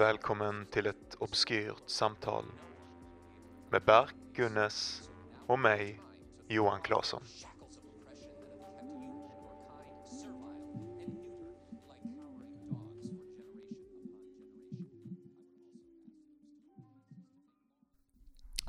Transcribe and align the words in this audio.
Välkommen 0.00 0.66
till 0.66 0.86
ett 0.86 1.14
obskyrt 1.18 1.82
samtal 1.86 2.44
med 3.70 3.82
Berk 3.84 4.14
Gunnes 4.34 5.02
och 5.46 5.58
mig, 5.58 6.00
Johan 6.48 6.80
Claesson. 6.82 7.22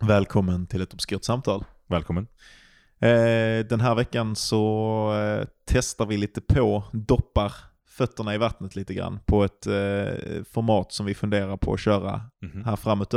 Välkommen 0.01 0.67
till 0.67 0.81
ett 0.81 0.93
obskyrt 0.93 1.23
samtal. 1.23 1.65
Välkommen. 1.87 2.27
Eh, 2.99 3.65
den 3.69 3.81
här 3.81 3.95
veckan 3.95 4.35
så 4.35 5.13
eh, 5.13 5.47
testar 5.65 6.05
vi 6.05 6.17
lite 6.17 6.41
på, 6.41 6.83
doppar 6.93 7.70
fötterna 7.91 8.35
i 8.35 8.37
vattnet 8.37 8.75
lite 8.75 8.93
grann 8.93 9.19
på 9.25 9.43
ett 9.43 9.67
eh, 9.67 10.43
format 10.43 10.91
som 10.91 11.05
vi 11.05 11.13
funderar 11.13 11.57
på 11.57 11.73
att 11.73 11.79
köra 11.79 12.21
Mhm. 12.41 12.65
här 12.65 12.75
framåt 12.75 13.13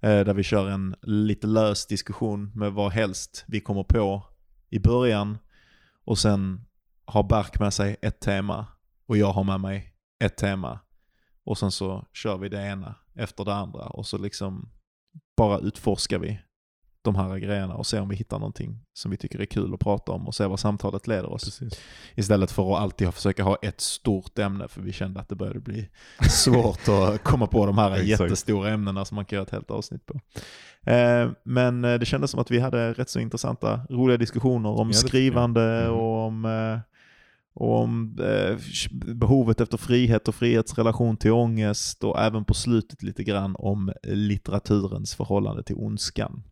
Eh, 0.00 0.24
där 0.24 0.34
vi 0.34 0.42
kör 0.42 0.68
en 0.68 0.96
lite 1.02 1.46
lös 1.46 1.86
diskussion 1.86 2.52
med 2.54 2.72
vad 2.72 2.92
helst 2.92 3.44
vi 3.48 3.60
kommer 3.60 3.84
på 3.84 4.22
i 4.70 4.78
början. 4.78 5.38
Och 6.04 6.18
sen 6.18 6.64
har 7.04 7.22
Berk 7.22 7.60
med 7.60 7.74
sig 7.74 7.96
ett 8.02 8.20
tema 8.20 8.66
och 9.06 9.16
jag 9.16 9.32
har 9.32 9.44
med 9.44 9.60
mig 9.60 9.94
ett 10.24 10.36
tema. 10.36 10.80
Och 11.44 11.58
sen 11.58 11.70
så 11.70 12.06
kör 12.12 12.38
vi 12.38 12.48
det 12.48 12.66
ena 12.66 12.94
efter 13.14 13.44
det 13.44 13.54
andra 13.54 13.86
och 13.86 14.06
så 14.06 14.18
liksom 14.18 14.72
bara 15.36 15.58
utforskar 15.58 16.18
vi 16.18 16.40
de 17.06 17.14
här 17.16 17.38
grejerna 17.38 17.74
och 17.74 17.86
ser 17.86 18.00
om 18.00 18.08
vi 18.08 18.16
hittar 18.16 18.38
någonting 18.38 18.78
som 18.94 19.10
vi 19.10 19.16
tycker 19.16 19.38
är 19.40 19.44
kul 19.46 19.74
att 19.74 19.80
prata 19.80 20.12
om 20.12 20.26
och 20.26 20.34
se 20.34 20.46
vad 20.46 20.60
samtalet 20.60 21.06
leder 21.06 21.30
oss. 21.32 21.44
Precis. 21.44 21.80
Istället 22.14 22.50
för 22.50 22.72
att 22.74 22.80
alltid 22.80 23.14
försöka 23.14 23.42
ha 23.44 23.56
ett 23.62 23.80
stort 23.80 24.38
ämne 24.38 24.68
för 24.68 24.80
vi 24.80 24.92
kände 24.92 25.20
att 25.20 25.28
det 25.28 25.34
började 25.34 25.60
bli 25.60 25.88
svårt 26.30 26.88
att 26.88 27.22
komma 27.24 27.46
på 27.46 27.66
de 27.66 27.78
här 27.78 27.96
jättestora 28.02 28.70
ämnena 28.70 29.04
som 29.04 29.14
man 29.14 29.24
kan 29.24 29.36
göra 29.36 29.46
ett 29.46 29.52
helt 29.52 29.70
avsnitt 29.70 30.06
på. 30.06 30.20
Eh, 30.90 31.30
Men 31.44 31.84
eh, 31.84 31.94
det 31.98 32.06
kändes 32.06 32.30
som 32.30 32.40
att 32.40 32.50
vi 32.50 32.58
hade 32.60 32.92
rätt 32.92 33.10
så 33.10 33.20
intressanta, 33.20 33.80
roliga 33.90 34.16
diskussioner 34.16 34.68
om 34.70 34.88
Ja, 34.88 34.94
skrivande 34.94 35.84
Mhm. 35.86 35.94
och 35.94 36.26
om, 36.26 36.44
eh, 36.44 36.78
och 37.54 37.80
om 37.82 38.18
eh, 38.20 38.56
behovet 39.14 39.60
efter 39.60 39.76
frihet 39.76 40.28
och 40.28 40.34
frihetsrelation 40.34 41.16
till 41.16 41.32
ångest 41.32 42.04
och 42.04 42.20
även 42.20 42.44
på 42.44 42.54
slutet 42.54 43.02
lite 43.02 43.24
grann 43.24 43.56
om 43.58 43.92
litteraturens 44.02 45.14
förhållande 45.14 45.62
till 45.62 45.76
ondskan. 45.76 46.42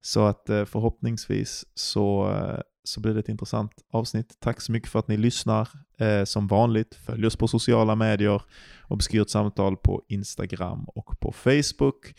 Så 0.00 0.24
att 0.26 0.48
eh, 0.50 0.64
förhoppningsvis 0.64 1.64
så, 1.74 2.30
eh, 2.32 2.60
så 2.84 3.00
blir 3.00 3.14
det 3.14 3.20
ett 3.20 3.28
intressant 3.28 3.72
avsnitt. 3.92 4.36
Tack 4.40 4.60
så 4.60 4.72
mycket 4.72 4.88
för 4.90 4.98
att 4.98 5.08
ni 5.08 5.16
lyssnar. 5.16 5.68
Eh, 5.98 6.24
Som 6.24 6.46
vanligt, 6.46 6.94
följ 6.94 7.26
oss 7.26 7.36
på 7.36 7.48
sociala 7.48 7.94
medier. 7.94 8.42
Obskyrt 8.88 9.28
samtal 9.30 9.76
på 9.76 10.02
Instagram 10.08 10.84
och 10.84 11.20
på 11.20 11.32
Facebook. 11.32 12.14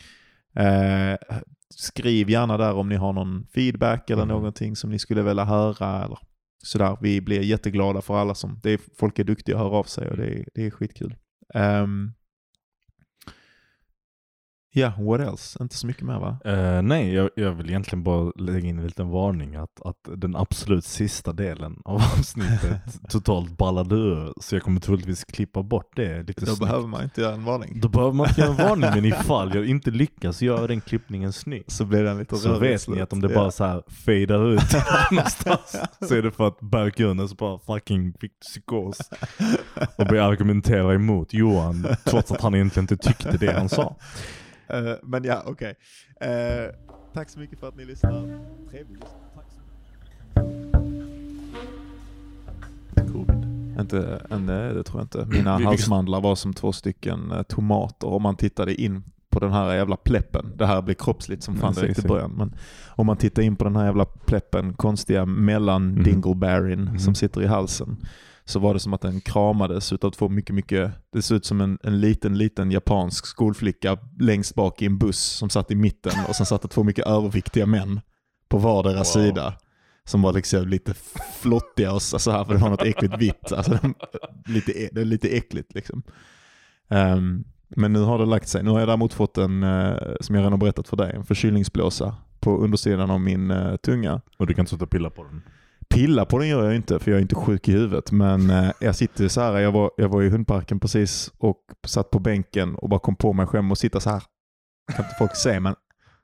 Skriv 1.76 2.30
gärna 2.30 2.56
där 2.56 2.72
om 2.74 2.88
ni 2.88 2.94
har 2.96 3.12
någon 3.12 3.46
feedback 3.54 4.10
eller 4.10 4.22
Mhm. 4.24 4.28
någonting 4.34 4.76
som 4.76 4.90
ni 4.90 4.98
skulle 4.98 5.22
vilja 5.22 5.44
höra. 5.44 6.04
Eller 6.04 6.18
sådär. 6.64 6.96
Vi 7.00 7.20
blir 7.20 7.40
jätteglada 7.40 8.00
för 8.02 8.16
alla 8.16 8.34
som, 8.34 8.60
det 8.62 8.70
är, 8.70 8.80
folk 8.98 9.18
är 9.18 9.24
duktiga 9.24 9.56
att 9.56 9.62
höra 9.62 9.76
av 9.76 9.84
sig 9.84 10.10
och 10.10 10.16
det 10.16 10.26
är, 10.26 10.44
det 10.54 10.66
är 10.66 10.70
skitkul. 10.70 11.14
Ehm, 11.54 12.12
Ja, 14.74 14.92
what 14.98 15.20
else? 15.20 15.58
Inte 15.62 15.76
så 15.76 15.86
mycket 15.86 16.02
mer 16.02 16.18
va? 16.18 16.36
Eh, 16.44 16.82
nej, 16.82 17.14
jag, 17.14 17.30
jag 17.36 17.52
vill 17.52 17.68
egentligen 17.70 18.02
bara 18.02 18.32
lägga 18.36 18.68
in 18.68 18.78
en 18.78 18.86
liten 18.86 19.10
varning 19.10 19.56
att, 19.56 19.80
att 19.84 19.96
den 20.16 20.36
absolut 20.36 20.84
sista 20.84 21.32
delen 21.32 21.82
av 21.84 21.94
avsnittet 22.18 22.80
totalt 23.08 23.56
ballade 23.58 23.94
ur. 23.94 24.32
Så 24.40 24.54
jag 24.54 24.62
kommer 24.62 24.80
troligtvis 24.80 25.24
klippa 25.24 25.62
bort 25.62 25.90
det 25.96 26.22
lite 26.22 26.40
Då 26.40 26.46
snyggt. 26.46 26.60
behöver 26.60 26.86
man 26.86 27.02
inte 27.02 27.20
göra 27.20 27.34
en 27.34 27.44
varning. 27.44 27.80
Då 27.80 27.88
behöver 27.88 28.12
man 28.12 28.28
inte 28.28 28.40
göra 28.40 28.50
en 28.50 28.56
varning, 28.68 28.90
men 28.94 29.04
ifall 29.04 29.54
jag 29.54 29.66
inte 29.66 29.90
lyckas 29.90 30.42
göra 30.42 30.66
den 30.66 30.80
klippningen 30.80 31.32
snygg. 31.32 31.64
Så 31.66 31.84
blir 31.84 32.02
den 32.04 32.18
lite 32.18 32.36
Så 32.36 32.58
vet 32.58 32.70
ni 32.72 32.78
slutet. 32.78 33.02
att 33.02 33.12
om 33.12 33.20
det 33.20 33.28
bara 33.28 33.50
så 33.50 33.64
här 33.64 33.82
fejdar 33.88 34.48
ut 34.52 34.62
någonstans 35.10 35.76
så 36.08 36.14
är 36.14 36.22
det 36.22 36.30
för 36.30 36.48
att 36.48 36.60
Berk 36.60 36.96
Gunnes 36.96 37.36
bara 37.36 37.58
fucking 37.58 38.12
fick 38.20 38.40
psykos 38.40 38.98
och 39.96 40.06
började 40.06 40.28
argumentera 40.28 40.94
emot 40.94 41.34
Johan 41.34 41.86
trots 42.04 42.32
att 42.32 42.40
han 42.40 42.54
egentligen 42.54 42.84
inte 42.84 42.96
tyckte 42.96 43.36
det 43.36 43.52
han 43.52 43.68
sa. 43.68 43.96
Eh, 44.68 44.92
men 45.02 45.24
ja, 45.24 45.42
okej. 45.46 45.74
Eh, 46.20 46.74
tack 47.14 47.28
så 47.30 47.38
mycket 47.38 47.58
för 47.60 47.68
att 47.68 47.76
ni 47.76 47.84
lyssnar. 47.84 48.12
Trevlig 48.70 48.96
lyssning. 48.96 49.18
Inte, 53.80 54.22
en, 54.30 54.48
eh, 54.48 54.74
det 54.74 54.82
tror 54.82 55.00
jag 55.00 55.04
inte. 55.04 55.36
Mina 55.36 55.58
halsmandlar 55.64 56.20
var 56.20 56.34
som 56.34 56.54
två 56.54 56.72
stycken 56.72 57.32
tomater 57.48 58.06
om 58.08 58.22
man 58.22 58.36
tittade 58.36 58.74
in 58.74 59.02
på 59.30 59.40
den 59.40 59.52
här 59.52 59.74
jävla 59.74 59.96
pleppen. 59.96 60.52
Det 60.56 60.66
här 60.66 60.82
blir 60.82 60.94
kroppsligt 60.94 61.42
som 61.42 61.56
fan 61.56 61.74
direkt 61.74 62.04
i 62.04 62.08
början. 62.08 62.30
Men 62.36 62.54
om 62.88 63.06
man 63.06 63.16
tittar 63.16 63.42
in 63.42 63.56
på 63.56 63.64
den 63.64 63.76
här 63.76 63.84
jävla 63.84 64.04
pleppen, 64.04 64.72
konstiga 64.74 65.26
mellan 65.26 65.88
Mhm. 65.92 66.02
dingleberryn 66.02 66.84
Mhm. 66.84 66.98
som 66.98 67.14
sitter 67.14 67.42
i 67.42 67.46
halsen. 67.46 67.96
Så 68.44 68.58
var 68.58 68.74
det 68.74 68.80
som 68.80 68.94
att 68.94 69.00
den 69.00 69.20
kramades 69.20 69.92
utav 69.92 70.10
två 70.10 70.28
mycket, 70.28 70.54
mycket, 70.54 70.92
det 71.12 71.22
såg 71.22 71.36
ut 71.36 71.44
som 71.44 71.60
en, 71.60 71.78
en 71.82 72.00
liten, 72.00 72.38
liten 72.38 72.70
japansk 72.70 73.26
skolflicka 73.26 73.98
längst 74.20 74.54
bak 74.54 74.82
i 74.82 74.86
en 74.86 74.98
buss 74.98 75.22
som 75.22 75.50
satt 75.50 75.70
i 75.70 75.74
mitten 75.74 76.12
och 76.28 76.36
sen 76.36 76.46
satt 76.46 76.62
det 76.62 76.68
två 76.68 76.82
mycket 76.82 77.06
överviktiga 77.06 77.66
män 77.66 78.00
på 78.48 78.58
vardera 78.58 78.96
Wow. 78.96 79.02
sida. 79.04 79.54
Som 80.04 80.22
var 80.22 80.32
liksom 80.32 80.68
lite 80.68 80.94
flottiga 81.40 81.92
och 81.92 82.02
så 82.02 82.30
här 82.30 82.44
för 82.44 82.54
det 82.54 82.60
var 82.60 82.70
något 82.70 82.82
äckligt 82.82 83.18
vitt. 83.18 83.52
Alltså, 83.52 83.78
de- 83.82 83.94
lite, 84.46 84.72
det 84.92 85.00
är 85.00 85.04
lite 85.04 85.28
äckligt 85.28 85.74
liksom. 85.74 86.02
Ehm, 86.88 87.44
men 87.68 87.92
nu 87.92 88.00
har 88.00 88.18
det 88.18 88.26
lagt 88.26 88.48
sig. 88.48 88.62
Nu 88.62 88.70
har 88.70 88.78
jag 88.78 88.88
däremot 88.88 89.12
fått 89.14 89.38
en, 89.38 89.62
eh, 89.62 89.94
som 90.20 90.34
jag 90.34 90.40
redan 90.40 90.52
har 90.52 90.58
berättat 90.58 90.88
för 90.88 90.96
dig, 90.96 91.12
en 91.16 91.24
förkylningsblåsa 91.24 92.16
på 92.40 92.58
undersidan 92.58 93.10
av 93.10 93.20
min 93.20 93.50
eh, 93.50 93.76
tunga. 93.76 94.20
Och 94.38 94.46
du 94.46 94.54
kan 94.54 94.66
sluta 94.66 94.86
pilla 94.86 95.10
på 95.10 95.24
den. 95.24 95.42
Pilla 95.92 96.24
på 96.24 96.38
den 96.38 96.48
gör 96.48 96.64
jag 96.64 96.74
inte 96.76 96.98
för 96.98 97.10
jag 97.10 97.18
är 97.18 97.22
inte 97.22 97.34
sjuk 97.34 97.68
i 97.68 97.72
huvudet. 97.72 98.12
Men 98.12 98.50
eh, 98.50 98.70
jag 98.80 98.96
sitter 98.96 99.28
så 99.28 99.40
här, 99.40 99.58
jag 99.60 99.72
var, 99.72 99.90
jag 99.96 100.08
var 100.08 100.22
i 100.22 100.28
hundparken 100.28 100.80
precis 100.80 101.32
och 101.38 101.58
satt 101.86 102.10
på 102.10 102.18
bänken 102.18 102.74
och 102.74 102.88
bara 102.88 103.00
kom 103.00 103.16
på 103.16 103.32
mig 103.32 103.46
själv 103.46 103.70
och 103.70 103.78
sitta 103.78 104.00
så 104.00 104.10
här. 104.10 104.22
Kan 104.96 105.04
inte 105.04 105.16
folk 105.18 105.36
se 105.36 105.60
men 105.60 105.74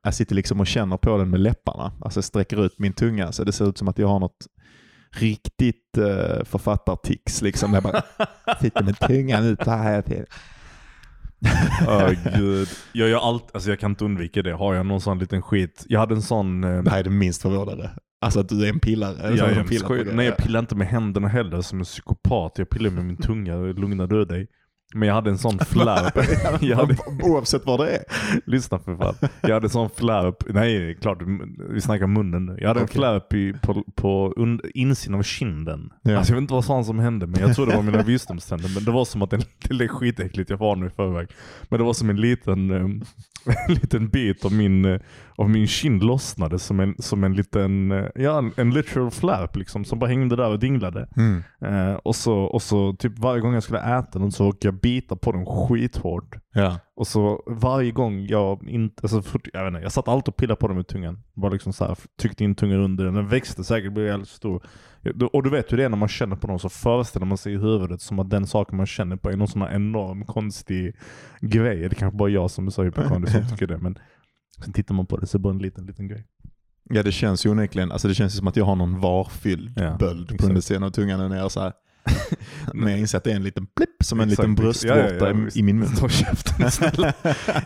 jag 0.03 0.15
sitter 0.15 0.35
liksom 0.35 0.61
och 0.61 0.67
känner 0.67 0.97
på 0.97 1.19
den 1.19 1.31
med 1.31 1.41
läpparna. 1.41 1.93
Alltså 2.01 2.19
jag 2.19 2.25
sträcker 2.25 2.65
ut 2.65 2.79
min 2.79 2.93
tunga 2.93 3.33
så 3.33 3.45
det 3.45 3.53
ser 3.53 3.69
ut 3.69 3.79
som 3.79 3.89
att 3.89 3.99
jag 3.99 4.09
har 4.09 4.21
något 4.21 4.47
riktigt 5.11 5.99
eh, 5.99 6.45
författartics 6.45 7.43
liksom. 7.43 7.75
Jag 7.75 7.83
bara 7.83 8.03
sitter 8.61 8.83
med 8.85 8.99
tungan 8.99 9.45
ut 9.45 9.65
så 9.65 9.71
här 9.71 9.91
hela 9.91 10.03
tiden. 10.03 10.27
Åh 11.89 12.11
gud. 12.37 12.69
Jag, 12.93 13.09
gör 13.09 13.19
allt, 13.29 13.55
alltså 13.55 13.71
jag 13.71 13.81
kan 13.81 13.91
inte 13.91 14.05
undvika 14.05 14.43
det. 14.43 14.53
Har 14.53 14.75
jag 14.75 14.87
någon 14.87 15.01
sån 15.01 15.19
liten 15.19 15.43
skit. 15.43 15.85
Jag 15.89 16.01
hade 16.01 16.15
en 16.15 16.23
sån... 16.23 16.65
Eh, 16.65 16.83
Det 16.83 16.91
här 16.91 16.99
är 16.99 17.05
det 17.05 17.11
minst 17.11 17.43
förvånade. 17.43 17.91
Alltså 18.21 18.41
att 18.41 18.49
du 18.49 18.65
är 18.65 18.69
en 18.69 18.81
pillare. 18.81 19.17
Är 19.23 19.37
jag, 19.37 19.49
du 19.57 19.65
pillar 19.65 19.87
skoj- 19.89 20.11
nej 20.15 20.27
jag 20.27 20.37
pillar 20.37 20.61
inte 20.61 20.75
med 20.75 20.87
händerna 20.89 21.29
heller 21.29 21.61
som 21.61 21.79
en 21.79 21.85
psykopat. 21.85 22.53
Jag 22.59 22.71
pillar 22.71 22.91
med 22.91 23.05
min 23.05 23.17
tunga. 23.17 23.57
Lugna 23.57 24.07
du 24.07 24.25
dig. 24.25 24.47
Men 24.95 25.09
jag 25.09 25.15
hade 25.15 25.31
en 25.31 25.39
sån 25.39 25.59
flärp. 25.67 26.15
jag 26.63 26.77
hade, 26.77 26.97
Oavsett 27.23 27.67
vad 27.67 27.81
det 27.81 27.91
är. 27.91 28.03
lyssna 28.47 28.79
för 28.79 28.97
fan. 28.97 29.15
Jag 29.41 29.55
hade 29.55 29.67
en 29.67 29.71
sån 29.71 29.91
flärp. 29.91 30.37
Nej 30.55 30.95
klart 31.01 31.19
vi 31.71 31.81
snackar 31.81 32.07
munnen 32.07 32.47
nu. 32.47 32.57
Jag 32.61 32.69
hade 32.69 32.81
en 32.81 32.85
Okej. 32.85 32.97
flärp 32.97 33.33
i, 33.35 33.53
på, 33.63 33.85
på 33.97 34.33
und, 34.37 34.61
insidan 34.75 35.19
av 35.19 35.23
kinden. 35.23 35.91
Ja. 36.03 36.17
Alltså 36.19 36.33
jag 36.33 36.37
vet 36.37 36.43
inte 36.43 36.55
vad 36.55 36.65
fan 36.65 36.85
som 36.85 36.99
hände 36.99 37.27
men 37.27 37.41
jag 37.41 37.55
tror 37.55 37.67
det 37.67 37.77
var 37.77 37.83
mina 37.83 38.03
visdomständer. 38.03 38.71
Men 38.75 38.85
det 38.85 38.91
var 38.91 39.05
som 39.05 39.23
att 39.23 39.33
en, 39.33 39.43
det 39.79 39.85
är 39.85 39.89
skitäckligt, 39.89 40.51
jag 40.51 40.57
varnade 40.59 40.87
i 40.87 40.95
förväg. 40.95 41.29
Men 41.69 41.79
det 41.79 41.85
var 41.85 41.93
som 41.93 42.11
en 42.11 42.21
liten, 42.21 42.71
eh, 42.71 42.87
en 43.47 43.75
liten 43.75 44.09
bit 44.09 44.45
av 44.45 44.53
min, 44.53 44.85
eh, 44.85 45.01
av 45.37 45.51
min 45.51 45.67
kind 45.67 46.03
lossnade 46.03 46.59
som 46.59 46.81
en, 46.81 46.95
som 46.99 47.25
en 47.25 47.35
liten, 47.35 47.93
eh, 47.93 48.07
ja 48.15 48.39
en, 48.39 48.53
en 48.57 48.71
literal 48.71 49.11
flärp 49.11 49.57
liksom. 49.57 49.85
Som 49.85 49.99
bara 49.99 50.11
hängde 50.11 50.37
där 50.37 50.49
och 50.49 50.59
dinglade. 50.59 51.09
Mm. 51.17 51.43
Eh, 51.65 51.95
och, 51.95 52.17
så, 52.17 52.35
och 52.35 52.63
så 52.63 52.93
typ 52.93 53.19
varje 53.19 53.41
gång 53.41 53.55
jag 53.55 53.63
skulle 53.63 53.99
äta 53.99 54.19
den 54.19 54.33
så 54.33 54.45
råkade 54.45 54.67
jag 54.67 54.81
bita 54.81 55.17
på 55.17 55.33
den 55.33 55.47
skithårt. 55.47 56.37
Ja. 56.59 56.79
Och 56.97 57.07
så 57.07 57.43
varje 57.47 57.91
gång 57.93 58.27
jag 58.27 58.69
inte, 58.69 59.03
alltså, 59.03 59.23
fort- 59.23 59.49
jag 59.53 59.65
vet 59.65 59.69
inte, 59.69 59.81
jag 59.83 59.93
satt 59.93 60.09
alltid 60.09 60.29
och 60.29 60.37
pillade 60.37 60.61
på 60.61 60.69
den 60.69 60.77
med 60.77 60.87
tungan. 60.87 61.23
Bara 61.35 61.53
liksom 61.53 61.73
så 61.73 61.85
här, 61.85 61.97
tryckte 62.21 62.45
in 62.45 62.55
tungan 62.55 62.81
under 62.81 63.05
den. 63.05 63.15
Den 63.15 63.29
växte 63.29 63.65
säkert, 63.65 63.93
blev 63.93 64.07
jävligt 64.07 64.29
stor. 64.29 64.63
Och 65.33 65.43
du 65.43 65.51
vet 65.51 65.73
hur 65.73 65.77
det 65.77 65.85
är 65.85 65.89
när 65.89 65.97
man 65.97 66.09
känner 66.09 66.37
på 66.37 66.47
någon 66.47 66.59
så 66.59 66.69
föreställer 66.69 67.27
man 67.27 67.39
sig 67.39 67.53
i 67.53 67.57
huvudet 67.57 68.01
som 68.01 68.19
att 68.19 68.31
den 68.31 68.47
saken 68.47 68.77
man 68.77 68.87
känner 68.87 69.17
på 69.17 69.31
är 69.31 69.37
någon 69.37 69.49
sån 69.49 69.63
här 69.63 69.75
enorm 69.75 70.25
konstig 70.25 70.97
grej. 71.41 71.89
Det 71.89 71.95
kanske 71.95 72.19
bara 72.19 72.29
jag 72.29 72.51
som 72.51 72.67
är 72.67 72.71
så 72.71 72.83
hypokondrisk 72.83 73.33
som 73.37 73.49
tycker 73.51 73.67
det. 73.67 73.79
Men 73.79 73.99
sen 74.65 74.73
tittar 74.73 74.95
man 74.95 75.07
på 75.07 75.17
det 75.17 75.27
så 75.27 75.37
är 75.37 75.39
det 75.39 75.43
bara 75.43 75.53
en 75.53 75.59
liten, 75.59 75.87
liten 75.87 76.09
grej. 76.09 76.25
Ja 76.91 77.03
det 77.03 77.13
känns 77.13 77.47
ju 77.47 77.51
onekligen, 77.51 77.93
alltså 77.93 78.09
det 78.09 78.15
känns 78.15 78.35
ju 78.35 78.39
som 78.39 78.49
att 78.49 78.57
jag 78.57 78.65
har 78.65 78.77
någon 78.77 79.01
varfylld 79.01 79.73
Ja, 79.77 79.97
böld 79.99 80.29
på 80.29 80.35
exakt. 80.35 80.49
undersidan 80.49 80.83
av 80.83 80.91
tungan 80.91 81.29
när 81.29 81.37
jag 81.37 81.45
är 81.45 81.49
så 81.49 81.61
här. 81.61 81.73
Men 82.75 82.91
jag 82.91 83.01
inser 83.01 83.19
att 83.19 83.25
det 83.25 83.33
är 83.33 83.37
en 83.37 83.43
liten 83.43 83.67
blipp, 83.77 84.03
som 84.05 84.21
en 84.21 84.29
Exakt, 84.29 84.39
liten 84.49 84.55
bröstvårta 84.55 84.99
Ja, 84.99 85.29
ja, 85.29 85.29
ja, 85.29 85.49
i, 85.55 85.63
min 85.63 85.79
mun. 85.79 85.89
Ta 85.99 86.09
käften 86.09 86.71
snälla. 86.71 87.13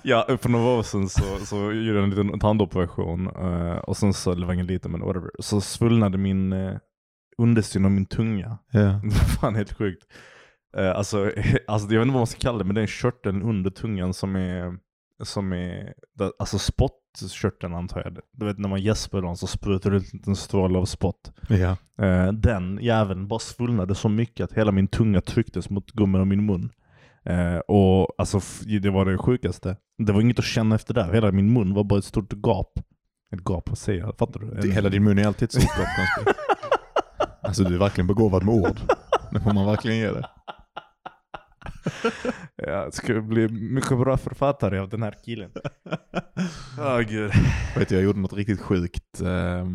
ja, 0.02 0.38
för 0.40 0.48
några 0.48 0.78
år 0.78 0.82
sedan 0.82 1.08
så, 1.08 1.22
så 1.46 1.56
gjorde 1.56 1.98
jag 1.98 2.04
en 2.04 2.10
liten 2.10 2.40
tandoperation. 2.40 3.26
eh, 3.26 3.76
och 3.76 3.96
sen 3.96 4.12
så, 4.14 4.34
det 4.34 4.46
var 4.46 4.52
ingen 4.54 4.66
liten 4.66 4.92
men 4.92 5.00
whatever. 5.00 5.30
Så 5.38 5.60
svullnade 5.60 6.18
min 6.18 6.52
uh, 6.52 6.76
undersidan 7.38 7.84
av 7.84 7.90
min 7.90 8.06
tunga. 8.06 8.58
Ja. 8.70 8.80
Det 8.80 9.08
var 9.08 9.40
fan 9.40 9.54
helt 9.54 9.72
sjukt. 9.72 10.02
Eh, 10.76 10.90
alltså, 10.96 11.32
alltså, 11.66 11.88
jag 11.92 12.00
vet 12.00 12.06
inte 12.06 12.12
vad 12.12 12.20
man 12.20 12.26
ska 12.26 12.40
kalla 12.40 12.58
det, 12.58 12.64
men 12.64 12.74
det 12.74 12.82
är 12.82 12.86
körteln 12.86 13.42
under 13.42 13.70
tungan 13.70 14.14
som 14.14 14.36
är, 14.36 14.76
som 15.22 15.52
är 15.52 15.94
alltså 16.38 16.58
spottkörteln 17.16 17.74
antar 17.74 18.02
jag. 18.04 18.18
Du 18.32 18.46
vet 18.46 18.58
när 18.58 18.68
man 18.68 18.80
gäspar 18.80 19.20
någon 19.20 19.36
så 19.36 19.46
sprutar 19.46 19.90
det 19.90 19.96
ut 19.96 20.12
en 20.12 20.18
liten 20.18 20.36
stråle 20.36 20.78
av 20.78 20.84
spott. 20.84 21.32
Ja. 21.48 21.76
Eh, 22.06 22.32
den 22.32 22.78
jäveln 22.82 23.28
bara 23.28 23.38
svullnade 23.38 23.94
så 23.94 24.08
mycket 24.08 24.44
att 24.44 24.52
hela 24.52 24.72
min 24.72 24.88
tunga 24.88 25.20
trycktes 25.20 25.70
mot 25.70 25.90
gummen 25.92 26.20
av 26.20 26.26
min 26.26 26.46
mun. 26.46 26.70
Eh, 27.24 27.56
och 27.56 28.14
alltså 28.18 28.40
det 28.82 28.90
var 28.90 29.04
det 29.04 29.18
sjukaste. 29.18 29.76
Det 29.98 30.12
var 30.12 30.20
inget 30.20 30.38
att 30.38 30.44
känna 30.44 30.74
efter 30.74 30.94
där. 30.94 31.12
Hela 31.12 31.32
min 31.32 31.52
mun 31.52 31.74
var 31.74 31.84
bara 31.84 31.98
ett 31.98 32.04
stort 32.04 32.32
gap. 32.32 32.78
Ett 33.32 33.44
gap, 33.44 33.68
vad 33.68 33.78
säger 33.78 34.00
jag? 34.00 34.18
Fattar 34.18 34.40
du? 34.40 34.46
Det, 34.46 34.72
hela 34.72 34.88
din 34.88 35.04
mun 35.04 35.18
är 35.18 35.26
alltid 35.26 35.46
ett 35.46 35.52
stort 35.52 35.76
gap. 35.76 36.36
Alltså 37.44 37.64
du 37.64 37.74
är 37.74 37.78
verkligen 37.78 38.06
begåvad 38.06 38.44
med 38.44 38.54
ord. 38.54 38.80
Det 39.32 39.40
får 39.40 39.52
man 39.52 39.66
verkligen 39.66 39.98
ge 39.98 40.10
det. 40.10 40.26
Jag 42.56 42.94
ska 42.94 43.20
bli 43.20 43.48
mycket 43.48 43.98
bra 43.98 44.16
författare 44.16 44.78
av 44.78 44.88
den 44.88 45.02
här 45.02 45.14
killen. 45.24 45.50
Åh 46.78 46.96
oh, 46.96 47.00
gud. 47.00 47.32
Vet 47.76 47.88
du, 47.88 47.94
jag 47.94 48.04
gjorde 48.04 48.20
något 48.20 48.32
riktigt 48.32 48.60
sjukt 48.60 49.20
eh, 49.20 49.66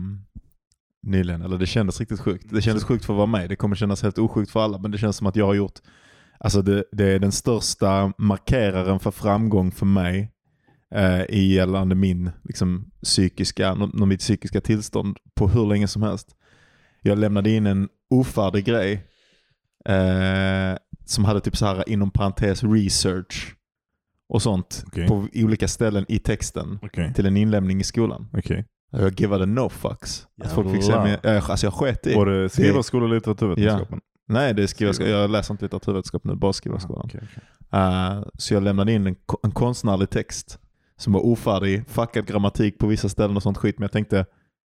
nyligen. 1.04 1.42
Eller 1.42 1.58
det 1.58 1.66
kändes 1.66 2.00
riktigt 2.00 2.20
sjukt. 2.20 2.46
Det 2.50 2.62
kändes 2.62 2.84
sjukt 2.84 3.06
för 3.06 3.14
att 3.14 3.18
vara 3.18 3.28
med. 3.28 3.50
Det 3.50 3.56
kommer 3.56 3.76
kännas 3.76 4.04
helt 4.04 4.18
osjukt 4.18 4.52
för 4.52 4.60
alla. 4.60 4.78
Men 4.78 4.92
det 4.92 4.98
känns 4.98 5.18
som 5.18 5.28
att 5.28 5.36
jag 5.36 5.46
har 5.46 5.54
gjort 5.54 5.80
Alltså 6.40 6.62
det, 6.62 6.84
det 6.92 7.06
är 7.06 7.20
den 7.20 7.32
största 7.32 8.14
markeraren 8.18 9.00
för 9.00 9.12
framgång 9.12 9.72
för 9.72 9.86
mig 9.86 10.32
eh, 10.96 11.22
i 11.22 11.54
gällande 11.54 11.96
min 11.96 12.32
liksom, 12.44 12.92
psykiska, 13.04 13.76
mitt 13.94 14.20
psykiska 14.20 14.62
tillstånd 14.62 15.18
på 15.36 15.48
hur 15.48 15.66
länge 15.66 15.88
som 15.88 16.04
helst. 16.04 16.36
Jag 17.02 17.18
lämnade 17.18 17.50
in 17.50 17.66
en 17.66 17.90
ofärdig 18.10 18.66
grej 18.66 18.94
eh, 19.86 20.78
som 21.10 21.26
hade 21.26 21.42
typ 21.42 21.58
så 21.58 21.66
här 21.66 21.90
inom 21.90 22.12
parentes 22.12 22.64
research 22.64 23.56
och 24.30 24.42
sånt 24.42 24.84
okay. 24.88 25.08
på 25.08 25.28
olika 25.34 25.68
ställen 25.68 26.06
i 26.08 26.20
texten 26.20 26.80
okay. 26.82 27.14
till 27.14 27.26
en 27.26 27.38
inlämning 27.38 27.80
i 27.80 27.84
skolan. 27.84 28.28
Okay. 28.34 28.64
Jag 28.92 29.22
givade 29.22 29.46
no 29.46 29.70
fucks. 29.70 30.28
Att 30.42 30.52
folk 30.52 30.72
fick 30.72 30.84
se 30.84 31.00
mig, 31.00 31.20
alltså 31.24 31.66
jag 31.66 31.74
sket 31.74 32.08
i. 32.08 32.16
Var 32.16 32.26
det 32.26 32.50
skrivarskola 32.50 33.06
eller 33.06 33.16
litteraturvetenskapen? 33.16 34.02
Nej, 34.28 34.54
det 34.54 34.64
är 34.64 34.68
skrivarskolan. 34.68 35.12
Jag 35.12 35.30
läser 35.30 35.54
inte 35.54 35.66
litteraturvetenskap 35.66 36.24
nu, 36.24 36.36
bara 36.36 36.54
skrivarskolan. 36.54 37.06
Okay. 37.06 37.22
uh, 37.74 38.24
så 38.38 38.54
jag 38.54 38.64
lämnade 38.64 38.92
in 38.92 39.08
en, 39.08 39.16
en 39.44 39.52
konstnärlig 39.52 40.10
text 40.10 40.60
som 40.98 41.14
var 41.14 41.26
ofärdig, 41.26 41.88
fuckad 41.88 42.26
grammatik 42.26 42.80
på 42.80 42.88
vissa 42.88 43.10
ställen 43.10 43.36
och 43.36 43.44
sånt 43.44 43.58
skit. 43.58 43.80
Men 43.80 43.84
jag 43.84 43.92
tänkte, 43.92 44.26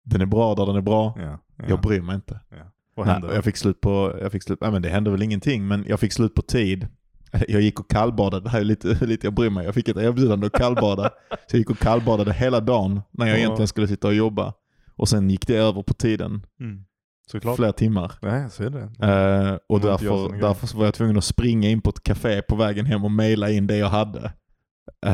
den 0.06 0.22
är 0.22 0.26
bra 0.26 0.56
där 0.56 0.66
den 0.66 0.76
är 0.76 0.82
bra. 0.82 1.14
Ja, 1.18 1.40
ja. 1.56 1.66
Jag 1.68 1.82
bryr 1.82 2.02
mig 2.02 2.16
inte. 2.16 2.40
Ja. 2.50 2.72
Vad 2.98 3.08
hände? 3.08 3.28
Nej, 3.28 3.36
jag 3.36 3.44
fick 3.44 3.58
slut 3.58 3.82
på, 3.82 4.18
jag 4.22 4.32
fick 4.32 4.44
slut, 4.44 4.62
nej 4.62 4.72
men 4.72 4.82
det 4.82 4.90
hände 4.90 5.12
väl 5.12 5.22
ingenting, 5.22 5.68
men 5.68 5.86
jag 5.88 6.00
fick 6.00 6.14
slut 6.14 6.34
på 6.34 6.42
tid. 6.42 6.88
Jag 7.48 7.62
gick 7.62 7.80
och 7.80 7.90
kallbadade, 7.90 8.44
det 8.44 8.50
här 8.50 8.60
är 8.60 8.64
lite, 8.64 8.88
lite 9.06 9.28
jag 9.28 9.34
bryr 9.34 9.50
mig. 9.50 9.66
Jag 9.66 9.74
fick 9.74 9.90
ett 9.90 9.98
erbjudande 9.98 10.48
att 10.48 10.54
kallbada. 10.54 11.12
så 11.30 11.38
jag 11.56 11.60
gick 11.60 11.70
och 11.70 11.78
kallbadade 11.78 12.34
hela 12.34 12.60
dagen 12.60 13.02
när 13.12 13.28
jag 13.28 13.38
egentligen 13.38 13.68
skulle 13.68 13.88
sitta 13.88 14.08
och 14.08 14.14
jobba. 14.14 14.54
Och 14.96 15.10
sen 15.10 15.30
gick 15.30 15.48
det 15.48 15.56
över 15.56 15.84
på 15.84 15.94
tiden. 15.94 16.46
Mm. 16.60 16.84
Såklart. 17.32 17.56
Flera 17.56 17.74
timmar. 17.74 18.12
Nej, 18.22 18.50
så 18.50 18.64
är 18.64 18.70
det. 18.70 18.80
Uh, 18.80 19.58
och 19.70 19.82
därför, 19.82 20.42
därför 20.42 20.78
var 20.78 20.86
jag 20.86 20.94
tvungen 20.94 21.18
att 21.18 21.24
springa 21.24 21.70
in 21.70 21.82
på 21.82 21.90
ett 21.90 22.04
café 22.04 22.42
på 22.42 22.56
vägen 22.56 22.86
hem 22.86 23.04
och 23.04 23.12
mejla 23.12 23.50
in 23.50 23.68
det 23.68 23.78
jag 23.78 23.90
hade. 23.90 24.32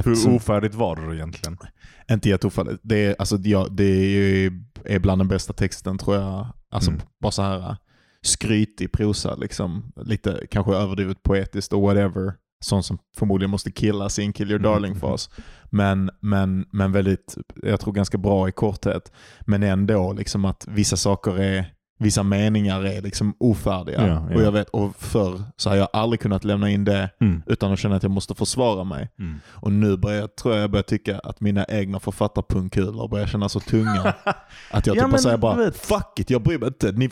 Hur 0.05 0.35
ofärdigt 0.35 0.75
var 0.75 0.95
det 0.95 1.15
egentligen? 1.15 1.57
Inte 2.11 2.29
jätteofärdigt. 2.29 2.79
Det 2.83 3.05
är, 3.05 3.15
alltså, 3.19 3.37
ja, 3.37 3.67
det 3.71 3.83
är, 4.85 4.99
bland 4.99 5.21
den 5.21 5.27
bästa 5.27 5.53
texten 5.53 5.97
tror 5.97 6.15
jag. 6.15 6.47
Alltså 6.69 6.91
mm. 6.91 7.01
bara 7.21 7.31
så 7.31 7.41
här 7.41 7.77
skrytig 8.21 8.91
prosa, 8.91 9.35
liksom. 9.35 9.91
lite 9.95 10.47
kanske 10.51 10.73
överdrivet 10.75 11.23
poetiskt 11.23 11.73
och 11.73 11.81
whatever. 11.81 12.33
Sånt 12.63 12.85
som 12.85 12.97
förmodligen 13.17 13.51
måste 13.51 13.71
killas 13.71 14.19
i 14.19 14.23
en 14.23 14.33
kill 14.33 14.51
your 14.51 14.59
mm. 14.59 14.71
darling-fas. 14.71 15.29
Men, 15.71 16.11
men, 16.19 16.65
men 16.71 16.91
väldigt, 16.91 17.37
jag 17.63 17.79
tror 17.79 17.93
ganska 17.93 18.17
bra 18.17 18.49
i 18.49 18.51
korthet. 18.51 19.11
Men 19.41 19.63
ändå 19.63 20.13
liksom 20.13 20.45
att 20.45 20.65
vissa 20.67 20.97
saker 20.97 21.39
är 21.39 21.73
vissa 22.03 22.23
meningar 22.23 22.85
är 22.85 23.01
liksom 23.01 23.35
ofärdiga. 23.39 24.07
Ja, 24.07 24.27
ja. 24.29 24.35
Och 24.35 24.41
jag 24.41 24.51
vet, 24.51 24.69
och 24.69 24.95
förr 24.95 25.41
så 25.57 25.69
har 25.69 25.77
jag 25.77 25.87
aldrig 25.93 26.19
kunnat 26.19 26.43
lämna 26.43 26.69
in 26.69 26.85
det 26.85 27.09
mm. 27.21 27.43
utan 27.45 27.73
att 27.73 27.79
känna 27.79 27.95
att 27.95 28.03
jag 28.03 28.11
måste 28.11 28.35
försvara 28.35 28.83
mig. 28.83 29.09
Mm. 29.19 29.39
Och 29.47 29.71
nu 29.71 29.97
börjar 29.97 30.19
jag, 30.19 30.35
tror 30.35 30.55
jag 30.55 30.71
börjar 30.71 30.83
tycka 30.83 31.19
att 31.19 31.41
mina 31.41 31.65
egna 31.69 31.99
författarpungkulor 31.99 33.07
börjar 33.07 33.27
kännas 33.27 33.51
så 33.51 33.59
tunga. 33.59 34.13
att 34.71 34.87
jag 34.87 34.95
ja, 34.97 35.03
typ 35.03 35.11
bara 35.11 35.17
säger 35.17 35.37
bara, 35.37 35.55
vet, 35.55 35.77
fuck 35.77 36.19
it, 36.19 36.29
jag 36.29 36.43
bryr 36.43 36.57
mig 36.57 36.67
inte. 36.67 36.91
Ni, 36.91 37.09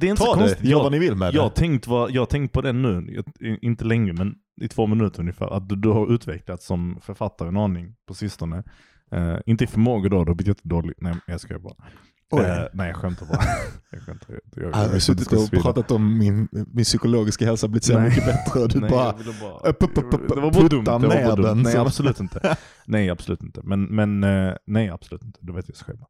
det 0.00 0.06
är 0.06 0.10
inte 0.10 0.22
ta 0.22 0.26
så 0.26 0.34
det, 0.34 0.40
konstigt. 0.40 0.64
gör 0.64 0.70
jag, 0.70 0.82
vad 0.82 0.92
ni 0.92 0.98
vill 0.98 1.14
med 1.14 1.34
jag 1.34 1.50
det. 1.50 1.54
Tänkt 1.54 1.86
vad, 1.86 2.10
jag 2.10 2.20
har 2.20 2.26
tänkt 2.26 2.52
på 2.52 2.60
det 2.60 2.72
nu, 2.72 3.22
inte 3.62 3.84
länge 3.84 4.12
men 4.12 4.34
i 4.60 4.68
två 4.68 4.86
minuter 4.86 5.20
ungefär, 5.20 5.56
att 5.56 5.68
du, 5.68 5.76
du 5.76 5.88
har 5.88 6.14
utvecklats 6.14 6.66
som 6.66 6.98
författare 7.02 7.48
en 7.48 7.56
aning 7.56 7.94
på 8.06 8.14
sistone. 8.14 8.62
Uh, 9.14 9.36
inte 9.46 9.64
i 9.64 9.66
förmåga 9.66 10.08
då, 10.08 10.24
då 10.24 10.34
blir 10.34 10.48
jag 10.48 10.56
dålig. 10.62 10.94
Nej 10.98 11.14
jag 11.26 11.40
skojar 11.40 11.60
bara. 11.60 11.74
Eh, 12.32 12.64
nej 12.72 12.88
jag 12.88 12.96
skämtar 12.96 13.26
bara. 13.26 13.38
jag 13.90 14.02
skämtar. 14.02 14.26
Jag, 14.28 14.64
jag, 14.64 14.70
jag, 14.70 14.88
har 14.88 14.98
suttit 14.98 15.32
och 15.32 15.50
pratat 15.62 15.90
om 15.90 16.18
min, 16.18 16.48
min 16.50 16.84
psykologiska 16.84 17.44
hälsa 17.44 17.68
blivit 17.68 17.84
så 17.84 18.00
mycket 18.00 18.26
bättre 18.26 18.60
och 18.60 18.68
du 18.68 18.80
nej, 18.80 18.90
bara, 18.90 19.12
bara 19.12 19.22
det 19.22 20.40
var 20.40 20.50
bara 20.50 20.68
dumt. 20.68 20.84
Det 20.84 21.08
var 21.08 21.24
bara 21.24 21.36
dumt. 21.36 21.62
Nej 21.62 21.76
absolut 21.76 22.20
inte. 22.20 22.56
Nej 22.86 23.10
absolut 23.10 23.42
inte. 23.42 23.60
Men, 23.64 23.84
men 23.84 24.24
uh, 24.24 24.54
nej 24.66 24.90
absolut 24.90 25.24
inte. 25.24 25.38
Du 25.42 25.52
vet 25.52 25.68
jag 25.68 25.76
skojar 25.76 25.98
bara. 25.98 26.08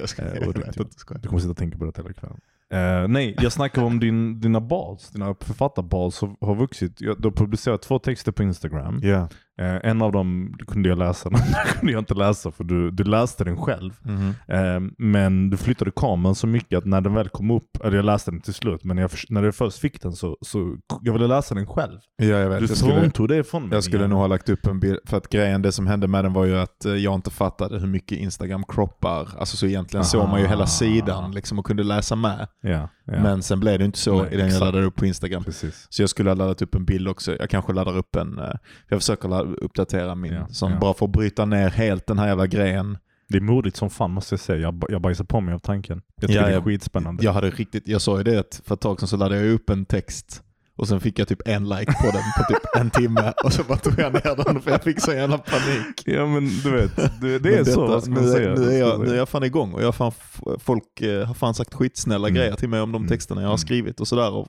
jag 0.00 0.08
skojar. 0.08 0.30
Uh, 0.30 0.38
jag 0.38 0.52
vet, 0.52 1.22
du 1.22 1.28
kommer 1.28 1.40
sitta 1.40 1.50
och 1.50 1.56
tänka 1.56 1.78
på 1.78 1.84
det 1.84 1.96
hela 1.96 2.12
kvällen. 2.12 2.40
Uh, 2.74 3.08
nej, 3.08 3.36
jag 3.38 3.52
snackar 3.52 3.82
om 3.82 4.00
din, 4.00 4.40
dina 4.40 4.60
balls, 4.60 5.10
dina 5.10 5.34
författarballs 5.40 6.20
har, 6.20 6.36
har 6.40 6.54
vuxit. 6.54 6.96
du 6.98 7.06
har 7.06 7.30
publicerat 7.30 7.82
två 7.82 7.98
texter 7.98 8.32
på 8.32 8.42
Instagram. 8.42 9.00
Yeah. 9.04 9.28
Uh, 9.60 9.78
en 9.82 10.02
av 10.02 10.12
dem 10.12 10.54
kunde 10.66 10.88
jag 10.88 10.98
läsa, 10.98 11.28
den 11.30 11.40
andra 11.40 11.64
kunde 11.64 11.92
jag 11.92 12.00
inte 12.00 12.14
läsa 12.14 12.50
för 12.50 12.64
du, 12.64 12.90
du 12.90 13.04
läste 13.04 13.44
den 13.44 13.56
själv. 13.56 13.92
Mm 14.04 14.20
-hmm. 14.20 14.76
uh, 14.76 14.90
men 14.98 15.50
du 15.50 15.56
flyttade 15.56 15.90
kameran 15.96 16.34
så 16.34 16.46
mycket 16.46 16.78
att 16.78 16.84
när 16.84 17.00
den 17.00 17.14
väl 17.14 17.28
kom 17.28 17.50
upp, 17.50 17.84
eller 17.84 17.96
jag 17.96 18.04
läste 18.04 18.30
den 18.30 18.40
till 18.40 18.54
slut, 18.54 18.84
men 18.84 18.98
jag, 18.98 19.10
när 19.28 19.42
jag 19.42 19.54
först 19.54 19.78
fick 19.78 20.02
den 20.02 20.12
så, 20.12 20.36
så 20.40 20.76
jag 21.02 21.12
ville 21.12 21.26
läsa 21.26 21.54
den 21.54 21.66
själv. 21.66 21.98
Ja, 22.16 22.26
jag 22.26 22.50
vet. 22.50 22.60
Du 22.60 22.68
fråntog 22.68 23.28
det 23.28 23.44
från 23.44 23.62
mig. 23.62 23.74
Jag 23.74 23.84
skulle 23.84 24.06
nog 24.06 24.18
ha 24.18 24.26
lagt 24.26 24.48
upp 24.48 24.66
en 24.66 24.80
bild, 24.80 24.98
för 25.06 25.16
att 25.16 25.28
grejen, 25.28 25.62
det 25.62 25.72
som 25.72 25.86
hände 25.86 26.08
med 26.08 26.24
den 26.24 26.32
var 26.32 26.44
ju 26.44 26.58
att 26.58 26.84
jag 26.84 27.14
inte 27.14 27.30
fattade 27.30 27.78
hur 27.78 27.86
mycket 27.86 28.18
Instagram 28.18 28.64
kroppar. 28.68 29.28
Alltså 29.38 29.56
så 29.56 29.66
egentligen 29.66 30.00
Aha. 30.00 30.08
såg 30.08 30.28
man 30.28 30.40
ju 30.40 30.46
hela 30.46 30.66
sidan 30.66 31.32
liksom 31.32 31.58
och 31.58 31.66
kunde 31.66 31.82
läsa 31.82 32.16
med. 32.16 32.48
Ja. 32.60 32.88
Ja. 33.04 33.22
Men 33.22 33.42
sen 33.42 33.60
blev 33.60 33.78
det 33.78 33.84
inte 33.84 33.98
så 33.98 34.22
Nej, 34.22 34.34
i 34.34 34.36
den 34.36 34.48
jag 34.48 34.60
laddade 34.60 34.84
upp 34.84 34.96
på 34.96 35.06
Instagram. 35.06 35.44
Precis. 35.44 35.86
Så 35.90 36.02
jag 36.02 36.10
skulle 36.10 36.30
ha 36.30 36.34
laddat 36.34 36.62
upp 36.62 36.74
en 36.74 36.84
bild 36.84 37.08
också. 37.08 37.36
Jag 37.38 37.50
kanske 37.50 37.72
laddar 37.72 37.96
upp 37.96 38.16
en, 38.16 38.34
för 38.34 38.58
jag 38.88 39.00
försöker 39.00 39.41
uppdatera 39.42 40.14
min, 40.14 40.32
Ja, 40.32 40.46
sån, 40.48 40.72
ja. 40.72 40.78
bara 40.78 40.90
att 40.90 41.10
bryta 41.12 41.44
ner 41.44 41.70
helt 41.70 42.06
den 42.06 42.18
här 42.18 42.28
jävla 42.28 42.46
grejen. 42.46 42.98
Det 43.28 43.36
är 43.38 43.40
modigt 43.42 43.76
som 43.76 43.90
fan 43.90 44.10
måste 44.10 44.32
jag 44.32 44.40
säga. 44.40 44.58
Jag, 44.60 44.84
jag 44.88 45.00
bajsar 45.02 45.24
på 45.24 45.40
mig 45.40 45.54
av 45.54 45.58
tanken. 45.58 46.02
Jag 46.20 46.28
tycker 46.30 46.42
Ja, 46.42 46.48
det 46.48 46.54
är 46.54 46.60
skitspännande. 46.60 47.24
Jag 47.24 47.32
hade 47.32 47.50
riktigt, 47.50 47.88
jag 47.88 48.00
sa 48.00 48.18
ju 48.18 48.24
det 48.24 48.38
att 48.40 48.60
för 48.64 48.74
ett 48.74 48.80
tag 48.80 48.98
sedan 49.00 49.08
så 49.08 49.16
laddade 49.16 49.40
jag 49.44 49.52
upp 49.54 49.70
en 49.70 49.84
text 49.84 50.42
och 50.76 50.88
sen 50.88 51.00
fick 51.00 51.18
jag 51.18 51.28
typ 51.28 51.48
en 51.48 51.68
like 51.68 51.92
på 51.92 52.06
den 52.12 52.22
på 52.38 52.52
typ 52.52 52.62
en 52.76 52.90
timme 52.90 53.32
och 53.44 53.52
så 53.52 53.62
bara 53.64 53.78
tog 53.78 53.98
jag 53.98 54.12
ner 54.12 54.44
den 54.44 54.60
för 54.62 54.70
jag 54.70 54.82
fick 54.82 55.00
så 55.00 55.12
jävla 55.12 55.38
panik. 55.38 56.02
Ja 56.04 56.26
men 56.26 56.48
du 56.64 56.70
vet, 56.70 56.96
det, 57.42 57.54
är 57.58 57.64
så. 57.64 57.80
detta- 57.80 57.92
Vad 57.94 58.08
man 58.08 58.24
nu, 58.24 58.30
säga? 58.32 58.54
nu, 58.54 58.72
är 58.72 58.78
jag, 58.78 58.98
man 58.98 59.06
nu 59.06 59.12
är 59.12 59.18
jag 59.18 59.28
fan 59.28 59.44
igång 59.44 59.72
och 59.72 59.82
jag 59.82 59.94
fan, 59.94 60.12
folk 60.58 61.00
eh, 61.00 61.26
har 61.26 61.34
fan 61.34 61.54
sagt 61.54 61.74
skitsnälla 61.74 62.28
Mm. 62.28 62.36
grejer 62.38 62.54
till 62.56 62.68
mig 62.68 62.80
om 62.80 62.92
de 62.92 62.96
Mm. 63.02 63.08
texterna 63.08 63.40
jag 63.40 63.48
har 63.48 63.52
Mm. 63.54 63.58
skrivit 63.58 64.00
och 64.00 64.08
sådär 64.08 64.32
och 64.32 64.48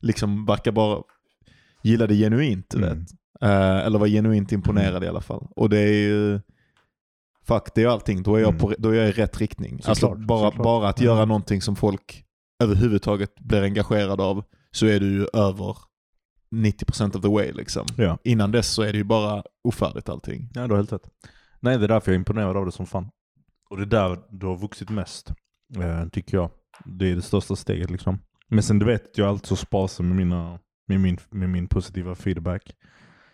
liksom 0.00 0.46
verkar 0.46 0.72
bara 0.72 1.02
gilla 1.82 2.06
det 2.06 2.14
genuint 2.14 2.66
du 2.70 2.78
Mm. 2.78 2.98
vet. 2.98 3.08
Eh, 3.42 3.78
eller 3.86 3.98
var 3.98 4.06
genuint 4.06 4.52
imponerad 4.52 5.04
i 5.04 5.08
alla 5.08 5.20
fall. 5.20 5.46
Och 5.56 5.68
det 5.70 5.78
är 5.78 5.92
ju, 5.92 6.40
fuck 7.46 7.74
det 7.74 7.80
är 7.80 7.84
ju 7.84 7.90
allting, 7.90 8.22
då 8.22 8.36
är 8.36 8.40
jag, 8.40 8.48
Mm. 8.48 8.60
på, 8.60 8.74
då 8.78 8.88
är 8.90 8.94
jag 8.94 9.08
i 9.08 9.12
rätt 9.12 9.38
riktning. 9.40 9.70
Såklart, 9.82 9.88
alltså 9.88 10.14
bara, 10.14 10.50
såklart. 10.50 10.64
bara 10.64 10.88
att 10.88 11.00
göra 11.00 11.24
någonting 11.24 11.62
som 11.62 11.76
folk 11.76 12.24
överhuvudtaget 12.62 13.34
blir 13.40 13.62
engagerade 13.62 14.22
av 14.22 14.44
så 14.70 14.86
är 14.86 15.00
du 15.00 15.06
ju 15.12 15.26
över 15.32 15.76
90% 16.54 17.16
of 17.16 17.22
the 17.22 17.28
way 17.28 17.52
liksom. 17.52 17.86
Ja. 17.96 18.18
Innan 18.24 18.50
dess 18.52 18.68
så 18.68 18.82
är 18.82 18.92
det 18.92 18.98
ju 18.98 19.04
bara 19.04 19.42
ofärdigt 19.64 20.08
allting. 20.08 20.48
ja, 20.54 20.62
du 20.62 20.68
har 20.68 20.76
helt 20.76 20.92
rätt. 20.92 21.08
Nej, 21.60 21.78
det 21.78 21.84
är 21.84 21.88
därför 21.88 22.10
jag 22.10 22.14
är 22.14 22.18
imponerad 22.18 22.56
av 22.56 22.66
det 22.66 22.72
som 22.72 22.86
fan. 22.86 23.08
Och 23.70 23.76
det 23.76 23.82
är 23.82 23.86
där 23.86 24.18
du 24.30 24.46
har 24.46 24.56
vuxit 24.56 24.90
mest, 24.90 25.32
eh, 25.76 26.08
tycker 26.08 26.36
jag. 26.36 26.50
Det 26.84 27.10
är 27.10 27.14
det 27.16 27.22
största 27.22 27.56
steget 27.56 27.90
liksom. 27.90 28.18
Men 28.48 28.62
sen 28.62 28.78
du 28.78 28.86
vet, 28.86 29.18
jag 29.18 29.24
är 29.24 29.28
alltid 29.28 29.46
så 29.46 29.56
sparsam 29.56 30.08
med, 30.08 30.16
mina, 30.16 30.58
med, 30.88 31.00
min, 31.00 31.18
med 31.30 31.50
min 31.50 31.66
positiva 31.68 32.14
feedback. 32.14 32.62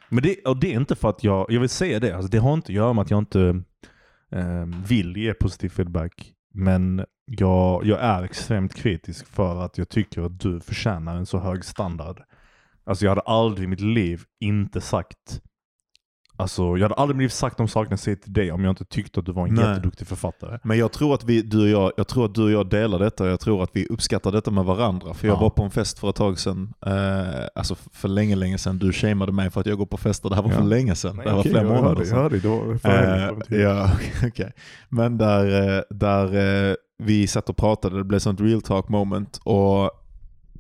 Men 0.08 0.22
det, 0.22 0.44
och 0.44 0.60
det 0.60 0.72
är 0.72 0.76
inte 0.76 0.96
för 0.96 1.08
att 1.08 1.24
jag, 1.24 1.46
jag 1.48 1.60
vill 1.60 1.68
säga 1.68 2.00
det, 2.00 2.12
alltså 2.12 2.28
det 2.28 2.38
har 2.38 2.54
inte 2.54 2.72
att 2.72 2.76
göra 2.76 2.92
med 2.92 3.02
att 3.02 3.10
jag 3.10 3.18
inte 3.18 3.62
eh, 4.32 4.66
vill 4.88 5.16
ge 5.16 5.34
positiv 5.34 5.68
feedback. 5.68 6.32
Men 6.54 7.04
jag, 7.24 7.86
jag 7.86 8.00
är 8.00 8.22
extremt 8.22 8.74
kritisk 8.74 9.26
för 9.26 9.64
att 9.64 9.78
jag 9.78 9.88
tycker 9.88 10.22
att 10.22 10.40
du 10.40 10.60
förtjänar 10.60 11.16
en 11.16 11.26
så 11.26 11.38
hög 11.38 11.64
standard. 11.64 12.22
Alltså 12.84 13.04
jag 13.04 13.10
hade 13.10 13.20
aldrig 13.20 13.64
i 13.64 13.68
mitt 13.68 13.80
liv 13.80 14.22
inte 14.40 14.80
sagt 14.80 15.42
Alltså, 16.40 16.62
jag 16.62 16.82
hade 16.82 16.94
aldrig 16.94 17.16
blivit 17.16 17.32
sagt 17.32 17.56
de 17.56 17.68
sakerna 17.68 17.92
jag 17.92 17.98
säger 17.98 18.16
till 18.16 18.32
dig 18.32 18.52
om 18.52 18.64
jag 18.64 18.72
inte 18.72 18.84
tyckte 18.84 19.20
att 19.20 19.26
du 19.26 19.32
var 19.32 19.46
en 19.48 19.54
Nej. 19.54 19.68
jätteduktig 19.68 20.06
författare. 20.06 20.58
Men 20.64 20.78
jag 20.78 20.92
tror 20.92 21.14
att 21.14 21.24
vi, 21.24 21.42
du 21.42 21.62
och 21.62 21.68
jag, 21.68 21.92
jag 21.96 22.08
tror 22.08 22.24
att 22.24 22.34
du 22.34 22.42
och 22.44 22.50
jag 22.50 22.70
delar 22.70 22.98
detta 22.98 23.24
och 23.24 23.30
jag 23.30 23.40
tror 23.40 23.62
att 23.62 23.70
vi 23.72 23.86
uppskattar 23.86 24.32
detta 24.32 24.50
med 24.50 24.64
varandra. 24.64 25.14
För 25.14 25.26
jag 25.28 25.36
Ja. 25.36 25.40
var 25.40 25.50
på 25.50 25.62
en 25.62 25.70
fest 25.70 25.98
för 25.98 26.10
ett 26.10 26.16
tag 26.16 26.38
sedan, 26.38 26.72
eh, 26.86 26.92
alltså 27.54 27.74
för 27.92 28.08
länge, 28.08 28.36
länge 28.36 28.58
sedan. 28.58 28.78
Du 28.78 28.92
shameade 28.92 29.32
mig 29.32 29.50
för 29.50 29.60
att 29.60 29.66
jag 29.66 29.78
går 29.78 29.86
på 29.86 29.96
fester. 29.96 30.28
Det 30.28 30.34
här 30.34 30.42
var 30.42 30.50
Ja. 30.50 30.56
för 30.56 30.64
länge 30.64 30.94
sedan. 30.94 31.16
det 31.16 31.22
här 31.22 31.30
var 31.32 31.40
okej, 31.40 31.50
flera 31.52 31.64
månader 31.64 31.84
hörde, 31.88 32.06
sedan. 32.06 32.16
Jag 32.16 32.22
hörde, 32.22 32.38
det 32.38 32.48
var 32.48 32.76
förra 32.78 33.28
Eh, 33.56 33.60
ja, 33.62 33.90
okej. 34.26 34.52
Men 34.88 35.18
där, 35.18 35.76
eh, 35.76 35.82
där 35.90 36.68
eh, 36.70 36.74
vi 36.98 37.26
satt 37.26 37.48
och 37.48 37.56
pratade, 37.56 37.96
det 37.98 38.04
blev 38.04 38.18
sånt 38.18 38.40
real 38.40 38.62
talk 38.62 38.88
moment 38.88 39.40
och 39.44 39.90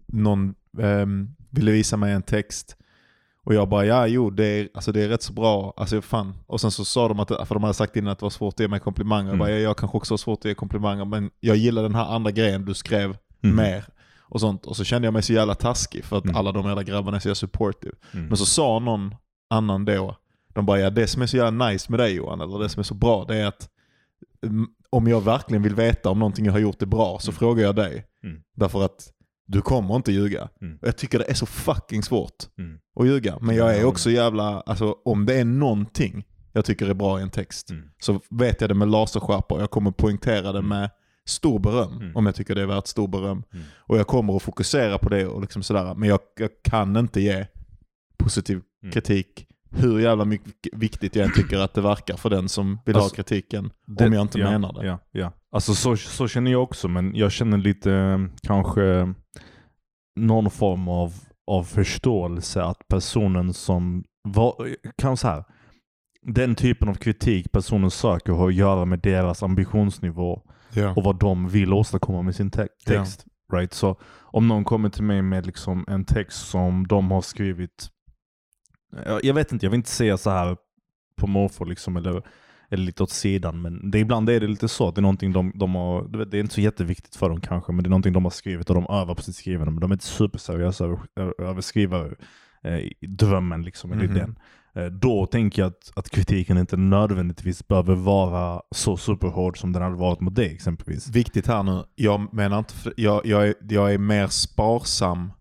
någon 0.06 0.54
ehm, 0.80 1.28
ville 1.50 1.70
visa 1.72 1.96
mig 1.96 2.12
en 2.12 2.22
text 2.22 2.76
och 3.48 3.54
jag 3.54 3.68
bara 3.68 3.84
ja 3.86 4.06
jo 4.06 4.30
det 4.30 4.44
är, 4.44 4.68
alltså 4.74 4.92
det 4.92 5.02
är 5.02 5.08
rätt 5.08 5.22
så 5.22 5.32
bra, 5.32 5.74
alltså 5.76 6.00
fan. 6.02 6.34
Och 6.46 6.60
sen 6.60 6.70
så 6.70 6.84
sa 6.84 7.08
de 7.08 7.20
att, 7.20 7.28
för 7.28 7.54
de 7.54 7.62
hade 7.62 7.74
sagt 7.74 7.96
innan 7.96 8.12
att 8.12 8.18
det 8.18 8.24
var 8.24 8.30
svårt 8.30 8.54
att 8.54 8.60
ge 8.60 8.68
mig 8.68 8.80
komplimanger. 8.80 9.28
Jag 9.30 9.38
bara 9.38 9.48
Mm. 9.48 9.60
ja, 9.62 9.68
jag 9.68 9.76
kanske 9.76 9.96
också 9.96 10.12
har 10.12 10.18
svårt 10.18 10.38
att 10.38 10.44
ge 10.44 10.54
komplimanger 10.54 11.04
men 11.04 11.30
jag 11.40 11.56
gillar 11.56 11.82
den 11.82 11.94
här 11.94 12.04
andra 12.04 12.30
grejen 12.30 12.64
du 12.64 12.74
skrev 12.74 13.16
Mm. 13.44 13.56
mer. 13.56 13.84
Och 14.20 14.40
sånt. 14.40 14.66
Och 14.66 14.76
så 14.76 14.84
kände 14.84 15.06
jag 15.06 15.12
mig 15.12 15.22
så 15.22 15.32
jävla 15.32 15.54
taskig 15.54 16.04
för 16.04 16.18
att 16.18 16.24
Mm. 16.24 16.36
alla 16.36 16.52
de 16.52 16.66
jävla 16.66 16.82
grabbarna 16.82 17.16
är 17.16 17.20
så 17.20 17.34
supportive. 17.34 17.94
Mm. 18.12 18.26
Men 18.26 18.36
så 18.36 18.46
sa 18.46 18.78
någon 18.78 19.14
annan 19.50 19.84
då, 19.84 20.16
de 20.54 20.66
bara 20.66 20.80
ja 20.80 20.90
det 20.90 21.06
som 21.06 21.22
är 21.22 21.26
så 21.26 21.36
jävla 21.36 21.68
nice 21.68 21.86
med 21.92 22.00
dig 22.00 22.14
Johan, 22.14 22.40
eller 22.40 22.58
det 22.58 22.68
som 22.68 22.80
är 22.80 22.84
så 22.84 22.94
bra, 22.94 23.24
det 23.28 23.36
är 23.36 23.46
att 23.46 23.68
mm, 24.46 24.66
om 24.90 25.06
jag 25.08 25.20
verkligen 25.24 25.62
vill 25.62 25.74
veta 25.74 26.10
om 26.10 26.18
någonting 26.18 26.44
jag 26.46 26.52
har 26.52 26.58
gjort 26.60 26.82
är 26.82 26.86
bra 26.86 27.18
så 27.20 27.30
Mm. 27.30 27.38
frågar 27.38 27.62
jag 27.64 27.76
dig. 27.76 28.04
Mm. 28.24 28.40
Därför 28.56 28.84
att 28.84 29.12
du 29.48 29.60
kommer 29.60 29.96
inte 29.96 30.12
ljuga. 30.12 30.48
Mm. 30.60 30.78
Jag 30.82 30.96
tycker 30.96 31.18
det 31.18 31.30
är 31.30 31.34
så 31.34 31.46
fucking 31.46 32.02
svårt 32.02 32.34
Mm. 32.58 32.78
att 33.00 33.06
ljuga. 33.06 33.38
Men 33.40 33.56
jag 33.56 33.76
är 33.76 33.84
också 33.84 34.10
jävla, 34.10 34.60
alltså 34.60 34.94
om 35.04 35.26
det 35.26 35.34
är 35.40 35.44
någonting 35.44 36.24
jag 36.52 36.64
tycker 36.64 36.86
är 36.88 36.94
bra 36.94 37.18
i 37.18 37.22
en 37.22 37.30
text 37.30 37.70
Mm. 37.70 37.84
så 38.00 38.20
vet 38.30 38.60
jag 38.60 38.70
det 38.70 38.74
med 38.74 38.88
laserskärpa 38.88 39.54
och 39.54 39.60
jag 39.62 39.70
kommer 39.70 39.90
poängtera 39.90 40.52
det 40.52 40.62
med 40.62 40.90
stor 41.28 41.58
beröm 41.58 41.92
Mm. 41.96 42.16
om 42.16 42.26
jag 42.26 42.34
tycker 42.34 42.54
det 42.54 42.62
är 42.62 42.66
värt 42.66 42.86
stor 42.86 43.08
beröm. 43.08 43.42
Mm. 43.52 43.64
Och 43.78 43.98
jag 43.98 44.06
kommer 44.06 44.36
att 44.36 44.42
fokusera 44.42 44.98
på 44.98 45.08
det 45.08 45.26
och 45.26 45.40
liksom 45.40 45.62
sådär. 45.62 45.94
Men 45.94 46.08
jag, 46.08 46.18
jag 46.38 46.50
kan 46.62 46.96
inte 46.96 47.20
ge 47.20 47.46
positiv 48.18 48.60
Mm. 48.82 48.92
kritik 48.92 49.44
hur 49.70 49.98
jävla 50.00 50.24
mycket 50.24 50.74
viktigt 50.74 51.16
jag 51.16 51.24
än 51.26 51.32
tycker 51.34 51.58
att 51.58 51.74
det 51.74 51.80
verkar 51.80 52.16
för 52.16 52.30
den 52.30 52.48
som 52.48 52.78
vill 52.86 52.94
ha 52.94 53.02
Alltså, 53.02 53.16
kritiken. 53.16 53.70
Det- 53.86 54.06
om 54.06 54.12
jag 54.12 54.22
inte 54.22 54.38
ja, 54.38 54.50
menar 54.50 54.72
det. 54.72 54.86
Ja, 54.86 54.98
ja. 55.12 55.32
Alltså 55.52 55.74
så, 55.74 55.96
så 55.96 56.28
känner 56.28 56.50
jag 56.50 56.62
också, 56.62 56.88
men 56.88 57.14
jag 57.14 57.32
känner 57.32 57.58
lite 57.58 57.92
eh, 57.92 58.18
kanske 58.42 59.14
någon 60.26 60.50
form 60.50 60.88
av, 60.88 61.14
av 61.46 61.64
förståelse 61.64 62.62
att 62.62 62.88
personen 62.88 63.52
som 63.54 64.04
var, 64.22 64.74
kan 64.96 65.16
så 65.16 65.28
här, 65.28 65.44
den 66.22 66.54
typen 66.54 66.88
av 66.88 66.94
kritik 66.94 67.52
personen 67.52 67.90
söker 67.90 68.32
har 68.32 68.48
att 68.48 68.54
göra 68.54 68.84
med 68.84 68.98
deras 69.00 69.42
ambitionsnivå 69.42 70.42
Ja. 70.72 70.92
och 70.96 71.02
vad 71.04 71.18
de 71.18 71.48
vill 71.48 71.72
åstadkomma 71.72 72.22
med 72.22 72.34
sin 72.34 72.50
te- 72.50 72.68
text. 72.86 73.24
Right? 73.52 73.72
Så 73.74 73.96
om 74.20 74.48
någon 74.48 74.64
kommer 74.64 74.88
till 74.88 75.02
mig 75.02 75.22
med 75.22 75.46
liksom 75.46 75.84
en 75.88 76.04
text 76.04 76.48
som 76.48 76.86
de 76.86 77.10
har 77.10 77.20
skrivit, 77.20 77.88
jag, 79.06 79.24
jag 79.24 79.34
vet 79.34 79.52
inte, 79.52 79.66
jag 79.66 79.70
vill 79.70 79.78
inte 79.78 79.90
säga 79.90 80.16
så 80.16 80.30
här 80.30 80.56
på 81.16 81.26
måfå 81.26 81.64
liksom, 81.64 81.96
eller, 81.96 82.22
eller 82.70 82.84
lite 82.84 83.02
åt 83.02 83.10
sidan, 83.10 83.62
men 83.62 83.90
det, 83.90 83.98
ibland 83.98 84.28
är 84.30 84.40
det 84.40 84.46
lite 84.46 84.68
så. 84.68 84.88
att 84.88 84.94
Det 84.94 84.98
är 85.00 85.02
någonting 85.02 85.32
de, 85.32 85.52
de 85.54 85.74
har, 85.74 86.24
det 86.24 86.36
är 86.38 86.40
inte 86.40 86.54
så 86.54 86.60
jätteviktigt 86.60 87.16
för 87.16 87.28
dem 87.28 87.40
kanske, 87.40 87.72
men 87.72 87.82
det 87.84 87.88
är 87.88 87.90
någonting 87.90 88.12
de 88.12 88.24
har 88.24 88.30
skrivit 88.30 88.68
och 88.70 88.74
de 88.74 88.86
övar 88.90 89.14
på 89.14 89.22
sitt 89.22 89.36
skrivande, 89.36 89.70
men 89.72 89.80
de 89.80 89.90
är 89.90 89.94
inte 89.94 90.04
superseriösa 90.04 90.84
över, 90.84 90.98
över 91.42 91.60
skriva 91.60 92.06
eh, 92.62 92.78
drömmen 93.08 93.62
liksom, 93.62 93.92
eller 93.92 94.04
Mhm. 94.04 94.16
idén. 94.16 94.38
Eh, 94.74 94.86
Då 94.86 95.26
tänker 95.26 95.62
jag 95.62 95.68
att, 95.68 95.92
att 95.96 96.10
kritiken 96.10 96.58
inte 96.58 96.76
nödvändigtvis 96.76 97.68
behöver 97.68 97.94
vara 97.94 98.62
så 98.74 98.96
superhård 98.96 99.58
som 99.58 99.72
den 99.72 99.82
hade 99.82 99.96
varit 99.96 100.20
mot 100.20 100.34
dig 100.34 100.54
exempelvis. 100.54 101.08
Viktigt 101.10 101.46
här 101.46 101.62
nu, 101.62 101.84
jag 101.94 102.34
menar 102.34 102.58
inte, 102.58 102.74
jag, 102.96 103.26
jag, 103.26 103.48
är, 103.48 103.54
jag 103.68 103.94
är 103.94 103.98
mer 103.98 104.26
sparsam 104.26 105.32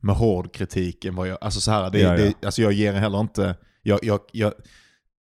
med 0.00 0.14
hård 0.14 0.54
kritik 0.54 1.04
än 1.04 1.14
vad 1.14 1.28
jag, 1.28 1.38
alltså 1.40 1.60
så 1.60 1.70
här, 1.70 1.90
det, 1.90 1.98
Ja, 2.00 2.10
ja. 2.10 2.16
Det, 2.16 2.44
alltså 2.46 2.62
jag 2.62 2.72
ger 2.72 2.92
heller 2.92 3.20
inte, 3.20 3.56
jag, 3.82 3.98
jag, 4.02 4.20
jag, 4.32 4.52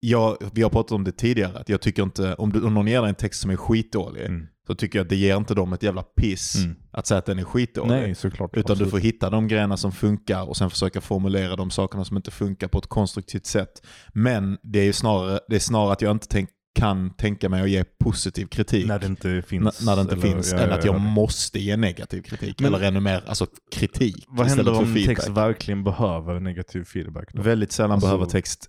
jag, 0.08 0.36
vi 0.52 0.62
har 0.62 0.70
pratat 0.70 0.92
om 0.92 1.04
det 1.04 1.12
tidigare, 1.12 1.58
att 1.58 1.68
jag 1.68 1.80
tycker 1.80 2.02
inte, 2.02 2.34
om, 2.34 2.52
du, 2.52 2.62
om 2.62 2.74
någon 2.74 2.86
ger 2.86 3.00
dig 3.00 3.08
en 3.08 3.14
text 3.14 3.40
som 3.40 3.50
är 3.50 3.56
skitdålig, 3.56 4.24
Mm. 4.24 4.46
så 4.66 4.74
tycker 4.74 4.98
jag 4.98 5.04
att 5.04 5.08
det 5.08 5.16
ger 5.16 5.36
inte 5.36 5.54
dem 5.54 5.72
ett 5.72 5.82
jävla 5.82 6.02
piss 6.02 6.56
Mm. 6.64 6.76
att 6.90 7.06
säga 7.06 7.18
att 7.18 7.26
den 7.26 7.38
är 7.38 7.44
skitdålig. 7.44 7.90
Nej, 7.90 8.14
såklart. 8.14 8.50
Utan 8.56 8.60
Absolut. 8.72 8.86
du 8.86 8.90
får 8.90 8.98
hitta 8.98 9.30
de 9.30 9.48
grejerna 9.48 9.76
som 9.76 9.92
funkar 9.92 10.48
och 10.48 10.56
sen 10.56 10.70
försöka 10.70 11.00
formulera 11.00 11.56
de 11.56 11.70
sakerna 11.70 12.04
som 12.04 12.16
inte 12.16 12.30
funkar 12.30 12.68
på 12.68 12.78
ett 12.78 12.86
konstruktivt 12.86 13.46
sätt. 13.46 13.86
Men 14.14 14.58
det 14.62 14.78
är 14.88 14.92
snarare, 14.92 15.40
det 15.48 15.54
är 15.56 15.60
snarare 15.60 15.92
att 15.92 16.02
jag 16.02 16.10
inte 16.10 16.26
tänk, 16.28 16.48
kan 16.78 17.10
tänka 17.16 17.48
mig 17.48 17.62
att 17.62 17.70
ge 17.70 17.84
positiv 18.04 18.46
kritik. 18.46 18.86
När 18.86 18.98
det 18.98 19.06
inte 19.06 19.30
N- 19.30 19.42
finns. 19.46 19.86
när 19.86 19.96
det 19.96 20.02
inte 20.02 20.14
eller- 20.14 20.22
finns, 20.22 20.52
ja, 20.52 20.58
än 20.58 20.68
ja, 20.70 20.74
att 20.78 20.84
jag 20.84 20.94
ja. 20.94 20.98
måste 20.98 21.58
ge 21.58 21.76
negativ 21.76 22.22
kritik. 22.22 22.60
Men- 22.60 22.74
eller 22.74 22.86
ännu 22.88 23.00
mer, 23.00 23.22
alltså 23.26 23.46
kritik 23.74 24.24
Vad 24.28 24.46
händer 24.46 24.72
om 24.78 24.94
text 25.06 25.28
verkligen 25.28 25.84
behöver 25.84 26.40
negativ 26.40 26.84
feedback? 26.84 27.28
Då? 27.32 27.42
Väldigt 27.42 27.72
sällan, 27.72 27.90
Alltså- 27.92 28.06
behöver 28.06 28.26
text, 28.26 28.66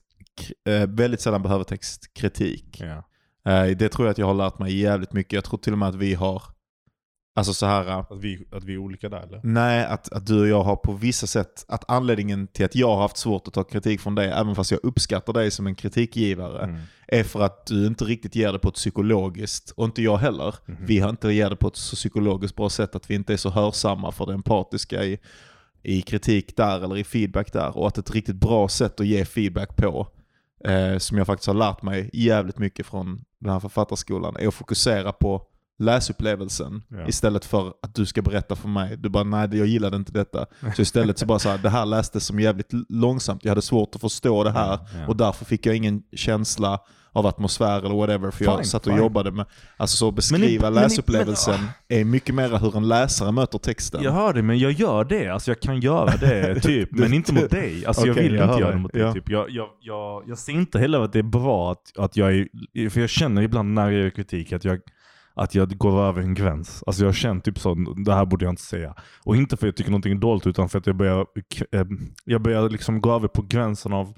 väldigt 0.88 1.22
sällan 1.22 1.42
behöver 1.42 1.64
text 1.64 2.14
kritik. 2.14 2.82
Ja. 2.82 3.04
Eh, 3.52 3.78
det 3.78 3.90
tror 3.90 4.08
jag 4.08 4.12
att 4.12 4.18
jag 4.18 4.26
har 4.26 4.34
lärt 4.34 4.60
mig 4.60 4.78
jävligt 4.78 5.14
mycket. 5.14 5.34
Jag 5.34 5.44
tror 5.44 5.58
till 5.60 5.74
och 5.74 5.80
med 5.80 5.90
att 5.90 5.96
vi 5.96 6.14
har, 6.14 6.44
alltså 7.36 7.54
så 7.54 7.66
här 7.66 7.86
Att, 7.86 8.08
vi, 8.20 8.48
att 8.52 8.64
vi 8.64 8.74
är 8.74 8.78
olika 8.78 9.10
där 9.10 9.22
eller? 9.22 9.42
Nej, 9.44 9.86
att, 9.86 10.12
att 10.14 10.26
du 10.26 10.42
och 10.42 10.48
jag 10.48 10.64
har 10.64 10.76
på 10.76 10.94
vissa 10.94 11.28
sätt, 11.28 11.66
att 11.68 11.90
anledningen 11.90 12.48
till 12.48 12.66
att 12.66 12.76
jag 12.76 12.88
har 12.88 13.02
haft 13.02 13.18
svårt 13.18 13.48
att 13.48 13.54
ta 13.54 13.64
kritik 13.64 14.02
från 14.02 14.16
dig, 14.16 14.30
även 14.30 14.56
fast 14.56 14.72
jag 14.72 14.80
uppskattar 14.84 15.34
dig 15.34 15.52
som 15.52 15.68
en 15.68 15.76
kritikgivare, 15.76 16.64
Mm. 16.64 16.82
är 17.08 17.24
för 17.24 17.42
att 17.42 17.66
du 17.66 17.88
inte 17.88 18.06
riktigt 18.06 18.36
ger 18.36 18.54
det 18.54 18.60
på 18.60 18.70
ett 18.70 18.76
psykologiskt, 18.76 19.72
och 19.72 19.86
inte 19.86 20.02
jag 20.02 20.18
heller. 20.18 20.56
Mhm. 20.66 20.78
Vi 20.86 21.00
har 21.00 21.10
inte 21.10 21.32
ger 21.34 21.50
det 21.50 21.56
på 21.56 21.68
ett 21.68 21.76
så 21.76 21.96
psykologiskt 21.96 22.56
bra 22.56 22.70
sätt 22.70 22.96
att 22.96 23.10
vi 23.10 23.16
inte 23.16 23.34
är 23.34 23.38
så 23.38 23.50
hörsamma 23.50 24.12
för 24.12 24.26
det 24.26 24.34
empatiska 24.34 25.04
i, 25.04 25.20
i 25.84 26.02
kritik 26.02 26.58
där 26.58 26.84
eller 26.84 26.98
i 26.98 27.04
feedback 27.04 27.54
där. 27.54 27.78
Och 27.78 27.88
att 27.88 27.98
ett 27.98 28.12
riktigt 28.12 28.36
bra 28.36 28.68
sätt 28.68 29.00
att 29.00 29.08
ge 29.08 29.26
feedback 29.26 29.76
på, 29.76 30.08
eh, 30.66 30.98
som 30.98 31.18
jag 31.18 31.28
faktiskt 31.28 31.48
har 31.48 31.54
lärt 31.54 31.82
mig 31.82 32.10
jävligt 32.14 32.58
mycket 32.58 32.86
från 32.86 33.24
den 33.40 33.54
här 33.54 33.60
författarskolan, 33.60 34.36
är 34.40 34.48
att 34.48 34.54
fokusera 34.54 35.12
på 35.12 35.42
läsupplevelsen 35.96 36.84
Ja. 36.90 37.08
istället 37.08 37.46
för 37.46 37.74
att 37.82 37.96
du 37.96 38.06
ska 38.06 38.22
berätta 38.22 38.56
för 38.56 38.68
mig. 38.68 38.98
Du 38.98 39.10
bara, 39.10 39.24
nej 39.24 39.50
jag 39.58 39.68
gillade 39.68 39.96
inte 39.98 40.12
detta. 40.12 40.46
Så 40.76 40.82
istället 40.82 41.20
så 41.20 41.26
bara 41.26 41.40
så 41.40 41.50
här, 41.50 41.58
det 41.58 41.70
här 41.70 41.86
lästes 41.86 42.26
som 42.26 42.40
jävligt 42.40 42.70
långsamt. 42.90 43.44
Jag 43.44 43.52
hade 43.52 43.62
svårt 43.62 43.96
att 43.96 44.02
förstå 44.02 44.44
det 44.44 44.52
här 44.52 44.68
Ja, 44.68 45.00
ja. 45.00 45.08
och 45.08 45.16
därför 45.18 45.46
fick 45.46 45.66
jag 45.66 45.76
ingen 45.76 46.04
känsla 46.16 46.80
av 47.16 47.26
atmosfär 47.26 47.80
eller 47.86 47.96
whatever. 47.96 48.32
För 48.32 48.46
jag 48.46 48.58
Fine, 48.58 48.66
satt 48.66 48.88
och 48.88 48.92
fine. 48.94 49.02
jobbade 49.02 49.32
med, 49.32 49.46
alltså 49.78 49.98
så 49.98 50.12
beskriva 50.12 50.70
men 50.70 50.84
läsupplevelsen 50.84 51.60
är 51.88 52.06
mycket 52.06 52.36
mer 52.36 52.60
hur 52.60 52.78
en 52.78 52.88
läsare 52.88 53.32
möter 53.32 53.58
texten. 53.58 54.04
Jag 54.04 54.12
hör 54.12 54.34
det, 54.34 54.42
men 54.42 54.60
jag 54.60 54.72
gör 54.72 55.04
det. 55.04 55.28
Alltså 55.28 55.52
jag 55.52 55.60
kan 55.60 55.80
göra 55.80 56.18
det, 56.18 56.60
typ. 56.62 56.90
men 56.92 57.14
inte 57.14 57.34
mot 57.34 57.50
dig. 57.50 57.86
Alltså 57.86 58.06
jag 58.08 58.14
Okej, 58.14 58.24
vill 58.24 58.36
jag 58.36 58.50
inte 58.50 58.62
göra 58.62 58.72
det 58.72 58.78
mot 58.78 58.94
dig. 58.94 59.02
Ja. 59.02 59.14
Typ. 59.14 59.30
Jag, 59.30 59.50
jag, 59.50 59.68
jag, 59.82 60.24
jag 60.28 60.38
ser 60.38 60.54
inte 60.54 60.80
heller 60.80 61.00
att 61.00 61.14
det 61.14 61.20
är 61.20 61.24
bra 61.24 61.72
att, 61.72 61.98
att 61.98 62.18
jag 62.18 62.36
är... 62.36 62.90
För 62.90 63.02
jag 63.02 63.10
känner 63.10 63.42
ibland 63.42 63.74
när 63.74 63.92
jag 63.92 64.02
gör 64.02 64.10
kritik 64.10 64.54
att 64.54 64.66
jag, 64.66 64.80
att 65.36 65.56
jag 65.56 65.78
går 65.78 66.02
över 66.02 66.22
en 66.22 66.34
gräns. 66.34 66.84
Alltså 66.88 67.06
jag 67.06 67.16
känner 67.16 67.42
typ 67.42 67.60
så, 67.60 67.76
det 68.06 68.14
här 68.14 68.26
borde 68.26 68.46
jag 68.46 68.52
inte 68.52 68.62
säga. 68.62 68.96
Och 69.24 69.36
inte 69.36 69.58
för 69.58 69.66
att 69.66 69.68
jag 69.68 69.76
tycker 69.76 69.92
någonting 69.92 70.12
är 70.12 70.20
dåligt, 70.20 70.48
utan 70.48 70.70
för 70.70 70.80
att 70.80 70.88
jag 70.88 70.96
börjar, 70.96 71.26
eh, 71.72 71.86
jag 72.26 72.42
börjar 72.42 72.70
liksom 72.70 73.02
gå 73.02 73.16
över 73.16 73.28
på 73.28 73.42
gränsen 73.42 73.94
av 73.94 74.14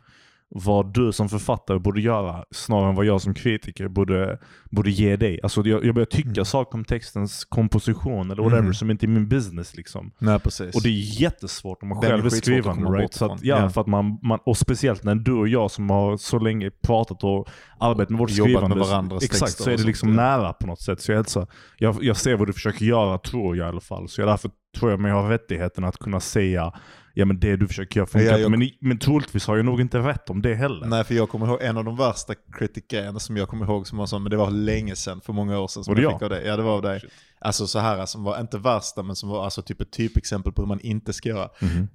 vad 0.50 0.94
du 0.94 1.12
som 1.12 1.30
författare 1.30 1.80
borde 1.80 2.02
göra 2.02 2.44
snarare 2.52 2.90
än 2.90 2.96
vad 2.96 3.06
jag 3.06 3.22
som 3.22 3.34
kritiker 3.34 3.88
borde, 3.88 4.40
borde 4.72 4.90
ge 4.92 5.16
dig. 5.16 5.40
Alltså 5.44 5.62
jag, 5.68 5.86
jag 5.86 5.96
börjar 5.96 6.06
tycka 6.06 6.30
Mm. 6.30 6.46
saker 6.46 6.78
om 6.78 6.86
textens 6.86 7.46
komposition 7.46 8.32
eller 8.32 8.44
whatever 8.44 8.62
Mm. 8.62 8.74
som 8.74 8.92
inte 8.92 9.06
är 9.06 9.08
min 9.08 9.28
business 9.28 9.76
liksom. 9.78 10.12
Nej, 10.20 10.40
precis. 10.40 10.76
Och 10.76 10.82
det 10.84 10.90
är 10.90 11.22
jättesvårt 11.22 11.84
om 11.84 11.90
man 11.90 12.00
Den 12.02 12.10
själv 12.12 12.26
är 12.26 12.30
skrivande. 12.30 12.90
Right? 12.90 13.14
Så 13.14 13.26
att, 13.32 13.44
ja, 13.44 13.60
Ja. 13.62 13.70
För 13.70 13.82
att 13.82 13.88
man, 13.88 14.20
man, 14.24 14.40
och 14.46 14.58
speciellt 14.58 15.04
när 15.04 15.16
du 15.16 15.34
och 15.34 15.48
jag 15.48 15.72
som 15.72 15.90
har 15.90 16.18
så 16.18 16.40
länge 16.40 16.72
pratat 16.72 17.24
och 17.24 17.50
arbetat 17.80 18.10
med 18.10 18.20
vårt 18.20 18.30
Jobbat 18.32 18.52
med 18.54 18.60
skrivande. 18.62 18.76
varandras 18.92 19.24
exakt, 19.24 19.52
så 19.52 19.70
är 19.70 19.78
det 19.78 19.84
liksom 19.84 20.16
nära 20.16 20.54
på 20.54 20.68
något 20.68 20.82
sätt. 20.82 21.02
Så 21.02 21.12
jag, 21.12 21.18
hälsar, 21.18 21.48
jag, 21.78 22.04
jag 22.04 22.18
ser 22.18 22.36
vad 22.36 22.48
du 22.48 22.54
försöker 22.54 22.86
göra, 22.86 23.18
tror 23.18 23.58
jag 23.58 23.66
i 23.66 23.70
alla 23.70 23.82
fall. 23.82 24.10
Så 24.10 24.22
jag, 24.22 24.28
därför 24.28 24.52
tror 24.78 24.92
jag 24.92 25.00
mig 25.00 25.12
ha 25.12 25.30
rättigheten 25.32 25.84
att 25.84 25.98
kunna 25.98 26.20
säga 26.20 26.74
ja 27.20 27.26
men 27.26 27.40
det 27.40 27.56
du 27.56 27.68
försöker 27.68 28.00
göra 28.00 28.08
funkar 28.08 28.32
Ja, 28.32 28.38
jag- 28.38 28.52
Men, 28.52 28.70
men 28.80 29.00
troligtvis 29.00 29.48
har 29.48 29.56
jag 29.56 29.66
nog 29.66 29.82
inte 29.82 30.00
rätt 30.00 30.30
om 30.30 30.42
det 30.42 30.56
heller. 30.56 30.86
Nej, 30.88 31.04
för 31.04 31.14
jag 31.16 31.30
kommer 31.30 31.48
ihåg 31.48 31.62
en 31.62 31.78
av 31.78 31.84
de 31.84 31.96
värsta 31.98 32.34
kritikgrejerna 32.36 33.20
som 33.20 33.38
jag 33.38 33.48
kommer 33.50 33.66
ihåg 33.66 33.88
som 33.88 33.98
var 33.98 34.06
så, 34.06 34.20
men 34.20 34.30
det 34.30 34.38
var 34.38 34.52
länge 34.52 34.96
sedan, 34.96 35.22
för 35.22 35.34
många 35.34 35.60
år 35.60 35.68
sedan. 35.68 35.84
Som 35.84 35.92
Var 35.92 35.96
det 35.96 36.02
jag 36.02 36.12
jag? 36.12 36.20
fick 36.20 36.24
av 36.24 36.30
dig. 36.30 36.46
Ja, 36.48 36.58
det 36.58 36.64
var 36.64 36.72
av 36.76 36.82
dig. 36.82 37.00
Shit. 37.00 37.12
Alltså 37.40 37.68
så 37.68 37.80
här, 37.80 38.06
som 38.06 38.24
var 38.24 38.40
inte 38.42 38.58
värsta, 38.58 39.04
men 39.04 39.16
som 39.16 39.30
var 39.30 39.44
alltså 39.44 39.62
typ 39.62 39.82
ett 39.82 39.92
typexempel 39.92 40.54
på 40.54 40.62
hur 40.62 40.68
man 40.68 40.80
inte 40.80 41.14
ska 41.14 41.30
göra. 41.30 41.50
Mhm. 41.62 41.88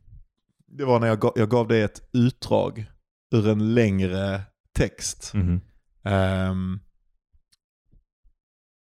Det 0.66 0.84
var 0.84 1.00
när 1.00 1.06
jag 1.06 1.20
gav, 1.20 1.32
jag 1.36 1.50
gav 1.50 1.68
dig 1.68 1.82
ett 1.82 2.08
utdrag 2.12 2.84
ur 3.34 3.48
en 3.48 3.74
längre 3.74 4.40
text. 4.74 5.34
Mhm. 5.34 5.60
Ehm, 6.04 6.80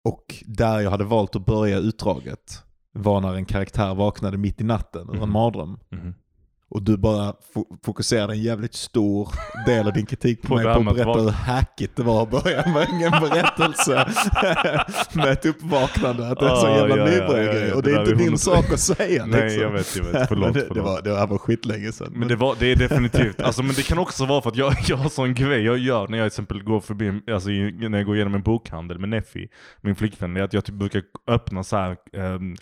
och 0.05 0.35
där 0.47 0.81
jag 0.81 0.91
hade 0.91 1.05
valt 1.05 1.37
att 1.37 1.47
börja 1.47 1.79
utdraget 1.79 2.63
var 2.93 3.21
när 3.21 3.35
en 3.35 3.45
karaktär 3.45 3.95
vaknade 3.95 4.39
mitt 4.39 4.61
i 4.61 4.65
natten 4.65 5.09
ur 5.09 5.15
en 5.15 5.19
Mhm. 5.21 5.33
mardröm. 5.33 5.79
Mhm. 5.91 6.15
Och 6.75 6.83
du 6.83 6.97
bara 6.97 7.33
fo- 7.55 7.77
fokuserade 7.85 8.33
en 8.33 8.43
jävligt 8.43 8.75
stor 8.75 9.29
del 9.67 9.87
av 9.87 9.93
din 9.93 10.07
kritik 10.07 10.43
på, 10.43 10.55
mig 10.55 10.65
på 10.65 10.71
att 10.71 10.85
berätta 10.85 11.03
hur 11.13 11.15
vakna. 11.25 11.31
hackigt 11.31 11.97
det 11.97 12.03
var 12.03 12.23
att 12.23 12.31
börja 12.31 12.65
med 12.73 12.89
en 13.13 13.21
berättelse 13.29 14.09
med 15.13 15.29
ett 15.29 15.47
uppvaknande. 15.47 16.29
Att 16.29 16.39
det 16.41 16.47
är 16.47 16.51
en 16.51 16.57
sån 16.61 16.71
Ah, 16.71 16.77
jävla 16.77 16.97
ja, 16.97 17.09
ja, 17.09 17.11
nybörjargrej. 17.11 17.63
ja, 17.63 17.69
ja. 17.69 17.75
Och 17.75 17.83
det 17.83 17.91
Det 17.91 17.97
är 17.97 18.01
inte 18.01 18.15
din 18.15 18.21
hundra- 18.27 18.39
sak 18.39 18.73
att 18.73 18.81
säga. 18.81 19.27
Nej 19.27 19.43
liksom. 19.43 19.63
jag 19.63 19.71
vet, 19.71 19.97
jag 19.97 20.05
vet. 20.05 20.13
Men 20.13 20.27
Förlåt, 20.27 20.55
det, 20.55 20.61
det, 20.61 20.67
förlåt. 20.69 20.85
var, 20.85 21.03
det 21.03 21.19
här 21.19 21.27
var 21.27 21.39
skitlänge 21.39 21.93
sedan. 21.93 22.13
Men 22.17 22.29
det, 22.29 22.37
var, 22.37 22.57
det 22.59 22.73
är 22.73 22.77
definitivt, 22.77 23.41
alltså, 23.41 23.63
men 23.63 23.75
det 23.75 23.83
kan 23.83 23.99
också 23.99 24.25
vara 24.27 24.43
för 24.43 24.51
att 24.51 24.57
jag, 24.57 24.75
jag 24.89 24.97
har 24.97 25.09
sån 25.09 25.35
grej 25.35 25.63
jag 25.65 25.79
gör 25.79 26.09
när 26.09 26.19
jag 26.19 26.25
till 26.25 26.27
exempel 26.27 26.63
går 26.63 26.81
förbi, 26.81 27.21
alltså 27.33 27.49
när 27.49 27.99
jag 27.99 28.07
går 28.07 28.17
igenom 28.17 28.35
en 28.35 28.43
bokhandel 28.43 28.99
med 28.99 29.09
Neffi, 29.09 29.49
min 29.81 29.95
flickvän, 29.97 30.37
är 30.37 30.43
att 30.43 30.53
jag 30.53 30.65
typ 30.65 30.75
brukar 30.75 31.03
öppna 31.29 31.65
så 31.65 31.77
här 31.77 31.97
ehm, 32.13 32.57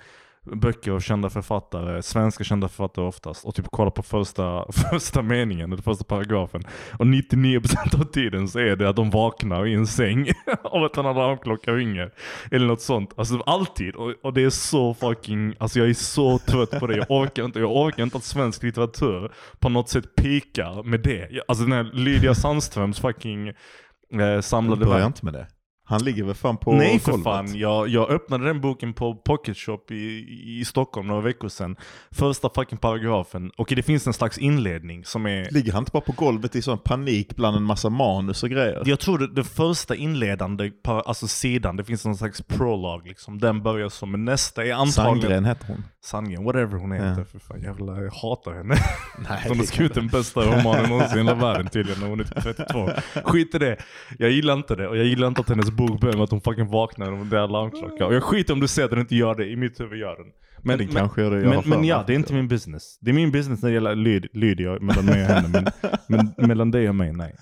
böcker 0.47 0.93
av 0.93 1.01
kända 1.01 1.31
författare, 1.31 2.03
svenska 2.03 2.45
kända 2.45 2.69
författare 2.69 3.05
oftast, 3.05 3.45
och 3.45 3.55
typ 3.55 3.67
kolla 3.71 3.91
på 3.91 4.03
första, 4.03 4.73
första 4.91 5.23
meningen, 5.23 5.73
eller 5.73 5.83
första 5.83 6.05
paragrafen. 6.05 6.63
Och 6.99 7.05
99% 7.05 8.01
av 8.01 8.05
tiden 8.05 8.49
så 8.49 8.59
är 8.59 8.77
det 8.77 8.89
att 8.89 8.97
de 8.97 9.11
vaknar 9.11 9.67
i 9.67 9.75
en 9.75 9.87
säng 9.87 10.29
av 10.63 10.85
att 10.85 10.97
en 10.97 11.07
alarmklocka 11.07 11.73
ringer. 11.73 12.13
Eller 12.51 12.67
något 12.67 12.81
sånt. 12.81 13.13
Alltså 13.17 13.41
alltid. 13.47 13.95
Och, 13.95 14.15
och 14.23 14.33
det 14.33 14.43
är 14.43 14.51
så 14.51 14.95
fucking, 14.95 15.55
alltså 15.59 15.79
jag 15.79 15.89
är 15.89 15.95
så 15.95 16.39
trött 16.39 16.71
på 16.71 16.87
det. 16.87 16.97
Jag 16.97 17.11
orkar 17.11 17.45
inte, 17.45 17.59
jag 17.59 17.77
orkar 17.77 18.03
inte 18.03 18.17
att 18.17 18.25
svensk 18.25 18.63
litteratur 18.63 19.33
på 19.59 19.69
något 19.69 19.89
sätt 19.89 20.15
pikar 20.17 20.83
med 20.83 21.01
det. 21.01 21.29
Alltså 21.49 21.65
den 21.65 21.73
här 21.73 21.91
Lydia 21.93 22.35
Sandströms 22.35 23.01
fucking 23.01 23.49
eh, 23.49 24.41
samlade 24.41 24.87
Börja 24.87 25.07
inte 25.07 25.25
med 25.25 25.35
det. 25.35 25.47
Han 25.91 26.05
ligger 26.05 26.25
väl 26.25 26.35
fan 26.35 26.57
på 26.57 26.73
Nej 26.73 26.99
för 26.99 27.13
golvet. 27.13 27.25
fan, 27.25 27.59
jag, 27.59 27.89
jag 27.89 28.11
öppnade 28.11 28.45
den 28.45 28.61
boken 28.61 28.93
på 28.93 29.15
Pocket 29.15 29.57
Shop 29.57 29.81
i, 29.91 30.27
i 30.61 30.65
Stockholm 30.65 31.07
några 31.07 31.21
veckor 31.21 31.49
sedan. 31.49 31.77
Första 32.11 32.51
fucking 32.55 32.79
paragrafen, 32.79 33.51
och 33.57 33.73
det 33.77 33.83
finns 33.83 34.07
en 34.07 34.13
slags 34.13 34.39
inledning 34.39 35.05
som 35.05 35.27
är 35.27 35.51
Ligger 35.51 35.73
han 35.73 35.83
inte 35.83 35.93
bara 35.93 36.01
på 36.01 36.13
golvet 36.13 36.57
i 36.57 36.63
sån 36.63 36.79
panik 36.79 37.37
bland 37.37 37.57
en 37.57 37.63
massa 37.63 37.91
manus 37.91 38.43
och 38.43 38.51
grejer? 38.51 38.83
Jag 38.85 39.01
tror 39.01 39.19
det, 39.19 39.35
det 39.35 39.45
första 39.45 39.95
inledande, 39.95 40.71
alltså 40.85 41.29
sidan, 41.29 41.77
det 41.77 41.85
finns 41.85 42.05
någon 42.05 42.17
slags 42.17 42.43
prolog 42.43 43.07
liksom. 43.07 43.39
Den 43.39 43.63
börjar 43.63 44.07
men 44.07 44.25
nästa 44.25 44.65
är 44.65 44.73
antagligen... 44.73 45.21
Sandgren 45.21 45.45
heter 45.45 45.67
hon. 45.67 45.85
Sandgren, 46.05 46.45
whatever 46.45 46.79
hon 46.79 46.93
heter. 46.93 47.19
Ja. 47.19 47.25
För 47.25 47.39
fan, 47.39 47.63
jävla, 47.63 48.03
jag 48.03 48.11
hatar 48.11 48.53
henne. 48.53 48.75
Nej, 49.29 49.45
Hon 49.49 49.59
har 49.59 49.65
skrivit 49.65 49.95
den 49.95 50.09
bästa 50.09 50.41
romanen 50.41 50.91
någonsin 50.91 51.19
i 51.19 51.21
hela 51.21 51.35
världen 51.35 51.69
tydligen 51.69 52.01
när 52.01 52.09
hon 52.09 52.21
är 52.21 52.25
typ 52.25 52.43
32. 52.43 52.91
Skit 53.25 53.55
i 53.55 53.59
det. 53.59 53.77
Jag 54.19 54.31
gillar 54.31 54.55
inte 54.55 54.75
det. 54.77 54.89
Och 54.89 54.97
jag 54.97 55.07
gillar 55.07 55.29
inte 55.29 55.41
att 55.41 55.49
hennes 55.49 55.71
bok 55.87 56.03
med 56.03 56.21
att 56.21 56.31
hon 56.31 56.41
fucking 56.41 56.67
vaknar 56.67 57.13
och 57.13 57.27
det 57.27 57.37
är 57.37 57.41
alarmklocka. 57.41 58.07
Och 58.07 58.15
jag 58.15 58.23
skiter 58.23 58.55
om 58.55 58.61
du 58.61 58.69
säger 58.69 58.85
att 58.85 58.91
den 58.91 59.01
inte 59.01 59.17
gör 59.17 59.35
det, 59.35 59.47
i 59.47 59.57
mitt 59.57 59.81
huvud 59.81 59.99
gör 59.99 60.17
den. 60.17 60.27
Men, 60.63 60.79
det 60.79 60.87
kanske 60.87 61.23
gör 61.23 61.31
det. 61.31 61.43
jag 61.43 61.51
Men, 61.51 61.63
men 61.67 61.85
ja, 61.85 62.05
det 62.07 62.13
är 62.13 62.15
inte 62.15 62.35
min 62.35 62.49
business. 62.49 62.99
Det 63.01 63.11
är 63.11 63.15
min 63.15 63.31
business 63.31 63.63
när 63.63 63.71
det 63.71 63.75
gäller 63.75 63.95
Lyd, 63.95 64.27
Lydia, 64.33 64.79
mellan 64.81 65.05
mig 65.05 65.23
och 65.23 65.29
henne. 65.29 65.73
Men, 66.09 66.33
men 66.37 66.49
mellan 66.49 66.71
dig 66.71 66.89
och 66.89 66.95
mig, 66.95 67.13
nej. 67.13 67.35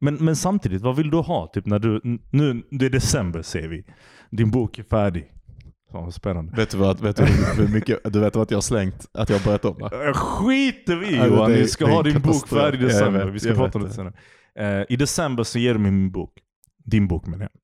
Men, 0.00 0.14
men 0.14 0.36
samtidigt, 0.36 0.82
vad 0.82 0.96
vill 0.96 1.10
du 1.10 1.16
ha? 1.16 1.46
Typ 1.46 1.66
när 1.66 1.78
du, 1.78 2.00
nu, 2.30 2.62
det 2.70 2.86
är 2.86 2.90
december 2.90 3.42
ser 3.42 3.68
vi. 3.68 3.84
Din 4.30 4.50
bok 4.50 4.78
är 4.78 4.82
färdig. 4.82 5.32
Fan 5.92 6.04
vad 6.04 6.14
spännande. 6.14 6.52
Vet 6.56 6.70
du 6.70 6.76
vad, 6.76 7.00
vet 7.00 7.16
du 7.16 7.24
hur 7.24 7.68
mycket, 7.68 8.12
du 8.12 8.20
vet 8.20 8.36
vad 8.36 8.52
jag 8.52 8.56
har 8.56 8.62
slängt, 8.62 9.06
att 9.14 9.28
jag 9.28 9.38
har 9.38 9.44
börjat 9.44 9.64
om 9.64 9.78
va? 9.78 9.90
Jag 9.92 10.16
skiter 10.16 10.96
vi 10.96 11.16
Ja, 11.16 11.26
Johan, 11.26 11.52
vi 11.52 11.68
ska 11.68 11.86
ha 11.86 12.02
din 12.02 12.20
bok 12.20 12.48
färdig 12.48 12.78
i 12.78 12.82
jag 12.82 12.90
december. 12.90 13.24
vet, 13.24 13.34
vi 13.34 13.40
ska 13.40 13.48
jag 13.48 13.58
prata 13.58 13.78
om 13.78 13.84
det 13.84 13.90
senare. 13.90 14.14
Eh, 14.58 14.84
I 14.88 14.96
december 14.96 15.42
så 15.42 15.58
ger 15.58 15.72
du 15.72 15.78
mig 15.80 15.90
min 15.90 16.10
bok. 16.10 16.32
Din 16.84 17.08
bok 17.08 17.26
menar 17.26 17.42
jag. 17.52 17.60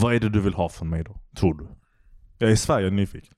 Vad 0.00 0.14
är 0.14 0.20
det 0.20 0.28
du 0.28 0.40
vill 0.40 0.54
ha 0.54 0.68
från 0.68 0.88
mig 0.88 1.04
då? 1.04 1.16
Tror 1.36 1.54
du? 1.54 1.66
Jag 2.38 2.48
är 2.48 2.54
i 2.54 2.56
Sverige 2.56 2.90
nyfiken. 2.90 3.34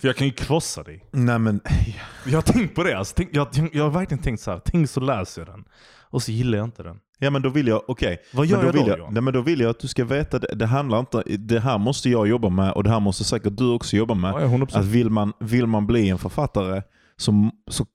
För 0.00 0.08
jag 0.08 0.16
kan 0.16 0.26
ju 0.26 0.32
krossa 0.32 0.82
dig. 0.82 1.04
Nej 1.12 1.38
men, 1.38 1.60
Jag 2.26 2.36
har 2.36 2.42
tänkt 2.42 2.74
på 2.74 2.82
det. 2.82 2.98
Alltså, 2.98 3.14
tänk, 3.16 3.30
jag, 3.32 3.48
jag, 3.72 3.84
har 3.84 3.90
verkligen 3.90 4.22
tänkt 4.22 4.40
så 4.40 4.50
här. 4.50 4.60
tänk 4.64 4.90
så 4.90 5.00
läser 5.00 5.40
jag 5.40 5.48
den. 5.48 5.64
Och 6.10 6.22
så 6.22 6.32
gillar 6.32 6.58
jag 6.58 6.64
inte 6.64 6.82
den. 6.82 6.98
ja 7.18 7.30
men 7.30 7.42
då 7.42 7.48
vill 7.48 7.66
jag, 7.66 7.82
okej. 7.88 8.22
Vad 8.32 8.46
gör 8.46 8.56
Men 8.56 8.64
då 8.64 8.68
jag 8.68 8.72
vill 8.72 8.82
då 8.82 8.90
jag, 8.90 8.98
Johan? 8.98 9.14
nej, 9.14 9.22
men 9.22 9.34
då 9.34 9.40
vill 9.40 9.60
jag 9.60 9.70
att 9.70 9.78
du 9.78 9.88
ska 9.88 10.04
veta, 10.04 10.38
det, 10.38 10.54
det 10.54 10.66
handlar 10.66 11.00
inte, 11.00 11.22
det 11.22 11.60
här 11.60 11.78
måste 11.78 12.10
jag 12.10 12.28
jobba 12.28 12.48
med 12.48 12.72
och 12.72 12.84
det 12.84 12.90
här 12.90 13.00
måste 13.00 13.24
säkert 13.24 13.56
du 13.56 13.72
också 13.72 13.96
jobba 13.96 14.14
med. 14.14 14.32
Ja, 14.32 14.40
jag 14.40 14.52
är 14.52 14.58
100%. 14.58 14.78
Att 14.78 14.84
vill 14.84 15.10
man, 15.10 15.32
vill 15.40 15.66
man 15.66 15.86
bli 15.86 16.08
en 16.08 16.18
författare 16.18 16.82
så, 17.16 17.50
så, 17.70 17.86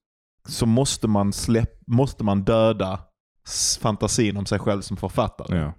så 0.47 0.65
måste, 0.65 1.07
man 1.07 1.33
släpp, 1.33 1.87
måste 1.87 2.24
man 2.24 2.43
döda 2.43 3.00
fantasin 3.81 4.37
om 4.37 4.45
sig 4.45 4.59
själv 4.59 4.81
som 4.81 4.97
författare. 4.97 5.57
ja. 5.57 5.73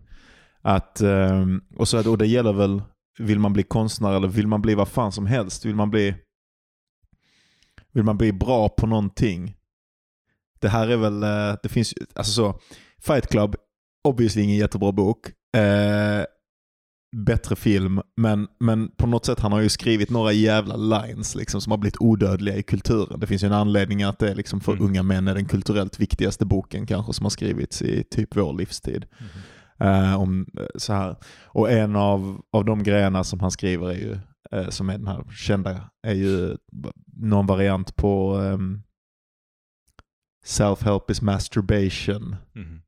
Att, 0.65 1.01
ehm, 1.01 1.61
och, 1.77 1.89
så, 1.89 2.11
och 2.11 2.19
det 2.19 2.27
gäller 2.27 2.53
väl, 2.53 2.83
vill 3.19 3.39
man 3.39 3.53
bli 3.53 3.63
konstnär 3.63 4.13
eller 4.13 4.29
vill 4.29 4.47
man 4.47 4.63
bli 4.63 4.75
vad 4.75 4.89
fan 4.89 5.13
som 5.13 5.27
helst? 5.27 5.65
Vill 5.65 5.75
man 5.75 5.91
bli, 5.91 6.15
vill 7.93 8.05
man 8.05 8.19
bli 8.19 8.33
bra 8.33 8.69
på 8.69 8.87
någonting? 8.87 9.57
Det 10.61 10.69
här 10.69 10.89
är 10.89 10.97
väl, 10.97 11.23
eh, 11.23 11.57
det 11.63 11.69
finns 11.69 11.93
ju- 11.97 12.07
alltså 12.15 12.33
så, 12.33 12.59
Fight 12.99 13.27
Club, 13.29 13.57
obviously 14.09 14.43
ingen 14.43 14.57
jättebra 14.57 14.93
bok. 14.93 15.27
Bättre 17.17 17.57
film, 17.57 18.01
men, 18.17 18.49
men 18.61 18.89
på 18.89 19.07
något 19.07 19.27
sätt 19.27 19.41
han 19.41 19.53
har 19.53 19.61
ju 19.61 19.69
skrivit 19.69 20.11
några 20.11 20.33
jävla 20.33 20.77
lines 20.77 21.35
liksom, 21.35 21.61
som 21.61 21.71
har 21.71 21.79
blivit 21.79 22.01
odödliga 22.01 22.57
i 22.57 22.63
kulturen. 22.63 23.21
Det 23.21 23.27
finns 23.27 23.43
ju 23.43 23.47
en 23.47 23.53
anledning 23.53 24.03
att 24.03 24.19
det 24.19 24.31
är 24.31 24.35
liksom 24.35 24.61
för 24.61 24.73
Mm. 24.73 24.85
unga 24.85 25.03
män 25.03 25.29
är 25.29 25.35
den 25.35 25.45
kulturellt 25.49 26.01
viktigaste 26.01 26.45
boken 26.47 26.87
kanske 26.87 27.13
som 27.13 27.25
har 27.25 27.31
skrivits 27.31 27.83
i 27.83 28.05
typ 28.11 28.37
vår 28.37 28.53
livstid. 28.59 29.07
Eh, 29.81 30.21
om, 30.21 30.47
eh, 30.59 30.67
så 30.77 30.93
här. 30.93 31.17
Och 31.47 31.71
en 31.71 31.97
av, 31.97 32.41
av 32.53 32.65
de 32.65 32.83
grejerna 32.83 33.25
som 33.25 33.41
han 33.41 33.51
skriver 33.51 33.89
är 33.91 33.95
ju, 33.99 34.19
eh, 34.53 34.69
som 34.69 34.89
är 34.91 34.99
den 34.99 35.07
här 35.07 35.25
kända, 35.33 35.91
är 36.03 36.15
ju 36.15 36.57
någon 37.17 37.47
variant 37.47 37.97
på 37.97 38.35
ehm, 38.37 38.83
self-help 40.47 41.11
is 41.11 41.23
masturbation. 41.23 42.37
Mhm. 42.53 42.83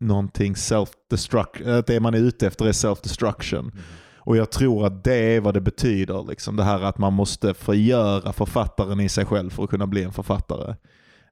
Någonting 0.00 0.54
self-destruction, 0.54 1.78
att 1.78 1.86
det 1.86 2.00
man 2.00 2.14
är 2.14 2.18
ute 2.18 2.46
efter 2.46 2.64
är 2.66 2.72
self-destruction. 2.72 3.62
Mhm. 3.62 3.72
Och 4.18 4.36
jag 4.36 4.50
tror 4.50 4.86
att 4.86 5.04
det 5.04 5.14
är 5.14 5.40
vad 5.40 5.54
det 5.54 5.60
betyder. 5.60 6.26
Liksom. 6.28 6.56
Det 6.56 6.64
här 6.64 6.80
att 6.82 6.98
man 6.98 7.12
måste 7.12 7.54
förgöra 7.54 8.32
författaren 8.32 9.00
i 9.00 9.08
sig 9.08 9.24
själv 9.24 9.50
för 9.50 9.64
att 9.64 9.70
kunna 9.70 9.86
bli 9.86 10.02
en 10.02 10.12
författare. 10.12 10.74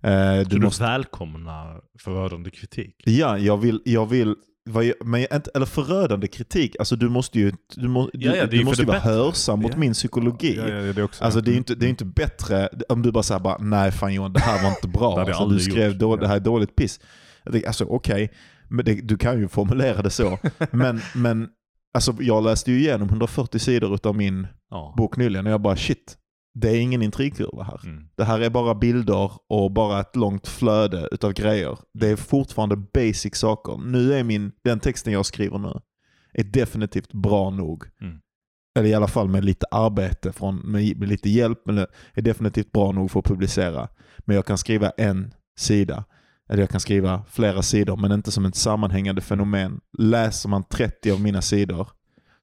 Eh, 0.02 0.36
du 0.38 0.44
du 0.44 0.60
måste, 0.60 0.82
välkomnar 0.82 1.80
förödande 1.98 2.50
kritik? 2.50 2.94
ja, 3.04 3.38
jag 3.38 3.56
vill, 3.56 3.80
jag 3.84 4.06
vill 4.06 4.34
men 5.04 5.26
eller 5.54 5.66
förödande 5.66 6.26
kritik. 6.26 6.76
Alltså 6.78 6.96
du 6.96 7.08
måste 7.08 7.38
ju, 7.38 7.52
du, 7.76 7.88
må, 7.88 8.10
du, 8.12 8.26
Ja, 8.26 8.36
ja, 8.36 8.46
du 8.46 8.64
måste 8.64 8.82
ju 8.82 8.86
vara 8.86 8.98
bättre. 8.98 9.10
hörsam 9.10 9.58
mot 9.60 9.72
Ja. 9.72 9.78
min 9.78 9.92
psykologi. 9.92 10.54
Det 10.56 11.00
är 11.00 11.02
också 11.02 11.24
Alltså 11.24 11.40
det 11.40 11.50
är 11.50 11.52
ju 11.52 11.58
inte, 11.58 11.74
det 11.74 11.86
är 11.86 11.90
inte 11.90 12.04
bättre 12.04 12.68
om 12.88 13.02
du 13.02 13.12
bara 13.12 13.22
säger 13.22 13.40
bara 13.40 13.58
nej 13.58 13.92
fan 13.92 14.14
Johan 14.14 14.32
det 14.32 14.40
här 14.40 14.62
var 14.62 14.70
inte 14.70 14.88
bra. 14.88 15.16
Det 15.24 15.34
alltså, 15.34 15.46
du 15.46 15.60
skrev 15.60 15.98
då, 15.98 16.16
det 16.16 16.28
här 16.28 16.36
är 16.36 16.40
dåligt 16.40 16.76
piss. 16.76 17.00
Alltså 17.66 17.84
okej, 17.84 18.32
men 18.74 18.84
det, 18.84 18.94
du 18.94 19.16
kan 19.16 19.38
ju 19.38 19.48
formulera 19.48 20.02
det 20.02 20.10
så. 20.10 20.38
men 20.70 21.00
men 21.14 21.48
alltså, 21.94 22.16
jag 22.20 22.44
läste 22.44 22.72
ju 22.72 22.78
igenom 22.78 23.08
140 23.08 23.58
sidor 23.58 23.98
av 24.06 24.16
min 24.16 24.46
ja. 24.70 24.94
bok 24.96 25.16
nyligen 25.16 25.46
och 25.46 25.52
jag 25.52 25.60
bara 25.60 25.76
shit, 25.76 26.18
det 26.54 26.70
är 26.70 26.80
ingen 26.80 27.02
intrigkurva 27.02 27.62
här. 27.62 27.80
Mm. 27.84 28.08
Det 28.16 28.24
här 28.24 28.40
är 28.40 28.50
bara 28.50 28.74
bilder 28.74 29.30
och 29.48 29.72
bara 29.72 30.00
ett 30.00 30.16
långt 30.16 30.48
flöde 30.48 31.08
utav 31.12 31.32
grejer. 31.32 31.78
Det 31.94 32.08
är 32.08 32.16
fortfarande 32.16 32.76
basic 32.76 33.36
saker. 33.36 33.76
Nu 33.76 34.14
är 34.14 34.24
min, 34.24 34.52
den 34.64 34.80
texten 34.80 35.12
jag 35.12 35.26
skriver 35.26 35.58
nu, 35.58 35.80
är 36.32 36.44
definitivt 36.44 37.12
bra 37.12 37.50
nog. 37.50 37.84
Mm. 38.00 38.20
Eller 38.78 38.88
i 38.88 38.94
alla 38.94 39.08
fall 39.08 39.28
med 39.28 39.44
lite 39.44 39.66
arbete, 39.70 40.32
från, 40.32 40.56
med, 40.56 40.98
med 40.98 41.08
lite 41.08 41.30
hjälp, 41.30 41.58
men 41.66 41.74
det 41.74 41.86
är 42.14 42.22
definitivt 42.22 42.72
bra 42.72 42.92
nog 42.92 43.10
för 43.10 43.18
att 43.18 43.26
publicera. 43.26 43.88
Men 44.18 44.36
jag 44.36 44.46
kan 44.46 44.58
skriva 44.58 44.90
en 44.90 45.34
sida. 45.58 46.04
Eller 46.48 46.62
jag 46.62 46.70
kan 46.70 46.80
skriva 46.80 47.24
flera 47.30 47.62
sidor, 47.62 47.96
men 47.96 48.12
inte 48.12 48.30
som 48.30 48.44
ett 48.44 48.56
sammanhängande 48.56 49.20
fenomen. 49.20 49.80
Läser 49.98 50.48
man 50.48 50.64
30 50.64 51.10
av 51.10 51.20
mina 51.20 51.42
sidor 51.42 51.88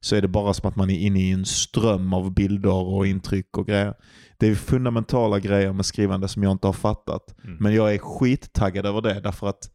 så 0.00 0.16
är 0.16 0.22
det 0.22 0.28
bara 0.28 0.54
som 0.54 0.68
att 0.68 0.76
man 0.76 0.90
är 0.90 0.98
inne 0.98 1.20
i 1.20 1.30
en 1.30 1.44
ström 1.44 2.12
av 2.12 2.34
bilder 2.34 2.74
och 2.74 3.06
intryck 3.06 3.58
och 3.58 3.66
grejer. 3.66 3.94
Det 4.36 4.46
är 4.46 4.54
fundamentala 4.54 5.38
grejer 5.38 5.72
med 5.72 5.86
skrivande 5.86 6.28
som 6.28 6.42
jag 6.42 6.52
inte 6.52 6.66
har 6.66 6.72
fattat. 6.72 7.34
Mm. 7.44 7.56
Men 7.60 7.74
jag 7.74 7.94
är 7.94 7.98
skittaggad 7.98 8.86
över 8.86 9.00
det 9.00 9.20
därför 9.20 9.46
att 9.46 9.70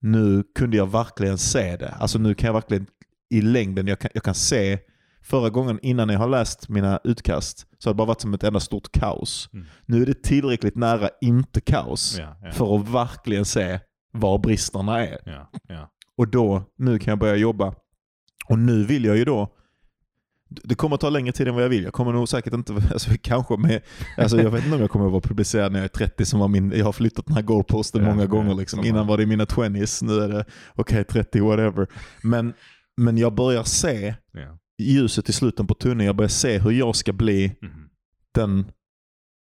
nu 0.00 0.44
kunde 0.54 0.76
jag 0.76 0.90
verkligen 0.90 1.38
se 1.38 1.76
det. 1.76 1.88
Alltså 1.88 2.18
nu 2.18 2.34
kan 2.34 2.46
jag 2.46 2.54
verkligen 2.54 2.86
i 3.30 3.40
längden, 3.40 3.86
jag 3.86 3.98
kan, 3.98 4.10
jag 4.14 4.22
kan 4.22 4.34
se 4.34 4.78
Förra 5.22 5.50
gången 5.50 5.78
innan 5.82 6.08
jag 6.08 6.18
har 6.18 6.28
läst 6.28 6.68
mina 6.68 7.00
utkast 7.04 7.66
så 7.78 7.88
har 7.88 7.94
det 7.94 7.98
bara 7.98 8.06
varit 8.06 8.20
som 8.20 8.34
ett 8.34 8.44
enda 8.44 8.60
stort 8.60 8.92
kaos. 8.92 9.48
Mm. 9.52 9.66
Nu 9.86 10.02
är 10.02 10.06
det 10.06 10.22
tillräckligt 10.22 10.76
nära 10.76 11.08
inte 11.20 11.60
kaos 11.60 12.16
Ja, 12.18 12.36
ja, 12.42 12.52
för 12.52 12.76
att 12.76 12.88
verkligen 12.88 13.44
se 13.44 13.80
var 14.12 14.38
bristerna 14.38 15.06
är. 15.06 15.18
ja. 15.68 15.90
Och 16.16 16.28
då, 16.28 16.62
nu 16.78 16.98
kan 16.98 17.12
jag 17.12 17.18
börja 17.18 17.36
jobba. 17.36 17.74
Och 18.48 18.58
nu 18.58 18.84
vill 18.84 19.04
jag 19.04 19.16
ju 19.16 19.24
då, 19.24 19.48
det 20.64 20.74
kommer 20.74 20.94
att 20.94 21.00
ta 21.00 21.10
längre 21.10 21.32
tid 21.32 21.48
än 21.48 21.54
vad 21.54 21.64
jag 21.64 21.68
vill. 21.68 21.84
Jag 21.84 21.92
kommer 21.92 22.12
nog 22.12 22.28
säkert 22.28 22.52
inte, 22.52 22.72
alltså 22.92 23.10
kanske 23.22 23.56
med, 23.56 23.80
alltså 24.18 24.36
jag 24.36 24.50
vet 24.50 24.64
inte 24.64 24.74
om 24.74 24.80
jag 24.80 24.90
kommer 24.90 25.06
att 25.06 25.12
vara 25.12 25.20
publicerad 25.20 25.72
när 25.72 25.78
jag 25.78 25.84
är 25.84 25.88
30 25.88 26.24
som 26.24 26.40
var 26.40 26.48
min, 26.48 26.72
jag 26.76 26.84
har 26.84 26.92
flyttat 26.92 27.26
den 27.26 27.34
här 27.34 27.42
goalposten 27.42 28.02
Ja, 28.02 28.10
många 28.10 28.26
gånger 28.26 28.54
liksom. 28.54 28.84
Innan 28.84 29.06
var 29.06 29.18
det 29.18 29.26
mina 29.26 29.44
20s, 29.44 30.04
nu 30.04 30.20
är 30.20 30.28
det 30.28 30.44
okej 30.74 31.04
30 31.04 31.40
whatever. 31.40 31.86
Men, 32.22 32.54
men 32.96 33.18
jag 33.18 33.34
börjar 33.34 33.62
se 33.62 34.14
ja. 34.32 34.58
Ljuset 34.82 35.28
i 35.28 35.32
slutet 35.32 35.68
på 35.68 35.74
tunneln, 35.74 36.06
jag 36.06 36.16
börjar 36.16 36.28
se 36.28 36.58
hur 36.58 36.70
jag 36.70 36.96
ska 36.96 37.12
bli 37.12 37.56
Mhm. 37.62 37.88
den 38.34 38.66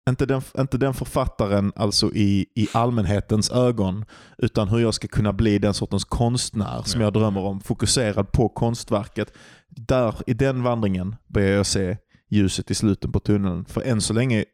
inte 0.10 0.26
den, 0.26 0.41
inte 0.58 0.78
den 0.78 0.94
författaren 0.94 1.72
alltså 1.76 2.12
i, 2.13 2.46
i 2.56 2.67
allmänhetens 2.74 3.52
ögon, 3.52 4.06
utan 4.38 4.70
hur 4.70 4.80
jag 4.80 4.94
ska 4.94 5.08
kunna 5.08 5.34
bli 5.34 5.60
den 5.60 5.74
sortens 5.74 6.04
konstnär 6.06 6.82
som 6.86 7.02
Ja. 7.02 7.06
jag 7.08 7.13
drömmer 7.13 7.41
om. 7.41 7.62
Fokuserad 7.62 8.32
på 8.32 8.50
konstverket. 8.50 9.34
Där, 9.70 10.15
I 10.28 10.34
den 10.34 10.63
vandringen 10.63 11.15
börjar 11.28 11.50
jag 11.52 11.65
se 11.65 11.98
ljuset 12.30 12.72
i 12.72 12.76
slutet 12.76 13.12
på 13.12 13.20
tunneln. 13.20 13.65
För 13.65 13.82
än 13.82 14.02
så 14.02 14.13
länge, 14.13 14.46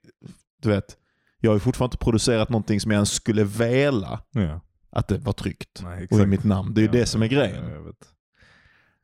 du 0.61 0.69
vet, 0.69 0.97
jag 1.39 1.51
har 1.51 1.59
fortfarande 1.59 1.93
inte 1.93 2.03
producerat 2.03 2.49
någonting 2.49 2.79
som 2.81 2.91
jag 2.91 2.97
ens 2.97 3.11
skulle 3.13 3.43
vilja 3.43 4.19
Ja. 4.31 4.61
att 4.91 5.07
det 5.07 5.17
var 5.17 5.33
tryggt. 5.33 5.79
Nej, 5.83 6.07
Och 6.11 6.19
i 6.19 6.25
mitt 6.25 6.43
namn. 6.43 6.73
Det 6.73 6.79
är 6.79 6.83
ju 6.83 6.87
Ja, 6.87 6.91
det 6.91 7.05
som 7.05 7.21
är 7.21 7.27
grejen. 7.27 7.93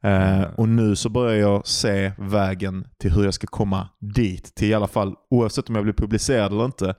Eh, 0.03 0.43
och 0.57 0.69
nu 0.69 0.95
så 0.95 1.09
börjar 1.09 1.35
jag 1.39 1.67
se 1.67 2.11
vägen 2.17 2.87
till 2.99 3.11
hur 3.11 3.23
jag 3.23 3.33
ska 3.33 3.47
komma 3.47 3.89
dit. 3.99 4.55
Till 4.55 4.69
i 4.69 4.73
alla 4.73 4.87
fall, 4.87 5.15
oavsett 5.29 5.69
om 5.69 5.75
jag 5.75 5.83
blir 5.83 5.93
publicerad 5.93 6.51
eller 6.53 6.65
inte, 6.65 6.95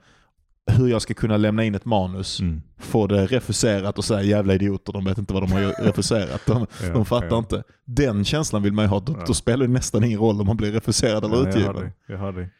hur 0.72 0.88
jag 0.88 1.02
ska 1.02 1.14
kunna 1.14 1.36
lämna 1.36 1.64
in 1.64 1.74
ett 1.74 1.84
manus, 1.84 2.40
Mm. 2.40 2.62
få 2.78 3.06
det 3.06 3.26
refuserat 3.26 3.98
och 3.98 4.04
säga 4.04 4.22
jävla 4.22 4.54
idioter, 4.54 4.92
de 4.92 5.04
vet 5.04 5.18
inte 5.18 5.34
vad 5.34 5.42
de 5.42 5.52
har 5.52 5.60
refuserat. 5.84 6.42
De, 6.46 6.66
Ja, 6.82 6.92
de 6.92 7.04
fattar 7.04 7.28
ja. 7.30 7.38
inte. 7.38 7.62
Den 7.84 8.24
känslan 8.24 8.62
vill 8.62 8.72
man 8.72 8.84
ju 8.84 8.88
ha. 8.88 9.00
Då, 9.00 9.12
Ja. 9.18 9.24
då 9.26 9.34
spelar 9.34 9.66
det 9.66 9.72
nästan 9.72 10.04
ingen 10.04 10.18
roll 10.18 10.40
om 10.40 10.46
man 10.46 10.56
blir 10.56 10.72
refuserad 10.72 11.24
eller 11.24 11.48
utgiven. 11.48 11.92
Jag 12.08 12.18
hör 12.18 12.32
dig. 12.32 12.50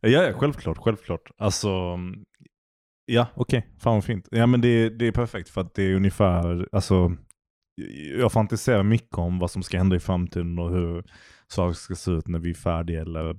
Ja, 0.00 0.08
ja, 0.08 0.32
självklart, 0.38 0.78
självklart. 0.78 1.30
Alltså, 1.38 1.98
ja, 3.06 3.26
okej. 3.34 3.66
Fan 3.78 3.94
vad 3.94 4.04
fint. 4.04 4.28
Ja, 4.30 4.46
men 4.46 4.60
det, 4.60 4.88
det 4.88 5.06
är 5.06 5.12
perfekt 5.12 5.48
för 5.50 5.60
att 5.60 5.74
det 5.74 5.82
är 5.82 5.94
ungefär, 5.94 6.68
alltså, 6.72 7.12
jag 8.18 8.32
fantiserar 8.32 8.82
mycket 8.82 9.18
om 9.18 9.38
vad 9.38 9.50
som 9.50 9.62
ska 9.62 9.78
hända 9.78 9.96
i 9.96 10.00
framtiden 10.00 10.58
och 10.58 10.70
hur 10.70 11.04
saker 11.48 11.74
ska 11.74 11.94
se 11.94 12.10
ut 12.10 12.28
när 12.28 12.38
vi 12.38 12.50
är 12.50 12.54
färdiga. 12.54 13.00
Eller 13.00 13.36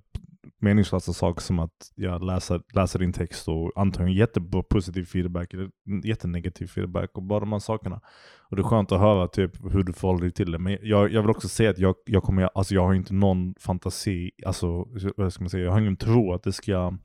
meningslösa 0.60 1.14
saker 1.14 1.42
som 1.42 1.60
att 1.60 1.92
jag 1.96 2.24
läser, 2.24 2.62
läser 2.74 3.00
din 3.00 3.14
text 3.14 3.48
och 3.48 3.72
antagligen 3.76 4.18
jättebra 4.18 4.64
positiv 4.64 5.06
feedback 5.06 5.54
eller 5.54 5.70
jättenegativ 6.04 6.68
feedback 6.68 7.10
och 7.14 7.24
bara 7.24 7.40
de 7.40 7.52
här 7.52 7.60
sakerna. 7.60 8.02
Och 8.50 8.56
det 8.56 8.62
är 8.62 8.64
skönt 8.64 8.92
att 8.92 9.00
höra 9.00 9.28
typ 9.28 9.74
hur 9.74 9.84
du 9.84 9.94
förhåller 9.94 10.22
dig 10.22 10.32
till 10.32 10.52
det. 10.52 10.60
Men 10.60 10.78
jag, 10.82 11.12
jag 11.12 11.22
vill 11.22 11.32
också 11.32 11.50
säga 11.50 11.70
att 11.70 11.80
jag, 11.80 11.96
jag, 12.06 12.24
kommer, 12.24 12.50
alltså 12.56 12.74
jag 12.74 12.86
har 12.86 12.94
inte 12.94 13.14
någon 13.14 13.56
fantasi, 13.60 14.32
alltså 14.46 14.88
vad 15.18 15.34
ska 15.34 15.44
man 15.44 15.50
säga, 15.50 15.64
jag 15.64 15.72
har 15.72 15.80
ingen 15.80 15.98
tro 15.98 16.34
att 16.34 16.44
det 16.44 16.54
ska 16.54 16.98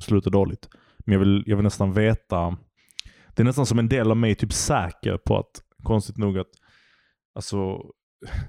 sluta 0.00 0.30
dåligt. 0.30 0.68
Men 0.98 1.12
jag 1.12 1.18
vill, 1.18 1.44
jag 1.46 1.56
vill 1.56 1.64
nästan 1.64 1.92
veta, 1.92 2.56
det 3.34 3.42
är 3.42 3.44
nästan 3.44 3.66
som 3.66 3.78
en 3.78 3.88
del 3.88 4.10
av 4.10 4.16
mig 4.16 4.30
är 4.30 4.34
typ 4.34 4.52
säker 4.52 5.16
på 5.16 5.38
att, 5.38 5.62
konstigt 5.82 6.18
nog 6.18 6.38
att, 6.38 6.50
alltså 7.34 7.78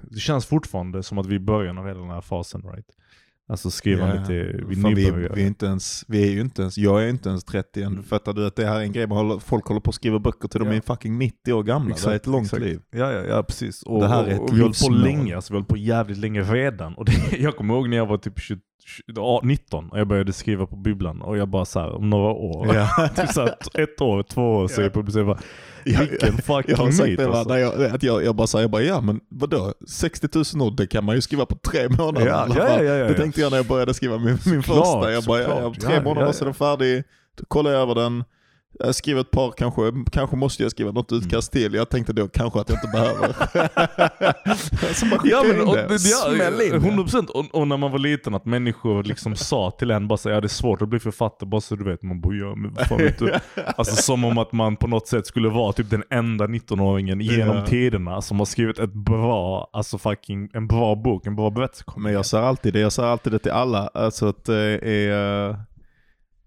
det 0.02 0.18
känns 0.20 0.46
fortfarande 0.46 1.02
som 1.02 1.18
att 1.18 1.26
vi 1.26 1.34
är 1.34 1.40
i 1.40 1.44
början 1.44 1.78
av 1.78 1.86
hela 1.86 2.00
den 2.00 2.10
här 2.10 2.20
fasen 2.20 2.62
right? 2.62 2.86
Alltså 3.48 3.70
skrivandet 3.70 4.28
Ja. 4.28 4.34
är, 4.34 4.64
vi 4.68 4.94
vi, 4.94 5.10
vi, 5.10 5.42
är 5.42 5.46
inte 5.46 5.66
ens, 5.66 6.04
vi 6.08 6.22
är 6.28 6.30
ju 6.32 6.40
inte 6.40 6.62
ens, 6.62 6.78
jag 6.78 7.04
är 7.04 7.08
inte 7.08 7.28
ens 7.28 7.44
30 7.44 7.82
än. 7.82 8.02
Fattar 8.02 8.32
du 8.32 8.46
att 8.46 8.56
det 8.56 8.66
här 8.66 8.76
är 8.76 8.82
en 8.82 8.92
grej 8.92 9.06
man 9.06 9.18
håller, 9.18 9.38
folk 9.38 9.66
håller 9.66 9.80
på 9.80 9.88
att 9.88 9.94
skriva 9.94 10.18
böcker 10.18 10.48
till 10.48 10.60
de 10.60 10.68
Ja. 10.68 10.74
är 10.74 10.80
fucking 10.80 11.18
90 11.18 11.52
år 11.52 11.62
gamla. 11.62 11.94
det 12.04 12.10
är 12.12 12.16
ett 12.16 12.26
långt 12.26 12.52
liv. 12.58 12.80
Ja, 12.90 13.12
ja, 13.12 13.24
ja 13.24 13.42
precis. 13.42 13.82
Och, 13.82 14.00
Det 14.00 14.08
här 14.08 14.24
är 14.24 14.30
ett 14.30 14.38
och, 14.38 14.44
och 14.44 14.52
vi 14.56 14.60
har 14.60 14.62
hållit 14.62 14.80
på 14.86 14.90
länge, 14.92 15.36
alltså, 15.36 15.52
vi 15.52 15.54
har 15.54 15.58
hållit 15.60 15.68
på 15.68 15.76
jävligt 15.76 16.18
länge 16.18 16.42
redan. 16.42 16.94
Och 16.94 17.04
det, 17.04 17.12
jag 17.38 17.56
kommer 17.56 17.74
ihåg 17.74 17.88
när 17.88 17.96
jag 17.96 18.06
var 18.06 18.18
typ 18.18 18.38
20, 18.40 18.54
20, 18.54 18.60
ja, 18.60 18.69
19 19.42 19.88
och 19.90 19.98
jag 19.98 20.08
började 20.08 20.32
skriva 20.32 20.66
på 20.66 20.76
bibblan 20.76 21.22
och 21.22 21.36
jag 21.38 21.48
bara 21.48 21.64
så 21.64 21.80
här, 21.80 21.90
om 21.94 22.10
några 22.10 22.30
år, 22.32 22.74
Ja. 22.74 23.08
typ 23.16 23.28
så 23.28 23.40
här, 23.40 23.54
ett 23.74 24.00
år, 24.00 24.22
två 24.22 24.42
år 24.56 24.68
så 24.68 24.80
är 24.80 24.84
jag 24.84 24.92
publicerad. 24.92 25.26
Jag 25.28 25.36
bara, 25.36 25.40
Vilken 26.06 26.36
fucking 26.36 26.64
Jag 26.66 26.76
har 26.76 26.90
sagt 26.90 27.08
myt 27.08 27.18
det 27.18 27.28
alltså. 27.38 27.58
jag, 27.58 27.84
att 27.84 28.02
jag, 28.02 28.24
jag 28.24 28.34
bara 28.36 28.46
säger, 28.46 28.62
jag 28.62 28.70
bara, 28.70 28.82
ja 28.82 29.00
men 29.00 29.20
vadå, 29.28 29.74
60 29.88 30.28
000 30.56 30.66
ord 30.68 30.76
det 30.76 30.86
kan 30.86 31.04
man 31.04 31.14
ju 31.14 31.20
skriva 31.20 31.46
på 31.46 31.56
tre 31.56 31.88
månader 31.88 32.26
Ja, 32.26 32.26
i 32.26 32.30
alla 32.30 32.56
ja, 32.58 32.66
fall. 32.66 32.84
ja, 32.84 32.94
ja, 32.94 33.06
Det 33.08 33.14
tänkte 33.14 33.40
jag 33.40 33.50
när 33.50 33.56
jag 33.58 33.66
började 33.66 33.94
skriva 33.94 34.18
min, 34.18 34.38
min 34.46 34.62
första. 34.62 35.12
Jag 35.12 35.24
bara, 35.24 35.40
ja, 35.40 35.74
tre 35.80 35.94
Ja, 35.94 36.02
månader 36.02 36.26
ja, 36.26 36.32
så 36.32 36.44
är 36.44 36.46
den 36.46 36.54
färdig. 36.54 37.04
Då 37.38 37.44
kollar 37.48 37.70
jag 37.70 37.80
över 37.82 37.94
den. 37.94 38.24
Jag 38.78 38.94
skriver 38.94 39.20
ett 39.20 39.30
par, 39.30 39.52
kanske, 39.52 39.82
kanske 40.12 40.36
måste 40.36 40.62
jag 40.62 40.70
skriva 40.72 40.92
något 40.92 41.12
utkast 41.12 41.54
Mm. 41.54 41.64
till. 41.70 41.74
Jag 41.74 41.88
tänkte 41.90 42.12
då 42.12 42.28
kanske 42.28 42.60
att 42.60 42.68
jag 42.68 42.76
inte 42.76 42.88
behöver. 42.92 43.32
så 44.94 45.06
man 45.06 45.18
skickar 45.18 45.36
Ja, 45.36 45.42
men, 45.48 45.56
in 45.60 45.68
och, 45.68 45.76
det. 45.76 45.98
Smäll 45.98 46.60
in 46.60 46.68
ja, 46.72 46.78
det. 46.78 46.78
100% 46.78 47.26
och, 47.26 47.54
och 47.60 47.68
när 47.68 47.76
man 47.76 47.90
var 47.92 47.98
liten 47.98 48.34
att 48.34 48.44
människor 48.44 49.02
liksom 49.04 49.36
sa 49.36 49.70
till 49.70 49.90
en 49.90 50.08
bara 50.08 50.16
så, 50.16 50.30
ja 50.30 50.40
det 50.40 50.46
är 50.46 50.48
svårt 50.48 50.82
att 50.82 50.88
bli 50.88 50.98
författare 50.98 51.48
bara 51.48 51.60
så 51.60 51.76
du 51.76 51.84
vet. 51.84 52.02
Man 52.02 52.20
bara 52.20 52.34
ja 52.34 52.54
men 52.54 52.74
fan 52.74 52.98
vet 52.98 53.18
du. 53.18 53.32
Alltså 53.76 53.96
som 53.96 54.24
om 54.24 54.38
att 54.38 54.52
man 54.52 54.76
på 54.76 54.86
något 54.86 55.08
sätt 55.08 55.26
skulle 55.26 55.48
vara 55.48 55.72
typ 55.72 55.90
den 55.90 56.02
enda 56.10 56.46
19-åringen 56.46 57.20
genom 57.20 57.56
Ja. 57.56 57.66
tiderna 57.66 58.22
som 58.22 58.38
har 58.38 58.46
skrivit 58.46 58.78
ett 58.78 58.92
bra, 58.94 59.70
alltså 59.72 59.98
fucking, 59.98 60.48
en 60.52 60.66
bra 60.66 60.94
bok, 60.94 61.26
en 61.26 61.36
bra 61.36 61.50
berättelse. 61.50 61.84
Men 61.96 62.12
jag 62.12 62.26
säger 62.26 62.44
alltid 62.44 62.72
det, 62.72 62.80
jag 62.80 62.92
säger 62.92 63.08
alltid 63.08 63.32
det 63.32 63.38
till 63.38 63.52
alla. 63.52 63.90
Alltså 63.94 64.26
att 64.28 64.44
det 64.44 64.78
är... 64.88 65.69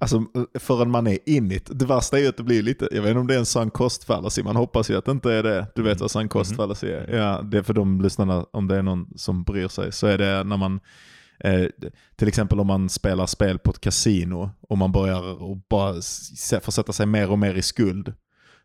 Alltså 0.04 0.22
förrän 0.60 0.92
man 0.92 1.08
är 1.08 1.18
in 1.30 1.52
it. 1.52 1.70
Det 1.80 1.86
värsta 1.86 2.18
är 2.18 2.22
ju 2.22 2.28
att 2.28 2.38
det 2.38 2.44
blir 2.44 2.64
lite, 2.64 2.88
jag 2.92 3.02
vet 3.02 3.10
inte 3.10 3.20
om 3.20 3.28
det 3.28 3.36
är 3.36 3.40
en 3.40 3.46
sunk 3.46 3.74
cost 3.74 4.04
fallacy, 4.04 4.44
man 4.44 4.56
hoppas 4.56 4.90
ju 4.90 4.98
att 4.98 5.06
det 5.06 5.12
inte 5.12 5.34
är 5.34 5.44
det. 5.44 5.68
Du 5.76 5.82
vet 5.84 6.02
vad 6.02 6.12
sunk 6.12 6.32
cost 6.32 6.52
Mhm. 6.52 6.58
fallacy 6.58 6.88
är? 6.88 7.16
Ja, 7.16 7.42
det 7.42 7.58
är 7.58 7.62
för 7.64 7.74
de 7.74 8.02
lyssnarna, 8.02 8.46
om 8.54 8.68
det 8.68 8.76
är 8.78 8.82
någon 8.84 9.08
som 9.16 9.44
bryr 9.44 9.68
sig, 9.68 9.92
så 9.92 10.08
är 10.08 10.18
det 10.18 10.44
när 10.44 10.58
man 10.58 10.80
Eh, 11.40 11.66
till 12.16 12.28
exempel 12.28 12.60
om 12.60 12.68
man 12.68 12.90
spelar 12.90 13.26
spel 13.26 13.60
på 13.60 13.72
ett 13.72 13.82
kasino 13.82 14.50
och 14.70 14.78
man 14.78 14.92
börjar 14.92 15.44
och 15.44 15.58
bara 15.70 15.94
försätta 16.62 16.94
sig 16.94 17.06
mer 17.06 17.32
och 17.32 17.40
mer 17.40 17.54
i 17.56 17.62
skuld. 17.62 18.14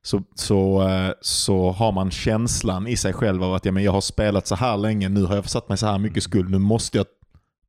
Så, 0.02 0.22
så, 0.34 0.88
eh, 0.88 1.12
så 1.20 1.70
har 1.70 1.92
man 1.92 2.10
känslan 2.10 2.86
i 2.86 2.96
sig 2.96 3.12
själv 3.12 3.42
av 3.44 3.54
att 3.54 3.64
ja, 3.64 3.72
men 3.72 3.82
jag 3.82 3.92
har 3.92 4.00
spelat 4.00 4.46
så 4.46 4.54
här 4.54 4.76
länge, 4.76 5.08
nu 5.08 5.24
har 5.24 5.34
jag 5.34 5.44
försatt 5.44 5.68
mig 5.68 5.78
så 5.78 5.86
här 5.86 5.98
mycket 5.98 6.18
i 6.18 6.20
skuld, 6.20 6.50
nu 6.50 6.58
måste 6.58 6.98
jag 6.98 7.06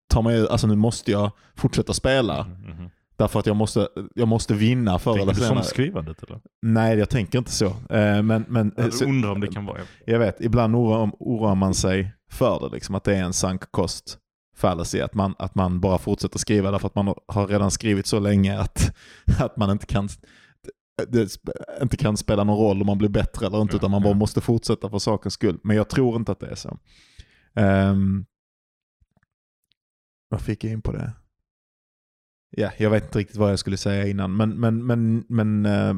ta 0.08 0.22
mig 0.22 0.48
alltså 0.48 0.68
nu 0.68 0.76
måste 0.76 1.12
jag 1.12 1.32
fortsätta 1.56 1.94
spela. 1.94 2.44
Mhm, 2.44 2.70
mhm. 2.76 2.90
Därför 3.20 3.40
att 3.40 3.46
jag 3.46 3.56
måste, 3.56 3.88
jag 4.16 4.28
måste 4.28 4.54
vinna 4.54 5.00
förr 5.00 5.12
Tänker 5.14 5.24
eller 5.24 5.34
du 5.34 5.40
som 5.40 5.48
senare. 5.48 5.64
skrivandet 5.64 6.24
eller? 6.24 6.40
Nej, 6.62 6.98
jag 6.98 7.10
tänker 7.10 7.38
inte 7.40 7.52
så. 7.52 7.66
Eh, 7.66 8.24
Men, 8.24 8.46
men 8.48 8.74
Jag 8.78 8.94
så, 8.94 9.06
undrar 9.06 9.32
om 9.32 9.40
det 9.42 9.48
kan 9.48 9.66
vara. 9.66 9.78
jag 10.06 10.20
vet, 10.20 10.42
ibland 10.42 10.76
oroar, 10.76 11.12
oroar 11.20 11.56
man 11.56 11.74
sig 11.74 12.14
för 12.32 12.60
det, 12.60 12.76
liksom, 12.76 12.96
att 12.96 13.04
det 13.04 13.16
är 13.16 13.24
en 13.24 13.34
sunk 13.34 13.72
cost 13.72 14.18
fallacy, 14.56 15.00
att 15.02 15.14
man, 15.14 15.36
att 15.40 15.56
man 15.56 15.80
bara 15.80 15.98
fortsätter 15.98 16.40
skriva 16.40 16.72
därför 16.72 16.88
att 16.88 16.96
man 16.96 17.14
har 17.28 17.48
redan 17.48 17.72
skrivit 17.72 18.08
så 18.08 18.20
länge 18.20 18.60
att, 18.60 18.96
att 19.40 19.58
man 19.58 19.70
inte 19.72 19.86
kan, 19.86 20.10
det 21.08 21.38
inte 21.82 21.98
kan 21.98 22.18
spela 22.18 22.44
någon 22.44 22.58
roll 22.58 22.82
om 22.82 22.88
man 22.88 22.98
blir 22.98 23.10
bättre 23.10 23.46
eller 23.48 23.62
inte, 23.62 23.74
Ja, 23.76 23.78
utan 23.78 23.92
man 23.92 24.02
bara 24.04 24.10
ja. 24.10 24.18
måste 24.18 24.42
fortsätta 24.42 24.90
för 24.90 25.00
sakens 25.00 25.34
skull. 25.34 25.60
Men 25.64 25.76
jag 25.78 25.90
tror 25.90 26.16
inte 26.16 26.32
att 26.32 26.40
det 26.40 26.48
är 26.48 26.56
så. 26.56 26.78
Um, 27.56 28.26
vad 30.30 30.42
fick 30.42 30.64
jag 30.64 30.74
in 30.74 30.82
på 30.82 30.92
det? 30.92 31.12
Ja, 32.52 32.72
jag 32.78 32.90
vet 32.90 33.04
inte 33.04 33.20
riktigt 33.20 33.38
vad 33.38 33.52
jag 33.52 33.60
skulle 33.60 33.78
säga 33.78 34.08
innan, 34.08 34.38
men, 34.38 34.60
men, 34.60 34.86
men, 34.86 35.26
men 35.30 35.66
eh, 35.66 35.96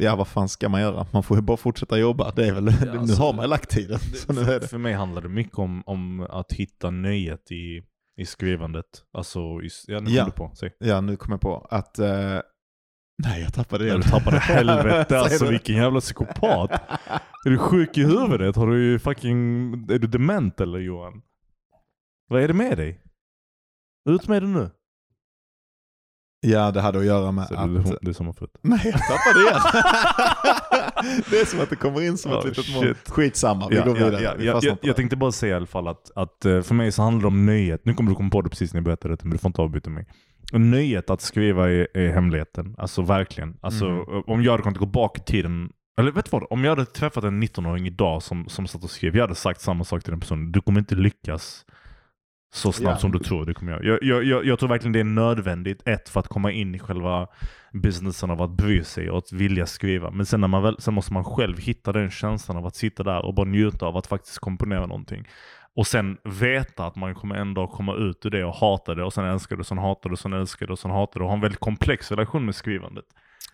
ja, 0.00 0.16
vad 0.16 0.28
fan 0.28 0.48
ska 0.48 0.68
man 0.68 0.80
göra? 0.80 1.06
Man 1.12 1.22
får 1.22 1.36
ju 1.36 1.42
bara 1.42 1.56
fortsätta 1.56 1.98
jobba. 1.98 2.30
Det 2.36 2.46
är 2.48 2.52
väl, 2.54 2.64
nu 2.82 2.98
alltså, 2.98 3.22
har 3.22 3.32
man 3.32 3.48
lagt 3.48 3.70
tiden. 3.70 3.98
För, 3.98 4.66
för 4.66 4.78
mig 4.78 4.92
handlar 4.92 5.22
det 5.22 5.28
mycket 5.28 5.58
om, 5.58 5.82
om 5.86 6.20
att 6.30 6.52
hitta 6.52 6.90
nöjet 6.90 7.52
i, 7.52 7.82
i 8.16 8.26
skrivandet. 8.26 8.84
Alltså, 9.12 9.38
i, 9.40 9.68
ja 9.86 10.00
nu 10.00 10.06
kom 10.06 10.14
Ja. 10.14 10.24
du 10.24 10.30
på. 10.30 10.50
Säg. 10.54 10.70
Ja, 10.78 11.00
nu 11.00 11.16
kom 11.16 11.30
jag 11.32 11.40
på 11.40 11.66
att... 11.70 11.98
eh, 11.98 12.40
nej, 13.22 13.42
jag 13.42 13.54
tappade 13.54 13.84
det. 13.84 13.90
Ja, 13.90 13.96
du 13.96 14.02
tappade 14.02 14.38
helvete 14.40 15.18
alltså 15.18 15.46
vilken 15.50 15.76
jävla 15.76 16.00
psykopat. 16.00 16.70
Är 17.46 17.50
du 17.50 17.58
sjuk 17.58 17.98
i 17.98 18.02
huvudet? 18.04 18.56
Har 18.56 18.66
du 18.66 18.98
fucking, 18.98 19.72
är 19.72 19.98
du 19.98 20.06
dement 20.06 20.60
eller 20.60 20.78
Johan? 20.78 21.22
Vad 22.28 22.42
är 22.42 22.48
det 22.48 22.54
med 22.54 22.76
dig? 22.78 23.00
Ut 24.08 24.28
med 24.28 24.42
det 24.42 24.48
nu. 24.48 24.70
Ja, 26.44 26.70
det 26.70 26.80
hade 26.80 26.98
att 26.98 27.04
göra 27.04 27.32
med 27.32 27.46
Så 27.46 27.54
att... 27.54 27.74
det, 28.02 28.08
är- 28.10 28.12
som 28.12 28.26
har 28.26 28.32
fått. 28.32 28.50
Nej, 28.62 28.80
jag 28.84 29.00
tappade 29.00 29.40
igen. 29.40 29.60
det 31.30 31.40
är 31.40 31.44
som 31.44 31.60
att 31.60 31.70
det 31.70 31.76
kommer 31.76 32.02
in 32.02 32.18
som 32.18 32.32
ett 32.32 32.38
Oh, 32.38 32.46
litet 32.48 32.74
mål. 32.74 32.94
Skitsamma, 33.08 33.68
vi 33.68 33.76
Ja, 33.76 33.84
går 33.84 33.94
vidare. 33.94 34.22
ja, 34.22 34.34
Vi 34.38 34.46
ja, 34.46 34.52
fastnar 34.52 34.70
jag, 34.70 34.78
jag 34.88 34.96
tänkte 34.96 35.16
bara 35.16 35.32
säga 35.32 35.52
i 35.52 35.56
alla 35.56 35.66
fall 35.66 35.88
att, 35.88 36.10
att 36.16 36.44
eh, 36.44 36.62
för 36.62 36.74
mig 36.74 36.92
så 36.92 37.02
handlar 37.02 37.20
det 37.22 37.26
om 37.26 37.46
nöjet. 37.46 37.80
Nu 37.84 37.94
kommer 37.94 38.10
du 38.10 38.16
komma 38.16 38.30
på 38.30 38.40
det 38.42 38.48
precis 38.50 38.72
när 38.74 38.78
jag 38.78 38.84
berättade 38.84 39.16
det, 39.16 39.24
men 39.24 39.32
du 39.32 39.38
får 39.38 39.48
inte 39.48 39.62
avbryta 39.62 39.90
mig. 39.90 40.06
Nöjet 40.52 41.10
att 41.10 41.20
skriva 41.20 41.70
är, 41.70 41.88
är 41.94 42.12
hemligheten. 42.12 42.74
Alltså 42.78 43.02
verkligen. 43.02 43.56
Alltså, 43.60 43.84
Mhm. 43.84 44.22
Om 44.26 44.42
jag 44.42 44.50
hade 44.52 44.62
kunnat 44.62 44.78
gå 44.78 44.86
bak 44.86 45.18
i 45.18 45.20
tiden, 45.20 45.70
eller 45.98 46.10
vet 46.12 46.24
du 46.24 46.28
vad? 46.32 46.46
Om 46.50 46.64
jag 46.64 46.70
hade 46.70 46.84
träffat 46.86 47.24
en 47.24 47.42
19-åring 47.42 47.86
idag 47.86 48.22
som, 48.22 48.48
som 48.48 48.66
satt 48.66 48.84
och 48.84 48.90
skrev, 48.90 49.16
jag 49.16 49.22
hade 49.22 49.34
sagt 49.34 49.60
samma 49.60 49.84
sak 49.84 50.02
till 50.02 50.10
den 50.10 50.20
personen. 50.20 50.52
Du 50.52 50.60
kommer 50.60 50.80
inte 50.80 50.94
lyckas 50.94 51.64
så 52.54 52.72
snabbt 52.72 52.96
Ja. 52.96 53.00
som 53.00 53.12
du 53.12 53.18
tror 53.18 53.46
det 53.46 53.54
kommer 53.54 53.72
göra. 53.72 53.84
Jag, 53.84 53.98
jag, 54.02 54.24
jag, 54.24 54.44
jag 54.46 54.58
tror 54.58 54.68
verkligen 54.68 54.92
det 54.92 55.00
är 55.00 55.04
nödvändigt, 55.04 55.82
ett, 55.88 56.08
för 56.08 56.20
att 56.20 56.28
komma 56.28 56.52
in 56.52 56.74
i 56.74 56.78
själva 56.78 57.26
businessen 57.72 58.30
av 58.30 58.42
att 58.42 58.50
bry 58.50 58.84
sig 58.84 59.10
och 59.10 59.18
att 59.18 59.32
vilja 59.32 59.66
skriva. 59.66 60.10
Men 60.10 60.26
sen, 60.26 60.40
när 60.40 60.48
man 60.48 60.62
väl, 60.62 60.76
sen 60.78 60.94
måste 60.94 61.12
man 61.12 61.24
själv 61.24 61.58
hitta 61.58 61.92
den 61.92 62.10
känslan 62.10 62.56
av 62.56 62.66
att 62.66 62.76
sitta 62.76 63.02
där 63.02 63.24
och 63.24 63.34
bara 63.34 63.46
njuta 63.46 63.86
av 63.86 63.96
att 63.96 64.06
faktiskt 64.06 64.38
komponera 64.38 64.86
någonting. 64.86 65.24
Och 65.76 65.86
sen 65.86 66.18
veta 66.24 66.86
att 66.86 66.96
man 66.96 67.14
kommer 67.14 67.34
en 67.34 67.54
dag 67.54 67.70
komma 67.70 67.94
ut 67.94 68.26
ur 68.26 68.30
det 68.30 68.44
och 68.44 68.54
hata 68.54 68.94
det 68.94 69.04
och 69.04 69.12
sen 69.12 69.24
älska 69.24 69.54
det 69.54 69.60
och 69.60 69.66
sen 69.66 69.78
hata 69.78 70.08
det 70.08 70.12
och 70.12 70.18
sen 70.18 70.32
älska 70.32 70.66
det 70.66 70.72
och 70.72 70.78
sen 70.78 70.90
hata 70.90 71.18
det 71.18 71.22
och 71.22 71.28
ha 71.28 71.34
en 71.34 71.40
väldigt 71.40 71.60
komplex 71.60 72.10
relation 72.10 72.44
med 72.44 72.54
skrivandet. 72.54 73.04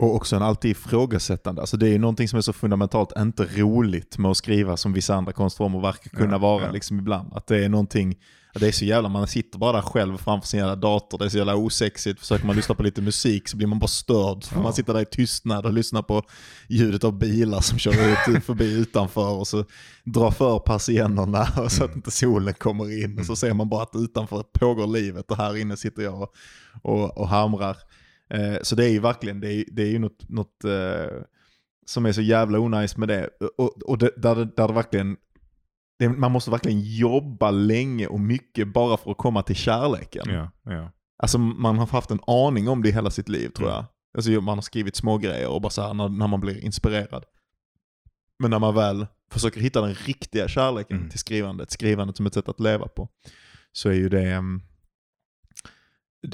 Och 0.00 0.14
också 0.14 0.36
en 0.36 0.42
alltid 0.42 0.70
ifrågasättande. 0.70 1.60
Alltså 1.60 1.76
det 1.76 1.86
är 1.86 1.90
ju 1.90 1.98
någonting 1.98 2.28
som 2.28 2.36
är 2.36 2.40
så 2.40 2.52
fundamentalt 2.52 3.12
inte 3.18 3.44
roligt 3.44 4.18
med 4.18 4.30
att 4.30 4.36
skriva 4.36 4.76
som 4.76 4.92
vissa 4.92 5.14
andra 5.14 5.32
konstformer 5.32 5.80
verkar 5.80 6.10
kunna 6.10 6.32
Ja, 6.32 6.38
vara 6.38 6.64
ja. 6.64 6.72
liksom 6.72 6.98
ibland. 6.98 7.32
Att 7.32 7.46
det 7.46 7.64
är 7.64 7.68
någonting, 7.68 8.18
Ja, 8.54 8.60
Det 8.60 8.68
är 8.68 8.72
så 8.72 8.84
jävla, 8.84 9.08
man 9.08 9.26
sitter 9.26 9.58
bara 9.58 9.72
där 9.72 9.82
själv 9.82 10.16
framför 10.16 10.48
sin 10.48 10.60
jävla 10.60 10.76
dator, 10.76 11.18
det 11.18 11.24
är 11.24 11.28
så 11.28 11.36
jävla 11.38 11.56
osexigt. 11.56 12.20
Försöker 12.20 12.46
man 12.46 12.56
lyssna 12.56 12.74
på 12.74 12.82
lite 12.82 13.02
musik 13.02 13.48
så 13.48 13.56
blir 13.56 13.66
man 13.66 13.78
bara 13.78 13.88
störd. 13.88 14.44
Får 14.44 14.62
man 14.62 14.72
sitta 14.72 14.92
där 14.92 15.00
i 15.00 15.04
tystnad 15.04 15.66
och 15.66 15.72
lyssna 15.72 16.02
på 16.02 16.22
ljudet 16.68 17.04
av 17.04 17.18
bilar 17.18 17.60
som 17.60 17.78
kör 17.78 17.92
ut 17.92 18.44
förbi 18.44 18.72
utanför 18.72 19.30
och 19.38 19.46
så 19.46 19.64
dra 20.04 20.30
för 20.30 20.58
persiennerna 20.58 21.68
så 21.68 21.84
att 21.84 21.96
inte 21.96 22.10
solen 22.10 22.54
kommer 22.54 23.04
in. 23.04 23.18
Och 23.18 23.26
så 23.26 23.36
ser 23.36 23.54
man 23.54 23.68
bara 23.68 23.82
att 23.82 23.94
utanför 23.94 24.42
pågår 24.42 24.86
livet 24.86 25.30
och 25.30 25.36
här 25.36 25.56
inne 25.56 25.76
sitter 25.76 26.02
jag 26.02 26.22
och, 26.22 26.34
och, 26.82 27.18
och 27.18 27.28
hamrar. 27.28 27.76
Eh, 28.30 28.56
så 28.62 28.76
det 28.76 28.84
är 28.84 28.88
ju 28.90 28.98
verkligen, 29.00 29.40
det 29.40 29.52
är, 29.54 29.64
det 29.72 29.82
är 29.82 29.86
ju 29.90 29.98
något, 29.98 30.28
något 30.28 30.64
eh, 30.64 31.22
som 31.86 32.06
är 32.06 32.12
så 32.12 32.20
jävla 32.22 32.58
onajs 32.58 32.96
med 32.96 33.08
det. 33.08 33.28
Och, 33.58 33.82
och 33.82 33.98
det, 33.98 34.10
där, 34.16 34.34
där 34.56 34.68
det 34.68 34.74
verkligen 34.74 35.16
det, 35.98 36.08
man 36.08 36.32
måste 36.32 36.50
verkligen 36.50 36.80
jobba 36.80 37.50
länge 37.50 38.06
och 38.06 38.20
mycket 38.20 38.68
bara 38.72 38.96
för 38.96 39.10
att 39.10 39.16
komma 39.18 39.42
till 39.42 39.56
kärleken. 39.56 40.24
Ja, 40.34 40.50
ja. 40.62 40.90
Alltså 41.22 41.38
man 41.38 41.78
har 41.78 41.86
haft 41.86 42.10
en 42.10 42.20
aning 42.26 42.68
om 42.68 42.82
det 42.82 42.90
hela 42.90 43.10
sitt 43.10 43.28
liv 43.28 43.48
tror 43.48 43.66
Mm. 43.68 43.76
jag. 43.76 43.84
Alltså 44.16 44.30
man 44.30 44.58
har 44.58 44.62
skrivit 44.62 44.96
små 44.96 45.18
grejer 45.18 45.48
och 45.48 45.60
bara 45.60 45.70
så 45.70 45.82
här 45.82 45.94
när, 45.94 46.08
när 46.08 46.26
man 46.26 46.40
blir 46.40 46.64
inspirerad. 46.64 47.24
Men 48.38 48.50
när 48.50 48.58
man 48.58 48.74
väl 48.74 49.06
försöker 49.32 49.60
hitta 49.60 49.80
den 49.80 49.94
riktiga 49.94 50.48
kärleken 50.48 50.96
Mm. 50.96 51.10
till 51.10 51.18
skrivandet, 51.18 51.70
skrivandet 51.70 52.16
som 52.16 52.26
ett 52.26 52.34
sätt 52.34 52.48
att 52.48 52.60
leva 52.60 52.88
på, 52.88 53.08
så 53.72 53.88
är 53.88 53.94
ju 53.94 54.08
det, 54.08 54.36
um, 54.36 54.62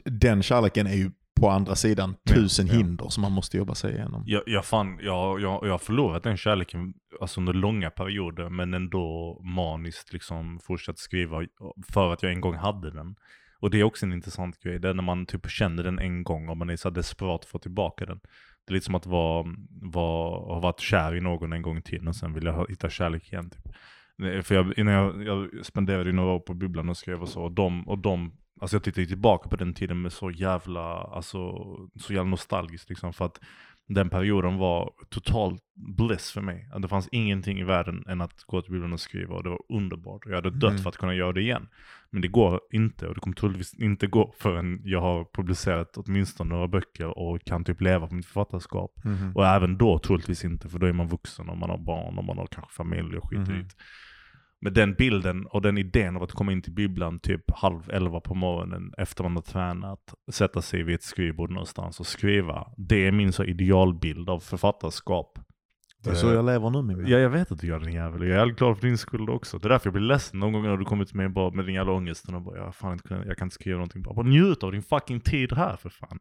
den 0.04 0.42
kärleken 0.42 0.86
är 0.86 0.94
ju 0.94 1.10
på 1.40 1.50
andra 1.50 1.74
sidan 1.74 2.16
Ja, 2.24 2.34
tusen 2.34 2.66
ja. 2.66 2.72
hinder 2.72 3.08
som 3.08 3.22
man 3.22 3.32
måste 3.32 3.56
jobba 3.56 3.74
sig 3.74 3.94
igenom. 3.94 4.22
Jag, 4.26 4.42
jag, 4.46 4.64
fan, 4.64 4.98
jag, 5.02 5.40
jag, 5.40 5.66
jag 5.66 5.70
har 5.70 5.78
förlorat 5.78 6.22
den 6.22 6.36
kärleken 6.36 6.94
alltså 7.20 7.40
under 7.40 7.52
långa 7.52 7.90
perioder 7.90 8.48
men 8.48 8.74
ändå 8.74 9.38
maniskt 9.44 10.12
liksom 10.12 10.60
fortsatt 10.62 10.98
skriva 10.98 11.46
för 11.92 12.12
att 12.12 12.22
jag 12.22 12.32
en 12.32 12.40
gång 12.40 12.54
hade 12.54 12.90
den. 12.90 13.16
Och 13.60 13.70
det 13.70 13.80
är 13.80 13.84
också 13.84 14.06
en 14.06 14.12
intressant 14.12 14.62
grej, 14.62 14.78
det 14.78 14.88
är 14.88 14.94
när 14.94 15.02
man 15.02 15.26
typ 15.26 15.50
känner 15.50 15.82
den 15.82 15.98
en 15.98 16.24
gång 16.24 16.48
och 16.48 16.56
man 16.56 16.70
är 16.70 16.76
så 16.76 16.90
desperat 16.90 17.44
för 17.44 17.46
att 17.46 17.50
få 17.50 17.58
tillbaka 17.58 18.06
den. 18.06 18.20
Det 18.66 18.72
är 18.72 18.74
lite 18.74 18.86
som 18.86 18.94
att 18.94 19.06
vara, 19.06 19.46
vara, 19.82 20.54
ha 20.54 20.60
varit 20.60 20.80
kär 20.80 21.16
i 21.16 21.20
någon 21.20 21.52
en 21.52 21.62
gång 21.62 21.82
tiden 21.82 22.08
och 22.08 22.16
sen 22.16 22.34
vill 22.34 22.44
jag 22.44 22.70
hitta 22.70 22.90
kärlek 22.90 23.32
igen. 23.32 23.50
Typ. 23.50 23.74
För 24.46 24.54
jag, 24.54 24.78
innan 24.78 24.94
jag, 24.94 25.22
jag 25.26 25.66
spenderade 25.66 26.12
några 26.12 26.32
år 26.32 26.40
på 26.40 26.54
bubblan 26.54 26.88
och 26.88 26.96
skrev 26.96 27.22
och 27.22 27.28
så, 27.28 27.42
och 27.42 27.52
de, 27.52 27.88
och 27.88 27.98
de 27.98 28.32
Alltså 28.60 28.76
jag 28.76 28.82
tittar 28.82 29.00
ju 29.02 29.06
tillbaka 29.06 29.48
på 29.48 29.56
den 29.56 29.74
tiden 29.74 30.02
med 30.02 30.12
så 30.12 30.30
jävla, 30.30 30.82
alltså, 30.94 31.52
så 32.00 32.12
jävla 32.12 32.30
nostalgiskt 32.30 32.88
liksom 32.88 33.12
för 33.12 33.24
att 33.24 33.40
den 33.88 34.10
perioden 34.10 34.56
var 34.58 34.90
total 35.10 35.58
bliss 35.98 36.30
för 36.30 36.40
mig. 36.40 36.68
Att 36.72 36.82
Det 36.82 36.88
fanns 36.88 37.08
ingenting 37.12 37.58
i 37.60 37.64
världen 37.64 38.04
än 38.08 38.20
att 38.20 38.42
gå 38.46 38.62
till 38.62 38.72
biblioteket 38.72 38.94
och 38.94 39.00
skriva 39.00 39.34
och 39.34 39.42
det 39.42 39.50
var 39.50 39.60
underbart. 39.68 40.22
Jag 40.26 40.34
hade 40.34 40.50
dött 40.50 40.70
Mm. 40.70 40.82
för 40.82 40.88
att 40.90 40.96
kunna 40.96 41.14
göra 41.14 41.32
det 41.32 41.40
igen. 41.40 41.68
Men 42.10 42.22
det 42.22 42.28
går 42.28 42.60
inte 42.72 43.06
och 43.08 43.14
det 43.14 43.20
kommer 43.20 43.36
troligtvis 43.36 43.74
inte 43.74 44.06
gå 44.06 44.34
förrän 44.38 44.80
jag 44.84 45.00
har 45.00 45.26
publicerat 45.34 45.96
åtminstone 45.96 46.54
några 46.54 46.68
böcker 46.68 47.18
och 47.18 47.44
kan 47.44 47.64
typ 47.64 47.80
leva 47.80 48.06
på 48.06 48.14
mitt 48.14 48.26
författarskap. 48.26 48.92
Mhm. 49.04 49.32
Och 49.36 49.46
även 49.46 49.78
då 49.78 49.98
troligtvis 49.98 50.44
inte, 50.44 50.68
för 50.68 50.78
då 50.78 50.86
är 50.86 50.92
man 50.92 51.08
vuxen 51.08 51.48
och 51.48 51.58
man 51.58 51.70
har 51.70 51.78
barn 51.78 52.18
och 52.18 52.24
man 52.24 52.38
har 52.38 52.46
kanske 52.46 52.72
familj 52.74 53.16
och 53.16 53.28
skit 53.30 53.38
Mhm. 53.48 53.58
dit. 53.58 53.76
Men 54.66 54.74
den 54.74 54.94
bilden 54.94 55.46
och 55.46 55.62
den 55.62 55.78
idén 55.78 56.16
av 56.16 56.22
att 56.22 56.32
komma 56.32 56.52
in 56.52 56.62
till 56.62 56.72
bibblan 56.72 57.20
typ 57.20 57.50
halv 57.50 57.90
elva 57.90 58.20
på 58.20 58.34
morgonen 58.34 58.92
efter 58.98 59.22
man 59.22 59.34
har 59.36 59.42
tränat, 59.42 60.14
sätta 60.32 60.62
sig 60.62 60.82
vid 60.82 60.94
ett 60.94 61.02
skrivbord 61.02 61.50
någonstans 61.50 62.00
och 62.00 62.06
skriva. 62.06 62.72
Det 62.76 63.06
är 63.06 63.12
min 63.12 63.32
så 63.32 63.44
idealbild 63.44 64.30
av 64.30 64.40
författarskap. 64.40 65.38
Det 66.04 66.10
är 66.10 66.14
så 66.14 66.32
jag 66.32 66.44
lever 66.46 66.70
nu 66.70 66.82
min 66.82 66.96
vän. 66.98 67.06
Ja, 67.08 67.18
jag 67.18 67.30
vet 67.30 67.52
att 67.52 67.60
du 67.60 67.66
gör 67.66 67.80
den 67.80 67.92
jävel. 67.92 68.22
Jag 68.22 68.30
är 68.30 68.38
jävligt 68.38 68.58
glad 68.58 68.78
för 68.78 68.86
din 68.86 68.98
skull 68.98 69.30
också. 69.30 69.58
Det 69.58 69.66
är 69.66 69.68
därför 69.68 69.86
jag 69.86 69.92
blir 69.94 70.02
ledsen 70.02 70.40
någon 70.40 70.52
gång 70.52 70.62
när 70.62 70.76
du 70.76 70.84
kommer 70.84 71.04
till 71.04 71.16
mig 71.16 71.28
bara 71.28 71.50
med 71.50 71.64
din 71.66 71.74
jävla 71.74 71.92
ångest 71.92 72.28
och 72.28 72.42
bara, 72.42 72.56
jag, 72.56 72.74
fan 72.74 72.92
inte, 72.92 73.22
jag 73.26 73.36
kan 73.36 73.46
inte 73.46 73.54
skriva 73.54 73.76
någonting. 73.76 74.02
Bara, 74.02 74.14
bara 74.14 74.26
njut 74.26 74.62
av 74.62 74.72
din 74.72 74.82
fucking 74.82 75.20
tid 75.20 75.52
här 75.52 75.76
för 75.76 75.88
fan. 75.90 76.18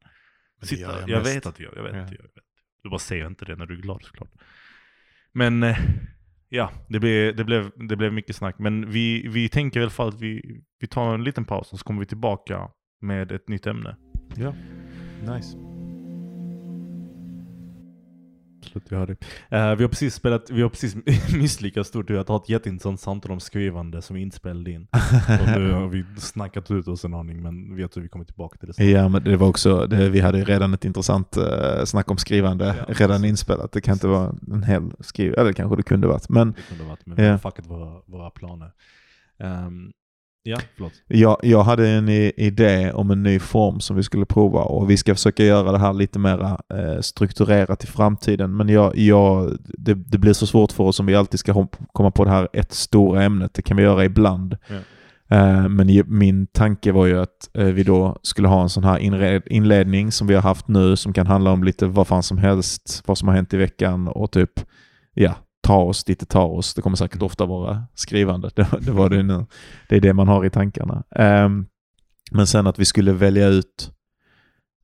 Sitta, 0.61 0.81
jag 0.99 1.09
jag 1.09 1.23
vet 1.23 1.45
att 1.45 1.55
du 1.55 1.63
gör, 1.63 1.73
jag 1.75 1.83
vet 1.83 1.93
Ja. 1.95 2.01
att 2.01 2.09
du 2.09 2.15
gör. 2.15 2.21
Jag 2.23 2.29
vet. 2.35 2.43
Du 2.83 2.89
bara 2.89 2.99
säger 2.99 3.27
inte 3.27 3.45
det 3.45 3.55
när 3.55 3.65
du 3.65 3.73
är 3.77 3.81
glad 3.81 4.03
såklart. 4.03 4.31
Men 5.31 5.63
eh, 5.63 5.77
ja, 6.55 6.71
det 6.87 6.99
blev, 6.99 7.35
det, 7.35 7.43
blev, 7.43 7.71
det 7.89 7.95
blev 7.95 8.13
mycket 8.13 8.35
snack. 8.35 8.59
Men 8.59 8.91
vi, 8.91 9.27
vi 9.27 9.49
tänker 9.49 9.79
i 9.79 9.83
alla 9.83 9.91
fall 9.91 10.07
att 10.07 10.21
vi, 10.21 10.61
vi 10.79 10.87
tar 10.87 11.13
en 11.13 11.23
liten 11.23 11.45
paus 11.45 11.73
och 11.73 11.79
så 11.79 11.85
kommer 11.85 11.99
vi 11.99 12.05
tillbaka 12.05 12.69
med 13.01 13.31
ett 13.31 13.49
nytt 13.49 13.67
ämne. 13.67 13.95
Ja, 14.35 14.53
nice. 15.33 15.74
Absolut, 18.65 18.91
jag 18.91 18.97
hör 18.99 19.07
dig. 19.07 19.15
Eh, 19.49 19.75
vi 19.75 19.83
har 19.83 19.87
precis 19.89 20.15
spelat, 20.15 20.49
vi 20.49 20.61
har 20.61 20.69
precis 20.69 20.95
misslyckats 21.37 21.89
stort 21.89 22.09
i 22.09 22.17
att 22.17 22.27
ha 22.27 22.37
ett 22.37 22.49
jätteintressant 22.49 22.99
samtal 22.99 23.31
om 23.31 23.39
skrivande 23.39 24.01
som 24.01 24.15
vi 24.15 24.21
inte 24.21 24.35
spelade 24.37 24.71
in. 24.71 24.81
Och 25.41 25.47
nu 25.59 25.71
har 25.71 25.87
vi 25.87 26.05
snackat 26.17 26.71
ut 26.71 26.87
oss 26.87 27.05
en 27.05 27.13
aning 27.13 27.41
men 27.43 27.75
vet 27.75 27.97
hur 27.97 28.01
vi 28.01 28.07
kommer 28.09 28.25
tillbaka 28.25 28.57
till 28.57 28.67
det 28.67 28.73
sen. 28.73 28.89
Ja, 28.91 29.09
men 29.09 29.23
det 29.23 29.37
var 29.37 29.47
också, 29.47 29.87
det, 29.87 30.09
vi 30.09 30.19
hade 30.19 30.43
redan 30.43 30.73
ett 30.73 30.85
intressant 30.85 31.37
uh, 31.37 31.85
snack 31.85 32.11
om 32.11 32.17
skrivande 32.17 32.65
Ja, 32.65 32.85
redan 32.87 33.17
precis. 33.17 33.29
inspelat. 33.29 33.71
Det 33.71 33.81
kan 33.81 33.93
inte 33.93 34.07
vara 34.07 34.35
en 34.51 34.63
hel 34.63 34.91
skriv, 34.99 35.33
eller 35.33 35.53
kanske 35.53 35.75
det 35.75 35.83
kunde 35.83 36.07
varit. 36.07 36.29
Men 36.29 36.51
Det 36.51 36.61
kunde 36.69 36.83
varit, 36.83 37.05
men 37.05 37.15
vi 37.15 37.25
Ja. 37.25 37.31
har 37.31 37.37
fuckat 37.37 37.65
våra, 37.67 38.01
våra 38.05 38.29
planer. 38.29 38.71
Ehm, 39.39 39.91
ja, 40.45 40.57
förlåt. 40.75 40.93
jag, 41.07 41.37
jag 41.43 41.63
hade 41.63 41.89
en 41.89 42.09
idé 42.09 42.91
om 42.91 43.11
en 43.11 43.23
ny 43.23 43.39
form 43.39 43.79
som 43.79 43.95
vi 43.95 44.03
skulle 44.03 44.25
prova 44.25 44.61
och 44.61 44.89
vi 44.89 44.97
ska 44.97 45.15
försöka 45.15 45.43
göra 45.43 45.71
det 45.71 45.77
här 45.79 45.93
lite 45.93 46.19
mer 46.19 46.41
eh, 46.43 47.01
strukturerat 47.01 47.83
i 47.83 47.87
framtiden. 47.87 48.57
Men 48.57 48.69
jag, 48.69 48.97
jag, 48.97 49.57
det, 49.59 49.93
det 49.93 50.17
blir 50.17 50.33
så 50.33 50.47
svårt 50.47 50.71
för 50.71 50.83
oss 50.83 50.99
om 50.99 51.05
vi 51.05 51.15
alltid 51.15 51.39
ska 51.39 51.67
komma 51.91 52.11
på 52.11 52.23
det 52.25 52.31
här 52.31 52.47
ett 52.53 52.73
stora 52.73 53.23
ämnet. 53.23 53.53
Det 53.53 53.61
kan 53.61 53.77
vi 53.77 53.83
göra 53.83 54.05
ibland. 54.05 54.57
Ja. 54.67 54.75
Eh, 55.37 55.69
Men 55.69 56.03
min 56.07 56.47
tanke 56.47 56.91
var 56.91 57.05
ju 57.05 57.19
att 57.21 57.49
eh, 57.57 57.65
vi 57.65 57.83
då 57.83 58.17
skulle 58.21 58.47
ha 58.47 58.61
en 58.61 58.69
sån 58.69 58.83
här 58.83 58.99
inred- 58.99 59.47
inledning 59.47 60.11
som 60.11 60.27
vi 60.27 60.35
har 60.35 60.41
haft 60.41 60.67
nu 60.67 60.95
som 60.95 61.13
kan 61.13 61.27
handla 61.27 61.51
om 61.51 61.63
lite 61.63 61.85
vad 61.85 62.07
fan 62.07 62.23
som 62.23 62.37
helst, 62.37 63.03
vad 63.05 63.17
som 63.17 63.27
har 63.27 63.35
hänt 63.35 63.53
i 63.53 63.57
veckan 63.57 64.07
och 64.07 64.31
typ, 64.31 64.51
ja, 65.13 65.35
ta 65.65 65.77
oss 65.83 66.03
dit 66.03 66.19
det 66.19 66.25
tar 66.25 66.45
oss. 66.47 66.73
Det 66.73 66.81
kommer 66.81 66.97
säkert 66.97 67.21
ofta 67.21 67.45
vara 67.45 67.87
skrivande. 67.93 68.49
Det, 68.55 68.67
det 68.81 68.91
var 68.91 69.09
det 69.09 69.23
nu. 69.23 69.45
Det 69.89 69.95
är 69.95 70.01
det 70.01 70.13
man 70.13 70.27
har 70.27 70.45
i 70.45 70.49
tankarna. 70.49 71.03
Ehm, 71.15 71.65
Men 72.31 72.47
sen 72.47 72.67
att 72.67 72.79
vi 72.79 72.85
skulle 72.85 73.13
välja 73.13 73.47
ut 73.47 73.91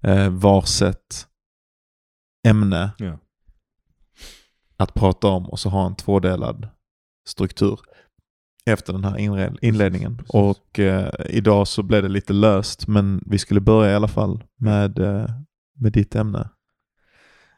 eh, 0.03 0.29
varsitt 0.29 1.27
ämne 2.47 2.91
Ja. 2.97 3.17
att 4.77 4.93
prata 4.93 5.27
om 5.27 5.45
och 5.49 5.59
så 5.59 5.69
ha 5.69 5.85
en 5.85 5.95
tvådelad 5.95 6.67
struktur 7.27 7.79
efter 8.65 8.93
den 8.93 9.03
här 9.03 9.17
inledningen. 9.65 10.17
precis. 10.17 10.33
Och 10.33 10.79
eh, 10.79 11.11
idag 11.29 11.67
så 11.67 11.83
blev 11.83 12.03
det 12.03 12.09
lite 12.09 12.33
löst 12.33 12.87
men 12.87 13.23
vi 13.25 13.37
skulle 13.39 13.59
börja 13.61 13.91
i 13.91 13.95
alla 13.95 14.07
fall 14.07 14.43
med, 14.59 14.99
eh, 14.99 15.25
med 15.79 15.91
ditt 15.91 16.15
ämne. 16.15 16.49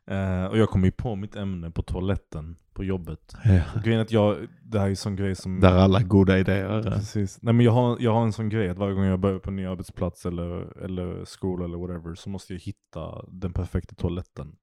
Eh, 0.07 0.45
och 0.45 0.57
jag 0.57 0.69
kom 0.69 0.83
ju 0.83 0.91
på 0.91 1.15
mitt 1.15 1.35
ämne 1.35 1.71
på 1.71 1.81
toaletten 1.81 2.55
på 2.73 2.83
jobbet. 2.83 3.35
Ja. 3.43 3.81
Grejen 3.83 4.01
att 4.01 4.11
jag, 4.11 4.37
det 4.63 4.79
här 4.79 4.85
är 4.85 4.89
en 4.89 4.95
sån 4.95 5.15
grej 5.15 5.35
som... 5.35 5.59
Där 5.59 5.77
alla 5.77 6.01
goda 6.01 6.39
idéer 6.39 6.69
är. 6.69 6.83
Precis. 6.83 7.39
Nej 7.41 7.53
men 7.53 7.65
jag 7.65 7.71
har, 7.71 7.97
jag 7.99 8.13
har 8.13 8.23
en 8.23 8.33
sån 8.33 8.49
grej 8.49 8.69
att 8.69 8.77
varje 8.77 8.93
gång 8.93 9.03
jag 9.03 9.19
börjar 9.19 9.39
på 9.39 9.49
en 9.49 9.55
ny 9.55 9.65
arbetsplats 9.65 10.25
eller, 10.25 10.83
eller 10.83 11.25
skola 11.25 11.65
eller 11.65 11.77
whatever 11.77 12.15
så 12.15 12.29
måste 12.29 12.53
jag 12.53 12.59
hitta 12.59 13.25
den 13.27 13.53
perfekta 13.53 13.95
toaletten. 13.95 14.55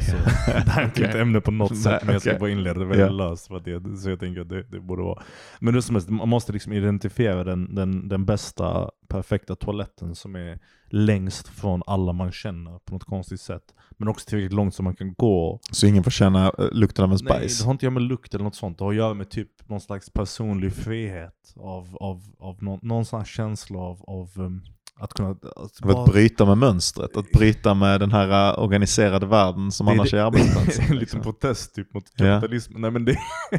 Så, 0.00 0.16
det 0.46 0.70
här 0.70 0.82
är 0.82 0.86
inte 0.86 1.04
ett 1.04 1.14
ämne 1.14 1.40
på 1.40 1.50
något 1.50 1.76
sätt 1.76 1.92
Nej, 1.92 2.00
men 2.04 2.12
jag 2.12 2.22
ska 2.22 2.38
bara 2.38 2.50
inleda 2.50 2.80
det 2.80 2.86
väldigt 2.86 3.12
löst 3.12 3.46
för 3.46 3.56
att 3.56 3.64
det, 3.64 3.96
så 3.96 4.10
jag 4.10 4.20
tänker 4.20 4.40
att 4.40 4.48
det, 4.48 4.62
det 4.62 4.80
borde 4.80 5.02
vara. 5.02 5.22
Men 5.60 5.74
hur 5.74 5.80
som 5.80 5.94
helst, 5.94 6.08
man 6.08 6.28
måste 6.28 6.52
liksom 6.52 6.72
identifiera 6.72 7.44
den, 7.44 7.74
den, 7.74 8.08
den 8.08 8.24
bästa 8.24 8.90
perfekta 9.08 9.56
toaletten 9.56 10.14
som 10.14 10.36
är 10.36 10.58
längst 10.90 11.48
från 11.48 11.82
alla 11.86 12.12
man 12.12 12.32
känner 12.32 12.78
på 12.78 12.94
något 12.94 13.04
konstigt 13.04 13.40
sätt. 13.40 13.74
Men 13.90 14.08
också 14.08 14.28
tillräckligt 14.28 14.52
långt 14.52 14.74
så 14.74 14.82
man 14.82 14.96
kan 14.96 15.14
gå 15.14 15.60
Så 15.72 15.86
ingen 15.86 16.04
får 16.04 16.10
känna 16.10 16.46
eh, 16.58 16.70
lukten 16.72 17.04
av 17.04 17.12
en 17.12 17.18
Nej, 17.22 17.38
spice. 17.38 17.62
det 17.62 17.66
har 17.66 17.72
inte 17.72 17.78
att 17.78 17.82
göra 17.82 17.94
med 17.94 18.02
lukt 18.02 18.34
eller 18.34 18.44
något 18.44 18.54
sånt. 18.54 18.78
Det 18.78 18.84
har 18.84 18.90
att 18.90 18.96
göra 18.96 19.14
med 19.14 19.30
typ 19.30 19.68
någon 19.68 19.80
slags 19.80 20.10
personlig 20.10 20.72
frihet. 20.72 21.54
Av, 21.56 21.96
av, 21.96 22.22
av 22.38 22.62
någon, 22.62 22.78
någon 22.82 23.24
känsla 23.24 23.78
av, 23.78 24.02
av 24.02 24.30
um, 24.36 24.62
att 24.98 25.14
kunna... 25.14 25.30
Att 25.30 25.82
Av 25.84 25.90
att 25.90 26.12
bryta 26.12 26.44
med 26.46 26.58
mönstret, 26.58 27.16
att 27.16 27.30
bryta 27.30 27.74
med 27.74 28.00
den 28.00 28.12
här 28.12 28.52
eh, 28.58 28.62
organiserade 28.64 29.26
världen 29.26 29.72
som 29.72 29.86
Det 29.86 29.92
är 29.92 29.94
annars 29.94 30.10
det- 30.10 30.18
är 30.18 30.22
arbetsplatsen. 30.24 30.74
en 30.78 30.80
liten 30.84 30.96
liksom. 30.98 31.20
protest 31.20 31.74
typ 31.74 31.94
mot 31.94 32.04
Ja. 32.16 32.24
kapitalismen. 32.24 32.80
Nej 32.80 32.90
men 32.90 33.04
det... 33.04 33.16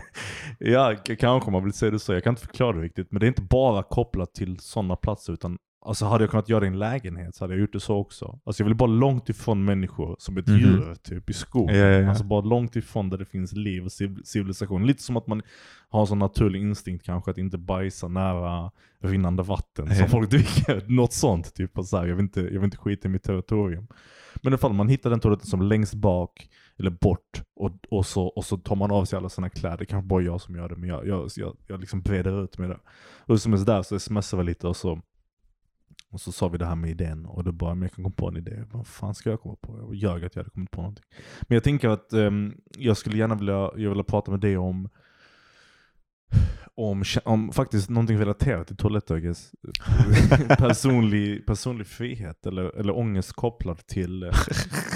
ja, 0.60 0.95
kanske 1.19 1.52
man 1.52 1.63
vill 1.63 1.73
säga 1.73 1.91
det 1.91 1.99
så. 1.99 2.13
Jag 2.13 2.23
kan 2.23 2.32
inte 2.32 2.41
förklara 2.41 2.75
det 2.78 2.82
riktigt. 2.84 3.12
Men 3.12 3.19
det 3.19 3.25
är 3.25 3.28
inte 3.28 3.41
bara 3.41 3.84
kopplat 3.84 4.34
till 4.34 4.60
sådana 4.60 4.95
platser 4.95 5.34
utan 5.34 5.58
alltså 5.89 6.06
hade 6.06 6.23
jag 6.23 6.32
kunnat 6.32 6.49
göra 6.49 6.60
det 6.60 6.65
i 6.65 6.69
en 6.69 6.80
lägenhet 6.80 7.36
så 7.36 7.43
hade 7.43 7.54
jag 7.54 7.62
gjort 7.62 7.73
det 7.73 7.80
så 7.80 7.95
också. 7.95 8.39
Alltså 8.43 8.63
jag 8.63 8.65
vill 8.67 8.75
bara 8.75 8.89
långt 8.89 9.30
ifrån 9.30 9.65
människor, 9.65 10.15
som 10.19 10.38
ett 10.38 10.47
Mhm. 10.47 10.58
djur 10.58 10.95
typ 11.04 11.30
i 11.30 11.34
skogen. 11.34 11.75
Ja, 11.78 11.86
ja, 11.86 11.99
ja. 12.02 12.10
Alltså 12.10 12.23
bara 12.23 12.41
långt 12.41 12.75
ifrån 12.75 13.10
där 13.10 13.17
det 13.17 13.25
finns 13.25 13.54
liv 13.54 13.84
och 13.86 13.91
civ- 13.91 14.21
civilisation. 14.23 14.88
Lite 14.88 15.04
som 15.04 15.17
att 15.17 15.28
man 15.28 15.41
har 15.89 16.02
en 16.02 16.08
sån 16.08 16.19
naturlig 16.19 16.62
instinkt 16.62 17.06
kanske 17.06 17.32
att 17.32 17.38
inte 17.38 17.58
bajsa 17.58 18.08
nära 18.08 18.71
rinnande 19.02 19.43
vatten 19.43 19.95
som 19.95 20.08
folk 20.08 20.30
dricker. 20.30 20.84
Något 20.95 21.13
sånt 21.13 21.54
typ. 21.56 21.71
Så 21.84 21.97
här, 21.97 22.06
jag, 22.06 22.15
vill 22.15 22.23
inte, 22.25 22.41
jag 22.41 22.49
vill 22.52 22.63
inte 22.63 22.78
skita 22.78 23.08
i 23.08 23.12
mitt 23.12 23.23
territorium. 23.23 23.88
Men 24.36 24.43
i 24.43 24.54
alla 24.54 24.58
fall, 24.58 24.73
man 24.73 24.88
hittar 24.89 25.10
den 25.10 25.19
toaletten 25.19 25.47
som 25.47 25.62
längst 25.62 25.93
bak 25.93 26.49
eller 26.80 26.89
bort 26.91 27.41
och, 27.56 27.71
och, 27.89 28.06
så, 28.06 28.25
och 28.28 28.45
så 28.45 28.58
tar 28.58 28.75
man 28.75 28.91
av 28.91 29.06
sig 29.06 29.17
alla 29.17 29.30
sina 29.30 29.49
kläder. 29.49 29.78
Det 29.78 29.86
kanske 29.86 30.08
bara 30.08 30.21
jag 30.21 30.41
som 30.41 30.56
gör 30.56 30.69
det, 30.69 30.75
men 30.75 30.89
jag, 30.89 31.08
jag, 31.08 31.30
jag, 31.36 31.56
jag 31.67 31.80
liksom 31.80 32.02
breder 32.02 32.43
ut 32.43 32.58
med 32.58 32.69
det. 32.69 32.80
Och 33.25 33.41
som 33.41 33.54
är 33.54 33.58
där 33.65 33.82
så 33.82 33.99
smsade 33.99 34.43
vi 34.43 34.47
lite 34.49 34.67
och 34.67 34.75
så, 34.75 35.02
och 36.12 36.22
så 36.22 36.32
sa 36.32 36.48
vi 36.48 36.58
det 36.58 36.65
här 36.65 36.76
med 36.76 36.89
idén 36.89 37.26
och 37.26 37.43
då 37.43 37.52
bara, 37.52 37.76
men 37.76 37.82
jag 37.82 37.91
kan 37.91 38.04
komma 38.04 38.15
på 38.17 38.28
en 38.28 38.38
idé. 38.38 38.63
Vad 38.72 38.88
fan 38.88 39.15
ska 39.15 39.30
jag 39.30 39.41
komma 39.41 39.56
på? 39.62 39.78
Jag 39.80 39.95
ljög 39.95 40.26
att 40.26 40.36
jag 40.36 40.43
hade 40.43 40.50
kommit 40.50 40.72
på 40.72 40.82
någonting. 40.82 41.06
Men 41.41 41.56
jag 41.56 41.63
tänker 41.63 41.89
att 41.89 42.13
ehm, 42.13 42.54
jag 42.78 42.98
skulle 42.98 43.17
gärna 43.17 43.36
vilja, 43.36 43.72
jag 43.76 43.95
vill 43.95 44.04
prata 44.04 44.32
med 44.32 44.39
dig 44.39 44.58
om 44.58 44.89
om, 46.76 47.04
om 47.24 47.52
faktiskt 47.52 47.89
någonting 47.89 48.19
relaterat 48.19 48.67
till 48.67 48.78
toalettöges 48.78 49.52
personlig, 50.58 51.45
personlig 51.45 51.88
frihet 51.88 52.45
eller, 52.45 52.80
eller 52.80 52.98
ångest 52.98 53.34
kopplad 53.34 53.88
till, 53.88 54.32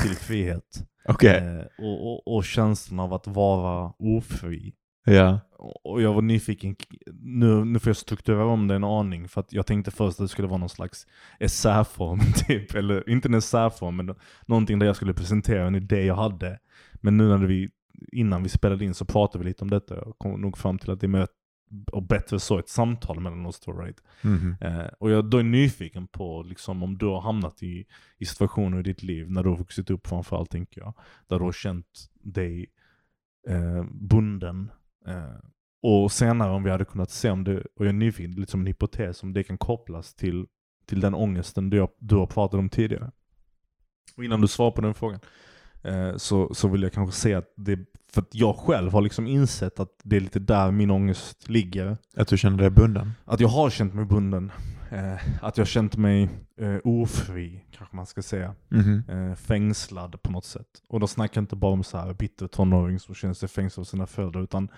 till 0.02 0.16
frihet. 0.16 0.88
Okej. 1.06 1.38
Eh, 1.38 1.86
och, 1.86 2.08
och, 2.08 2.36
och 2.36 2.46
känslan 2.46 3.00
av 3.00 3.14
att 3.14 3.28
vara 3.28 3.94
ofri. 4.00 4.74
Ja. 5.06 5.40
Och 5.84 6.02
jag 6.02 6.14
var 6.14 6.22
nyfiken, 6.22 6.76
nu, 7.22 7.66
nu 7.66 7.80
får 7.80 7.90
jag 7.90 7.98
strukturera 7.98 8.46
om 8.46 8.68
det 8.68 8.76
en 8.76 8.84
aning 8.84 9.28
för 9.28 9.42
att 9.42 9.54
jag 9.54 9.66
tänkte 9.66 9.92
först 9.92 10.20
att 10.20 10.24
det 10.24 10.28
skulle 10.28 10.48
vara 10.48 10.58
någon 10.58 10.70
slags 10.70 11.08
essäform 11.40 12.20
typ, 12.48 12.76
eller 12.76 13.10
inte 13.10 13.28
en 13.28 13.34
essäform 13.34 13.96
men 13.96 14.16
någonting 14.46 14.80
där 14.80 14.86
jag 14.86 14.96
skulle 14.96 15.14
presentera 15.14 15.68
en 15.68 15.76
idé 15.76 16.06
jag 16.06 16.16
hade. 16.16 16.60
Men 16.94 17.18
nu 17.18 17.28
när 17.28 17.38
vi, 17.38 17.70
innan 18.12 18.44
vi 18.44 18.50
spelade 18.50 18.86
in 18.86 18.94
så 18.94 19.06
pratade 19.06 19.44
vi 19.44 19.50
lite 19.50 19.64
om 19.64 19.70
detta 19.70 20.02
och 20.02 20.18
kom 20.18 20.42
nog 20.42 20.58
fram 20.58 20.80
till 20.80 20.92
att 20.92 21.00
det 21.00 21.08
är 21.08 21.28
och 21.92 22.04
bättre 22.04 22.40
så, 22.40 22.60
ett 22.60 22.70
samtal 22.70 23.20
mellan 23.20 23.46
oss 23.46 23.60
två 23.60 23.72
right? 23.72 24.04
Mhm. 24.22 24.56
Eh, 24.62 24.86
och 25.00 25.12
jag 25.12 25.30
då 25.30 25.38
är 25.38 25.44
nyfiken 25.44 26.08
på 26.08 26.44
liksom, 26.44 26.84
om 26.84 26.98
du 26.98 27.06
har 27.06 27.22
hamnat 27.22 27.64
i, 27.64 27.86
i 28.18 28.26
situationer 28.26 28.80
i 28.80 28.84
ditt 28.84 29.04
liv 29.04 29.32
när 29.32 29.44
du 29.44 29.50
har 29.50 29.58
vuxit 29.58 29.90
upp 29.90 30.08
framförallt 30.08 30.52
tänker 30.52 30.82
jag. 30.82 30.94
Där 31.28 31.40
du 31.40 31.46
har 31.46 31.52
känt 31.52 32.10
dig 32.22 32.66
eh, 33.48 33.86
bunden. 33.92 34.72
Eh, 35.08 35.36
och 35.84 36.12
senare 36.12 36.52
om 36.52 36.64
vi 36.64 36.70
hade 36.72 36.86
kunnat 36.86 37.10
se 37.12 37.30
om 37.30 37.44
det, 37.44 37.58
och 37.60 37.86
jag 37.86 37.88
är 37.88 37.94
nyfiken, 37.94 38.32
lite 38.32 38.52
som 38.52 38.60
en 38.62 38.68
hypotes, 38.68 39.24
om 39.24 39.34
det 39.34 39.44
kan 39.44 39.58
kopplas 39.58 40.14
till, 40.14 40.46
till 40.86 41.00
den 41.00 41.14
ångesten 41.14 41.70
du, 41.70 41.80
har- 41.80 41.90
du 42.00 42.16
har 42.16 42.26
pratat 42.28 42.58
om 42.60 42.70
tidigare. 42.70 43.12
Och 44.18 44.24
innan 44.24 44.42
du 44.42 44.48
svarar 44.48 44.72
på 44.72 44.82
den 44.82 44.94
frågan 44.94 45.20
eh, 45.84 46.16
så, 46.16 46.54
så 46.54 46.68
vill 46.68 46.84
jag 46.84 46.94
kanske 46.94 47.20
säga 47.20 47.38
att 47.38 47.54
det, 47.56 47.80
för 48.12 48.22
att 48.22 48.36
jag 48.36 48.56
själv 48.56 48.92
har 48.92 49.02
liksom 49.02 49.28
insett 49.28 49.80
att 49.80 49.90
det 50.04 50.16
är 50.16 50.20
lite 50.20 50.40
där 50.40 50.72
min 50.72 50.92
ångest 50.92 51.50
ligger. 51.50 51.98
Att 52.16 52.28
du 52.28 52.38
känner 52.38 52.58
dig 52.58 52.70
bunden? 52.70 53.12
Att 53.26 53.40
jag 53.40 53.48
har 53.48 53.70
känt 53.70 53.94
mig 53.94 54.06
bunden. 54.06 54.52
Eh, 54.94 55.20
att 55.42 55.58
jag 55.58 55.68
känt 55.68 55.98
mig 55.98 56.30
eh, 56.58 56.78
ofri, 56.84 57.66
kanske 57.72 57.96
man 57.96 58.06
ska 58.06 58.22
säga. 58.22 58.56
Mhm. 58.70 59.04
Eh, 59.08 59.36
fängslad 59.36 60.22
på 60.22 60.32
något 60.32 60.46
sätt. 60.46 60.68
Och 60.90 61.00
då 61.00 61.08
snackar 61.08 61.42
jag 61.42 61.44
inte 61.44 61.56
bara 61.56 61.72
om 61.72 61.84
så 61.84 61.98
här 61.98 62.14
bitter 62.14 62.48
tonåring 62.48 63.00
som 63.00 63.16
känner 63.16 63.34
sig 63.34 63.50
fängslad 63.50 63.82
av 63.82 63.86
sina 63.86 64.08
föräldrar, 64.08 64.42
utan 64.42 64.70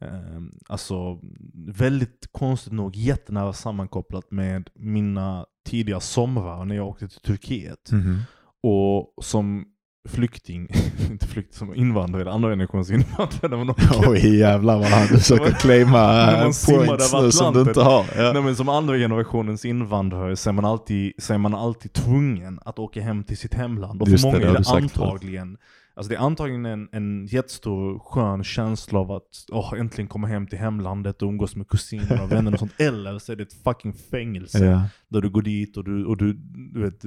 eh, 0.00 0.40
alltså 0.68 1.20
väldigt 1.54 2.28
konstigt 2.32 2.72
nog 2.72 2.96
jättenära 2.96 3.52
sammankopplat 3.52 4.30
med 4.30 4.70
mina 4.74 5.46
tidiga 5.64 6.00
somrar 6.00 6.64
när 6.64 6.76
jag 6.76 6.88
åkte 6.88 7.08
till 7.08 7.20
Turkiet. 7.20 7.92
Mhm. 7.92 8.20
Och 8.62 9.24
som 9.24 9.64
flykting, 10.08 10.68
inte 11.10 11.26
flykting, 11.26 11.54
som 11.54 11.74
invandrare, 11.74 12.32
andra 12.32 12.50
generationens 12.50 12.90
invandrare. 12.90 13.56
Men 13.56 13.70
också, 13.70 14.02
Oj 14.06 14.38
jävlar 14.38 14.78
vad 14.78 14.86
han 14.86 15.06
försöker 15.18 15.52
claima 15.52 16.12
När 16.12 16.32
man 16.38 16.80
eh, 16.80 16.86
points 16.86 17.14
nu 17.14 17.32
som 17.32 17.54
du 17.54 17.60
inte 17.60 17.80
har. 17.80 18.04
Ja. 18.16 18.32
Nej, 18.32 18.42
men 18.42 18.56
som 18.56 18.68
andra 18.68 18.96
generationens 18.96 19.64
invandrare 19.64 20.36
så 20.36 20.48
är 20.48 20.52
man 20.52 20.64
alltid, 20.64 21.12
så 21.18 21.34
är 21.34 21.38
man 21.38 21.54
alltid 21.54 21.92
tvungen 21.92 22.60
att 22.64 22.78
åka 22.78 23.02
hem 23.02 23.24
till 23.24 23.36
sitt 23.36 23.54
hemland. 23.54 24.02
Och 24.02 24.08
Just 24.08 24.24
för 24.24 24.32
det, 24.32 24.38
många 24.38 24.52
det 24.52 24.56
är 24.56 24.58
det 24.58 24.64
sagt 24.64 24.92
förut. 24.92 25.08
antagligen 25.10 25.56
Alltså 25.96 26.10
det 26.10 26.16
är 26.16 26.20
antagligen 26.20 26.66
en, 26.66 26.88
en 26.92 27.26
jättestor 27.26 27.98
skön 27.98 28.44
känsla 28.44 28.98
av 28.98 29.12
att 29.12 29.44
åh, 29.52 29.74
äntligen 29.78 30.08
komma 30.08 30.26
hem 30.26 30.46
till 30.46 30.58
hemlandet 30.58 31.22
och 31.22 31.28
umgås 31.28 31.56
med 31.56 31.68
kusiner 31.68 32.22
och 32.22 32.32
vänner 32.32 32.52
och 32.52 32.58
sånt. 32.58 32.80
Eller 32.80 33.18
så 33.18 33.32
är 33.32 33.36
det 33.36 33.42
ett 33.42 33.62
fucking 33.64 33.92
fängelse. 34.10 34.64
Ja. 34.64 34.82
Där 35.14 35.20
du 35.20 35.30
går 35.30 35.42
dit 35.42 35.76
och 35.76 35.84
du, 35.84 36.04
och 36.04 36.16
du, 36.16 36.32
du 36.72 36.80
vet, 36.82 37.04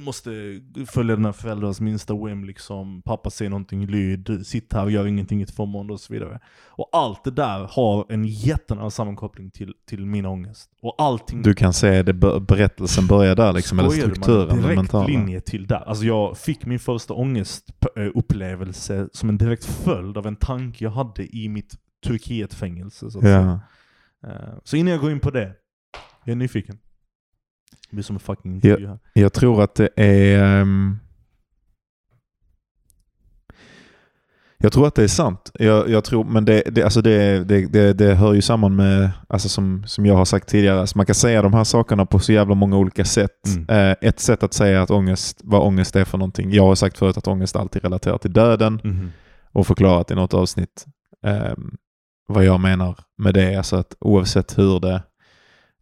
måste 0.00 0.30
följa 0.86 1.16
dina 1.16 1.32
föräldrars 1.32 1.80
minsta 1.80 2.14
whim 2.14 2.44
liksom. 2.44 3.02
Pappa 3.02 3.30
säger 3.30 3.50
någonting 3.50 3.86
lyd, 3.86 4.46
sitt 4.46 4.72
här 4.72 4.84
och 4.84 4.90
gör 4.90 5.06
ingenting 5.06 5.42
i 5.42 5.46
två 5.46 5.66
månader 5.66 5.94
och 5.94 6.00
så 6.00 6.12
vidare. 6.12 6.40
Och 6.66 6.88
allt 6.92 7.24
det 7.24 7.30
där 7.30 7.68
har 7.70 8.06
en 8.08 8.24
jättenära 8.24 8.90
sammankoppling 8.90 9.50
till, 9.50 9.74
till 9.88 10.06
min 10.06 10.26
ångest. 10.26 10.70
Och 10.82 10.94
allting 10.98 11.42
Du 11.42 11.54
kan 11.54 11.72
se 11.72 12.02
det, 12.02 12.12
ber- 12.12 12.40
berättelsen 12.40 13.06
börjar 13.06 13.36
där 13.36 13.52
liksom, 13.52 13.78
eller 13.78 13.88
man? 13.88 13.96
strukturen, 13.96 14.62
den 14.62 14.76
Direkt 14.76 15.08
linje 15.08 15.40
till 15.40 15.66
där. 15.66 15.88
Alltså 15.88 16.04
jag 16.04 16.38
fick 16.38 16.66
min 16.66 16.78
första 16.78 17.14
ångestupplevelse 17.14 19.08
som 19.12 19.28
en 19.28 19.38
direkt 19.38 19.64
följd 19.64 20.18
av 20.18 20.26
en 20.26 20.36
tanke 20.36 20.84
jag 20.84 20.90
hade 20.90 21.36
i 21.36 21.48
mitt 21.48 21.74
Turkietfängelse. 22.06 23.10
Så. 23.10 23.20
Ja. 23.22 23.60
Eh, 24.26 24.54
så 24.64 24.76
innan 24.76 24.92
jag 24.92 25.00
går 25.00 25.10
in 25.10 25.20
på 25.20 25.30
det, 25.30 25.52
jag 26.24 26.32
är 26.32 26.36
nyfiken. 26.36 26.78
Det 27.90 27.96
blir 27.96 28.02
som 28.02 28.16
en 28.16 28.20
fucking 28.20 28.54
intervju 28.54 28.86
här. 28.86 28.98
Jag 29.12 29.32
tror 29.32 29.62
att 29.62 29.74
det 29.74 29.88
är... 29.96 30.42
ehm, 30.42 30.98
jag 34.58 34.72
tror 34.72 34.86
att 34.86 34.94
det 34.94 35.02
är 35.02 35.08
sant. 35.08 35.50
Jag, 35.54 35.88
jag 35.90 36.04
tror, 36.04 36.24
men 36.24 36.44
det, 36.44 36.62
det, 36.66 36.82
alltså 36.82 37.02
det, 37.02 37.44
det, 37.44 37.92
det, 37.92 38.14
hör 38.14 38.32
ju 38.34 38.42
samman 38.42 38.76
med, 38.76 39.10
alltså 39.28 39.48
som, 39.48 39.84
som 39.86 40.06
jag 40.06 40.14
har 40.16 40.24
sagt 40.24 40.48
tidigare, 40.48 40.80
alltså 40.80 40.98
man 40.98 41.06
kan 41.06 41.14
säga 41.14 41.42
de 41.42 41.54
här 41.54 41.64
sakerna 41.64 42.06
på 42.06 42.18
så 42.18 42.32
jävla 42.32 42.54
många 42.54 42.76
olika 42.76 43.04
sätt. 43.04 43.46
Mm. 43.56 43.90
Eh, 43.90 43.96
ett 44.00 44.20
sätt 44.20 44.42
att 44.42 44.54
säga 44.54 44.82
att 44.82 44.90
ångest, 44.90 45.40
vad 45.44 45.62
ångest 45.62 45.96
är 45.96 46.04
för 46.04 46.18
någonting. 46.18 46.52
Jag 46.52 46.62
har 46.66 46.74
sagt 46.74 46.98
förut 46.98 47.16
att 47.16 47.26
ångest 47.28 47.56
alltid 47.56 47.82
relaterar 47.82 48.18
till 48.18 48.32
döden 48.32 48.80
Mhm. 48.84 49.10
och 49.52 49.66
förklarat 49.66 50.10
i 50.10 50.14
något 50.14 50.34
avsnitt 50.34 50.86
ehm, 51.26 51.76
vad 52.28 52.44
jag 52.44 52.60
menar 52.60 52.98
med 53.18 53.34
det. 53.34 53.56
Alltså 53.56 53.76
att 53.76 53.96
oavsett 54.00 54.58
hur 54.58 54.80
det 54.80 55.02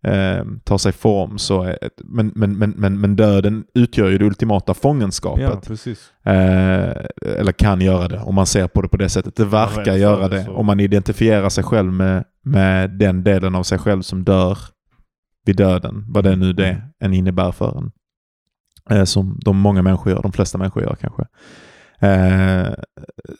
ehm, 0.02 0.60
tar 0.64 0.78
sig 0.78 0.92
form 0.92 1.38
så 1.38 1.62
är, 1.62 1.78
men, 2.04 2.32
men, 2.34 2.58
men, 2.58 2.70
men, 2.70 3.00
men 3.00 3.16
döden 3.16 3.64
utgör 3.74 4.10
ju 4.10 4.18
det 4.18 4.24
ultimata 4.24 4.74
fångenskapet. 4.74 5.86
Ja. 6.24 6.32
Eh, 6.32 6.94
eller 7.38 7.52
kan 7.52 7.80
göra 7.80 8.08
det 8.08 8.18
om 8.18 8.34
man 8.34 8.46
ser 8.46 8.68
på 8.68 8.82
det 8.82 8.88
på 8.88 8.96
det 8.96 9.08
sättet. 9.08 9.36
Det 9.36 9.44
verkar 9.44 9.94
göra 9.94 10.28
det, 10.28 10.36
det. 10.36 10.48
Om 10.48 10.66
man 10.66 10.80
identifierar 10.80 11.48
sig 11.48 11.64
själv 11.64 11.92
med, 11.92 12.24
med 12.44 12.90
den 12.90 13.24
delen 13.24 13.54
av 13.54 13.62
sig 13.62 13.78
själv 13.78 14.02
som 14.02 14.24
dör 14.24 14.58
vid 15.44 15.56
döden. 15.56 16.04
Vad 16.08 16.24
det 16.24 16.36
nu 16.36 16.52
det 16.52 16.82
än 17.00 17.14
innebär 17.14 17.52
för 17.52 17.78
en. 17.78 17.92
Eh, 18.90 19.04
som 19.04 19.40
de 19.44 19.56
många 19.56 19.82
människor 19.82 20.12
gör, 20.12 20.22
de 20.22 20.32
flesta 20.32 20.58
människor 20.58 20.82
gör 20.82 20.96
kanske. 21.00 21.26
Eh, 22.02 22.74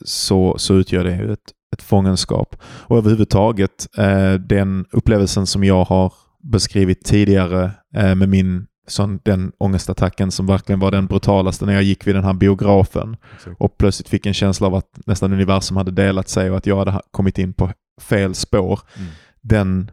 så, 0.05 0.59
så 0.59 0.75
utgör 0.75 1.05
det 1.05 1.17
ju 1.17 1.33
ett, 1.33 1.53
ett 1.73 1.83
fångenskap. 1.83 2.57
Och 2.63 2.99
överhuvudtaget 2.99 3.89
eh, 3.99 4.33
den 4.33 4.87
upplevelsen 4.93 5.47
som 5.47 5.65
jag 5.65 5.85
har 5.85 6.13
beskrivit 6.43 7.05
tidigare 7.05 7.71
eh, 7.97 8.15
med 8.15 8.29
min 8.29 8.67
sån, 8.87 9.21
den 9.25 9.53
ångestattacken 9.59 10.31
som 10.31 10.47
verkligen 10.47 10.81
var 10.81 10.91
den 10.91 11.07
brutalaste 11.07 11.67
när 11.67 11.73
jag 11.73 11.83
gick 11.83 12.07
vid 12.07 12.15
den 12.15 12.25
här 12.25 12.33
biografen 12.33 13.17
Exakt. 13.37 13.57
och 13.61 13.79
plötsligt 13.79 14.09
fick 14.09 14.27
en 14.27 14.35
känsla 14.35 14.67
av 14.67 14.75
att 14.75 15.01
nästan 15.07 15.33
universum 15.33 15.77
hade 15.77 15.91
delat 15.91 16.29
sig 16.29 16.51
och 16.51 16.57
att 16.57 16.67
jag 16.67 16.77
hade 16.77 16.91
ha- 16.91 17.03
kommit 17.11 17.39
in 17.39 17.53
på 17.55 17.73
fel 18.01 18.35
spår. 18.35 18.81
Mm. 18.97 19.09
Den 19.43 19.91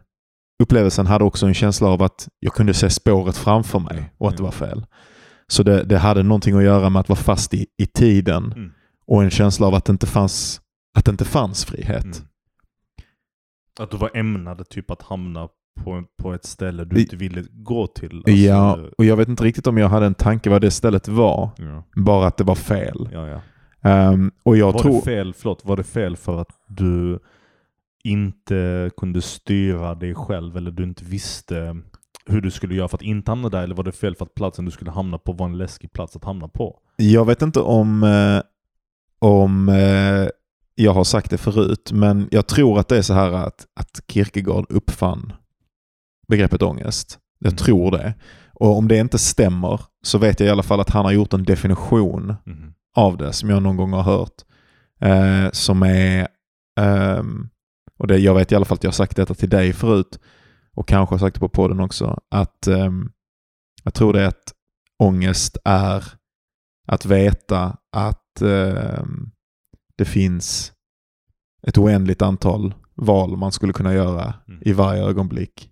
upplevelsen 0.62 1.06
hade 1.06 1.24
också 1.24 1.46
en 1.46 1.54
känsla 1.54 1.88
av 1.88 2.02
att 2.02 2.28
jag 2.40 2.52
kunde 2.54 2.74
se 2.74 2.90
spåret 2.90 3.36
framför 3.36 3.78
mig 3.78 4.12
och 4.18 4.28
att 4.28 4.36
det 4.36 4.40
ja. 4.42 4.44
var 4.44 4.52
fel. 4.52 4.86
Så 5.48 5.62
det, 5.62 5.84
det 5.84 5.98
hade 5.98 6.22
någonting 6.22 6.56
att 6.56 6.62
göra 6.64 6.90
med 6.90 7.00
att 7.00 7.08
vara 7.08 7.18
fast 7.20 7.54
i, 7.54 7.66
i 7.78 7.86
tiden 7.86 8.52
Mm. 8.56 8.72
och 9.06 9.22
en 9.24 9.30
känsla 9.30 9.66
av 9.66 9.74
att 9.74 9.84
det 9.84 9.92
inte 9.92 10.06
fanns, 10.06 10.60
att 10.98 11.04
det 11.04 11.10
inte 11.10 11.24
fanns 11.24 11.64
frihet. 11.64 12.04
Mm. 12.04 12.16
Att 13.80 13.90
du 13.90 13.96
var 13.96 14.10
ämnad 14.16 14.68
typ 14.68 14.90
att 14.90 15.02
hamna 15.02 15.48
på, 15.84 16.04
på 16.22 16.34
ett 16.34 16.44
ställe 16.44 16.84
du 16.84 17.00
inte 17.00 17.16
ville 17.16 17.44
gå 17.52 17.86
till. 17.86 18.16
Alltså, 18.16 18.30
Ja, 18.32 18.78
och 18.98 19.04
jag 19.04 19.16
vet 19.16 19.28
inte 19.28 19.44
riktigt 19.44 19.66
om 19.66 19.78
jag 19.78 19.88
hade 19.88 20.06
en 20.06 20.14
tanke 20.14 20.50
vad 20.50 20.60
det 20.60 20.70
stället 20.70 21.08
var. 21.08 21.50
ja, 21.58 21.84
Bara 21.96 22.26
att 22.26 22.36
det 22.36 22.44
var 22.44 22.54
fel. 22.54 23.08
ja, 23.12 23.26
ja. 23.28 23.40
Ehm, 23.90 24.30
och 24.42 24.56
jag 24.56 24.72
Var 24.72 24.80
tror... 24.82 24.92
det 24.94 25.00
fel, 25.02 25.34
förlåt, 25.34 25.64
var 25.64 25.76
det 25.76 25.82
fel 25.84 26.16
för 26.16 26.40
att 26.40 26.50
du 26.68 27.18
inte 28.04 28.90
kunde 28.96 29.22
styra 29.22 29.94
dig 29.94 30.14
själv 30.14 30.56
eller 30.56 30.70
du 30.70 30.82
inte 30.82 31.04
visste 31.04 31.76
hur 32.26 32.40
du 32.40 32.50
skulle 32.50 32.74
göra 32.74 32.88
för 32.88 32.96
att 32.96 33.02
inte 33.02 33.30
hamna 33.30 33.48
där? 33.48 33.62
Eller 33.62 33.74
var 33.74 33.84
det 33.84 33.92
fel 33.92 34.14
för 34.16 34.24
att 34.24 34.34
platsen 34.34 34.64
du 34.64 34.70
skulle 34.70 34.90
hamna 34.90 35.18
på 35.18 35.32
var 35.32 35.46
en 35.46 35.58
läskig 35.58 35.92
plats 35.92 36.16
att 36.16 36.24
hamna 36.24 36.48
på? 36.48 36.76
Jag 36.96 37.24
vet 37.24 37.42
inte 37.42 37.60
om, 37.60 38.02
eh, 38.02 38.42
om 39.18 39.68
eh, 39.68 40.28
jag 40.74 40.92
har 40.92 41.04
sagt 41.04 41.30
det 41.30 41.38
förut, 41.38 41.90
men 41.92 42.28
jag 42.30 42.46
tror 42.46 42.78
att 42.78 42.88
det 42.88 42.96
är 42.98 43.02
så 43.02 43.14
här 43.14 43.32
att, 43.32 43.66
att 43.74 44.00
Kierkegaard 44.08 44.66
uppfann 44.68 45.32
begreppet 46.30 46.62
ångest. 46.62 47.18
Jag 47.38 47.52
Mm. 47.52 47.56
tror 47.56 47.90
det. 47.90 48.14
Och 48.54 48.76
om 48.78 48.88
det 48.88 48.96
inte 48.98 49.18
stämmer 49.18 49.80
så 50.02 50.18
vet 50.18 50.40
jag 50.40 50.46
i 50.46 50.50
alla 50.50 50.62
fall 50.62 50.80
att 50.80 50.90
han 50.90 51.04
har 51.04 51.12
gjort 51.12 51.32
en 51.32 51.44
definition 51.44 52.34
Mhm. 52.46 52.72
av 52.96 53.16
det 53.16 53.32
som 53.32 53.50
jag 53.50 53.62
någon 53.62 53.76
gång 53.76 53.92
har 53.92 54.02
hört. 54.02 54.34
Eh, 55.00 55.50
som 55.52 55.82
är, 55.82 56.28
ehm, 56.80 57.48
och 57.98 58.06
det, 58.06 58.18
jag 58.18 58.34
vet 58.34 58.52
i 58.52 58.54
alla 58.56 58.64
fall 58.64 58.74
att 58.76 58.84
jag 58.84 58.90
har 58.90 58.92
sagt 58.94 59.16
detta 59.16 59.34
till 59.34 59.48
dig 59.48 59.72
förut 59.72 60.18
och 60.74 60.88
kanske 60.88 61.12
har 61.14 61.18
sagt 61.18 61.34
det 61.34 61.40
på 61.40 61.48
podden 61.48 61.80
också, 61.80 62.20
att 62.30 62.66
ehm, 62.66 63.10
jag 63.84 63.94
tror 63.94 64.12
det 64.12 64.22
är 64.22 64.26
att 64.28 64.52
ångest 64.98 65.56
är 65.64 66.04
att 66.88 67.06
veta 67.06 67.76
att 67.96 68.40
ehm, 68.42 69.30
det 69.96 70.04
finns 70.04 70.72
ett 71.66 71.78
oändligt 71.78 72.22
antal 72.22 72.74
val 72.94 73.36
man 73.36 73.52
skulle 73.52 73.72
kunna 73.72 73.94
göra 73.94 74.34
Mm. 74.48 74.62
i 74.64 74.72
varje 74.72 75.02
ögonblick 75.02 75.70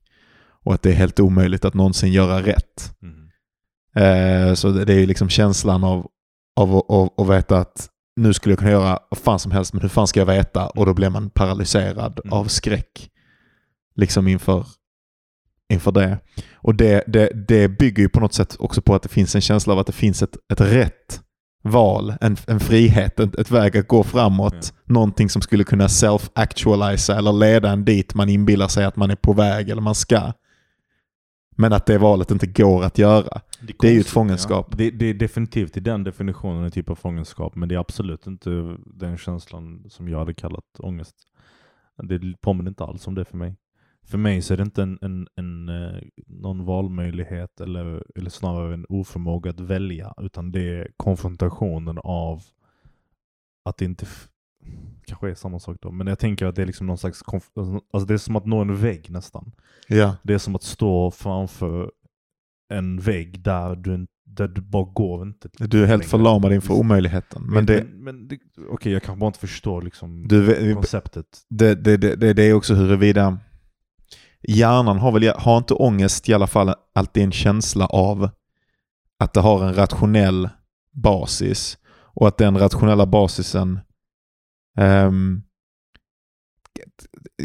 och 0.69 0.75
att 0.75 0.83
det 0.83 0.91
är 0.91 0.95
helt 0.95 1.21
omöjligt 1.21 1.65
att 1.65 1.75
någonsin 1.75 2.13
göra 2.13 2.43
rätt. 2.43 2.95
Mhm. 3.03 3.31
Eh, 4.05 4.55
så 4.55 4.71
det, 4.71 4.85
det 4.85 4.93
är 4.95 4.99
ju 4.99 5.07
liksom 5.07 5.29
känslan 5.29 5.85
av, 5.85 6.07
av, 6.57 6.77
av, 6.77 6.85
av 6.89 7.31
att 7.31 7.37
veta 7.37 7.59
att 7.59 7.89
nu 8.17 8.35
skulle 8.35 8.53
jag 8.53 8.59
kunna 8.59 8.71
göra 8.71 8.99
vad 9.11 9.19
fan 9.19 9.39
som 9.39 9.53
helst, 9.53 9.73
men 9.73 9.83
hur 9.83 9.89
fan 9.89 10.07
ska 10.07 10.21
jag 10.21 10.27
veta? 10.27 10.67
Och 10.67 10.87
då 10.87 10.95
blir 10.95 11.11
man 11.11 11.31
paralyserad 11.31 12.21
Mm. 12.25 12.33
av 12.33 12.45
skräck. 12.45 13.11
Liksom 13.97 14.29
inför, 14.29 14.67
inför 15.73 15.93
det. 15.93 16.19
Och 16.55 16.75
det, 16.75 17.05
det, 17.07 17.31
det 17.49 17.69
bygger 17.69 18.03
ju 18.03 18.09
på 18.09 18.21
något 18.21 18.35
sätt 18.35 18.57
också 18.59 18.83
på 18.83 18.95
att 18.95 19.03
det 19.03 19.09
finns 19.09 19.35
en 19.35 19.41
känsla 19.41 19.73
av 19.73 19.79
att 19.79 19.87
det 19.87 19.93
finns 19.93 20.23
ett, 20.23 20.37
ett 20.53 20.61
rätt 20.61 21.21
val, 21.63 22.15
en, 22.21 22.37
en 22.47 22.61
frihet, 22.61 23.21
ett, 23.21 23.35
ett 23.35 23.51
väg 23.51 23.77
att 23.77 23.89
gå 23.89 24.03
framåt. 24.03 24.75
Någonting 24.85 25.31
som 25.31 25.43
skulle 25.43 25.65
kunna 25.65 25.87
self-actualisa 25.87 27.19
eller 27.19 27.33
leda 27.33 27.71
en 27.71 27.85
dit 27.85 28.15
man 28.15 28.29
inbillar 28.29 28.69
sig 28.69 28.85
att 28.85 28.97
man 28.97 29.11
är 29.11 29.17
på 29.17 29.33
väg 29.33 29.69
eller 29.69 29.83
man 29.83 29.95
ska. 29.95 30.33
Men 31.61 31.73
att 31.73 31.87
det 31.87 31.99
valet 31.99 32.31
inte 32.31 32.47
går 32.47 32.85
att 32.85 32.99
göra. 32.99 33.41
Det 33.61 33.89
är 33.89 33.93
ju 33.93 34.01
ett 34.01 34.07
fångenskap. 34.07 34.67
Ja. 34.71 34.77
Det, 34.77 34.91
det 34.91 35.07
är 35.07 35.15
definitivt 35.15 35.77
i 35.77 35.81
den 35.81 36.05
definitionen 36.05 36.65
en 36.65 36.71
typ 36.71 36.91
av 36.91 36.95
fångenskap, 36.95 37.55
men 37.55 37.69
det 37.69 37.75
är 37.75 37.79
absolut 37.79 38.27
inte 38.27 38.77
den 38.87 39.19
känslan 39.19 39.85
som 39.89 40.09
jag 40.09 40.19
hade 40.19 40.35
kallat 40.35 40.65
ångest. 40.79 41.17
Det 42.03 42.41
påminner 42.41 42.69
inte 42.69 42.85
alls 42.85 43.07
om 43.07 43.15
det 43.15 43.25
för 43.25 43.37
mig. 43.37 43.57
För 44.03 44.19
mig 44.19 44.43
så 44.43 44.53
är 44.53 44.57
det 44.57 44.63
inte 44.63 44.83
en, 44.83 44.99
en, 45.03 45.29
en, 45.37 45.69
eh, 45.69 46.03
någon 46.27 46.65
valmöjlighet 46.65 47.61
eller, 47.61 48.05
eller 48.15 48.31
snarare 48.31 48.75
en 48.75 48.87
oförmåga 48.89 49.51
att 49.51 49.61
välja, 49.61 50.15
utan 50.19 50.53
det 50.53 50.81
är 50.81 50.89
konfrontationen 50.97 51.99
av 51.99 52.43
att 53.65 53.77
det 53.77 53.85
inte 53.85 54.07
kanske 55.09 55.31
är 55.31 55.35
samma 55.35 55.59
sak 55.59 55.77
då, 55.81 55.91
men 55.91 56.07
jag 56.07 56.19
tänker 56.19 56.47
att 56.47 56.57
det 56.57 56.63
är 56.63 56.67
liksom 56.67 56.87
någon 56.87 56.99
slags, 56.99 57.23
alltså 57.93 58.07
det 58.07 58.15
är 58.15 58.19
som 58.19 58.37
att 58.37 58.47
nå 58.47 58.61
en 58.61 58.77
vägg 58.77 59.11
nästan. 59.11 59.53
Ja. 59.89 60.17
Det 60.23 60.35
är 60.35 60.39
som 60.39 60.55
att 60.55 60.63
stå 60.63 61.11
framför 61.11 61.91
en 62.75 63.01
vägg 63.01 63.43
där 63.43 63.77
du, 63.77 64.07
där 64.27 64.49
du 64.49 64.61
bara 64.61 64.85
går 64.85 65.23
inte. 65.23 65.49
Du 65.59 65.83
är 65.83 65.87
helt 65.87 66.01
längre. 66.01 66.11
förlamad 66.11 66.53
inför 66.53 66.75
omöjligheten. 66.75 67.43
Men 67.43 67.67
det, 67.67 67.85
men, 67.85 68.05
men 68.05 68.29
det, 68.29 68.39
okej, 68.71 68.93
jag 68.93 69.03
kanske 69.03 69.21
bara 69.21 69.27
inte 69.27 69.39
förstår 69.39 69.83
liksom 69.83 70.29
du, 70.29 70.75
konceptet. 70.75 71.27
det, 71.49 71.75
det, 71.75 71.97
det, 71.97 72.17
det, 72.17 72.33
det 72.33 72.43
är 72.43 72.53
också 72.53 72.75
huruvida 72.75 73.39
hjärnan 74.43 74.99
har 74.99 75.13
väl, 75.13 75.33
har 75.37 75.59
inte 75.59 75.75
ångest 75.75 76.29
i 76.29 76.35
alla 76.35 76.47
fall 76.47 76.75
alltid 76.95 77.23
en 77.23 77.33
känsla 77.33 77.87
av 77.87 78.31
att 79.19 79.33
det 79.33 79.41
har 79.41 79.65
en 79.65 79.75
rationell 79.75 80.49
basis 80.93 81.79
och 81.91 82.29
att 82.29 82.39
den 82.39 82.59
rationella 82.59 83.07
basisen 83.07 83.81
ehm, 84.79 85.43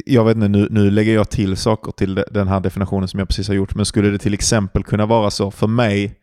jag 0.05 0.25
vet 0.25 0.35
inte, 0.35 0.47
nu, 0.47 0.67
nu 0.71 0.91
lägger 0.91 1.13
jag 1.13 1.29
till 1.29 1.57
saker 1.57 1.91
till 1.91 2.15
de- 2.15 2.23
den 2.31 2.47
här 2.47 2.59
definitionen 2.59 3.07
som 3.07 3.19
jag 3.19 3.27
precis 3.27 3.47
har 3.47 3.55
gjort, 3.55 3.75
men 3.75 3.85
skulle 3.85 4.09
det 4.09 4.17
till 4.17 4.33
exempel 4.33 4.83
kunna 4.83 5.05
vara 5.05 5.31
så 5.31 5.51
för 5.51 5.67
mig 5.67 6.19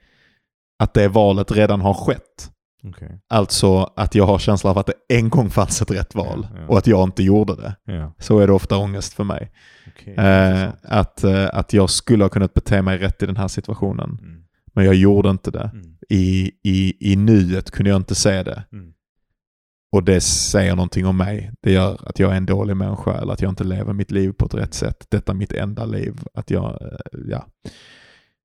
att 0.78 0.94
det 0.94 1.08
valet 1.08 1.52
redan 1.52 1.80
har 1.80 1.94
skett? 1.94 2.50
Okej. 2.84 3.20
Alltså 3.28 3.92
att 3.96 4.14
jag 4.14 4.26
har 4.26 4.38
känslan 4.38 4.70
av 4.70 4.78
att 4.78 4.86
det 4.86 4.92
en 5.16 5.28
gång 5.28 5.50
fanns 5.50 5.82
ett 5.82 5.90
rätt 5.90 6.14
val 6.14 6.46
Ja, 6.54 6.60
ja. 6.60 6.66
och 6.66 6.78
att 6.78 6.86
jag 6.86 7.08
inte 7.08 7.22
gjorde 7.22 7.56
det. 7.56 7.76
Ja, 7.84 8.14
Så 8.18 8.38
är 8.38 8.46
det 8.46 8.52
ofta 8.52 8.76
ångest 8.76 9.12
för 9.14 9.24
mig. 9.24 9.52
okej. 9.88 10.14
Eh, 10.14 10.68
att, 10.82 11.24
eh, 11.24 11.48
att 11.52 11.72
jag 11.72 11.90
skulle 11.90 12.24
ha 12.24 12.28
kunnat 12.28 12.54
bete 12.54 12.82
mig 12.82 12.98
rätt 12.98 13.22
i 13.22 13.26
den 13.26 13.36
här 13.36 13.48
situationen. 13.48 14.18
Mm, 14.22 14.42
Men 14.74 14.84
jag 14.84 14.94
gjorde 14.94 15.30
inte 15.30 15.50
det. 15.50 15.70
mm, 15.74 15.96
I, 16.08 16.50
i, 16.64 17.12
I 17.12 17.16
nuet 17.16 17.70
kunde 17.70 17.90
jag 17.90 17.96
inte 17.96 18.14
se 18.14 18.42
det. 18.42 18.64
mm. 18.72 18.92
Och 19.92 20.04
det 20.04 20.20
säger 20.20 20.76
någonting 20.76 21.06
om 21.06 21.16
mig. 21.16 21.52
Det 21.60 21.72
gör 21.72 22.08
att 22.08 22.18
jag 22.18 22.32
är 22.32 22.36
en 22.36 22.46
dålig 22.46 22.76
människa 22.76 23.14
eller 23.14 23.32
att 23.32 23.42
jag 23.42 23.48
inte 23.48 23.64
lever 23.64 23.92
mitt 23.92 24.10
liv 24.10 24.32
på 24.32 24.46
ett 24.46 24.54
rätt 24.54 24.74
sätt. 24.74 25.06
Detta 25.08 25.32
är 25.32 25.36
mitt 25.36 25.52
enda 25.52 25.84
liv. 25.84 26.14
Att 26.34 26.50
jag, 26.50 26.64
eh, 26.64 27.20
ja, 27.28 27.46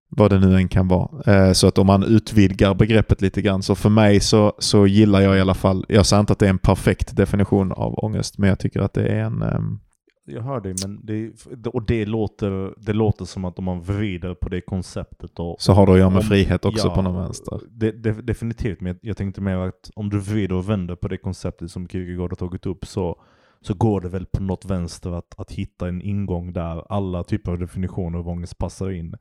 vad 0.09 0.31
det 0.31 0.39
nu 0.39 0.55
än 0.55 0.67
kan 0.67 0.87
vara. 0.87 1.33
Eh, 1.33 1.51
så 1.51 1.67
att 1.67 1.77
om 1.77 1.87
man 1.87 2.03
utvidgar 2.03 2.73
begreppet 2.73 3.21
lite 3.21 3.41
grann. 3.41 3.63
Så 3.63 3.75
för 3.75 3.89
mig 3.89 4.19
så, 4.19 4.53
så 4.59 4.87
gillar 4.87 5.21
jag 5.21 5.37
i 5.37 5.41
alla 5.41 5.53
fall, 5.53 5.85
jag 5.89 6.05
säger 6.05 6.19
inte 6.19 6.33
att 6.33 6.39
det 6.39 6.45
är 6.45 6.49
en 6.49 6.57
perfekt 6.57 7.15
definition 7.15 7.71
av 7.71 8.03
ångest, 8.03 8.37
men 8.37 8.49
jag 8.49 8.59
tycker 8.59 8.81
att 8.81 8.93
det 8.93 9.07
är 9.07 9.19
en, 9.19 9.41
ehm, 9.41 9.79
jag 10.27 10.41
hör 10.41 10.61
dig, 10.61 10.75
men 10.85 11.05
det, 11.05 11.31
och 11.67 11.85
det 11.85 12.05
låter, 12.05 12.73
det 12.85 12.93
låter 12.93 13.25
som 13.25 13.45
att 13.45 13.59
om 13.59 13.65
man 13.65 13.81
vrider 13.81 14.33
på 14.33 14.49
det 14.49 14.61
konceptet 14.61 15.39
och 15.39 15.55
så 15.59 15.73
har 15.73 15.85
det 15.85 15.91
att 15.91 15.99
göra 15.99 16.09
med 16.09 16.17
Om- 16.17 16.23
frihet 16.23 16.65
också 16.65 16.87
ja, 16.87 16.95
på 16.95 17.01
någon 17.01 17.15
vänster. 17.15 17.59
Det, 17.69 17.91
det, 17.91 18.11
definitivt, 18.11 18.81
men 18.81 18.87
jag, 18.87 18.97
jag 19.01 19.17
tänkte 19.17 19.41
mer 19.41 19.57
att 19.57 19.91
om 19.95 20.09
du 20.09 20.19
vrider 20.19 20.55
och 20.55 20.69
vänder 20.69 20.95
på 20.95 21.07
det 21.07 21.17
konceptet 21.17 21.71
som 21.71 21.87
Kierkegaard 21.87 22.31
har 22.31 22.35
tagit 22.35 22.65
upp 22.65 22.85
så, 22.85 23.21
så 23.61 23.73
går 23.73 24.01
det 24.01 24.09
väl 24.09 24.25
på 24.25 24.43
något 24.43 24.65
vänster 24.65 25.11
att, 25.11 25.39
att 25.39 25.51
hitta 25.51 25.87
en 25.87 26.01
ingång 26.01 26.53
där 26.53 26.91
alla 26.91 27.23
typer 27.23 27.51
av 27.51 27.59
definitioner 27.59 28.19
av 28.19 28.29
ångest 28.29 28.57
passar 28.57 28.91
in. 28.91 29.15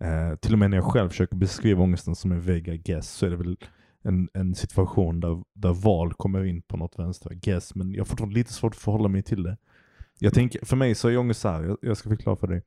Eh, 0.00 0.36
till 0.36 0.52
och 0.52 0.58
med 0.58 0.70
när 0.70 0.76
jag 0.76 0.84
själv 0.84 1.08
försöker 1.08 1.36
beskriva 1.36 1.82
ångesten 1.82 2.14
som 2.14 2.32
en 2.32 2.40
vägg, 2.40 2.68
I 2.68 2.78
guess, 2.78 3.10
så 3.10 3.26
är 3.26 3.30
det 3.30 3.36
väl 3.36 3.56
en, 4.02 4.28
en 4.34 4.54
situation 4.54 5.20
där, 5.20 5.42
där 5.54 5.72
val 5.72 6.14
kommer 6.14 6.44
in 6.44 6.62
på 6.62 6.76
något 6.76 6.98
vänster, 6.98 7.32
I 7.32 7.36
guess, 7.36 7.74
men 7.74 7.92
jag 7.92 8.00
har 8.00 8.04
fortfarande 8.04 8.34
lite 8.34 8.52
svårt 8.52 8.74
att 8.74 8.80
förhålla 8.80 9.08
mig 9.08 9.22
till 9.22 9.42
det. 9.42 9.56
Jag 10.18 10.34
tänker, 10.34 10.64
för 10.64 10.76
mig 10.76 10.94
så 10.94 11.08
är 11.08 11.16
ångest 11.18 11.40
så 11.40 11.48
här, 11.48 11.62
jag, 11.62 11.78
jag 11.82 11.96
ska 11.96 12.08
förklara 12.08 12.36
för 12.36 12.46
dig. 12.46 12.62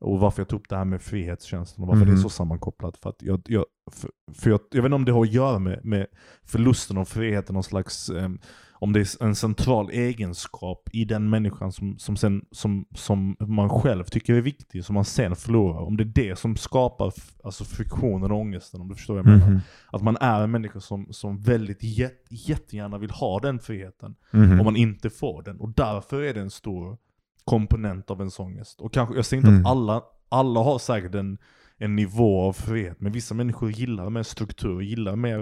Och 0.00 0.20
varför 0.20 0.40
jag 0.42 0.48
tog 0.48 0.60
upp 0.60 0.68
det 0.68 0.76
här 0.76 0.84
med 0.84 1.02
frihetskänslan 1.02 1.82
och 1.82 1.88
varför 1.88 2.04
det 2.06 2.10
Mhm. 2.12 2.18
är 2.18 2.22
så 2.22 2.28
sammankopplat. 2.28 2.96
För, 2.98 3.10
att 3.10 3.22
jag, 3.22 3.40
jag, 3.46 3.64
för, 3.92 4.10
för 4.34 4.50
jag, 4.50 4.60
jag 4.70 4.82
vet 4.82 4.86
inte 4.86 4.94
om 4.94 5.04
det 5.04 5.12
har 5.12 5.22
att 5.22 5.32
göra 5.32 5.58
med, 5.58 5.84
med 5.84 6.06
förlusten 6.44 6.98
av 6.98 7.04
friheten, 7.04 7.54
någon 7.54 7.62
slags, 7.62 8.10
ehm, 8.10 8.38
om 8.80 8.92
det 8.92 9.00
är 9.00 9.24
en 9.24 9.34
central 9.34 9.90
egenskap 9.90 10.88
i 10.92 11.04
den 11.04 11.30
människan 11.30 11.72
som, 11.72 11.98
som, 11.98 12.16
sen, 12.16 12.44
som, 12.50 12.86
som 12.94 13.36
man 13.40 13.68
själv 13.68 14.04
tycker 14.04 14.34
är 14.34 14.40
viktig, 14.40 14.84
som 14.84 14.94
man 14.94 15.04
sen 15.04 15.36
förlorar. 15.36 15.80
Om 15.80 15.96
det 15.96 16.02
är 16.02 16.12
det 16.28 16.38
som 16.38 16.56
skapar 16.56 17.12
alltså 17.44 17.64
friktionen 17.64 18.30
och 18.30 18.38
ångesten, 18.38 18.80
om 18.80 18.88
du 18.88 18.94
förstår 18.94 19.14
vad 19.14 19.24
jag 19.26 19.38
menar. 19.38 19.50
Mhm. 19.50 19.60
Att 19.92 20.02
man 20.02 20.16
är 20.20 20.40
en 20.42 20.50
människa 20.50 20.80
som, 20.80 21.06
som 21.12 21.40
väldigt 21.40 21.82
jät, 21.82 22.26
jättegärna 22.30 22.98
vill 22.98 23.10
ha 23.10 23.40
den 23.40 23.58
friheten 23.58 24.14
Mhm. 24.30 24.58
om 24.60 24.64
man 24.64 24.76
inte 24.76 25.10
får 25.10 25.42
den. 25.42 25.60
Och 25.60 25.68
därför 25.68 26.22
är 26.22 26.34
det 26.34 26.40
en 26.40 26.50
stor 26.50 26.96
komponent 27.44 28.10
av 28.10 28.20
en 28.22 28.30
ångest. 28.38 28.80
Och 28.80 28.92
kanske, 28.92 29.14
jag 29.14 29.24
säger 29.26 29.40
inte 29.40 29.50
Mm. 29.50 29.66
att 29.66 29.70
alla, 29.72 30.02
alla 30.28 30.60
har 30.60 30.78
säkert 30.78 31.14
en, 31.14 31.38
en 31.78 31.96
nivå 31.96 32.40
av 32.42 32.52
frihet, 32.52 33.00
men 33.00 33.12
vissa 33.12 33.34
människor 33.34 33.70
gillar 33.70 34.10
mer 34.10 34.22
struktur, 34.22 34.80
gillar 34.80 35.16
mer 35.16 35.38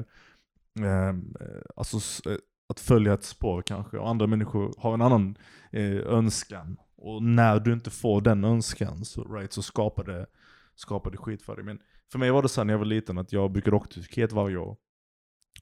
eh, 0.80 1.14
alltså, 1.76 1.96
s- 1.96 2.22
eh, 2.26 2.36
att 2.68 2.80
följa 2.80 3.14
ett 3.14 3.24
spår 3.24 3.62
kanske. 3.62 3.98
Och 3.98 4.08
andra 4.08 4.26
människor 4.26 4.74
har 4.78 4.94
en 4.94 5.02
annan 5.02 5.38
eh, 5.72 5.96
önskan. 5.96 6.76
Och 6.96 7.22
när 7.22 7.60
du 7.60 7.72
inte 7.72 7.90
får 7.90 8.20
den 8.20 8.44
önskan 8.44 9.04
så, 9.04 9.24
right, 9.34 9.52
så 9.52 9.62
skapar, 9.62 10.04
det, 10.04 10.26
skapar 10.74 11.10
det 11.10 11.16
skit 11.16 11.42
för 11.42 11.56
dig. 11.56 11.64
Men 11.64 11.78
för 12.12 12.18
mig 12.18 12.30
var 12.30 12.42
det 12.42 12.48
så 12.48 12.60
här 12.60 12.64
när 12.64 12.74
jag 12.74 12.78
var 12.78 12.86
liten 12.86 13.18
att 13.18 13.32
jag 13.32 13.52
brukade 13.52 13.76
åka 13.76 13.86
till 13.86 14.02
Turkiet 14.02 14.32
varje 14.32 14.56
år. 14.56 14.76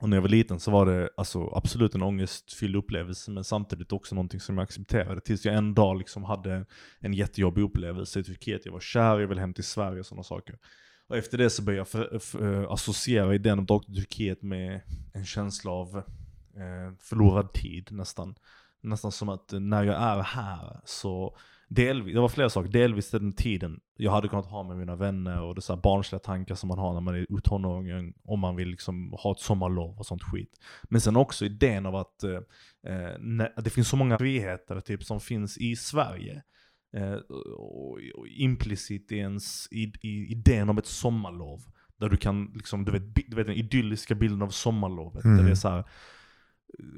Och 0.01 0.09
när 0.09 0.17
jag 0.17 0.23
var 0.23 0.29
liten 0.29 0.61
så 0.61 0.71
var 0.71 0.87
det 0.87 1.11
alltså, 1.17 1.53
absolut 1.55 1.95
en 1.95 2.03
ångestfylld 2.03 2.77
upplevelse 2.77 3.31
men 3.31 3.45
samtidigt 3.45 3.93
också 3.93 4.15
någonting 4.15 4.41
som 4.41 4.59
jag 4.59 4.63
accepterade. 4.63 5.21
Tills 5.21 5.45
jag 5.45 5.55
en 5.55 5.75
dag 5.75 5.99
liksom 5.99 6.25
hade 6.25 6.67
en 7.01 7.15
jättejobbig 7.15 7.63
upplevelse 7.63 8.21
i 8.21 8.25
Turkiet. 8.25 8.65
Jag 8.65 8.73
var 8.73 8.81
kär, 8.81 9.21
jag 9.21 9.29
ville 9.29 9.41
hem 9.41 9.55
till 9.55 9.65
Sverige 9.65 10.01
och 10.01 10.07
sådana 10.07 10.23
saker. 10.23 10.59
Och 11.09 11.17
efter 11.17 11.39
det 11.39 11.51
så 11.51 11.63
började 11.63 11.81
jag 11.81 11.89
för, 11.89 12.19
för, 12.19 12.63
eh, 12.63 12.71
associera 12.71 13.35
idén 13.35 13.59
om 13.59 13.65
att 13.65 13.71
åka 13.71 13.87
till 13.87 13.95
Turkiet 13.95 14.43
med 14.43 14.81
en 15.13 15.25
känsla 15.25 15.71
av 15.71 16.03
förlorad 17.01 17.53
tid 17.53 17.89
nästan. 17.93 18.35
Nästan 18.81 19.13
som 19.13 19.29
att 19.29 19.53
eh, 19.53 19.61
när 19.61 19.83
jag 19.83 19.97
är 19.97 20.23
här 20.23 20.81
så 20.85 21.37
Delvis, 21.69 22.15
det 22.15 22.21
var 22.21 22.29
flera 22.29 22.51
saker. 22.51 22.71
Delvis 22.71 23.11
den 23.11 23.33
tiden 23.33 23.81
jag 23.97 24.13
hade 24.13 24.29
kunnat 24.29 24.47
ha 24.47 24.63
med 24.63 24.77
mina 24.77 24.97
vänner 24.97 25.43
och 25.43 25.55
det 25.55 25.61
så 25.61 25.77
barnsliga 25.77 26.19
tankar 26.19 26.55
som 26.55 26.69
man 26.69 26.79
har 26.79 26.93
när 26.93 27.01
man 27.01 27.15
är 27.15 27.41
tonåring 27.41 28.15
om 28.25 28.41
man 28.41 28.57
vill 28.57 28.69
liksom 28.69 29.13
ha 29.13 29.33
ett 29.33 29.39
sommarlov 29.39 29.99
och 29.99 30.07
sånt 30.07 30.23
skit. 30.23 30.51
Men 30.83 31.01
sen 31.01 31.17
också 31.17 31.45
idén 31.45 31.87
av 31.87 31.97
att 31.97 32.23
eh, 32.23 32.41
eh, 32.93 33.49
det 33.57 33.71
finns 33.71 33.89
så 33.89 33.97
många 33.97 34.19
friheter 34.19 34.81
typ, 34.81 35.05
som 35.05 35.21
finns 35.21 35.59
i 35.59 35.77
Sverige. 35.77 36.43
Eh, 36.97 37.15
och, 37.59 37.99
och 38.15 38.29
implicit 38.29 39.13
i 39.13 39.17
ens 39.17 39.69
i, 39.71 39.93
i, 40.01 40.33
idén 40.33 40.69
om 40.69 40.79
ett 40.79 40.87
sommarlov. 40.87 41.61
Där 41.97 42.09
du 42.09 42.17
kan, 42.17 42.53
liksom, 42.55 42.85
du 42.85 42.93
vet, 42.93 43.15
du 43.15 43.37
vet 43.37 43.47
den 43.47 43.57
idylliska 43.57 44.15
bilden 44.15 44.43
av 44.43 44.49
sommarlovet. 44.49 45.25
Mm. 45.25 45.37
Där 45.37 45.45
det 45.45 45.51
är 45.51 45.55
så 45.55 45.69
här, 45.69 45.85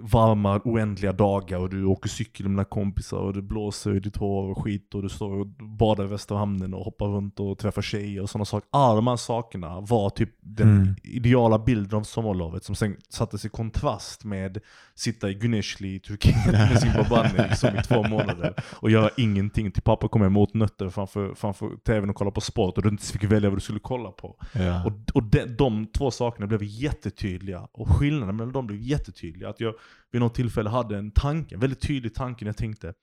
varma, 0.01 0.61
oändliga 0.65 1.13
dagar 1.13 1.59
och 1.59 1.71
du 1.71 1.85
åker 1.85 2.09
cykel 2.09 2.47
med 2.47 2.53
dina 2.53 2.65
kompisar 2.65 3.17
och 3.19 3.33
det 3.33 3.43
blåser 3.43 3.95
i 3.97 4.01
ditt 4.01 4.17
hår 4.17 4.51
och 4.51 4.63
skit 4.65 4.95
och 4.95 5.03
du 5.03 5.09
står 5.09 5.41
och 5.41 5.47
badar 5.79 6.05
i 6.05 6.07
Västerhamnen 6.07 6.75
och 6.75 6.85
hoppar 6.85 7.07
runt 7.07 7.41
och 7.41 7.59
träffar 7.59 7.83
tjejer 7.83 8.23
och 8.23 8.31
sådana 8.31 8.45
saker. 8.45 8.69
Alla 8.73 8.95
de 8.95 9.07
här 9.07 9.17
sakerna 9.17 9.81
var 9.81 10.11
typ 10.11 10.31
den 10.41 10.77
Mm. 10.77 10.95
ideala 11.03 11.59
bilden 11.59 11.99
av 11.99 12.03
sommarlovet 12.03 12.65
som 12.65 12.75
sen 12.75 12.97
sattes 13.09 13.45
i 13.45 13.49
kontrast 13.49 14.25
med 14.25 14.59
sitta 14.99 15.31
i 15.31 15.35
Guneshli 15.35 15.95
i 15.95 16.01
Turkiet 16.01 16.47
med 16.53 16.81
sin 16.81 16.93
babane 16.93 17.49
liksom 17.49 17.77
i 17.77 17.83
två 17.83 18.03
månader 18.03 18.55
och 18.73 18.91
göra 18.91 19.11
ingenting 19.17 19.71
till 19.71 19.83
pappa 19.83 20.09
kom 20.09 20.23
hem 20.23 20.37
och 20.37 20.43
åt 20.43 20.55
nötter 20.55 20.89
framför, 20.89 21.35
framför 21.35 21.77
tvn 21.77 22.11
och 22.11 22.17
kolla 22.17 22.31
på 22.31 22.41
sport 22.41 22.77
och 22.77 22.83
du 22.83 22.89
inte 22.89 23.07
fick 23.07 23.25
välja 23.25 23.51
vad 23.51 23.57
du 23.57 23.61
skulle 23.61 23.79
kolla 23.79 24.11
på. 24.11 24.39
Ja. 24.53 24.85
Och, 24.85 24.93
och 25.15 25.23
de, 25.23 25.45
de 25.45 25.87
två 25.87 26.11
sakerna 26.11 26.47
blev 26.47 26.63
jättetydliga. 26.63 27.69
Och 27.73 27.89
skillnaden 27.89 28.37
mellan 28.37 28.53
dem 28.53 28.67
blev 28.67 28.81
jättetydliga. 28.81 29.49
Att 29.49 29.61
jag 29.61 29.75
vid 30.13 30.21
något 30.21 30.35
tillfälle 30.35 30.71
hade 30.71 30.99
en 30.99 31.11
tanke, 31.11 31.55
en 31.55 31.61
väldigt 31.61 31.81
tydlig 31.81 32.15
tanke 32.15 32.45
när 32.45 32.49
jag 32.49 32.57
tänkte 32.57 32.95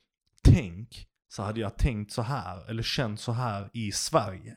Tänk 0.43 1.07
så 1.27 1.43
hade 1.43 1.59
jag 1.59 1.77
tänkt 1.77 2.11
så 2.11 2.21
här, 2.21 2.69
eller 2.69 2.83
känt 2.83 3.19
så 3.19 3.31
här 3.31 3.69
i 3.73 3.91
Sverige. 3.91 4.55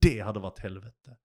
Det 0.00 0.20
hade 0.20 0.40
varit 0.40 0.58
helvete. 0.58 1.16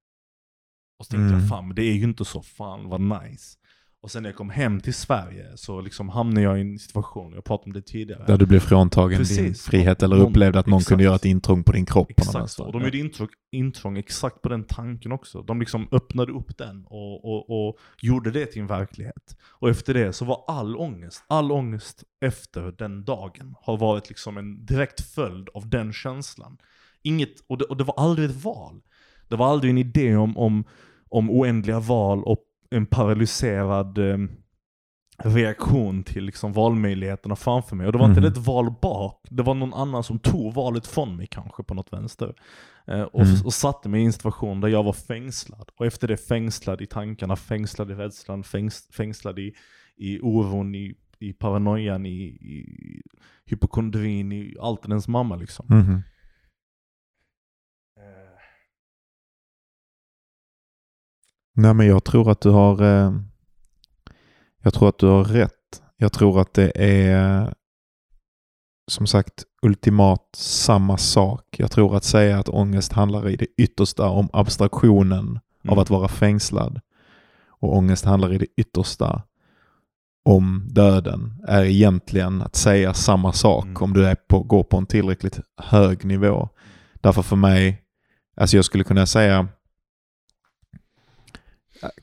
Och 0.99 1.05
så 1.05 1.09
tänkte 1.11 1.27
Mm. 1.27 1.39
jag 1.39 1.49
fan, 1.49 1.67
men 1.67 1.75
det 1.75 1.83
är 1.83 1.93
ju 1.93 2.03
inte 2.03 2.25
så, 2.25 2.41
fan 2.41 2.89
vad 2.89 3.01
nice. 3.01 3.57
Och 4.01 4.11
sen 4.11 4.23
när 4.23 4.29
jag 4.29 4.37
kom 4.37 4.49
hem 4.49 4.79
till 4.81 4.93
Sverige 4.93 5.45
så 5.57 5.81
liksom 5.81 6.09
hamnade 6.09 6.41
jag 6.41 6.57
i 6.57 6.61
en 6.61 6.79
situation, 6.79 7.33
jag 7.33 7.43
pratade 7.43 7.69
om 7.69 7.73
det 7.73 7.81
tidigare. 7.81 8.23
Där 8.27 8.37
du 8.37 8.45
blev 8.45 8.59
fråntagen 8.59 9.09
din 9.09 9.17
Precis. 9.17 9.61
frihet 9.65 10.03
eller 10.03 10.17
Någon- 10.17 10.27
upplevde 10.29 10.59
att 10.59 10.65
någon 10.67 10.77
exakt. 10.77 10.89
kunde 10.89 11.03
göra 11.03 11.15
ett 11.15 11.25
intrång 11.25 11.63
på 11.63 11.71
din 11.71 11.85
kropp. 11.85 12.07
på 12.07 12.13
Exakt 12.17 12.51
så. 12.51 12.65
Och 12.65 12.71
de 12.73 12.81
gjorde 12.83 12.97
intrång, 12.97 13.27
intrång 13.51 13.97
exakt 13.97 14.41
på 14.41 14.49
den 14.49 14.63
tanken 14.63 15.11
också. 15.11 15.41
De 15.41 15.59
liksom 15.59 15.87
öppnade 15.91 16.31
upp 16.31 16.57
den 16.57 16.85
och, 16.85 17.25
och, 17.25 17.67
och 17.69 17.77
gjorde 18.01 18.31
det 18.31 18.45
till 18.45 18.61
en 18.61 18.67
verklighet. 18.67 19.37
Och 19.59 19.69
efter 19.69 19.93
det 19.93 20.13
så 20.13 20.25
var 20.25 20.43
all 20.47 20.77
ångest, 20.77 21.23
all 21.27 21.51
ångest 21.51 22.03
efter 22.25 22.61
den 22.77 23.03
dagen 23.05 23.55
har 23.61 23.77
varit 23.77 24.09
liksom 24.09 24.37
en 24.37 24.65
direkt 24.65 25.01
följd 25.01 25.49
av 25.53 25.69
den 25.69 25.93
känslan. 25.93 26.57
Inget, 27.01 27.33
och 27.47 27.57
det, 27.57 27.65
och 27.65 27.77
det 27.77 27.83
var 27.83 27.95
aldrig 27.97 28.29
ett 28.29 28.43
val. 28.43 28.81
Det 29.27 29.35
var 29.35 29.47
aldrig 29.51 29.69
en 29.71 29.77
idé 29.77 30.15
om, 30.15 30.37
om, 30.37 30.63
om 31.09 31.29
oändliga 31.29 31.79
val 31.79 32.23
och 32.23 32.39
en 32.69 32.85
paralyserad 32.85 33.97
eh, 33.97 34.17
reaktion 35.23 36.03
till 36.03 36.23
liksom 36.23 36.53
valmöjligheterna 36.53 37.35
framför 37.35 37.75
mig. 37.75 37.85
Och 37.87 37.91
det 37.93 37.99
var 37.99 38.05
inte 38.09 38.21
Mhm. 38.21 38.31
ett 38.31 38.37
val 38.37 38.73
bak, 38.81 39.27
det 39.29 39.43
var 39.43 39.53
någon 39.53 39.73
annan 39.73 40.03
som 40.03 40.19
tog 40.19 40.53
valet 40.53 40.87
från 40.87 41.15
mig 41.15 41.27
kanske 41.27 41.63
på 41.63 41.73
något 41.73 41.93
vänster. 41.93 42.33
Eh, 42.87 43.01
och, 43.01 43.21
Mm. 43.21 43.45
och 43.45 43.53
satte 43.53 43.89
mig 43.89 44.01
i 44.01 44.05
en 44.05 44.13
situation 44.13 44.61
där 44.61 44.67
jag 44.67 44.83
var 44.83 44.93
fängslad. 44.93 45.69
Och 45.75 45.85
efter 45.85 46.07
det 46.07 46.17
fängslad 46.17 46.81
i 46.81 46.85
tankarna, 46.85 47.35
fängslad 47.35 47.91
i 47.91 47.93
rädslan, 47.93 48.43
fängs, 48.43 48.87
fängslad 48.91 49.39
i, 49.39 49.53
i 49.97 50.19
oron, 50.21 50.75
i, 50.75 50.95
i 51.19 51.33
paranoian, 51.33 52.05
i, 52.05 52.09
i 52.23 52.65
hypokondrin, 53.45 54.31
i 54.31 54.55
allt 54.61 54.85
ens 54.89 55.07
mamma 55.07 55.35
liksom. 55.35 55.65
Mhm. 55.69 56.01
Nej 61.55 61.73
men 61.73 61.87
jag 61.87 62.03
tror 62.03 62.31
att 62.31 62.41
du 62.41 62.49
har 62.49 62.83
eh, 62.83 63.13
Jag 64.63 64.73
tror 64.73 64.89
att 64.89 64.97
du 64.97 65.05
har 65.05 65.23
rätt. 65.23 65.81
Jag 65.97 66.13
tror 66.13 66.41
att 66.41 66.53
det 66.53 66.71
är 66.75 67.53
som 68.91 69.07
sagt 69.07 69.43
ultimat 69.61 70.29
samma 70.35 70.97
sak. 70.97 71.55
Jag 71.57 71.71
tror 71.71 71.95
att 71.95 72.03
säga 72.03 72.39
att 72.39 72.49
ångest 72.49 72.93
handlar 72.93 73.29
i 73.29 73.35
det 73.35 73.47
yttersta 73.57 74.09
om 74.09 74.29
abstraktionen 74.33 75.39
av 75.63 75.71
mm. 75.73 75.79
att 75.79 75.89
vara 75.89 76.07
fängslad 76.07 76.81
och 77.49 77.77
ångest 77.77 78.05
handlar 78.05 78.33
i 78.33 78.37
det 78.37 78.47
yttersta 78.57 79.23
om 80.25 80.67
döden 80.69 81.43
är 81.47 81.63
egentligen 81.63 82.41
att 82.41 82.55
säga 82.55 82.93
samma 82.93 83.33
sak 83.33 83.65
Mm. 83.65 83.83
om 83.83 83.93
du 83.93 84.05
är 84.05 84.15
på, 84.15 84.43
går 84.43 84.63
på 84.63 84.77
en 84.77 84.85
tillräckligt 84.85 85.39
hög 85.57 86.05
nivå. 86.05 86.49
Därför 86.93 87.21
för 87.21 87.35
mig, 87.35 87.81
alltså 88.37 88.55
jag 88.55 88.65
skulle 88.65 88.83
kunna 88.83 89.05
säga 89.05 89.47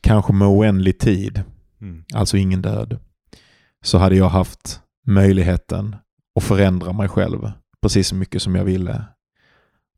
kanske 0.00 0.32
med 0.32 0.48
oändlig 0.48 0.98
tid, 0.98 1.42
Mm. 1.80 2.04
alltså 2.14 2.36
ingen 2.36 2.62
död, 2.62 2.98
så 3.84 3.98
hade 3.98 4.16
jag 4.16 4.28
haft 4.28 4.80
möjligheten 5.06 5.96
att 6.36 6.44
förändra 6.44 6.92
mig 6.92 7.08
själv 7.08 7.50
precis 7.82 8.08
så 8.08 8.14
mycket 8.14 8.42
som 8.42 8.54
jag 8.54 8.64
ville. 8.64 9.04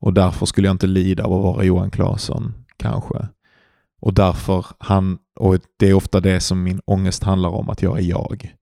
Och 0.01 0.14
därför 0.14 0.47
skulle 0.47 0.68
jag 0.68 0.74
inte 0.74 0.87
lida 0.87 1.24
av 1.24 1.33
att 1.33 1.43
vara 1.43 1.64
Johan 1.64 1.91
Claesson, 1.91 2.55
kanske. 2.76 3.29
Och 4.01 4.14
därför, 4.14 4.66
han, 4.79 5.18
och 5.41 5.59
det 5.79 5.89
är 5.89 5.95
ofta 5.95 6.20
det 6.20 6.41
som 6.41 6.62
min 6.62 6.81
ångest 6.85 7.22
handlar 7.22 7.49
om, 7.49 7.70
att 7.70 7.83
jag 7.83 7.99
är 7.99 8.03
jag. 8.03 8.55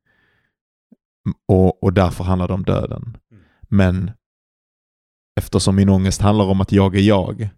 Och, 1.49 1.83
och 1.83 1.93
därför 1.93 2.25
handlar 2.25 2.49
det 2.49 2.55
om 2.55 2.65
döden. 2.65 3.17
Mm. 3.31 3.43
Men 3.63 4.11
eftersom 5.41 5.77
min 5.77 5.89
ångest 5.89 6.21
handlar 6.21 6.45
om 6.45 6.61
att 6.61 6.73
jag 6.73 6.97
är 6.97 7.01
jag, 7.01 7.49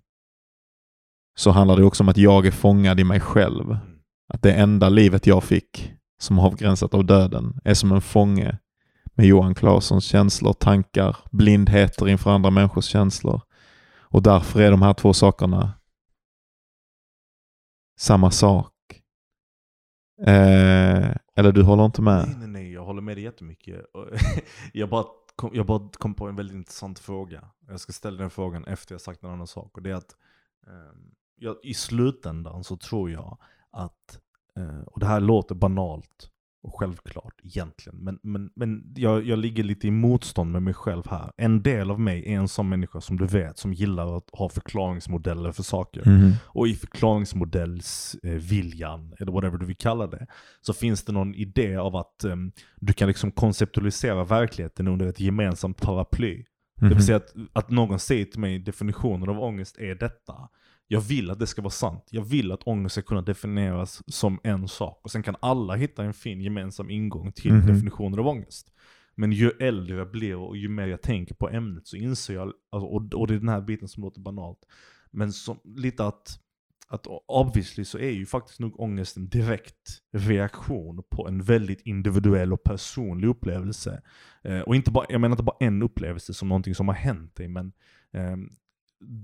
så 1.39 1.51
handlar 1.51 1.77
det 1.77 1.85
också 1.85 2.03
om 2.03 2.09
att 2.09 2.17
jag 2.17 2.47
är 2.47 2.51
fångad 2.51 3.01
i 3.01 3.05
mig 3.05 3.21
själv. 3.21 3.65
Mm. 3.65 3.99
Att 4.29 4.43
det 4.43 4.53
enda 4.53 4.89
livet 4.89 5.27
jag 5.27 5.45
fick, 5.45 5.93
som 6.19 6.39
avgränsat 6.39 6.95
av 6.95 7.05
döden, 7.05 7.61
är 7.65 7.75
som 7.75 7.93
en 7.93 8.01
fånge 8.01 8.59
med 9.15 9.27
Johan 9.27 9.55
Claessons 9.55 10.05
känslor, 10.05 10.53
tankar, 10.53 11.17
blindheter 11.31 12.09
inför 12.09 12.31
andra 12.31 12.51
människors 12.51 12.85
känslor. 12.85 13.41
Och 14.01 14.23
därför 14.23 14.61
är 14.61 14.71
de 14.71 14.83
här 14.83 14.95
två 14.95 15.13
sakerna 15.13 15.73
samma 17.99 18.31
sak. 18.31 18.75
Eh, 20.27 21.15
eller 21.37 21.53
du 21.53 21.63
håller 21.63 21.85
inte 21.85 22.03
med? 22.03 22.25
Nej, 22.29 22.37
nej, 22.39 22.49
nej, 22.49 22.73
jag 22.73 22.85
håller 22.85 23.03
med 23.03 23.17
dig 23.17 23.25
jättemycket. 23.25 23.81
Jag, 24.73 24.89
bara 24.89 25.05
kom, 25.37 25.51
jag 25.53 25.67
bara 25.67 25.89
kom 25.93 26.15
på 26.15 26.29
en 26.29 26.37
väldigt 26.37 26.57
intressant 26.57 26.99
fråga. 26.99 27.45
Jag 27.69 27.81
ska 27.81 27.93
ställa 27.93 28.19
den 28.19 28.31
frågan 28.31 28.65
efter 28.65 28.95
jag 28.95 29.01
sagt 29.01 29.23
en 29.23 29.31
annan 29.31 29.47
sak. 29.47 29.77
Och 29.77 29.83
det 29.83 29.91
är 29.91 29.95
att 29.95 30.17
ehm, 30.67 31.15
jag, 31.39 31.57
i 31.63 31.75
slutändan 31.75 32.65
så 32.65 32.77
tror 32.77 33.11
jag 33.11 33.39
att, 33.71 34.19
eh, 34.57 34.81
och 34.87 35.01
det 35.01 35.07
här 35.07 35.21
låter 35.21 35.55
banalt 35.55 36.31
och 36.63 36.79
självklart 36.79 37.35
egentligen, 37.43 37.99
men, 37.99 38.19
men, 38.23 38.51
men 38.57 38.93
jag, 38.97 39.25
jag 39.27 39.39
ligger 39.39 39.65
lite 39.65 39.87
i 39.87 39.91
motstånd 39.91 40.53
med 40.53 40.63
mig 40.63 40.75
själv 40.75 41.03
här. 41.11 41.33
En 41.37 41.63
del 41.63 41.91
av 41.91 42.01
mig 42.01 42.33
är 42.33 42.37
en 42.39 42.49
sån 42.49 42.69
människa 42.69 43.01
som 43.01 43.17
du 43.17 43.27
vet, 43.27 43.59
som 43.59 43.73
gillar 43.73 44.17
att 44.17 44.25
ha 44.33 44.49
förklaringsmodeller 44.49 45.53
för 45.53 45.63
saker. 45.63 46.03
Mhm. 46.07 46.33
Och 46.45 46.69
i 46.69 46.75
förklaringsmodellsviljan, 46.75 49.15
eller 49.19 49.33
whatever 49.33 49.59
du 49.59 49.67
vill 49.67 49.77
kalla 49.77 50.07
det, 50.07 50.27
så 50.61 50.73
finns 50.73 51.05
det 51.05 51.13
någon 51.13 51.35
idé 51.35 51.77
av 51.77 51.97
att 51.97 52.25
em, 52.25 52.53
du 52.77 52.93
kan 52.93 53.09
liksom 53.09 53.33
konceptualisera 53.33 54.25
verkligheten 54.25 54.89
under 54.89 55.07
ett 55.07 55.21
gemensamt 55.21 55.81
paraply. 55.81 56.45
Det 56.77 56.85
Mhm. 56.87 56.95
vill 56.95 57.07
säga 57.07 57.17
att, 57.17 57.35
att 57.53 57.71
någon 57.71 57.99
säger 57.99 58.25
till 58.25 58.41
mig 58.41 58.59
definitionen 58.59 59.29
av 59.29 59.41
ångest 59.41 59.79
är 59.79 59.95
detta. 59.95 60.49
Jag 60.91 61.01
vill 61.01 61.31
att 61.31 61.39
det 61.39 61.47
ska 61.47 61.63
vara 61.63 61.71
sant. 61.71 62.05
Jag 62.11 62.23
vill 62.23 62.53
att 62.53 62.67
ångest 62.67 62.93
ska 62.93 63.03
kunna 63.03 63.23
definieras 63.23 64.03
som 64.07 64.41
en 64.45 64.69
sak. 64.69 65.01
Och 65.05 65.11
sen 65.11 65.23
kan 65.23 65.37
alla 65.41 65.75
hitta 65.75 66.05
en 66.05 66.15
fin 66.15 66.41
gemensam 66.41 66.91
ingång 66.91 67.33
till 67.33 67.53
Mhm. 67.53 67.67
definitionen 67.67 68.19
av 68.19 68.27
ångest. 68.27 68.73
Men 69.15 69.33
ju 69.33 69.51
äldre 69.61 69.97
jag 69.97 70.11
blir 70.11 70.37
och 70.37 70.57
ju 70.57 70.69
mer 70.69 70.87
jag 70.87 71.03
tänker 71.03 71.35
på 71.35 71.49
ämnet 71.49 71.87
så 71.87 71.97
inser 71.97 72.35
jag, 72.35 72.53
alltså, 72.71 72.87
och, 73.17 73.29
det 73.29 73.35
är 73.35 73.39
den 73.39 73.49
här 73.49 73.61
biten 73.61 73.89
som 73.89 74.03
låter 74.03 74.21
banalt, 74.21 74.59
men 75.11 75.33
som, 75.33 75.59
lite 75.65 76.05
att, 76.07 76.41
att 76.89 77.07
obviously 77.27 77.85
så 77.85 77.99
är 77.99 78.11
ju 78.11 78.27
faktiskt 78.27 78.61
nog 78.61 78.81
ångest 78.81 79.17
en 79.17 79.29
direkt 79.29 79.99
reaktion 80.13 81.03
på 81.11 81.29
en 81.29 81.43
väldigt 81.43 81.81
individuell 81.81 82.53
och 82.53 82.63
personlig 82.63 83.29
upplevelse. 83.29 84.03
Eh, 84.45 84.61
och 84.61 84.77
inte 84.77 84.91
bara, 84.91 85.07
jag 85.09 85.21
menar 85.21 85.33
inte 85.33 85.43
bara 85.43 85.57
en 85.61 85.83
upplevelse 85.83 86.35
som 86.35 86.49
någonting 86.49 86.75
som 86.75 86.89
har 86.89 86.95
hänt 86.95 87.37
dig, 87.37 87.49
men 87.49 87.73
ehm, 88.13 88.51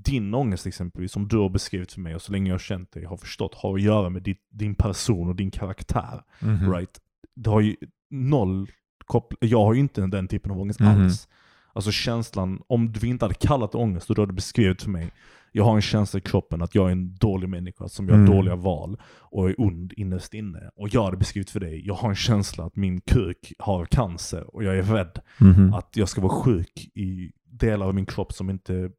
din 0.04 0.34
ångest 0.34 0.66
exempelvis, 0.66 1.12
som 1.12 1.28
du 1.28 1.36
har 1.38 1.48
beskrivit 1.48 1.92
för 1.92 2.00
mig 2.00 2.14
och 2.14 2.22
så 2.22 2.32
länge 2.32 2.48
jag 2.50 2.54
har 2.54 2.58
känt 2.58 2.92
dig 2.92 3.04
har 3.04 3.16
förstått, 3.16 3.54
har 3.54 3.74
att 3.74 3.82
göra 3.82 4.10
med 4.10 4.22
ditt, 4.22 4.42
din 4.50 4.74
person 4.74 5.28
och 5.28 5.36
din 5.36 5.50
karaktär. 5.50 6.22
Mhm. 6.40 6.72
Right? 6.72 7.00
Det 7.36 7.50
har 7.50 7.60
ju 7.60 7.76
noll 8.10 8.70
koppling, 9.06 9.50
jag 9.50 9.64
har 9.64 9.74
ju 9.74 9.80
inte 9.80 10.06
den 10.06 10.28
typen 10.28 10.52
av 10.52 10.60
ångest 10.60 10.80
Mhm. 10.80 10.88
alls. 10.88 11.28
Alltså 11.72 11.90
känslan, 11.90 12.62
om 12.66 12.92
du 12.92 13.06
inte 13.06 13.24
hade 13.24 13.34
kallat 13.34 13.72
det 13.72 13.78
ångest 13.78 14.10
och 14.10 14.16
du 14.16 14.22
hade 14.22 14.32
beskrivit 14.32 14.82
för 14.82 14.90
mig, 14.90 15.10
jag 15.52 15.64
har 15.64 15.74
en 15.74 15.82
känsla 15.82 16.18
i 16.18 16.20
kroppen 16.20 16.62
att 16.62 16.74
jag 16.74 16.86
är 16.88 16.92
en 16.92 17.14
dålig 17.16 17.48
människa 17.48 17.88
som 17.88 18.08
gör 18.08 18.14
Mm. 18.14 18.30
dåliga 18.30 18.56
val 18.56 18.96
och 19.18 19.50
är 19.50 19.54
ond 19.60 19.92
innerst 19.96 20.34
inne. 20.34 20.70
Och 20.76 20.88
jag 20.94 21.04
hade 21.04 21.16
beskrivit 21.16 21.50
för 21.50 21.60
dig, 21.60 21.86
jag 21.86 21.94
har 21.94 22.08
en 22.08 22.14
känsla 22.14 22.64
att 22.64 22.76
min 22.76 23.00
kuk 23.00 23.52
har 23.58 23.84
cancer 23.84 24.54
och 24.54 24.64
jag 24.64 24.78
är 24.78 24.82
rädd 24.82 25.18
Mhm. 25.38 25.74
att 25.74 25.96
jag 25.96 26.08
ska 26.08 26.20
vara 26.20 26.32
sjuk 26.32 26.88
i 26.94 27.32
delar 27.44 27.86
av 27.86 27.94
min 27.94 28.06
kropp 28.06 28.32
som 28.32 28.50
inte 28.50 28.90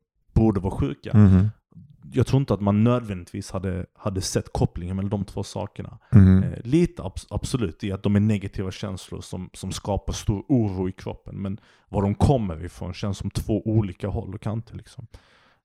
borde 0.46 0.60
vara 0.60 0.76
sjuka. 0.76 1.18
Mhm. 1.18 1.50
Jag 2.14 2.28
tror 2.28 2.40
inte 2.40 2.54
att 2.54 2.62
man 2.62 2.84
nödvändigtvis 2.84 3.52
hade, 3.52 3.86
hade 3.94 4.22
sett 4.22 4.54
kopplingen 4.54 4.96
mellan 4.96 5.10
de 5.10 5.26
två 5.26 5.44
sakerna. 5.44 5.98
Mhm. 6.12 6.44
Eh, 6.44 6.60
lite 6.64 7.02
abs- 7.02 7.28
absolut 7.30 7.84
i 7.84 7.92
att 7.92 8.04
de 8.04 8.16
är 8.16 8.20
negativa 8.20 8.72
känslor 8.72 9.22
som, 9.22 9.50
som 9.54 9.72
skapar 9.72 10.14
stor 10.14 10.44
oro 10.48 10.90
i 10.90 10.92
kroppen. 10.92 11.42
Men 11.42 11.58
var 11.90 12.02
de 12.02 12.16
kommer 12.16 12.66
ifrån 12.66 12.94
känns 12.94 13.18
som 13.18 13.30
två 13.30 13.62
olika 13.68 14.08
håll 14.08 14.34
och 14.34 14.42
kanter. 14.42 14.76
Liksom. 14.76 15.08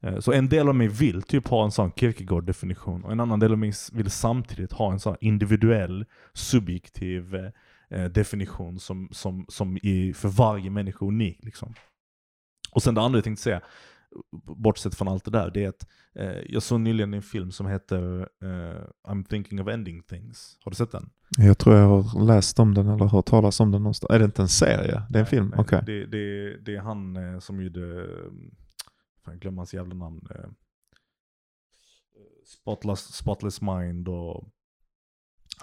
Eh, 0.02 0.18
så 0.18 0.32
en 0.32 0.48
del 0.48 0.68
av 0.68 0.74
mig 0.74 0.88
vill 0.88 1.22
typ 1.22 1.48
ha 1.48 1.64
en 1.64 1.70
sån 1.70 1.92
Kierkegaard-definition 1.92 3.04
och 3.04 3.12
en 3.12 3.20
annan 3.20 3.40
del 3.40 3.52
av 3.52 3.58
mig 3.58 3.72
vill 3.92 4.10
samtidigt 4.10 4.72
ha 4.72 4.92
en 4.92 5.00
sån 5.00 5.16
individuell, 5.20 6.04
subjektiv, 6.32 7.34
eh, 7.90 8.04
definition 8.04 8.78
som, 8.80 9.08
som, 9.12 9.44
som 9.48 9.78
är 9.82 10.12
för 10.12 10.28
varje 10.28 10.70
människa 10.70 11.06
unik. 11.06 11.38
Liksom. 11.42 11.74
Och 12.72 12.82
sen 12.82 12.94
det 12.94 13.00
andra 13.00 13.16
jag 13.16 13.24
tänkte 13.24 13.42
säga, 13.42 13.60
bortsett 14.56 14.94
från 14.94 15.08
allt 15.08 15.24
det 15.24 15.30
där, 15.30 15.50
det 15.50 15.64
är 15.64 15.68
att 15.68 15.86
eh, 16.14 16.40
jag 16.48 16.62
såg 16.62 16.80
nyligen 16.80 17.14
en 17.14 17.22
film 17.22 17.50
som 17.50 17.66
heter 17.66 18.28
eh, 18.42 18.82
I'm 19.08 19.24
thinking 19.24 19.60
of 19.60 19.68
ending 19.68 20.02
things. 20.02 20.58
Har 20.64 20.70
du 20.70 20.76
sett 20.76 20.92
den? 20.92 21.10
Jag 21.38 21.58
tror 21.58 21.76
jag 21.76 21.88
har 21.88 22.24
läst 22.24 22.58
om 22.58 22.74
den 22.74 22.88
eller 22.88 23.04
hört 23.04 23.26
talas 23.26 23.60
om 23.60 23.70
den 23.70 23.82
någonstans. 23.82 24.10
Är 24.10 24.18
det 24.18 24.24
inte 24.24 24.42
en 24.42 24.48
serie? 24.48 25.02
Det 25.10 25.18
är 25.18 25.20
en 25.20 25.26
film? 25.26 25.54
Okej. 25.56 25.82
det, 25.86 26.06
det, 26.06 26.56
det 26.56 26.76
är 26.76 26.80
han 26.80 27.16
eh, 27.16 27.38
som 27.38 27.62
gjorde, 27.62 28.02
eh, 28.02 28.30
fan 29.24 29.34
jag 29.34 29.40
glömmer 29.40 29.58
hans 29.58 29.74
jävla 29.74 29.94
namn. 29.94 30.26
Eh, 30.30 30.50
Spotless, 32.44 33.14
Spotless 33.14 33.60
Mind 33.60 34.08
och 34.08 34.48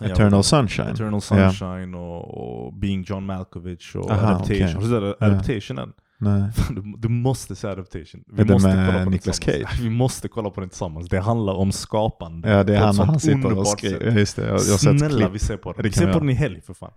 Eternal 0.01 0.43
Sunshine? 0.43 0.87
Eternal 0.89 1.21
Sunshine 1.21 1.93
och, 1.95 2.65
och 2.65 2.73
Being 2.73 3.03
John 3.07 3.25
Malkovich 3.25 3.95
och 3.95 4.11
Aha, 4.11 4.27
Adaptation. 4.27 4.55
okej. 4.55 4.73
Har 4.73 4.81
du 4.81 4.87
sett 5.11 5.21
Adaptation 5.21 5.77
än? 5.77 5.93
Nej. 6.19 6.51
Du, 6.69 6.93
du 6.97 7.07
måste 7.09 7.55
se 7.55 7.67
Adaptation. 7.67 8.23
Vi 8.27 8.41
Är 8.41 8.45
det 8.45 8.53
måste 8.53 8.75
med 8.75 8.87
kolla 8.91 9.03
på 9.03 9.09
Nicolas. 9.09 9.43
Cage? 9.43 9.79
Vi 9.81 9.89
måste 9.89 10.27
kolla 10.27 10.49
på 10.49 10.59
den 10.61 10.69
tillsammans. 10.69 11.09
Det 11.09 11.19
handlar 11.19 11.53
om 11.53 11.71
skapande. 11.71 12.49
Ja, 12.49 12.63
det 12.63 12.75
är 12.75 12.79
han 12.79 12.95
han 12.99 13.19
sitter 13.19 13.57
och 13.57 13.67
skriver. 13.67 14.11
just 14.17 14.35
det, 14.35 14.45
jag, 14.47 14.53
jag 14.53 14.79
Snälla 14.79 15.29
vi 15.29 15.39
ser 15.39 15.57
på 15.57 15.71
den. 15.73 15.83
Vi 15.83 15.91
ser 15.91 16.13
på 16.13 16.19
den 16.19 16.29
i 16.29 16.33
helg 16.33 16.61
för 16.61 16.73
fan. 16.73 16.91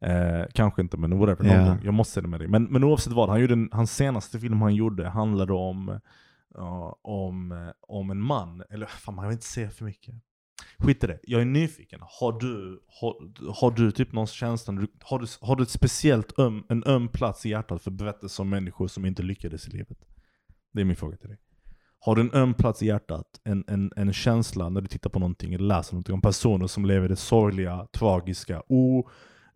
Eh, 0.00 0.44
kanske 0.54 0.82
inte 0.82 0.96
men 0.96 1.18
whatever, 1.18 1.44
någon 1.44 1.56
Ja. 1.56 1.68
gång. 1.68 1.80
Jag 1.84 1.94
måste 1.94 2.14
se 2.14 2.20
den 2.20 2.30
med 2.30 2.40
dig. 2.40 2.48
Men, 2.48 2.64
men 2.64 2.84
oavsett 2.84 3.12
vad, 3.12 3.28
han 3.28 3.40
gjorde 3.40 3.52
en, 3.52 3.68
hans 3.72 3.96
senaste 3.96 4.38
film 4.38 4.62
han 4.62 4.74
gjorde 4.74 5.08
handlade 5.08 5.52
om, 5.52 6.00
ja, 6.54 6.96
om, 7.02 7.52
eh, 7.52 7.58
om 7.88 8.10
en 8.10 8.20
man, 8.20 8.62
eller 8.70 8.86
fan 8.86 9.14
man 9.14 9.24
vill 9.24 9.32
inte 9.32 9.46
säga 9.46 9.70
för 9.70 9.84
mycket. 9.84 10.14
Skit 10.82 11.04
i 11.04 11.06
det, 11.06 11.18
jag 11.22 11.40
är 11.40 11.44
nyfiken. 11.44 12.00
Har 12.02 12.40
du, 12.40 12.82
har, 12.86 13.14
har 13.52 13.70
du 13.70 13.90
typ 13.90 14.12
någon 14.12 14.26
känsla, 14.26 14.72
har 15.00 15.18
du, 15.18 15.26
har 15.40 15.56
du 15.56 15.62
ett 15.62 15.70
speciellt 15.70 16.38
öm, 16.38 16.64
en 16.68 16.84
öm 16.84 17.08
plats 17.08 17.46
i 17.46 17.50
hjärtat 17.50 17.82
för 17.82 17.90
berättelser 17.90 18.42
om 18.42 18.50
människor 18.50 18.88
som 18.88 19.04
inte 19.06 19.22
lyckades 19.22 19.68
i 19.68 19.70
livet? 19.70 19.98
Det 20.72 20.80
är 20.80 20.84
min 20.84 20.96
fråga 20.96 21.16
till 21.16 21.28
dig. 21.28 21.38
Har 21.98 22.16
du 22.16 22.22
en 22.22 22.34
öm 22.34 22.54
plats 22.54 22.82
i 22.82 22.86
hjärtat, 22.86 23.26
en, 23.44 23.64
en, 23.68 23.92
en 23.96 24.12
känsla 24.12 24.68
när 24.68 24.80
du 24.80 24.86
tittar 24.86 25.10
på 25.10 25.18
någonting 25.18 25.54
eller 25.54 25.64
läser 25.64 25.94
någonting 25.94 26.14
om 26.14 26.20
personer 26.20 26.66
som 26.66 26.84
lever 26.84 27.08
det 27.08 27.16
sorgliga, 27.16 27.86
tragiska, 27.92 28.62
o, 28.68 29.08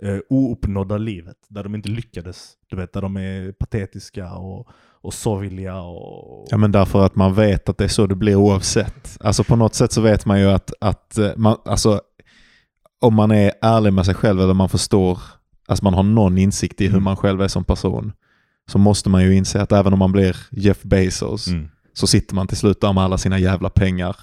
eh, 0.03 0.19
ouppnådda 0.31 0.99
livet. 0.99 1.37
Där 1.49 1.63
de 1.63 1.75
inte 1.75 1.89
lyckades. 1.89 2.53
Du 2.71 2.77
vet, 2.77 2.93
där 2.93 3.03
de 3.03 3.17
är 3.17 3.53
patetiska 3.53 4.33
och, 4.35 4.69
och 5.03 5.15
sorgliga 5.15 5.81
och... 5.83 6.47
Ja 6.51 6.57
men 6.57 6.73
därför 6.73 7.07
att 7.07 7.17
man 7.17 7.35
vet 7.35 7.69
att 7.69 7.79
det 7.79 7.85
är 7.85 7.89
så 7.89 8.07
det 8.07 8.15
blir 8.15 8.35
oavsett. 8.35 9.17
Alltså 9.21 9.45
på 9.45 9.57
något 9.57 9.75
sätt 9.75 9.93
så 9.93 10.01
vet 10.01 10.27
man 10.27 10.41
ju 10.41 10.47
att, 10.51 10.73
att 10.81 11.19
eh, 11.19 11.31
man, 11.37 11.57
alltså, 11.65 12.01
om 13.01 13.15
man 13.15 13.31
är 13.31 13.53
ärlig 13.63 13.93
med 13.93 14.05
sig 14.07 14.15
själv 14.15 14.41
eller 14.41 14.55
man 14.55 14.69
förstår, 14.69 15.19
alltså 15.69 15.85
man 15.85 15.95
har 15.95 16.03
någon 16.03 16.39
insikt 16.39 16.81
i 16.81 16.85
hur 16.85 16.93
Mm. 16.93 17.05
man 17.05 17.17
själv 17.17 17.43
är 17.43 17.49
som 17.49 17.65
person, 17.65 18.13
så 18.71 18.79
måste 18.79 19.09
man 19.11 19.23
ju 19.25 19.37
inse 19.37 19.63
att 19.63 19.73
även 19.73 19.93
om 19.93 19.99
man 19.99 20.13
blir 20.13 20.37
Jeff 20.51 20.83
Bezos 20.83 21.49
Mm. 21.49 21.69
så 21.93 22.07
sitter 22.07 22.35
man 22.35 22.47
till 22.47 22.57
slut 22.57 22.81
där 22.81 22.93
med 22.93 23.05
alla 23.05 23.19
sina 23.19 23.39
jävla 23.39 23.71
pengar 23.71 24.17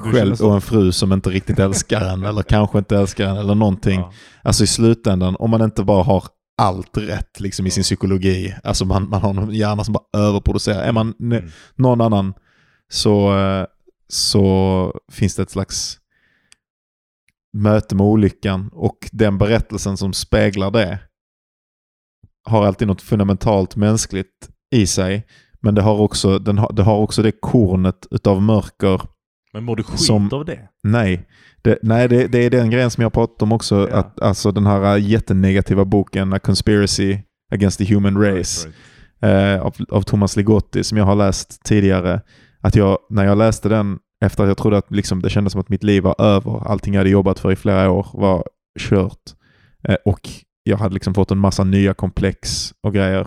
själv 0.00 0.42
och 0.42 0.54
en 0.54 0.60
fru 0.60 0.92
som 0.92 1.12
inte 1.12 1.30
riktigt 1.30 1.58
älskar 1.58 2.00
en 2.00 2.24
eller 2.24 2.42
kanske 2.42 2.78
inte 2.78 2.96
älskar 2.96 3.28
en 3.28 3.36
eller 3.36 3.54
någonting. 3.54 4.00
Ja. 4.00 4.12
Alltså 4.42 4.64
i 4.64 4.66
slutändan, 4.66 5.36
om 5.38 5.50
man 5.50 5.62
inte 5.62 5.84
bara 5.84 6.02
har 6.02 6.24
allt 6.62 6.96
rätt 6.98 7.40
liksom 7.40 7.66
i 7.66 7.70
sin 7.70 7.82
psykologi, 7.82 8.54
alltså 8.64 8.84
man, 8.84 9.08
man 9.08 9.20
har 9.22 9.30
en 9.30 9.50
hjärna 9.54 9.84
som 9.84 9.92
bara 9.92 10.20
överproducerar. 10.22 10.82
Är 10.82 10.92
man 10.92 11.14
Mm. 11.20 11.50
någon 11.76 12.00
annan 12.00 12.34
så, 12.92 13.38
eh, 13.38 13.66
så 14.08 15.00
finns 15.12 15.34
det 15.36 15.42
ett 15.42 15.50
slags 15.50 15.98
möte 17.56 17.94
med 17.94 18.06
olyckan 18.06 18.70
och 18.72 18.98
den 19.12 19.38
berättelsen 19.38 19.96
som 19.96 20.12
speglar 20.12 20.70
det 20.70 20.98
har 22.44 22.66
alltid 22.66 22.88
något 22.88 23.02
fundamentalt 23.02 23.76
mänskligt 23.76 24.48
i 24.74 24.86
sig. 24.86 25.26
Men 25.60 25.74
det 25.74 25.82
har 25.82 25.98
också, 25.98 26.38
den 26.38 26.58
har, 26.58 26.72
det 26.72 26.82
har 26.82 26.96
också 26.96 27.22
det 27.22 27.32
kornet 27.40 28.06
utav 28.10 28.42
mörker 28.42 29.02
Men 29.52 29.64
mår 29.64 29.76
du 29.76 29.82
skit 29.82 30.00
Som- 30.00 30.32
av 30.32 30.44
det? 30.44 30.68
Nej, 30.82 31.28
det, 31.62 31.78
nej 31.82 32.08
det, 32.08 32.26
det 32.26 32.38
är 32.38 32.50
den 32.50 32.70
grejen 32.70 32.90
som 32.90 33.02
jag 33.02 33.12
pratat 33.12 33.42
om 33.42 33.52
också. 33.52 33.88
Ja. 33.90 33.96
Att, 33.96 34.20
alltså 34.20 34.52
den 34.52 34.66
här 34.66 34.96
äh, 34.96 35.04
jättenegativa 35.10 35.84
boken 35.84 36.32
A 36.32 36.38
Conspiracy 36.38 37.18
Against 37.52 37.78
the 37.78 37.94
Human 37.94 38.16
Race 38.22 38.68
Right, 38.68 38.76
right. 39.20 39.58
eh, 39.60 39.66
av, 39.66 39.74
av 39.90 40.02
Thomas 40.02 40.36
Ligotti 40.36 40.84
som 40.84 40.98
jag 40.98 41.04
har 41.04 41.16
läst 41.16 41.62
tidigare. 41.64 42.20
Att 42.60 42.76
jag, 42.76 42.98
när 43.10 43.24
jag 43.24 43.38
läste 43.38 43.68
den 43.68 43.98
efter 44.24 44.42
att 44.42 44.48
jag 44.48 44.56
trodde 44.58 44.78
att 44.78 44.90
liksom, 44.90 45.22
det 45.22 45.30
kändes 45.30 45.52
som 45.52 45.60
att 45.60 45.68
mitt 45.68 45.82
liv 45.82 46.02
var 46.02 46.20
över, 46.20 46.70
allting 46.70 46.94
jag 46.94 47.00
hade 47.00 47.10
jobbat 47.10 47.38
för 47.38 47.52
i 47.52 47.56
flera 47.56 47.90
år 47.90 48.06
var 48.12 48.44
kört. 48.80 49.22
Eh, 49.88 49.96
och 50.04 50.28
jag 50.64 50.76
hade 50.76 50.94
liksom 50.94 51.14
fått 51.14 51.30
en 51.30 51.38
massa 51.38 51.64
nya 51.64 51.94
komplex 51.94 52.72
och 52.82 52.94
grejer 52.94 53.26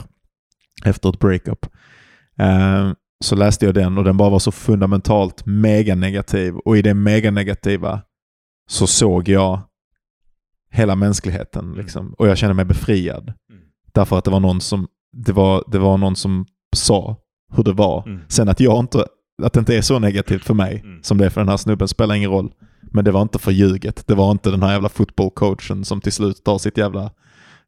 efter 0.85 1.09
ett 1.09 1.19
breakup. 1.19 1.65
Eh, 2.39 2.91
så 3.23 3.35
läste 3.35 3.65
jag 3.65 3.73
den 3.73 3.97
och 3.97 4.03
den 4.03 4.17
bara 4.17 4.29
var 4.29 4.39
så 4.39 4.51
fundamentalt 4.51 5.45
mega 5.45 5.95
negativ 5.95 6.55
och 6.55 6.77
i 6.77 6.81
det 6.81 6.93
mega 6.93 7.31
negativa 7.31 8.01
så 8.69 8.87
såg 8.87 9.29
jag 9.29 9.59
hela 10.71 10.95
mänskligheten 10.95 11.73
liksom. 11.73 12.13
och 12.17 12.27
jag 12.27 12.37
kände 12.37 12.53
mig 12.53 12.65
befriad. 12.65 13.23
Mm. 13.23 13.61
Därför 13.93 14.17
att 14.17 14.25
det 14.25 14.31
var 14.31 14.39
någon 14.39 14.61
som, 14.61 14.87
det 15.13 15.31
var, 15.33 15.63
det 15.67 15.79
var 15.79 15.97
någon 15.97 16.15
som 16.15 16.45
sa 16.75 17.15
hur 17.55 17.63
det 17.63 17.73
var. 17.73 18.03
Mm. 18.07 18.19
Sen 18.27 18.49
att 18.49 18.59
jag 18.59 18.79
inte, 18.79 19.05
att 19.43 19.53
det 19.53 19.59
inte 19.59 19.77
är 19.77 19.81
så 19.81 19.99
negativt 19.99 20.43
för 20.45 20.53
mig 20.53 20.81
Mm. 20.85 21.03
som 21.03 21.17
det 21.17 21.25
är 21.25 21.29
för 21.29 21.41
den 21.41 21.49
här 21.49 21.57
snubben 21.57 21.87
spelar 21.87 22.15
ingen 22.15 22.31
roll. 22.31 22.53
Men 22.81 23.05
det 23.05 23.11
var 23.11 23.21
inte 23.21 23.39
för 23.39 23.51
ljuget. 23.51 24.07
Det 24.07 24.15
var 24.15 24.31
inte 24.31 24.51
den 24.51 24.63
här 24.63 24.71
jävla 24.71 24.89
fotbollcoachen 24.89 25.85
som 25.85 26.01
till 26.01 26.11
slut 26.11 26.43
tar 26.43 26.57
sitt 26.57 26.77
jävla 26.77 27.11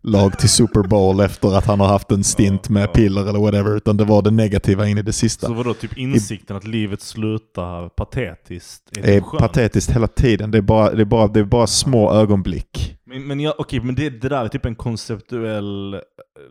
lag 0.07 0.39
till 0.39 0.49
Super 0.49 0.83
Bowl 0.87 1.19
efter 1.19 1.57
att 1.57 1.65
han 1.65 1.79
har 1.79 1.87
haft 1.87 2.11
en 2.11 2.23
stint 2.23 2.61
Ja, 2.67 2.73
med 2.73 2.83
ja. 2.83 2.87
piller 2.87 3.29
eller 3.29 3.39
whatever. 3.39 3.77
Utan 3.77 3.97
det 3.97 4.03
var 4.05 4.21
det 4.21 4.31
negativa 4.31 4.87
in 4.87 4.97
i 4.97 5.01
det 5.01 5.13
sista. 5.13 5.47
Så 5.47 5.53
vadå, 5.53 5.73
typ 5.73 5.97
insikten 5.97 6.57
att 6.57 6.67
livet 6.67 7.01
slutar 7.01 7.89
patetiskt? 7.89 8.97
Är 8.97 9.01
Det 9.01 9.09
är 9.11 9.19
typ 9.19 9.23
skönt? 9.23 9.41
patetiskt 9.41 9.91
hela 9.91 10.07
tiden. 10.07 10.51
Det 10.51 10.57
är 10.57 10.61
bara, 10.61 10.93
det 10.93 11.01
är 11.01 11.05
bara, 11.05 11.27
det 11.27 11.39
är 11.39 11.43
bara 11.43 11.67
små 11.67 12.13
ögonblick. 12.13 12.97
Men, 13.05 13.27
men, 13.27 13.39
jag, 13.39 13.53
okej, 13.57 13.79
men 13.79 13.95
det, 13.95 14.09
det 14.09 14.29
där 14.29 14.45
är 14.45 14.47
typ 14.47 14.65
en 14.65 14.75
konceptuell, 14.75 15.93
eh, 15.93 15.99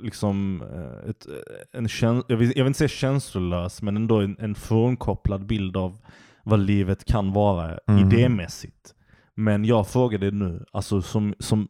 liksom, 0.02 0.62
eh, 0.74 1.10
ett, 1.10 1.26
eh, 1.26 1.78
en 1.78 1.88
käns- 1.88 2.24
jag, 2.28 2.36
vill, 2.36 2.48
jag 2.56 2.64
vill 2.64 2.66
inte 2.70 2.78
säga 2.78 2.88
känslolös, 2.88 3.82
men 3.82 3.96
ändå 3.96 4.20
en, 4.20 4.36
en 4.38 4.54
frånkopplad 4.54 5.46
bild 5.46 5.76
av 5.76 5.98
vad 6.44 6.60
livet 6.60 7.04
kan 7.04 7.32
vara 7.32 7.78
Mm. 7.88 8.06
idémässigt. 8.12 8.92
Men 9.36 9.64
jag 9.64 9.88
frågar 9.88 10.18
dig 10.18 10.30
nu, 10.30 10.64
alltså 10.72 11.02
som, 11.02 11.34
som 11.38 11.68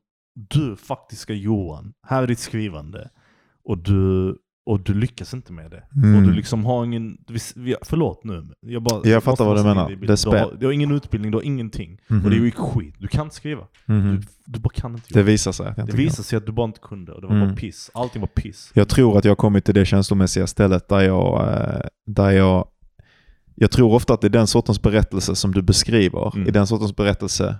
du 0.51 0.77
faktiska 0.77 1.33
Johan, 1.35 1.93
här 2.07 2.23
är 2.23 2.27
ditt 2.27 2.39
skrivande, 2.39 3.11
och 3.65 3.79
du, 3.79 4.37
och 4.67 4.81
du 4.81 4.95
lyckas 4.95 5.35
inte 5.35 5.53
med 5.53 5.71
det. 5.71 5.83
Mm. 5.97 6.17
Och 6.17 6.23
du 6.23 6.33
liksom 6.33 6.65
har 6.65 6.85
ingen, 6.85 7.19
förlåt 7.83 8.25
nu, 8.25 8.49
jag 8.61 8.83
bara... 8.83 9.09
Jag 9.09 9.23
fattar 9.25 9.45
vad 9.45 9.57
du 9.59 9.63
menar. 9.63 9.91
det 9.91 9.97
du, 10.25 10.31
har, 10.31 10.57
du 10.61 10.67
har 10.67 10.73
ingen 10.73 10.91
utbildning, 10.93 11.31
du 11.33 11.37
har 11.39 11.43
ingenting. 11.43 11.99
Mhm. 12.09 12.25
Och 12.25 12.31
det 12.31 12.37
är 12.37 12.41
ju 12.41 12.51
skit, 12.51 12.95
du 12.99 13.09
kan 13.09 13.27
inte 13.27 13.35
skriva. 13.37 13.67
Mhm. 13.87 14.17
Du, 14.17 14.27
du 14.53 14.61
bara 14.61 14.71
kan 14.75 14.93
inte 14.95 15.07
Det 15.09 15.15
Johan. 15.15 15.27
visar 15.27 15.53
sig 15.53 15.75
Det 15.77 15.93
visade 15.93 16.23
sig 16.23 16.37
att 16.37 16.47
du 16.47 16.53
bara 16.53 16.67
inte 16.67 16.81
kunde 16.81 17.13
och 17.13 17.21
det 17.21 17.27
var 17.27 17.35
Mm. 17.35 17.49
bara 17.49 17.57
piss. 17.57 17.91
Allting 17.95 18.21
var 18.21 18.29
piss. 18.29 18.71
Jag 18.75 18.89
tror 18.89 19.19
att 19.19 19.25
jag 19.25 19.31
har 19.31 19.37
kommit 19.37 19.65
till 19.65 19.75
det 19.75 19.85
känslomässiga 19.85 20.47
stället 20.47 20.89
där 20.89 21.01
jag, 21.01 21.49
eh, 21.53 21.81
där 22.07 22.31
jag 22.31 22.69
jag 23.59 23.71
tror 23.71 23.93
ofta 23.95 24.15
att 24.15 24.21
det 24.21 24.27
är 24.27 24.31
den 24.31 24.47
sortens 24.47 24.83
berättelse 24.83 25.37
som 25.37 25.53
du 25.53 25.63
beskriver, 25.63 26.33
Mm. 26.37 26.49
i 26.49 26.51
den 26.51 26.67
sortens 26.67 26.97
berättelse 26.97 27.57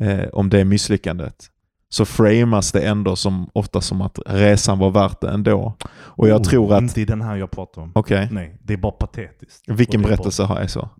eh, 0.00 0.24
om 0.32 0.50
det 0.50 0.64
misslyckandet, 0.64 1.50
så 1.94 2.04
framas 2.04 2.72
det 2.72 2.80
ändå 2.88 3.16
som 3.16 3.50
ofta 3.52 3.80
som 3.80 4.00
att 4.00 4.18
resan 4.26 4.78
var 4.78 4.90
värt 4.90 5.20
det 5.20 5.28
ändå. 5.30 5.74
Och 5.94 6.28
jag 6.28 6.40
Oh, 6.40 6.44
tror 6.44 6.74
att, 6.74 6.82
Inte 6.82 7.00
i 7.00 7.04
den 7.04 7.22
här 7.22 7.36
jag 7.36 7.50
pratar 7.50 7.82
om. 7.82 7.92
okej, 7.94 8.28
Nej, 8.30 8.58
det 8.62 8.72
är 8.72 8.76
bara 8.76 8.92
patetiskt. 8.92 9.68
vilken 9.68 10.02
berättelse 10.02 10.42
har 10.42 10.60
jag 10.60 10.70
så? 10.70 10.80
Bara, 10.80 10.90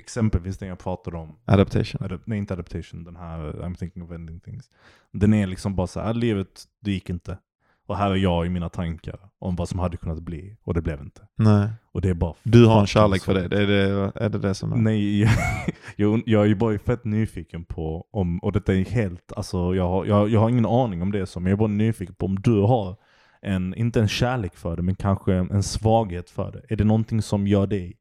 exempelvis 0.00 0.58
den 0.58 0.68
jag 0.68 0.78
pratade 0.78 1.16
om. 1.16 1.36
Adaptation. 1.44 2.00
Adap- 2.00 2.20
nej, 2.24 2.38
inte 2.38 2.54
adaptation. 2.54 3.04
Den 3.04 3.16
här 3.16 3.38
I'm 3.38 3.74
thinking 3.74 4.02
of 4.02 4.10
ending 4.10 4.40
things. 4.40 4.64
Den 5.12 5.34
är 5.34 5.46
liksom 5.46 5.76
bara 5.76 5.86
så 5.86 6.00
här, 6.00 6.14
livet, 6.14 6.64
det 6.80 6.90
gick 6.90 7.10
inte. 7.10 7.38
Och 7.86 7.96
här 7.96 8.10
är 8.10 8.16
jag 8.16 8.46
i 8.46 8.48
mina 8.48 8.68
tankar 8.68 9.18
om 9.38 9.56
vad 9.56 9.68
som 9.68 9.78
hade 9.78 9.96
kunnat 9.96 10.22
bli. 10.22 10.56
Och 10.64 10.74
det 10.74 10.82
blev 10.82 11.00
inte. 11.00 11.20
Nej. 11.36 11.68
Och 11.92 12.00
det 12.00 12.08
är 12.08 12.14
bara... 12.14 12.34
Du 12.42 12.66
har 12.66 12.80
en 12.80 12.86
kärlek 12.86 13.22
för 13.22 13.34
det, 13.34 13.48
det 13.48 13.62
är 13.62 13.66
det, 13.66 14.12
är 14.14 14.28
det, 14.28 14.38
det 14.38 14.54
som 14.54 14.72
är? 14.72 14.76
Nej, 14.76 15.22
jag, 15.96 16.22
jag 16.26 16.42
är 16.42 16.46
ju 16.46 16.54
bara 16.54 16.78
fett 16.78 17.04
nyfiken 17.04 17.64
på 17.64 18.06
om, 18.10 18.38
och 18.38 18.52
detta 18.52 18.74
är 18.74 18.84
helt, 18.84 19.32
alltså 19.32 19.74
jag 19.74 19.88
har, 19.88 20.04
jag, 20.04 20.28
jag 20.28 20.40
har 20.40 20.50
ingen 20.50 20.66
aning 20.66 21.02
om 21.02 21.12
det 21.12 21.20
är 21.20 21.24
så, 21.24 21.40
men 21.40 21.50
jag 21.50 21.56
är 21.56 21.58
bara 21.58 21.68
nyfiken 21.68 22.14
på 22.14 22.26
om 22.26 22.36
du 22.40 22.60
har 22.60 22.96
en, 23.42 23.74
inte 23.74 24.00
en 24.00 24.08
kärlek 24.08 24.56
för 24.56 24.76
det, 24.76 24.82
men 24.82 24.94
kanske 24.94 25.34
en, 25.34 25.50
en 25.50 25.62
svaghet 25.62 26.30
för 26.30 26.52
det. 26.52 26.62
Är 26.68 26.76
det 26.76 26.84
någonting 26.84 27.22
som 27.22 27.46
gör 27.46 27.66
dig 27.66 27.98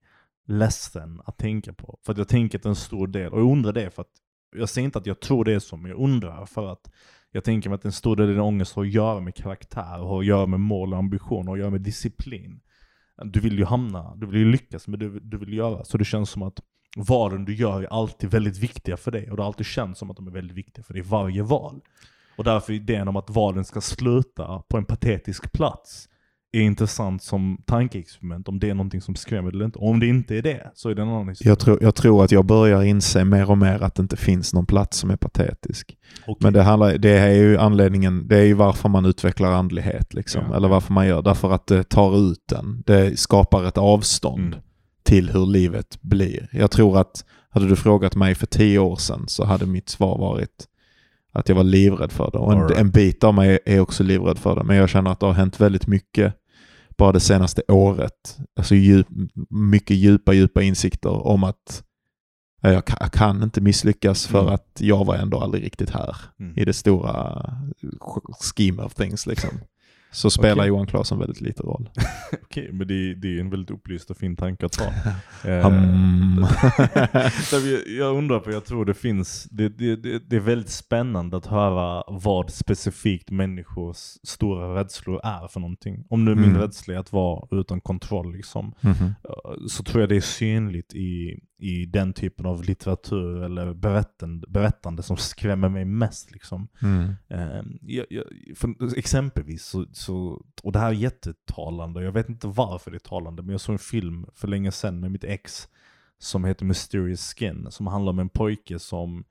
ledsen 0.47 1.21
att 1.25 1.37
tänka 1.37 1.73
på? 1.73 1.99
För 2.05 2.11
att 2.11 2.17
jag 2.17 2.27
tänker 2.27 2.57
att 2.59 2.65
en 2.65 2.75
stor 2.75 3.07
del, 3.07 3.33
och 3.33 3.39
jag 3.39 3.51
undrar 3.51 3.73
det 3.73 3.89
för 3.89 4.01
att, 4.01 4.11
jag 4.55 4.69
säger 4.69 4.85
inte 4.85 4.99
att 4.99 5.05
jag 5.05 5.19
tror 5.19 5.45
det 5.45 5.53
är 5.53 5.59
så, 5.59 5.77
men 5.77 5.91
jag 5.91 5.99
undrar 5.99 6.45
för 6.45 6.71
att 6.71 6.89
jag 7.35 7.43
tänker 7.43 7.69
mig 7.69 7.75
att 7.75 7.85
en 7.85 7.91
stor 7.91 8.15
del 8.15 8.25
av 8.25 8.31
din 8.31 8.41
ångest 8.41 8.75
har 8.75 8.83
att 8.83 8.91
göra 8.91 9.19
med 9.19 9.35
karaktär, 9.35 9.97
har 9.97 10.19
att 10.19 10.25
göra 10.25 10.45
med 10.45 10.59
mål 10.59 10.93
och 10.93 10.99
ambition, 10.99 11.47
har 11.47 11.55
att 11.55 11.59
göra 11.59 11.69
med 11.69 11.81
disciplin. 11.81 12.59
Du 13.23 13.39
vill 13.39 13.57
ju 13.57 13.65
hamna, 13.65 14.15
du 14.15 14.25
vill 14.25 14.35
ju 14.39 14.51
lyckas 14.51 14.87
med 14.87 14.99
det 14.99 15.09
du, 15.09 15.19
du 15.19 15.37
vill 15.37 15.53
göra. 15.53 15.83
Så 15.83 15.97
det 15.97 16.05
känns 16.05 16.29
som 16.29 16.41
att 16.41 16.59
valen 16.97 17.45
du 17.45 17.55
gör 17.55 17.81
är 17.81 17.87
alltid 17.87 18.31
väldigt 18.31 18.57
viktiga 18.57 18.97
för 18.97 19.11
dig. 19.11 19.31
Och 19.31 19.37
det 19.37 19.43
har 19.43 19.47
alltid 19.47 19.65
känts 19.65 19.99
som 19.99 20.11
att 20.11 20.17
de 20.17 20.27
är 20.27 20.31
väldigt 20.31 20.57
viktiga 20.57 20.83
för 20.83 20.93
dig 20.93 20.99
i 20.99 21.05
varje 21.05 21.43
val. 21.43 21.81
Och 22.37 22.43
därför 22.43 22.73
idén 22.73 23.07
om 23.07 23.15
att 23.15 23.29
valen 23.29 23.65
ska 23.65 23.81
sluta 23.81 24.63
på 24.67 24.77
en 24.77 24.85
patetisk 24.85 25.51
plats 25.51 26.09
är 26.55 26.61
intressant 26.61 27.23
som 27.23 27.57
tankeexperiment, 27.65 28.47
om 28.47 28.59
det 28.59 28.69
är 28.69 28.73
någonting 28.73 29.01
som 29.01 29.15
skrämmer 29.15 29.51
eller 29.51 29.65
inte. 29.65 29.79
Om 29.79 29.99
det 29.99 30.07
inte 30.07 30.35
är 30.35 30.41
det, 30.41 30.71
så 30.73 30.89
är 30.89 30.95
det 30.95 31.01
en 31.01 31.07
annan 31.09 31.29
historia. 31.29 31.51
Jag 31.51 31.59
tror, 31.59 31.77
jag 31.81 31.95
tror 31.95 32.23
att 32.23 32.31
jag 32.31 32.45
börjar 32.45 32.83
inse 32.83 33.25
mer 33.25 33.51
och 33.51 33.57
mer 33.57 33.83
att 33.83 33.95
det 33.95 34.01
inte 34.01 34.17
finns 34.17 34.53
någon 34.53 34.65
plats 34.65 34.97
som 34.97 35.09
är 35.09 35.15
patetisk. 35.15 35.97
Okej. 36.21 36.35
Men 36.39 36.53
det, 36.53 36.61
handlar, 36.61 36.97
det 36.97 37.17
är 37.17 37.33
ju 37.33 37.57
anledningen, 37.57 38.27
det 38.27 38.37
är 38.37 38.43
ju 38.43 38.53
varför 38.53 38.89
man 38.89 39.05
utvecklar 39.05 39.51
andlighet 39.51 40.13
liksom. 40.13 40.43
Ja. 40.49 40.55
Eller 40.57 40.67
varför 40.67 40.93
man 40.93 41.07
gör, 41.07 41.21
därför 41.21 41.51
att 41.51 41.67
det 41.67 41.83
tar 41.83 42.31
ut 42.31 42.43
den. 42.49 42.83
Det 42.85 43.19
skapar 43.19 43.63
ett 43.63 43.77
avstånd 43.77 44.45
Mm. 44.45 44.59
till 45.03 45.29
hur 45.29 45.45
livet 45.45 46.01
blir. 46.01 46.49
Jag 46.51 46.71
tror 46.71 46.99
att 46.99 47.25
hade 47.49 47.67
du 47.67 47.75
frågat 47.75 48.15
mig 48.15 48.35
för 48.35 48.47
tio 48.47 48.79
år 48.79 48.95
sedan 48.95 49.23
så 49.27 49.45
hade 49.45 49.65
mitt 49.65 49.89
svar 49.89 50.17
varit 50.17 50.67
att 51.33 51.49
jag 51.49 51.55
var 51.55 51.63
livrädd 51.63 52.11
för 52.11 52.31
det. 52.31 52.37
Och 52.37 52.53
en, 52.53 52.59
right. 52.59 52.77
en 52.77 52.91
bit 52.91 53.23
av 53.23 53.33
mig 53.33 53.59
är 53.65 53.79
också 53.79 54.03
livrädd 54.03 54.39
för 54.39 54.55
det. 54.55 54.63
Men 54.63 54.75
jag 54.75 54.89
känner 54.89 55.11
att 55.11 55.19
det 55.19 55.25
har 55.25 55.33
hänt 55.33 55.61
väldigt 55.61 55.87
mycket 55.87 56.33
bara 56.97 57.11
det 57.11 57.19
senaste 57.19 57.61
året. 57.67 58.37
Alltså 58.55 58.75
djup, 58.75 59.07
mycket 59.49 59.97
djupa, 59.97 60.33
djupa 60.33 60.61
insikter 60.61 61.27
om 61.27 61.43
att 61.43 61.83
ja, 62.61 62.71
jag 62.71 62.85
kan, 62.85 62.97
jag 62.99 63.11
kan 63.11 63.43
inte 63.43 63.61
misslyckas 63.61 64.27
för 64.27 64.41
Mm. 64.41 64.53
att 64.53 64.77
jag 64.79 65.05
var 65.05 65.15
ändå 65.15 65.39
aldrig 65.39 65.63
riktigt 65.63 65.89
här 65.89 66.15
Mm. 66.39 66.53
i 66.57 66.65
det 66.65 66.73
stora 66.73 67.43
scheme 68.39 68.83
of 68.83 68.93
things 68.95 69.27
liksom. 69.27 69.49
Så 70.15 70.29
spelar 70.29 70.55
Okej. 70.55 70.67
Johan 70.67 70.87
Claesson 70.87 71.19
väldigt 71.19 71.41
lite 71.41 71.63
roll. 71.63 71.89
Okej, 72.43 72.69
men 72.71 72.87
det, 72.87 72.93
är- 72.93 73.15
det 73.15 73.27
är 73.35 73.39
en 73.39 73.49
väldigt 73.49 73.71
upplyst 73.71 74.09
och 74.09 74.17
fin 74.17 74.35
tanke 74.35 74.65
att 74.65 74.71
ta. 74.71 74.85
Eh, 75.45 75.51
jag, 77.97 78.17
undrar 78.17 78.39
på, 78.39 78.51
jag 78.51 78.65
tror 78.65 78.85
det 78.85 78.93
finns, 78.93 79.47
det, 79.51 79.69
det, 79.69 79.95
det, 80.29 80.35
är 80.35 80.39
väldigt 80.39 80.69
spännande 80.69 81.37
att 81.37 81.45
höra 81.45 82.03
vad 82.07 82.49
specifikt 82.49 83.31
människors 83.31 83.97
stora 84.23 84.79
rädslor 84.79 85.19
är 85.23 85.47
för 85.47 85.59
någonting. 85.59 86.05
Om 86.09 86.25
nu 86.25 86.35
min 86.35 86.43
Mm. 86.45 86.57
rädsla 86.61 86.93
är 86.93 86.97
att 86.97 87.11
vara 87.11 87.47
utan 87.59 87.81
kontroll 87.81 88.33
liksom, 88.35 88.73
eh, 88.81 88.95
så 89.67 89.83
tror 89.83 90.01
jag 90.01 90.09
det 90.09 90.15
är 90.15 90.21
synligt 90.21 90.93
i, 90.93 91.39
i 91.59 91.85
den 91.85 92.13
typen 92.13 92.45
av 92.45 92.63
litteratur 92.63 93.43
eller 93.43 93.73
berättande, 93.73 94.47
berättande 94.49 95.03
som 95.03 95.17
skrämmer 95.17 95.69
mig 95.69 95.85
mest. 95.85 96.31
Liksom. 96.31 96.67
Mm. 96.81 97.13
Eh, 97.29 97.63
jag, 97.81 98.05
jag, 98.09 98.23
för, 98.55 98.97
exempelvis, 98.97 99.65
så, 99.65 99.85
så, 100.05 100.41
och 100.63 100.71
det 100.71 100.79
här 100.79 100.89
är 100.89 100.93
jättetalande, 100.93 102.03
jag 102.03 102.11
vet 102.11 102.29
inte 102.29 102.47
varför 102.47 102.91
det 102.91 102.97
är 102.97 102.99
talande, 102.99 103.41
men 103.41 103.51
jag 103.51 103.61
såg 103.61 103.73
en 103.73 103.79
film 103.79 104.25
för 104.33 104.47
länge 104.47 104.71
sedan 104.71 104.99
med 104.99 105.11
mitt 105.11 105.23
ex 105.23 105.67
som 106.17 106.45
heter 106.45 106.65
Mysterious 106.65 107.33
Skin, 107.33 107.67
som 107.71 107.87
handlar 107.87 108.09
om 108.09 108.19
en 108.19 108.29
pojke 108.29 108.79
som, 108.79 109.23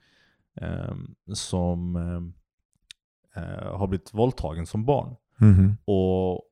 eh, 0.61 0.95
som 1.33 1.97
eh, 1.97 3.43
eh, 3.43 3.77
har 3.77 3.87
blivit 3.87 4.14
våldtagen 4.14 4.66
som 4.66 4.85
barn. 4.85 5.16
Mhm. 5.37 5.77
Och 5.85 6.51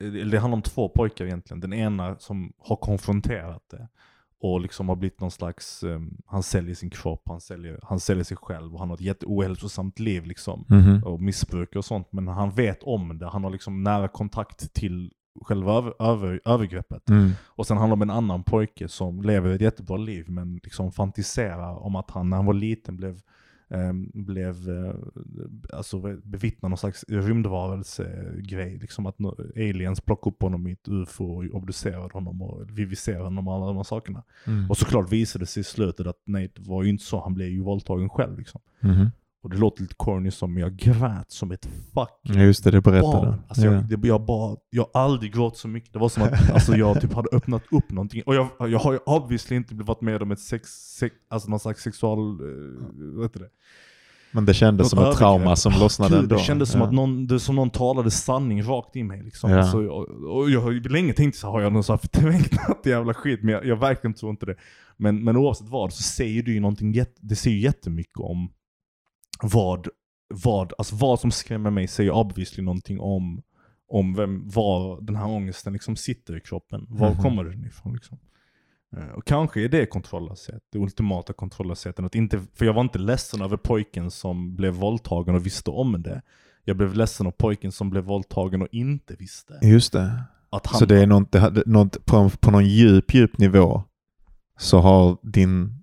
eller 0.00 0.32
det 0.32 0.38
handlar 0.38 0.56
om 0.56 0.62
två 0.62 0.88
pojkar 0.88 1.24
egentligen. 1.24 1.60
Den 1.60 1.72
ena 1.72 2.18
som 2.18 2.52
har 2.58 2.76
konfronterat 2.76 3.62
det 3.70 3.88
och 4.40 4.60
liksom 4.60 4.88
har 4.88 4.96
blivit 4.96 5.20
någon 5.20 5.30
slags, 5.30 5.82
um, 5.82 6.16
han 6.26 6.42
säljer 6.42 6.74
sin 6.74 6.90
kropp, 6.90 7.22
han 7.24 7.40
säljer, 7.40 7.80
han 7.82 8.00
säljer 8.00 8.24
sig 8.24 8.36
själv 8.36 8.74
och 8.74 8.80
han 8.80 8.88
har 8.88 8.96
ett 8.96 9.00
jätteohälsosamt 9.00 9.98
liv 9.98 10.26
liksom. 10.26 10.64
Mhm. 10.68 11.02
Och 11.04 11.20
missbruk 11.20 11.76
och 11.76 11.84
sånt. 11.84 12.12
Men 12.12 12.28
han 12.28 12.50
vet 12.50 12.82
om 12.82 13.18
det, 13.18 13.26
han 13.28 13.44
har 13.44 13.50
liksom 13.50 13.82
nära 13.82 14.08
kontakt 14.08 14.74
till 14.74 15.12
själva 15.42 15.72
över, 15.72 15.94
över, 15.98 16.40
övergreppet. 16.44 17.08
Mm. 17.08 17.30
Och 17.46 17.66
sen 17.66 17.76
handlar 17.76 17.96
det 17.96 18.02
om 18.02 18.10
en 18.10 18.16
annan 18.16 18.42
pojke 18.42 18.88
som 18.88 19.22
lever 19.22 19.50
ett 19.50 19.60
jättebra 19.60 19.96
liv 19.96 20.24
men 20.28 20.60
liksom 20.64 20.92
fantiserar 20.92 21.82
om 21.82 21.96
att 21.96 22.10
han 22.10 22.30
när 22.30 22.36
han 22.36 22.46
var 22.46 22.54
liten 22.54 22.96
blev, 22.96 23.20
blev 24.14 24.70
eh, 24.70 24.94
alltså 25.72 26.00
bevittnad 26.24 26.70
någon 26.70 26.78
slags 26.78 27.04
rymdvarelse-grej. 27.08 28.78
Liksom 28.78 29.06
att 29.06 29.16
aliens 29.56 30.00
plockade 30.00 30.34
upp 30.34 30.42
honom 30.42 30.66
i 30.66 30.72
ett 30.72 30.88
ufo 30.88 31.24
och 31.24 31.44
obducerade 31.44 32.12
honom 32.12 32.42
och 32.42 32.78
viviserade 32.78 33.24
honom 33.24 33.48
och 33.48 33.54
alla 33.54 33.66
de 33.66 33.76
här 33.76 33.84
sakerna. 33.84 34.22
Mm. 34.46 34.70
Och 34.70 34.76
såklart 34.76 35.12
visade 35.12 35.42
det 35.42 35.46
sig 35.46 35.60
i 35.60 35.64
slutet 35.64 36.06
att 36.06 36.22
nej, 36.24 36.52
det 36.54 36.68
var 36.68 36.82
ju 36.82 36.88
inte 36.88 37.04
så, 37.04 37.22
han 37.22 37.34
blev 37.34 37.48
ju 37.48 37.60
våldtagen 37.60 38.08
själv 38.08 38.38
liksom. 38.38 38.60
Mhm. 38.80 39.10
Och 39.42 39.50
det 39.50 39.56
låter 39.56 39.82
lite 39.82 39.94
corny 39.94 40.30
som 40.30 40.58
jag 40.58 40.76
grät 40.76 41.30
som 41.30 41.50
ett 41.50 41.66
fucking 41.66 42.40
Ja, 42.40 42.42
just 42.42 42.64
det, 42.64 42.70
det 42.70 42.80
berättade 42.80 43.26
barn. 43.26 43.42
Alltså 43.48 43.66
ja. 43.66 43.72
jag, 43.72 44.00
det, 44.00 44.08
jag, 44.08 44.24
bara, 44.24 44.56
jag 44.70 44.86
har 44.92 45.02
aldrig 45.02 45.34
gråtit 45.34 45.58
så 45.58 45.68
mycket. 45.68 45.92
Det 45.92 45.98
var 45.98 46.08
som 46.08 46.22
att 46.22 46.50
alltså 46.50 46.76
jag 46.76 47.00
typ 47.00 47.12
hade 47.12 47.28
öppnat 47.32 47.62
upp 47.70 47.90
någonting. 47.90 48.22
Och 48.26 48.34
jag, 48.34 48.48
jag 48.58 48.78
har 48.78 48.92
ju 48.92 48.98
obviously 48.98 49.56
inte 49.56 49.74
varit 49.74 50.00
med 50.00 50.22
om 50.22 50.30
ett 50.30 50.40
sex, 50.40 50.70
sex 50.70 51.14
alltså 51.30 51.50
någon 51.50 51.60
slags 51.60 51.82
sexual, 51.82 52.18
eh, 52.18 53.22
heter 53.22 53.40
det? 53.40 53.48
Men 54.32 54.44
det 54.44 54.54
kändes 54.54 54.84
Något 54.84 55.02
som 55.02 55.10
ett 55.10 55.18
trauma 55.18 55.56
som 55.56 55.72
Ah, 55.72 55.78
lossnade 55.78 56.14
Gud, 56.14 56.22
ändå. 56.22 56.36
Det 56.36 56.42
kändes 56.42 56.70
som 56.70 56.80
ja. 56.80 56.86
att 56.86 56.92
någon, 56.92 57.26
det, 57.26 57.40
som 57.40 57.56
någon 57.56 57.70
talade 57.70 58.10
sanning 58.10 58.62
rakt 58.62 58.96
i 58.96 59.02
mig 59.02 59.22
liksom. 59.22 59.50
Ja. 59.50 59.62
Så 59.62 59.82
jag, 59.82 60.08
och 60.10 60.50
jag 60.50 60.60
har 60.60 60.88
länge 60.88 61.12
tänkt 61.12 61.36
så 61.36 61.50
har 61.50 61.60
jag 61.60 61.72
någon 61.72 61.84
förträngt 61.84 62.52
jävla 62.86 63.14
skit? 63.14 63.42
Men 63.42 63.54
jag, 63.54 63.66
jag 63.66 63.76
verkligen 63.76 64.14
tror 64.14 64.30
inte 64.30 64.46
det. 64.46 64.54
Men, 64.96 65.24
men 65.24 65.36
oavsett 65.36 65.68
vad 65.68 65.92
så 65.92 66.02
säger 66.02 66.42
det 66.42 66.50
ju 66.50 66.60
någonting, 66.60 67.04
det 67.20 67.36
säger 67.36 67.56
ju 67.56 67.62
jättemycket 67.62 68.18
om 68.18 68.50
vad, 69.42 69.88
vad, 70.34 70.72
alltså 70.78 70.96
vad 70.96 71.20
som 71.20 71.30
skrämmer 71.30 71.70
mig 71.70 71.88
säger 71.88 72.10
obviously 72.10 72.62
någonting 72.64 73.00
om, 73.00 73.42
om 73.88 74.14
vem, 74.14 74.48
var 74.48 75.00
den 75.00 75.16
här 75.16 75.26
ångesten 75.26 75.72
liksom 75.72 75.96
sitter 75.96 76.36
i 76.36 76.40
kroppen. 76.40 76.86
Var 76.88 77.10
Mhm. 77.10 77.22
kommer 77.22 77.44
den 77.44 77.64
ifrån 77.64 77.92
liksom? 77.94 78.18
Eh, 78.96 79.08
Och 79.08 79.24
kanske 79.26 79.64
är 79.64 79.68
det 79.68 79.86
kontrolllöshet, 79.86 80.62
det 80.72 80.78
ultimata. 80.78 81.32
Att 81.96 82.14
inte, 82.14 82.40
för 82.54 82.64
jag 82.64 82.72
var 82.72 82.82
inte 82.82 82.98
ledsen 82.98 83.42
över 83.42 83.56
pojken 83.56 84.10
som 84.10 84.56
blev 84.56 84.74
våldtagen 84.74 85.34
och 85.34 85.46
visste 85.46 85.70
om 85.70 86.02
det. 86.02 86.22
Jag 86.64 86.76
blev 86.76 86.94
ledsen 86.94 87.26
av 87.26 87.30
pojken 87.30 87.72
som 87.72 87.90
blev 87.90 88.04
våldtagen 88.04 88.62
och 88.62 88.68
inte 88.72 89.14
visste. 89.14 89.58
Just 89.62 89.92
det. 89.92 90.22
Att 90.50 90.66
han 90.66 90.78
Så 90.78 90.84
det 90.84 91.02
är 91.02 91.06
något, 91.06 91.66
något 91.66 92.06
på, 92.06 92.30
på 92.40 92.50
någon 92.50 92.66
djup, 92.66 93.14
djup 93.14 93.38
nivå 93.38 93.82
så 94.58 94.78
har 94.78 95.16
din, 95.22 95.79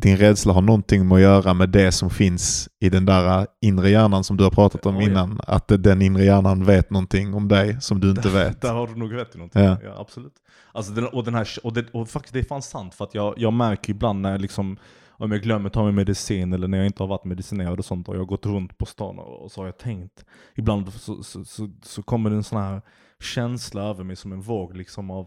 din 0.00 0.16
rädsla 0.16 0.52
har 0.52 0.62
någonting 0.62 1.08
med 1.08 1.16
att 1.16 1.22
göra 1.22 1.54
med 1.54 1.68
det 1.68 1.92
som 1.92 2.10
finns 2.10 2.68
i 2.80 2.88
den 2.88 3.06
där 3.06 3.46
inre 3.60 3.90
hjärnan 3.90 4.24
som 4.24 4.36
du 4.36 4.44
har 4.44 4.50
pratat 4.50 4.86
om 4.86 4.96
Oh, 4.96 5.02
ja. 5.02 5.10
innan. 5.10 5.40
Att 5.46 5.68
den 5.68 6.02
inre 6.02 6.24
hjärnan 6.24 6.64
vet 6.64 6.90
någonting 6.90 7.34
om 7.34 7.48
dig 7.48 7.80
som 7.80 8.00
du 8.00 8.10
inte 8.10 8.28
vet. 8.28 8.60
Där 8.60 8.74
har 8.74 8.86
du 8.86 8.94
nog 8.94 9.14
rätt 9.14 9.34
i 9.34 9.38
någonting. 9.38 9.62
Ja. 9.62 9.76
Ja, 9.84 9.94
absolut. 9.98 10.32
Alltså 10.72 10.92
den, 10.92 11.06
och, 11.06 11.24
den 11.24 11.34
här, 11.34 11.48
och, 11.62 11.72
det, 11.72 11.84
och 11.92 12.08
faktiskt 12.08 12.32
det 12.32 12.38
är 12.38 12.44
fan 12.44 12.62
sant 12.62 12.94
för 12.94 13.04
att 13.04 13.14
jag, 13.14 13.34
jag 13.36 13.52
märker 13.52 13.90
ibland 13.90 14.20
när 14.20 14.30
jag 14.30 14.40
liksom 14.40 14.76
om 15.10 15.32
jag 15.32 15.42
glömmer 15.42 15.70
ta 15.70 15.84
mig 15.84 15.92
medicin 15.92 16.52
eller 16.52 16.68
när 16.68 16.78
jag 16.78 16.86
inte 16.86 17.02
har 17.02 17.08
varit 17.08 17.24
medicinerad 17.24 17.78
och 17.78 17.84
sånt 17.84 18.08
och 18.08 18.14
jag 18.14 18.20
har 18.20 18.26
gått 18.26 18.46
runt 18.46 18.78
på 18.78 18.86
stan 18.86 19.18
och, 19.18 19.42
och 19.42 19.52
så 19.52 19.60
har 19.60 19.66
jag 19.66 19.78
tänkt. 19.78 20.24
Ibland 20.54 20.92
så, 20.92 21.22
så, 21.22 21.44
så, 21.44 21.70
så 21.82 22.02
kommer 22.02 22.30
det 22.30 22.36
en 22.36 22.44
sån 22.44 22.62
här 22.62 22.82
känsla 23.20 23.82
över 23.82 24.04
mig 24.04 24.16
som 24.16 24.32
en 24.32 24.40
våg 24.40 24.76
liksom 24.76 25.10
av, 25.10 25.26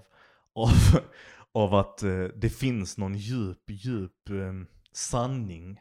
av, 0.56 0.70
av 1.54 1.76
att 1.76 2.04
eh, 2.04 2.24
det 2.24 2.50
finns 2.50 2.98
någon 2.98 3.16
djup, 3.16 3.64
djup 3.68 4.30
eh, 4.30 4.54
sanning. 4.94 5.80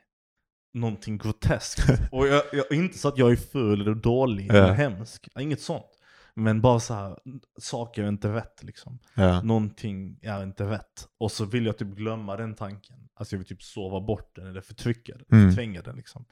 Någonting 0.75 1.19
groteskt. 1.19 1.83
och 2.13 2.29
jag, 2.29 2.43
jag, 2.53 2.73
inte 2.73 2.99
så 2.99 3.09
att 3.09 3.19
jag 3.19 3.33
är 3.33 3.37
ful 3.37 3.81
eller 3.81 3.95
dålig 3.95 4.47
Ja. 4.51 4.55
eller 4.55 4.73
hemsk. 4.73 5.29
Inget 5.41 5.61
sånt. 5.61 5.87
Men 6.35 6.61
bara 6.61 6.81
så 6.81 6.95
här, 6.95 7.19
saker 7.59 8.05
är 8.05 8.09
inte 8.09 8.33
rätt 8.35 8.63
liksom. 8.63 8.99
Ja. 9.15 9.43
Någonting 9.43 10.19
är 10.23 10.43
inte 10.43 10.65
rätt. 10.65 11.09
Och 11.19 11.33
så 11.33 11.45
vill 11.45 11.67
jag 11.67 11.79
typ 11.79 11.89
glömma 11.89 12.37
den 12.37 12.55
tanken. 12.55 13.09
Alltså 13.15 13.35
jag 13.35 13.39
vill 13.39 13.49
typ 13.49 13.63
sova 13.63 14.01
bort 14.01 14.37
den 14.37 14.47
eller 14.47 14.61
förtrycka 14.61 15.13
den, 15.17 15.39
Mm. 15.39 15.51
förtränga 15.51 15.83
den 15.83 15.97
liksom. 15.97 16.25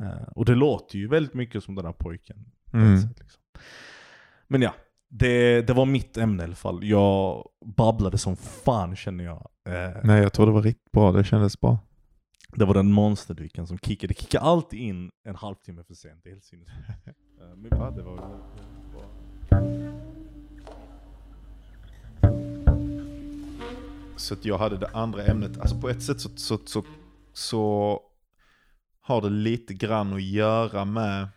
Eh, 0.00 0.22
och 0.22 0.44
det 0.44 0.54
låter 0.54 0.98
ju 0.98 1.08
väldigt 1.08 1.34
mycket 1.34 1.64
som 1.64 1.74
den 1.74 1.84
här 1.84 1.92
pojken. 1.92 2.44
Mm. 2.72 3.00
sätt, 3.02 3.18
liksom. 3.20 3.42
Men 4.46 4.62
ja, 4.62 4.74
det, 5.08 5.62
det 5.62 5.72
var 5.72 5.86
mitt 5.86 6.16
ämne 6.16 6.42
i 6.42 6.46
alla 6.46 6.54
fall. 6.54 6.84
Jag 6.84 7.48
babblade 7.76 8.18
som 8.18 8.36
fan 8.36 8.96
känner 8.96 9.24
jag. 9.24 9.48
Eh, 9.68 9.96
Nej, 10.04 10.22
jag 10.22 10.32
tror 10.32 10.46
det 10.46 10.52
var 10.52 10.62
riktigt 10.62 10.92
bra. 10.92 11.12
Det 11.12 11.24
kändes 11.24 11.60
bra. 11.60 11.78
det 12.56 12.64
var 12.64 12.74
den 12.74 12.92
monsterdrycken 12.92 13.66
som 13.66 13.78
kickade. 13.78 14.14
Det 14.14 14.20
kickar 14.20 14.40
alltid 14.40 14.80
in 14.80 15.10
en 15.24 15.36
halvtimme 15.36 15.84
för 15.84 15.94
sent. 15.94 16.20
Det 16.22 16.28
är 16.28 16.32
helt 16.32 16.44
sinnessjukt. 16.44 16.88
Eh, 17.40 17.56
Men 17.56 17.78
ja, 17.78 17.90
det 17.90 18.02
var 18.02 18.16
bra. 18.16 19.08
Så 24.16 24.34
att 24.34 24.44
jag 24.44 24.58
hade 24.58 24.76
det 24.76 24.88
andra 24.92 25.24
ämnet. 25.24 25.58
Alltså 25.60 25.80
på 25.80 25.88
ett 25.88 26.02
sätt 26.02 26.20
så, 26.20 26.28
så, 26.36 26.58
så, 26.66 26.84
så 27.32 28.00
har 29.00 29.22
det 29.22 29.30
lite 29.30 29.74
grann 29.74 30.12
att 30.12 30.22
göra 30.22 30.84
med 30.84 31.28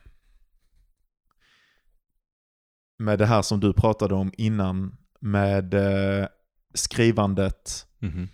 med 3.02 3.20
det 3.20 3.26
här 3.26 3.42
som 3.42 3.60
du 3.60 3.74
pratade 3.74 4.16
om 4.16 4.32
innan 4.38 4.98
med 5.20 5.74
eh, 5.74 6.28
skrivandet 6.74 7.88
Mhm. 8.00 8.28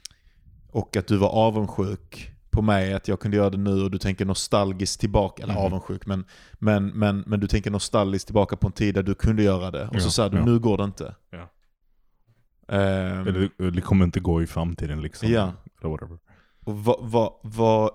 och 0.71 0.97
att 0.97 1.07
du 1.07 1.17
var 1.17 1.29
avundsjuk 1.29 2.31
på 2.49 2.61
mig 2.61 2.93
att 2.93 3.07
jag 3.07 3.19
kunde 3.19 3.37
göra 3.37 3.49
det 3.49 3.57
nu 3.57 3.83
och 3.83 3.91
du 3.91 3.97
tänker 3.97 4.25
nostalgiskt 4.25 4.99
tillbaka, 4.99 5.43
eller 5.43 5.53
Mhm. 5.53 5.63
avundsjuk, 5.63 6.05
men, 6.05 6.25
men, 6.53 6.87
men, 6.87 7.23
men 7.27 7.39
du 7.39 7.47
tänker 7.47 7.71
nostalgiskt 7.71 8.27
tillbaka 8.27 8.55
på 8.55 8.67
en 8.67 8.73
tid 8.73 8.95
där 8.95 9.03
du 9.03 9.15
kunde 9.15 9.43
göra 9.43 9.71
det. 9.71 9.87
Och 9.87 9.95
Ja, 9.95 9.99
så 9.99 10.11
säger 10.11 10.29
du, 10.29 10.37
ja. 10.37 10.45
nu 10.45 10.59
går 10.59 10.77
det 10.77 10.83
inte. 10.83 11.15
Ja. 11.29 11.49
Ehm, 12.75 13.27
Eller 13.27 13.71
det 13.71 13.81
kommer 13.81 14.05
inte 14.05 14.19
gå 14.19 14.41
i 14.41 14.47
framtiden 14.47 15.01
liksom. 15.01 15.29
Ja. 15.29 15.53
Eller 15.81 15.89
whatever. 15.89 16.17
och 16.65 16.77
vad, 16.83 16.97
vad, 17.01 17.33
vad, 17.43 17.89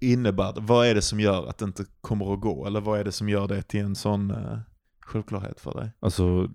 innebär 0.00 0.52
det? 0.52 0.60
Vad 0.60 0.86
är 0.86 0.94
det 0.94 1.02
som 1.02 1.20
gör 1.20 1.46
att 1.46 1.58
det 1.58 1.64
inte 1.64 1.84
kommer 2.00 2.34
att 2.34 2.40
gå? 2.40 2.66
Eller 2.66 2.80
vad 2.80 3.00
är 3.00 3.04
det 3.04 3.12
som 3.12 3.28
gör 3.28 3.48
det 3.48 3.62
till 3.62 3.80
en 3.80 3.94
sån 3.96 4.30
eh, 4.30 4.58
självklarhet 5.08 5.60
för 5.60 5.80
dig? 5.80 5.92
Alltså, 6.00 6.48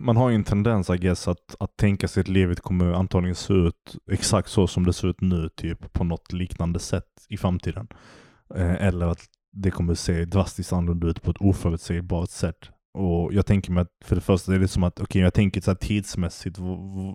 man 0.00 0.16
har 0.16 0.28
ju 0.28 0.34
en 0.34 0.44
tendens 0.44 0.90
I 0.90 0.96
guess, 0.96 1.28
att, 1.28 1.56
att 1.60 1.76
tänka 1.76 2.08
sig 2.08 2.20
att 2.20 2.28
livet 2.28 2.60
kommer 2.60 2.92
antagligen 2.92 3.34
se 3.34 3.52
ut 3.54 3.96
exakt 4.10 4.48
så 4.48 4.66
som 4.66 4.86
det 4.86 4.92
ser 4.92 5.08
ut 5.08 5.20
nu, 5.20 5.48
typ 5.48 5.92
på 5.92 6.04
något 6.04 6.32
liknande 6.32 6.78
sätt 6.78 7.26
i 7.28 7.36
framtiden. 7.36 7.88
Eh, 8.54 8.86
eller 8.86 9.06
att 9.06 9.20
det 9.52 9.70
kommer 9.70 9.94
se 9.94 10.24
drastiskt 10.24 10.72
annorlunda 10.72 11.06
ut 11.06 11.22
på 11.22 11.30
ett 11.30 11.40
oförutsägbart 11.40 12.30
sätt. 12.30 12.70
Och 12.94 13.34
jag 13.34 13.46
tänker 13.46 13.72
mig 13.72 13.82
att 13.82 13.92
för 14.04 14.14
det 14.14 14.20
första 14.22 14.54
är 14.54 14.58
det 14.58 14.68
som 14.68 14.82
att, 14.82 14.92
okej 14.92 15.04
okay, 15.04 15.22
jag 15.22 15.34
tänker 15.34 15.60
så 15.60 15.70
här 15.70 15.76
tidsmässigt, 15.76 16.58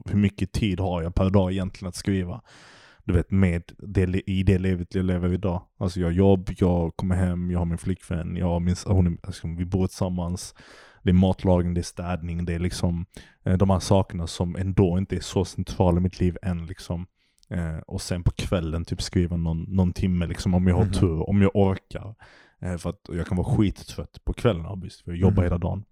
hur 0.05 0.15
mycket 0.17 0.51
tid 0.51 0.79
har 0.79 1.01
jag 1.01 1.15
per 1.15 1.29
dag 1.29 1.51
egentligen 1.51 1.89
att 1.89 1.95
skriva? 1.95 2.41
Du 3.11 3.17
vet, 3.17 3.31
med 3.31 3.63
det, 3.77 4.29
i 4.29 4.43
det 4.43 4.57
livet 4.59 4.95
jag 4.95 5.05
lever 5.05 5.33
idag. 5.33 5.61
Alltså 5.77 5.99
jag 5.99 6.07
har 6.07 6.11
jobb, 6.11 6.49
jag 6.57 6.95
kommer 6.95 7.15
hem, 7.15 7.51
jag 7.51 7.59
har 7.59 7.65
min 7.65 7.77
flickvän, 7.77 8.35
jag 8.35 8.45
har 8.47 8.59
min, 8.59 8.75
hon 8.85 9.17
alltså, 9.23 9.47
vi 9.47 9.65
bor 9.65 9.87
tillsammans. 9.87 10.55
Det 11.03 11.09
är 11.09 11.13
matlagning, 11.13 11.73
det 11.73 11.81
är 11.81 11.83
städning, 11.83 12.45
det 12.45 12.53
är 12.53 12.59
liksom 12.59 13.05
eh, 13.45 13.57
de 13.57 13.69
här 13.69 13.79
sakerna 13.79 14.27
som 14.27 14.55
ändå 14.55 14.97
inte 14.97 15.15
är 15.15 15.19
så 15.19 15.45
centrala 15.45 15.97
i 15.97 16.01
mitt 16.01 16.19
liv 16.19 16.37
än 16.41 16.65
liksom. 16.65 17.05
Eh, 17.49 17.77
och 17.87 18.01
sen 18.01 18.23
på 18.23 18.31
kvällen 18.31 18.85
typ 18.85 19.01
skriva 19.01 19.37
någon, 19.37 19.61
någon 19.67 19.93
timme 19.93 20.27
liksom 20.27 20.53
om 20.53 20.67
jag 20.67 20.75
har 20.75 20.83
Mhm. 20.85 20.93
tur, 20.93 21.29
om 21.29 21.41
jag 21.41 21.51
orkar. 21.55 22.15
Eh, 22.61 22.77
för 22.77 22.89
att 22.89 22.99
jag 23.09 23.27
kan 23.27 23.37
vara 23.37 23.57
skittrött 23.57 24.25
på 24.25 24.33
kvällen 24.33 24.65
obviously, 24.65 25.03
för 25.03 25.11
jag 25.11 25.19
jobbar 25.19 25.43
Mhm. 25.43 25.43
hela 25.43 25.57
dagen. 25.57 25.83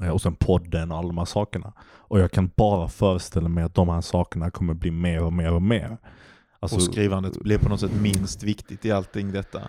Eh, 0.00 0.08
och 0.08 0.20
sen 0.22 0.34
podden 0.34 0.92
och 0.92 0.98
alla 0.98 1.08
de 1.08 1.18
här 1.18 1.24
sakerna. 1.24 1.72
Och 1.82 2.20
jag 2.20 2.30
kan 2.30 2.50
bara 2.56 2.88
föreställa 2.88 3.48
mig 3.48 3.64
att 3.64 3.74
de 3.74 3.88
här 3.88 4.00
sakerna 4.00 4.50
kommer 4.50 4.74
bli 4.74 4.90
mer 4.90 5.22
och 5.22 5.32
mer 5.32 5.52
och 5.52 5.62
mer. 5.62 5.98
Alltså, 6.60 6.76
och 6.76 6.82
skrivandet 6.82 7.40
blir 7.42 7.58
på 7.58 7.68
något 7.68 7.80
sätt 7.80 8.00
minst 8.00 8.42
viktigt 8.42 8.84
i 8.84 8.92
allting 8.92 9.32
detta. 9.32 9.60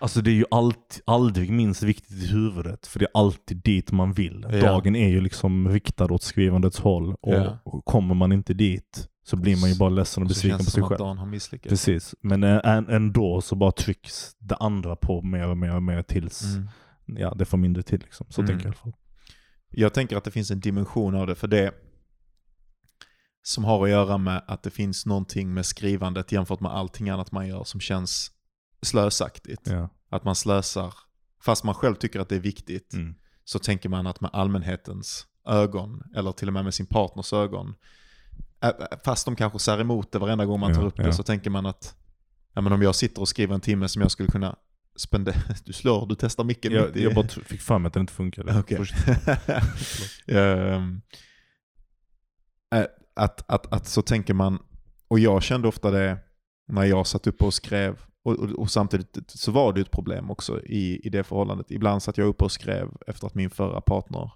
alltså 0.00 0.20
det 0.22 0.30
är 0.30 0.34
ju 0.34 0.44
allt, 0.50 1.00
aldrig 1.06 1.50
minst 1.52 1.82
viktigt 1.82 2.22
i 2.22 2.26
huvudet, 2.26 2.86
för 2.86 2.98
det 2.98 3.04
är 3.04 3.10
alltid 3.20 3.56
dit 3.62 3.92
man 3.92 4.12
vill. 4.12 4.46
Ja. 4.52 4.60
Dagen 4.60 4.96
är 4.96 5.08
ju 5.08 5.20
liksom 5.20 5.68
riktad 5.68 6.04
åt 6.12 6.22
skrivandets 6.22 6.80
håll, 6.80 7.14
och, 7.20 7.34
Ja. 7.34 7.58
och 7.64 7.84
kommer 7.84 8.14
man 8.14 8.32
inte 8.32 8.54
dit 8.54 9.08
så 9.26 9.36
blir 9.36 9.60
man 9.60 9.70
ju 9.70 9.78
bara 9.78 9.88
ledsen 9.88 10.22
och 10.22 10.28
besviken 10.28 10.58
känns 10.58 10.64
på 10.64 10.64
det 10.64 10.70
sig 10.70 10.80
som 10.80 10.82
att 10.82 10.88
själv. 10.88 10.98
dagen 10.98 11.18
har 11.18 11.26
misslyckats. 11.26 11.70
Precis, 11.70 12.14
men 12.20 12.42
än- 12.42 12.88
ändå 12.88 13.40
så 13.40 13.56
bara 13.56 13.72
trycks 13.72 14.36
det 14.38 14.54
andra 14.56 14.96
på 14.96 15.22
mer 15.22 15.48
och 15.48 15.56
mer 15.58 15.74
och 15.76 15.82
mer 15.82 16.02
tills 16.02 16.42
Mm. 16.44 16.68
ja, 17.20 17.34
det 17.34 17.44
får 17.44 17.58
mindre 17.58 17.82
till. 17.82 18.00
Liksom. 18.00 18.26
Så 18.30 18.40
Mm. 18.40 18.48
tänker 18.48 18.66
jag 18.66 18.74
i 18.74 18.78
alla 18.84 18.92
fall. 18.92 19.00
Jag 19.70 19.94
tänker 19.94 20.16
att 20.16 20.24
det 20.24 20.30
finns 20.30 20.50
en 20.50 20.60
dimension 20.60 21.14
av 21.14 21.26
det, 21.26 21.34
för 21.34 21.48
det 21.48 21.74
som 23.42 23.64
har 23.64 23.84
att 23.84 23.90
göra 23.90 24.18
med 24.18 24.42
att 24.46 24.62
det 24.62 24.70
finns 24.70 25.06
någonting 25.06 25.54
med 25.54 25.66
skrivandet 25.66 26.32
jämfört 26.32 26.60
med 26.60 26.72
allting 26.72 27.08
annat 27.10 27.32
man 27.32 27.48
gör 27.48 27.64
som 27.64 27.80
känns 27.80 28.30
slösaktigt. 28.82 29.60
Ja. 29.64 29.88
Att 30.10 30.24
man 30.24 30.34
slösar, 30.34 30.94
fast 31.42 31.64
man 31.64 31.74
själv 31.74 31.94
tycker 31.94 32.20
att 32.20 32.28
det 32.28 32.36
är 32.36 32.40
viktigt, 32.40 32.94
Mm. 32.94 33.14
så 33.44 33.58
tänker 33.58 33.88
man 33.88 34.06
att 34.06 34.20
med 34.20 34.30
allmänhetens 34.32 35.26
ögon, 35.48 36.02
eller 36.14 36.32
till 36.32 36.48
och 36.48 36.54
med 36.54 36.64
med 36.64 36.74
sin 36.74 36.86
partners 36.86 37.32
ögon, 37.32 37.74
fast 39.04 39.24
de 39.24 39.36
kanske 39.36 39.58
säger 39.58 39.80
emot 39.80 40.12
det 40.12 40.18
varenda 40.18 40.44
gång 40.46 40.60
man 40.60 40.74
tar 40.74 40.80
Ja, 40.82 40.88
upp 40.88 40.96
det, 40.96 41.02
ja. 41.02 41.12
så 41.12 41.22
tänker 41.22 41.50
man 41.50 41.66
att 41.66 41.94
ja, 42.52 42.60
men 42.60 42.72
om 42.72 42.82
jag 42.82 42.94
sitter 42.94 43.20
och 43.20 43.28
skriver 43.28 43.54
en 43.54 43.60
timme 43.60 43.88
som 43.88 44.02
jag 44.02 44.10
skulle 44.10 44.28
kunna 44.28 44.56
spendera, 44.96 45.36
du 45.64 45.72
slår, 45.72 46.06
du 46.06 46.14
testar 46.14 46.44
micken 46.44 46.72
Jag, 46.72 46.86
mitt 46.86 46.96
i... 46.96 47.02
jag 47.02 47.14
bara 47.14 47.28
fick 47.28 47.60
för 47.60 47.78
mig 47.78 47.86
att 47.86 47.92
den 47.94 48.00
inte 48.00 48.12
funkade. 48.12 48.58
Okej. 48.58 48.76
Först- 48.76 48.94
Ehm, 50.26 51.00
eh, 52.74 52.84
att, 53.16 53.50
att, 53.50 53.72
att 53.72 53.86
så 53.86 54.02
tänker 54.02 54.34
man, 54.34 54.58
och 55.08 55.18
jag 55.18 55.42
kände 55.42 55.68
ofta 55.68 55.90
det 55.90 56.18
när 56.68 56.84
jag 56.84 57.06
satt 57.06 57.26
uppe 57.26 57.44
och 57.44 57.54
skrev, 57.54 57.98
och, 58.24 58.32
och, 58.38 58.50
och 58.50 58.70
samtidigt 58.70 59.30
så 59.30 59.52
var 59.52 59.72
det 59.72 59.80
ett 59.80 59.90
problem 59.90 60.30
också 60.30 60.62
i, 60.64 61.06
i 61.06 61.08
det 61.10 61.24
förhållandet. 61.24 61.70
Ibland 61.70 62.02
satt 62.02 62.18
jag 62.18 62.26
uppe 62.28 62.44
och 62.44 62.52
skrev 62.52 62.88
efter 63.06 63.26
att 63.26 63.34
min 63.34 63.50
förra 63.50 63.80
partner, 63.80 64.30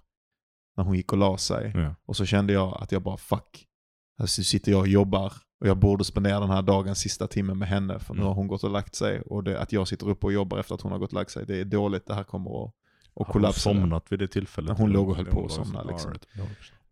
när 0.77 0.83
hon 0.83 0.95
gick 0.95 1.11
och 1.11 1.17
la 1.17 1.37
sig, 1.37 1.71
Ja. 1.75 1.95
och 2.05 2.17
så 2.17 2.25
kände 2.25 2.53
jag 2.53 2.77
att 2.83 2.91
jag 2.91 3.01
bara 3.01 3.17
fuck, 3.17 3.65
alltså 4.19 4.43
sitter 4.43 4.71
jag 4.71 4.81
och 4.81 4.87
jobbar 4.87 5.33
och 5.61 5.67
jag 5.67 5.77
borde 5.77 6.03
spendera 6.03 6.39
den 6.39 6.49
här 6.49 6.61
dagens 6.61 6.99
sista 6.99 7.27
timmen 7.27 7.57
med 7.57 7.67
henne 7.67 7.99
för 7.99 8.13
nu 8.13 8.19
Mm. 8.19 8.27
har 8.27 8.33
hon 8.35 8.47
gått 8.47 8.63
och 8.63 8.69
lagt 8.71 8.95
sig 8.95 9.21
och 9.21 9.43
det, 9.43 9.59
att 9.61 9.71
jag 9.73 9.87
sitter 9.87 10.09
uppe 10.09 10.25
och 10.25 10.33
jobbar 10.33 10.57
efter 10.59 10.75
att 10.75 10.81
hon 10.81 10.91
har 10.91 10.99
gått 10.99 11.09
och 11.09 11.13
lagt 11.19 11.31
sig, 11.31 11.45
det 11.45 11.57
är 11.57 11.65
dåligt, 11.65 12.05
det 12.07 12.13
här 12.13 12.23
kommer 12.23 12.49
att, 12.63 12.67
att 12.67 12.73
Har 13.15 13.25
hon 13.25 13.33
kollapsa. 13.33 13.59
somnat 13.59 14.11
vid 14.11 14.19
det 14.19 14.27
tillfället? 14.27 14.77
Hon 14.77 14.91
låg 14.91 15.09
och 15.09 15.15
höll 15.15 15.25
på 15.25 15.45
att 15.45 15.51
somna, 15.51 15.83
liksom. 15.83 16.11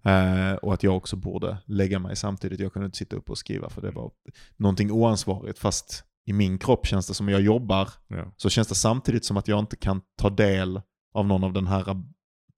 Eh, 0.04 0.54
och 0.54 0.74
att 0.74 0.84
jag 0.84 0.98
också 0.98 1.16
borde 1.16 1.58
lägga 1.66 2.00
mig 2.00 2.16
samtidigt. 2.16 2.60
Jag 2.60 2.74
kunde 2.74 2.86
inte 2.86 2.98
sitta 2.98 3.16
upp 3.16 3.30
och 3.30 3.38
skriva 3.38 3.70
för 3.70 3.82
det 3.82 3.92
var 3.92 4.12
någonting 4.58 4.92
oansvarigt. 4.92 5.60
Fast 5.60 6.04
i 6.26 6.34
min 6.34 6.58
kropp 6.58 6.86
känns 6.88 7.08
det 7.08 7.14
som 7.14 7.28
att 7.28 7.32
jag 7.32 7.42
jobbar, 7.42 7.90
Ja. 8.08 8.26
så 8.38 8.50
känns 8.50 8.68
det 8.68 8.76
samtidigt 8.76 9.26
som 9.26 9.38
att 9.38 9.48
jag 9.48 9.60
inte 9.60 9.76
kan 9.76 10.02
ta 10.18 10.30
del 10.30 10.82
av 11.14 11.28
någon 11.28 11.44
av 11.44 11.54
den 11.54 11.68
här 11.68 12.02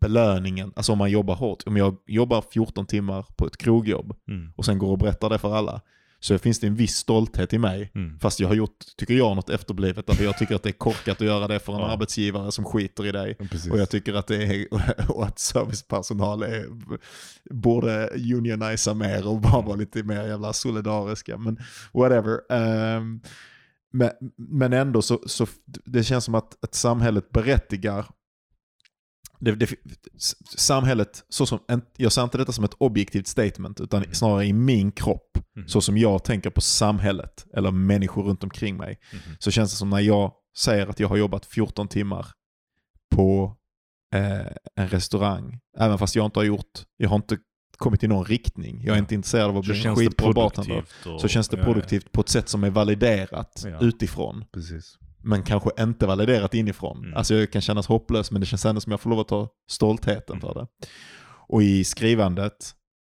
belöningen. 0.01 0.73
Alltså 0.75 0.91
om 0.91 0.97
man 0.97 1.11
jobbar 1.11 1.35
hårt. 1.35 1.63
Om 1.65 1.77
jag 1.77 1.95
jobbar 2.07 2.43
14 2.53 2.85
timmar 2.85 3.25
på 3.35 3.45
ett 3.47 3.57
krogjobb 3.57 4.15
Mm. 4.27 4.53
och 4.55 4.65
sen 4.65 4.77
går 4.77 4.91
och 4.91 4.97
berättar 4.97 5.29
det 5.29 5.37
för 5.37 5.55
alla. 5.55 5.81
Så 6.23 6.37
finns 6.37 6.59
det 6.59 6.67
en 6.67 6.75
viss 6.75 6.95
stolthet 6.95 7.53
i 7.53 7.57
mig. 7.57 7.91
Mm. 7.95 8.19
Fast 8.19 8.39
jag 8.39 8.47
har 8.47 8.55
gjort, 8.55 8.77
tycker 8.97 9.13
jag, 9.13 9.35
något 9.35 9.49
efterblivet. 9.49 10.07
Därför 10.07 10.23
jag 10.23 10.37
tycker 10.37 10.55
att 10.55 10.63
det 10.63 10.69
är 10.69 10.73
korkat 10.73 11.21
att 11.21 11.27
göra 11.27 11.47
det 11.47 11.59
för 11.59 11.73
en 11.73 11.79
Ja. 11.79 11.87
arbetsgivare 11.91 12.51
som 12.51 12.65
skiter 12.65 13.05
i 13.05 13.11
dig. 13.11 13.35
Ja. 13.39 13.71
Och 13.71 13.79
jag 13.79 13.89
tycker 13.89 14.13
att 14.13 14.27
det 14.27 14.43
är, 14.43 14.67
och 15.11 15.25
att 15.25 15.39
servicepersonal 15.39 16.43
är, 16.43 16.65
borde 17.49 18.07
unionisa 18.07 18.93
mer 18.93 19.27
och 19.27 19.39
bara 19.41 19.61
vara 19.61 19.75
lite 19.75 20.03
mer 20.03 20.27
jävla 20.27 20.53
solidariska. 20.53 21.37
Men 21.37 21.59
whatever. 21.93 22.39
Ehm, 22.51 23.21
men, 23.93 24.09
men 24.35 24.73
ändå 24.73 25.01
så, 25.01 25.19
så 25.25 25.47
det 25.85 26.03
känns 26.03 26.25
som 26.25 26.35
att, 26.35 26.63
att 26.63 26.75
samhället 26.75 27.29
berättigar 27.29 28.05
det, 29.41 29.55
det, 29.55 29.69
samhället, 30.57 31.23
så 31.29 31.45
som, 31.45 31.59
jag 31.97 32.11
ser 32.11 32.23
inte 32.23 32.37
detta 32.37 32.51
som 32.51 32.63
ett 32.63 32.73
objektivt 32.77 33.27
statement, 33.27 33.81
utan 33.81 34.01
Mm. 34.03 34.13
snarare 34.13 34.45
i 34.45 34.53
min 34.53 34.91
kropp, 34.91 35.37
Mm. 35.55 35.67
så 35.67 35.81
som 35.81 35.97
jag 35.97 36.23
tänker 36.23 36.49
på 36.49 36.61
samhället, 36.61 37.45
eller 37.57 37.71
människor 37.71 38.23
runt 38.23 38.43
omkring 38.43 38.77
mig, 38.77 38.99
Mhm. 39.13 39.35
så 39.39 39.51
känns 39.51 39.71
det 39.71 39.77
som 39.77 39.89
när 39.89 39.99
jag 39.99 40.31
säger 40.57 40.87
att 40.87 40.99
jag 40.99 41.07
har 41.07 41.17
jobbat 41.17 41.45
14 41.45 41.87
timmar 41.87 42.27
på 43.15 43.57
eh, 44.15 44.47
en 44.75 44.87
restaurang, 44.89 45.59
även 45.77 45.97
fast 45.97 46.15
jag 46.15 46.25
inte 46.25 46.39
har 46.39 46.43
gjort, 46.43 46.81
jag 46.97 47.09
har 47.09 47.15
inte 47.15 47.37
kommit 47.77 48.03
i 48.03 48.07
någon 48.07 48.25
riktning, 48.25 48.77
jag 48.79 48.87
är 48.87 48.91
Ja. 48.93 48.97
inte 48.97 49.15
intresserad 49.15 49.49
av 49.49 49.57
att 49.57 49.65
Så 49.65 49.71
bli 49.71 49.85
en 49.85 49.95
skitbra 49.95 50.33
bartender, 50.33 50.83
produktivt. 51.03 51.21
så 51.21 51.27
känns 51.27 51.49
det 51.49 51.57
ja, 51.57 51.61
ja. 51.61 51.65
produktivt 51.65 52.11
på 52.11 52.21
ett 52.21 52.29
sätt 52.29 52.49
som 52.49 52.63
är 52.63 52.69
validerat 52.69 53.63
Ja. 53.65 53.79
utifrån, 53.81 54.45
Precis. 54.53 54.97
Men 55.23 55.43
kanske 55.43 55.69
inte 55.79 56.05
validerat 56.07 56.53
inifrån. 56.53 56.97
Mm. 56.97 57.17
Alltså 57.17 57.35
jag 57.35 57.51
kan 57.51 57.61
kännas 57.61 57.87
hopplös, 57.87 58.31
men 58.31 58.39
det 58.41 58.45
känns 58.47 58.65
ändå 58.65 58.81
som 58.81 58.91
jag 58.91 59.01
får 59.01 59.09
lov 59.09 59.19
att 59.19 59.27
ta 59.27 59.49
stoltheten 59.69 60.35
Mm. 60.35 60.41
för 60.41 60.53
det. 60.53 60.67
Och 61.47 61.63
i 61.63 61.83
skrivandet 61.83 62.53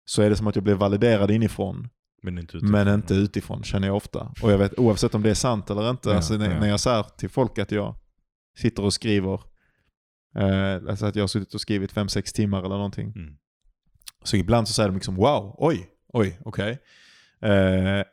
så 0.04 0.22
är 0.22 0.30
det 0.30 0.36
som 0.36 0.46
att 0.46 0.54
jag 0.56 0.64
blir 0.64 0.74
validerad 0.74 1.30
inifrån, 1.30 1.88
Men 2.22 2.38
inte 2.38 2.56
utifrån. 2.56 2.70
men 2.72 2.94
inte 2.94 3.14
utifrån 3.14 3.62
känner 3.62 3.86
jag 3.88 3.96
ofta. 3.96 4.32
Och 4.42 4.52
jag 4.52 4.58
vet 4.58 4.78
oavsett 4.78 5.14
om 5.14 5.22
det 5.22 5.30
är 5.30 5.34
sant 5.34 5.70
eller 5.70 5.90
inte, 5.90 6.08
Ja, 6.08 6.16
alltså 6.16 6.34
när, 6.36 6.50
ja. 6.54 6.60
när 6.60 6.68
jag 6.68 6.80
säger 6.80 7.02
till 7.02 7.28
folk 7.28 7.58
att 7.58 7.70
jag 7.72 7.94
sitter 8.58 8.84
och 8.84 8.92
skriver, 8.92 9.40
eh, 10.38 10.74
alltså 10.88 11.06
att 11.06 11.16
jag 11.16 11.22
har 11.22 11.28
suttit 11.28 11.54
och 11.54 11.60
skrivit 11.60 11.92
5-6 11.92 12.34
timmar 12.34 12.58
eller 12.58 12.68
någonting. 12.76 13.12
Mm. 13.16 13.34
Så 14.24 14.36
ibland 14.36 14.68
så 14.68 14.74
säger 14.74 14.88
de 14.88 14.94
liksom 14.94 15.14
wow, 15.16 15.54
oj, 15.58 15.88
oj, 16.12 16.38
okej. 16.44 16.78
Eh, 17.42 18.04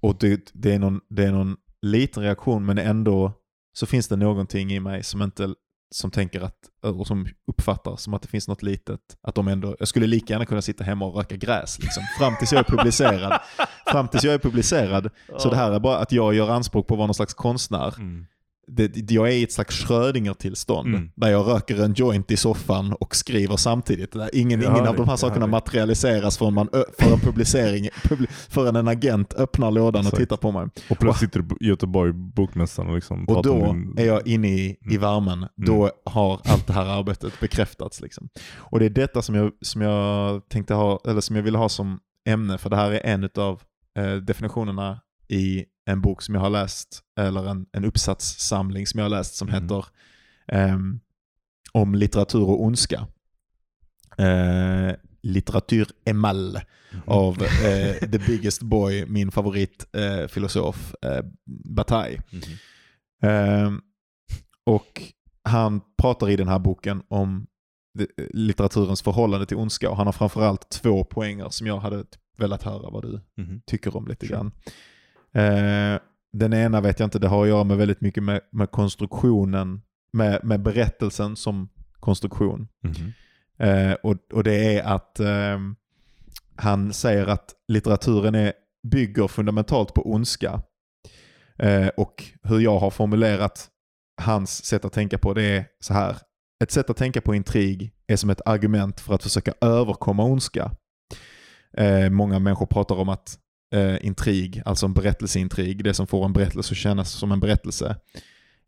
och 0.00 0.16
det, 0.20 0.50
det, 0.54 0.74
är 0.74 0.78
någon, 0.78 1.00
det 1.08 1.24
är 1.24 1.32
någon 1.32 1.56
liten 1.90 2.22
reaktion 2.22 2.66
men 2.66 2.78
ändå 2.78 3.32
så 3.72 3.86
finns 3.86 4.08
det 4.08 4.16
någonting 4.16 4.72
i 4.72 4.80
mig 4.80 5.02
som 5.02 5.22
inte 5.22 5.54
som 5.94 6.10
tänker 6.10 6.40
att, 6.40 6.56
och 6.82 7.06
som 7.06 7.26
uppfattar 7.46 7.96
som 7.96 8.14
att 8.14 8.22
det 8.22 8.28
finns 8.28 8.48
något 8.48 8.62
litet, 8.62 9.00
att 9.22 9.34
de 9.34 9.48
ändå, 9.48 9.76
jag 9.78 9.88
skulle 9.88 10.06
lika 10.06 10.32
gärna 10.32 10.46
kunna 10.46 10.62
sitta 10.62 10.84
hemma 10.84 11.06
och 11.06 11.16
röka 11.16 11.36
gräs 11.36 11.78
liksom, 11.78 12.02
fram 12.18 12.36
tills 12.38 12.52
jag 12.52 12.60
är 12.60 12.76
publicerad. 12.76 13.40
fram 13.86 14.08
tills 14.08 14.24
jag 14.24 14.34
är 14.34 14.38
publicerad. 14.38 15.10
Så 15.38 15.50
det 15.50 15.56
här 15.56 15.72
är 15.72 15.80
bara 15.80 15.98
att 15.98 16.12
jag 16.12 16.34
gör 16.34 16.50
anspråk 16.50 16.86
på 16.86 16.94
att 16.94 16.98
vara 16.98 17.06
någon 17.06 17.14
slags 17.14 17.34
konstnär. 17.34 17.94
Mm. 17.96 18.26
Det, 18.66 19.10
jag 19.10 19.28
är 19.28 19.32
i 19.32 19.42
ett 19.42 19.52
slags 19.52 19.84
Schrödinger-tillstånd. 19.84 20.88
Mm. 20.88 21.10
Där 21.14 21.28
jag 21.28 21.46
röker 21.46 21.84
en 21.84 21.94
joint 21.94 22.30
i 22.30 22.36
soffan 22.36 22.92
och 22.92 23.16
skriver 23.16 23.56
samtidigt. 23.56 24.12
Där 24.12 24.30
ingen 24.32 24.60
Jag 24.60 24.72
ingen 24.72 24.88
av 24.88 24.96
de 24.96 25.08
här 25.08 25.16
sakerna 25.16 25.46
materialiseras 25.46 26.38
förrän, 26.38 26.54
man, 26.54 26.68
för 26.98 27.12
en 27.12 27.20
publicering, 27.20 27.88
publi, 28.02 28.26
förrän 28.48 28.76
en 28.76 28.88
agent 28.88 29.34
öppnar 29.34 29.70
lådan 29.70 30.00
och 30.00 30.06
Exakt. 30.06 30.16
tittar 30.16 30.36
på 30.36 30.52
mig. 30.52 30.68
Och 30.90 30.98
plötsligt 30.98 31.32
sitter 31.32 31.40
du 31.40 31.66
i 31.66 31.68
Göteborg, 31.68 32.12
bokmässan 32.12 32.86
och 32.88 32.94
liksom 32.94 33.24
Och 33.28 33.42
då 33.42 33.72
din... 33.72 33.94
är 33.98 34.06
jag 34.06 34.26
inne 34.26 34.48
i, 34.48 34.66
i 34.66 34.76
Mm. 34.86 35.00
värmen. 35.00 35.46
Då 35.56 35.90
har 36.04 36.40
allt 36.44 36.66
det 36.66 36.72
här 36.72 36.86
arbetet 36.98 37.40
bekräftats. 37.40 38.00
Liksom. 38.00 38.28
Och 38.56 38.78
det 38.78 38.84
är 38.86 38.90
detta 38.90 39.22
som 39.22 39.34
jag, 39.34 39.52
som 39.60 39.80
jag 39.82 40.48
tänkte 40.48 40.74
ha, 40.74 41.00
eller 41.08 41.20
som 41.20 41.36
jag 41.36 41.42
ville 41.42 41.58
ha 41.58 41.68
som 41.68 41.98
ämne, 42.28 42.58
för 42.58 42.70
det 42.70 42.76
här 42.76 42.90
är 42.92 43.06
en 43.06 43.28
av 43.36 43.62
eh, 43.98 44.14
definitionerna 44.14 45.00
i 45.28 45.64
en 45.86 46.00
bok 46.00 46.22
som 46.22 46.34
jag 46.34 46.42
har 46.42 46.50
läst, 46.50 47.02
eller 47.18 47.48
en, 47.50 47.66
en 47.72 47.84
uppsatssamling 47.84 48.86
som 48.86 48.98
jag 48.98 49.04
har 49.04 49.10
läst 49.10 49.34
som 49.34 49.48
Mm. 49.48 49.62
heter 49.62 49.84
ehm, 50.48 51.00
Om 51.72 51.94
litteratur 51.94 52.42
och 52.42 52.62
ondska. 52.64 53.06
Eh, 54.18 54.94
litteratur 55.22 55.88
emal 56.04 56.60
av 57.06 57.42
eh, 57.42 57.94
The 58.10 58.18
Biggest 58.26 58.62
Boy, 58.62 59.06
min 59.06 59.30
favoritfilosof, 59.30 59.94
eh, 60.22 60.28
filosof, 60.28 60.94
eh, 61.02 61.24
Bataille. 61.74 62.22
Eh, 63.22 63.72
och 64.66 65.02
han 65.42 65.80
pratar 65.98 66.30
i 66.30 66.36
den 66.36 66.48
här 66.48 66.58
boken 66.58 67.02
om 67.08 67.46
litteraturens 68.32 69.02
förhållande 69.02 69.46
till 69.46 69.56
ondska 69.56 69.90
och 69.90 69.96
han 69.96 70.06
har 70.06 70.12
framförallt 70.12 70.68
två 70.70 71.04
poänger 71.04 71.48
som 71.50 71.66
jag 71.66 71.78
hade 71.78 72.04
velat 72.38 72.62
höra 72.62 72.90
vad 72.90 73.02
du 73.02 73.20
Mhm. 73.36 73.60
tycker 73.66 73.96
om 73.96 74.06
lite 74.08 74.26
Sure. 74.26 74.36
grann. 74.36 74.52
Eh, 75.34 75.98
den 76.32 76.52
ena 76.52 76.80
vet 76.80 77.00
jag 77.00 77.06
inte, 77.06 77.18
det 77.18 77.28
har 77.28 77.42
att 77.42 77.48
göra 77.48 77.64
med 77.64 77.76
väldigt 77.76 78.00
mycket 78.00 78.22
med, 78.22 78.40
med 78.52 78.70
konstruktionen, 78.70 79.82
med, 80.12 80.44
med 80.44 80.62
berättelsen 80.62 81.36
som 81.36 81.68
konstruktion. 82.00 82.68
Mhm. 82.82 83.12
Eh, 83.58 83.92
och, 83.92 84.16
och 84.32 84.44
det 84.44 84.78
är 84.78 84.82
att 84.82 85.20
eh, 85.20 85.58
han 86.56 86.92
säger 86.92 87.26
att 87.26 87.54
litteraturen 87.68 88.34
är, 88.34 88.52
bygger 88.90 89.28
fundamentalt 89.28 89.94
på 89.94 90.12
ondska. 90.12 90.62
Eh, 91.58 91.88
och 91.88 92.24
hur 92.42 92.60
jag 92.60 92.78
har 92.78 92.90
formulerat 92.90 93.68
hans 94.22 94.64
sätt 94.64 94.84
att 94.84 94.92
tänka 94.92 95.18
på 95.18 95.34
det 95.34 95.42
är 95.42 95.66
så 95.80 95.94
här. 95.94 96.16
Ett 96.64 96.70
sätt 96.70 96.90
att 96.90 96.96
tänka 96.96 97.20
på 97.20 97.34
intrig 97.34 97.94
är 98.06 98.16
som 98.16 98.30
ett 98.30 98.40
argument 98.46 99.00
för 99.00 99.14
att 99.14 99.22
försöka 99.22 99.54
överkomma 99.60 100.24
ondska. 100.24 100.70
Eh, 101.76 102.10
många 102.10 102.38
människor 102.38 102.66
pratar 102.66 102.94
om 102.94 103.08
att 103.08 103.38
eh, 103.74 104.06
intrig, 104.06 104.62
alltså 104.64 104.86
en 104.86 104.92
berättelseintrig, 104.94 105.84
det 105.84 105.94
som 105.94 106.06
får 106.06 106.24
en 106.24 106.32
berättelse 106.32 106.72
att 106.72 106.78
kännas 106.78 107.10
som 107.10 107.32
en 107.32 107.40
berättelse, 107.40 107.96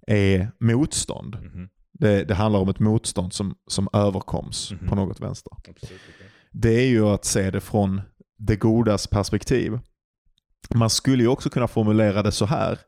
är 0.07 0.51
motstånd. 0.61 1.37
Mhm. 1.43 1.69
Det, 1.99 2.25
det 2.25 2.35
handlar 2.35 2.61
om 2.61 2.69
ett 2.69 2.79
motstånd 2.79 3.33
som, 3.33 3.55
som 3.67 3.89
överkoms 3.93 4.73
Mhm. 4.73 4.89
på 4.89 4.95
något 4.95 5.21
vänster. 5.21 5.53
Absolut. 5.69 6.01
Det 6.53 6.71
är 6.75 6.87
ju 6.87 7.07
att 7.07 7.25
se 7.25 7.51
det 7.51 7.61
från 7.61 8.01
det 8.39 8.57
godas 8.57 9.07
perspektiv. 9.07 9.79
Man 10.75 10.91
skulle 10.91 11.23
ju 11.23 11.29
också 11.29 11.51
kunna 11.51 11.69
formulera 11.69 12.23
det 12.23 12.33
så 12.33 12.47
här. 12.47 12.79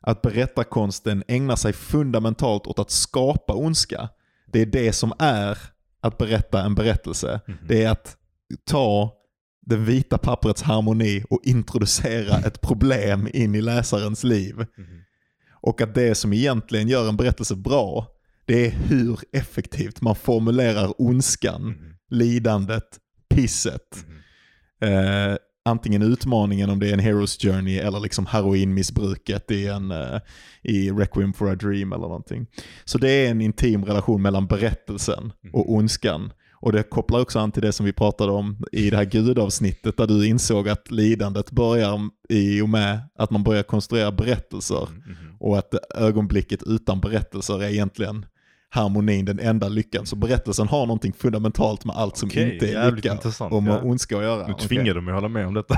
Att 0.00 0.22
berättarkonsten 0.22 1.24
ägnar 1.28 1.56
sig 1.56 1.72
fundamentalt 1.72 2.66
åt 2.66 2.78
att 2.78 2.90
skapa 2.90 3.54
ondska. 3.54 4.08
Det 4.46 4.60
är 4.60 4.66
det 4.66 4.92
som 4.92 5.12
är 5.18 5.58
att 6.00 6.18
berätta 6.18 6.62
en 6.62 6.74
berättelse. 6.74 7.40
Mhm. 7.46 7.58
Det 7.68 7.84
är 7.84 7.90
att 7.90 8.16
ta 8.64 9.12
det 9.66 9.76
vita 9.76 10.18
papperets 10.18 10.62
harmoni 10.62 11.24
och 11.30 11.40
introducera 11.44 12.38
ett 12.38 12.60
problem 12.60 13.28
in 13.32 13.54
i 13.54 13.60
läsarens 13.60 14.24
liv. 14.24 14.54
Mhm. 14.56 14.86
Och 15.64 15.80
att 15.80 15.94
det 15.94 16.14
som 16.14 16.32
egentligen 16.32 16.88
gör 16.88 17.08
en 17.08 17.16
berättelse 17.16 17.56
bra, 17.56 18.06
det 18.46 18.66
är 18.66 18.70
hur 18.70 19.20
effektivt 19.32 20.00
man 20.00 20.14
formulerar 20.16 20.94
ondskan, 21.02 21.62
Mhm. 21.66 21.94
lidandet, 22.10 22.98
pisset. 23.34 24.04
Mhm. 24.06 24.92
Eh, 24.92 25.36
antingen 25.64 26.02
utmaningen 26.02 26.70
om 26.70 26.78
det 26.78 26.88
är 26.88 26.92
en 26.92 27.00
Hero's 27.00 27.42
Journey 27.42 27.78
eller 27.78 28.00
liksom 28.00 28.26
heroinmissbruket 28.26 29.50
i, 29.50 29.66
en, 29.66 29.90
eh, 29.90 30.20
i 30.62 30.90
Requiem 30.90 31.32
for 31.32 31.50
a 31.50 31.54
Dream 31.54 31.92
eller 31.92 32.02
någonting. 32.02 32.46
Så 32.84 32.98
det 32.98 33.10
är 33.10 33.30
en 33.30 33.40
intim 33.40 33.84
relation 33.84 34.22
mellan 34.22 34.46
berättelsen 34.46 35.32
och 35.52 35.72
ondskan. 35.72 36.32
Och 36.62 36.72
det 36.72 36.82
kopplar 36.82 37.20
också 37.20 37.38
an 37.38 37.52
till 37.52 37.62
det 37.62 37.72
som 37.72 37.86
vi 37.86 37.92
pratade 37.92 38.32
om 38.32 38.64
i 38.72 38.90
det 38.90 38.96
här 38.96 39.04
gudavsnittet 39.04 39.96
där 39.96 40.06
du 40.06 40.26
insåg 40.26 40.68
att 40.68 40.90
lidandet 40.90 41.50
börjar 41.50 42.00
i 42.28 42.60
och 42.60 42.68
med 42.68 43.00
att 43.18 43.30
man 43.30 43.44
börjar 43.44 43.62
konstruera 43.62 44.12
berättelser. 44.12 44.88
Mhm. 44.90 45.36
Och 45.40 45.58
att 45.58 45.74
ögonblicket 45.94 46.62
utan 46.66 47.00
berättelser 47.00 47.62
är 47.62 47.68
egentligen 47.68 48.26
harmonin, 48.74 49.24
den 49.24 49.38
enda 49.38 49.68
lyckan. 49.68 50.06
Så 50.06 50.16
berättelsen 50.16 50.68
har 50.68 50.86
någonting 50.86 51.12
fundamentalt 51.12 51.84
med 51.84 51.96
allt 51.96 52.16
som 52.16 52.28
Okej, 52.28 52.52
inte 52.52 52.72
är 52.72 52.92
lycka 52.92 53.12
intressant, 53.12 53.52
och 53.52 53.62
med 53.62 53.74
ja. 53.74 53.80
ondska 53.82 54.16
att 54.16 54.22
göra. 54.22 54.46
Nu 54.46 54.54
tvingar 54.54 54.94
du 54.94 55.00
mig 55.00 55.12
att 55.12 55.16
hålla 55.16 55.28
med 55.28 55.46
om 55.46 55.54
detta. 55.54 55.74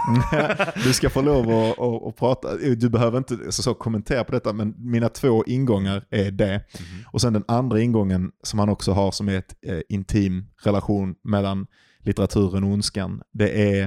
du 0.85 0.93
ska 0.93 1.11
få 1.11 1.23
lov 1.23 1.51
att, 1.51 1.79
att, 1.79 2.03
att 2.09 2.17
prata, 2.17 2.57
du 2.57 2.89
behöver 2.89 3.19
inte 3.19 3.53
så, 3.53 3.63
så 3.63 3.75
kommentera 3.75 4.25
på 4.25 4.33
detta, 4.33 4.53
men 4.53 4.75
mina 4.79 5.09
två 5.09 5.45
ingångar 5.45 6.05
är 6.11 6.31
det. 6.31 6.53
Mhm. 6.53 7.05
Och 7.13 7.21
sen 7.21 7.33
den 7.33 7.45
andra 7.49 7.81
ingången 7.81 8.31
som 8.43 8.59
han 8.59 8.69
också 8.69 8.93
har 8.93 9.11
som 9.11 9.29
är 9.29 9.39
ett 9.39 9.55
eh, 9.67 9.81
intim 9.89 10.47
relation 10.63 11.15
mellan 11.25 11.67
litteraturen 12.01 12.65
och 12.65 12.71
ondskan, 12.71 13.23
det 13.33 13.79
är, 13.79 13.85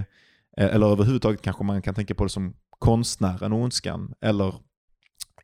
eh, 0.57 0.75
eller 0.75 0.87
överhuvudtaget 0.87 1.41
kanske 1.41 1.63
man 1.63 1.81
kan 1.81 1.95
tänka 1.95 2.15
på 2.15 2.23
det 2.23 2.29
som 2.29 2.53
konstnären 2.79 3.53
och 3.53 3.59
ondskan, 3.59 4.13
eller 4.21 4.53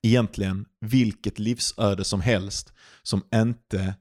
egentligen 0.04 0.66
vilket 0.82 1.40
livsöde 1.40 2.04
som 2.04 2.22
helst 2.22 2.74
som 3.04 3.24
inte 3.36 3.96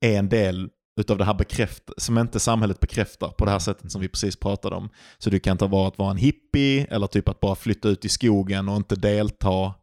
är 0.00 0.18
en 0.18 0.28
del 0.28 0.68
utav 1.00 1.18
det 1.18 1.24
här 1.24 1.34
bekräft 1.34 1.82
som 1.96 2.18
inte 2.18 2.40
samhället 2.40 2.80
bekräftar 2.80 3.28
på 3.28 3.44
det 3.44 3.50
här 3.50 3.58
sättet 3.58 3.92
som 3.92 4.00
vi 4.00 4.08
precis 4.08 4.36
pratade 4.36 4.76
om. 4.76 4.90
Så 5.18 5.30
det 5.30 5.40
kan 5.40 5.52
inte 5.52 5.66
vara 5.66 5.88
att 5.88 5.98
vara 5.98 6.10
en 6.10 6.16
hippie 6.16 6.86
eller 6.90 7.06
typ 7.06 7.28
att 7.28 7.40
bara 7.40 7.54
flytta 7.54 7.88
ut 7.88 8.04
i 8.04 8.08
skogen 8.08 8.68
och 8.68 8.76
inte 8.76 8.96
delta 8.96 9.74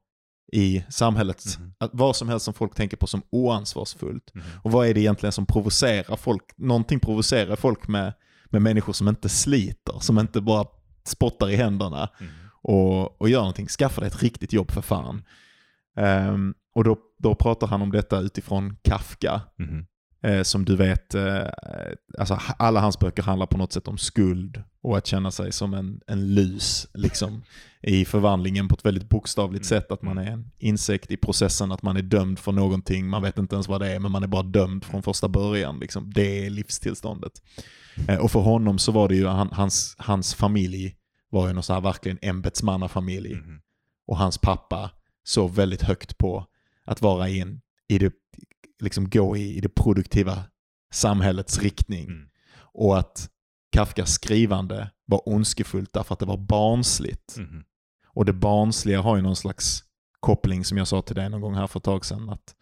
i 0.54 0.84
samhället. 0.90 1.44
Mhm. 1.60 1.74
Att 1.78 1.90
vad 1.94 2.16
som 2.16 2.30
helst 2.30 2.46
som 2.46 2.54
folk 2.54 2.76
tänker 2.76 2.98
på 2.98 3.08
som 3.08 3.22
oansvarsfullt. 3.30 4.32
Mhm. 4.36 4.44
Och 4.64 4.72
vad 4.72 4.88
är 4.88 4.94
det 4.94 5.00
egentligen 5.00 5.32
som 5.34 5.46
provocerar 5.46 6.16
folk? 6.16 6.44
Någonting 6.58 7.00
provocerar 7.00 7.56
folk 7.56 7.88
med, 7.88 8.14
med 8.46 8.62
människor 8.62 8.94
som 8.94 9.08
inte 9.08 9.30
sliter, 9.30 10.00
som 10.00 10.20
inte 10.20 10.42
bara 10.42 10.66
spottar 11.08 11.50
i 11.50 11.56
händerna 11.56 12.10
Mhm. 12.20 12.30
och, 12.64 13.22
och 13.22 13.30
gör 13.30 13.40
någonting. 13.40 13.68
Skaffa 13.68 14.02
dig 14.02 14.08
ett 14.08 14.24
riktigt 14.24 14.54
jobb 14.54 14.72
för 14.72 14.82
fan. 14.82 15.24
Ehm, 15.96 16.54
och 16.76 16.84
då, 16.84 16.98
då 17.20 17.36
pratar 17.36 17.68
han 17.68 17.82
om 17.82 17.91
detta 17.91 18.20
utifrån 18.20 18.78
Kafka. 18.82 19.41
Mhm. 19.58 19.86
Eh, 20.24 20.43
som 20.43 20.66
du 20.66 20.76
vet, 20.76 21.16
eh, 21.16 21.43
alltså 22.18 22.39
alla 22.58 22.80
hans 22.80 23.00
böcker 23.00 23.24
handlar 23.24 23.46
på 23.48 23.58
något 23.58 23.74
sätt 23.74 23.88
om 23.88 23.98
skuld 23.98 24.64
och 24.82 24.98
att 24.98 25.08
känna 25.08 25.32
sig 25.32 25.52
som 25.52 25.74
en, 25.74 26.02
en 26.08 26.34
lus 26.36 26.88
liksom, 26.93 27.43
i 27.82 28.06
förvandlingen 28.06 28.68
på 28.68 28.74
ett 28.76 28.86
väldigt 28.86 29.10
bokstavligt 29.10 29.72
Mm. 29.72 29.82
sätt. 29.82 29.91
Att 29.91 30.02
man 30.02 30.18
är 30.18 30.32
en 30.32 30.52
insekt 30.58 31.12
i 31.12 31.18
processen, 31.18 31.72
att 31.72 31.82
man 31.84 31.98
är 31.98 32.02
dömd 32.02 32.39
för 32.39 32.52
någonting. 32.52 33.08
Man 33.08 33.22
vet 33.22 33.38
inte 33.38 33.56
ens 33.56 33.68
vad 33.68 33.82
det 33.82 33.91
är, 33.91 34.00
men 34.00 34.12
man 34.12 34.24
är 34.24 34.28
bara 34.28 34.43
dömd 34.43 34.84
från 34.86 35.04
första 35.04 35.28
början. 35.28 35.80
Liksom. 35.80 36.12
Det 36.14 36.46
är 36.46 36.50
livstillståndet. 36.50 37.32
Eh, 38.08 38.18
och 38.18 38.32
för 38.32 38.39
honom 38.39 38.78
så 38.80 38.91
var 38.91 39.10
det 39.10 39.16
ju, 39.16 39.28
han, 39.28 39.50
hans, 39.52 39.96
hans 40.00 40.34
familj 40.34 40.96
var 41.30 41.48
ju 41.48 41.54
någon 41.54 41.64
så 41.64 41.74
här 41.74 41.82
verkligen 41.82 42.18
ämbetsmannafamilj. 42.22 43.36
Mhm. 43.36 43.60
Och 44.08 44.18
hans 44.18 44.38
pappa 44.38 44.91
såg 45.26 45.54
väldigt 45.54 45.82
högt 45.82 46.18
på 46.18 46.46
att 46.86 47.02
vara 47.02 47.30
i, 47.30 47.40
en, 47.40 47.62
i 47.88 47.98
det, 47.98 48.14
liksom 48.80 49.10
gå 49.10 49.38
i, 49.38 49.58
i 49.58 49.60
det 49.62 49.70
produktiva 49.70 50.44
samhällets 50.94 51.60
riktning. 51.62 52.06
Mm. 52.08 52.28
Och 52.58 52.98
att 53.00 53.30
Kafkas 53.72 54.12
skrivande 54.14 54.92
var 55.06 55.22
ondskefullt 55.30 55.94
därför 55.94 56.14
att 56.14 56.20
det 56.20 56.26
var 56.26 56.38
barnsligt. 56.38 57.38
Mhm. 57.38 57.64
Och 58.08 58.26
det 58.26 58.34
barnsliga 58.34 59.02
har 59.02 59.16
ju 59.16 59.22
någon 59.22 59.36
slags 59.36 59.84
koppling 60.20 60.66
som 60.66 60.78
jag 60.78 60.88
sa 60.88 61.02
till 61.02 61.16
dig 61.16 61.30
någon 61.30 61.42
gång 61.42 61.56
här 61.56 61.68
för 61.68 61.80
ett 61.80 61.84
tag 61.84 62.06
sedan. 62.06 62.30
Att, 62.30 62.56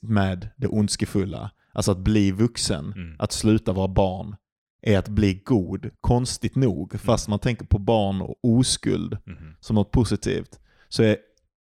med 0.00 0.48
det 0.56 0.66
ondskefulla. 0.68 1.50
Alltså 1.72 1.92
att 1.92 1.98
bli 1.98 2.30
vuxen, 2.30 2.92
Mm. 2.96 3.16
att 3.18 3.32
sluta 3.32 3.72
vara 3.72 3.88
barn, 3.88 4.36
är 4.82 4.98
att 4.98 5.08
bli 5.08 5.34
god. 5.34 5.90
Konstigt 6.00 6.56
nog, 6.56 7.00
fast 7.00 7.28
man 7.28 7.38
tänker 7.38 7.64
på 7.66 7.78
barn 7.78 8.20
och 8.22 8.34
oskuld 8.42 9.18
Mhm. 9.26 9.54
som 9.60 9.74
något 9.74 9.90
positivt, 9.90 10.58
så 10.88 11.02
är, 11.02 11.16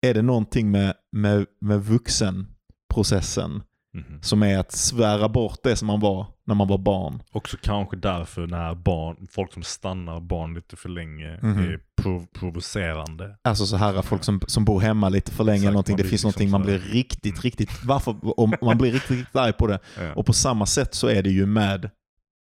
är 0.03 0.13
det 0.13 0.21
någonting 0.21 0.71
med, 0.71 0.93
med, 1.11 1.45
med 1.61 1.83
vuxenprocessen 1.85 3.63
Mhm. 3.95 4.19
som 4.21 4.43
är 4.43 4.57
att 4.59 4.71
svära 4.71 5.29
bort 5.29 5.59
det 5.63 5.75
som 5.75 5.87
man 5.87 5.99
var 5.99 6.25
när 6.45 6.55
man 6.55 6.67
var 6.67 6.77
barn. 6.77 7.21
Också 7.31 7.57
kanske 7.61 7.97
därför 7.97 8.47
när 8.47 8.75
barn, 8.75 9.27
folk 9.31 9.53
som 9.53 9.63
stannar 9.63 10.19
barn 10.19 10.53
lite 10.53 10.75
för 10.75 10.89
länge 10.89 11.39
Mhm. 11.41 11.59
är 11.59 11.79
prov 12.01 12.25
provocerande. 12.33 13.37
Alltså 13.41 13.65
så 13.65 13.75
här 13.77 14.01
folk 14.01 14.23
som, 14.23 14.41
som 14.47 14.65
bor 14.65 14.79
hemma 14.81 15.09
lite 15.09 15.31
för 15.31 15.43
länge 15.43 15.57
Exakt, 15.57 15.71
någonting. 15.73 15.97
Det 15.97 16.03
finns 16.03 16.11
liksom 16.11 16.27
någonting 16.27 16.49
man 16.51 16.61
blir 16.61 16.79
riktigt, 16.79 17.33
Mm. 17.33 17.41
riktigt, 17.41 17.83
varför, 17.85 18.39
om 18.39 18.53
man 18.61 18.77
blir 18.77 18.91
riktigt, 18.91 19.11
riktigt 19.17 19.35
arg 19.35 19.53
på 19.53 19.67
det. 19.67 19.79
Ja. 19.99 20.13
Och 20.13 20.25
på 20.25 20.33
samma 20.33 20.65
sätt 20.65 20.93
så 20.95 21.07
är 21.07 21.23
det 21.23 21.29
ju 21.31 21.45
med 21.45 21.89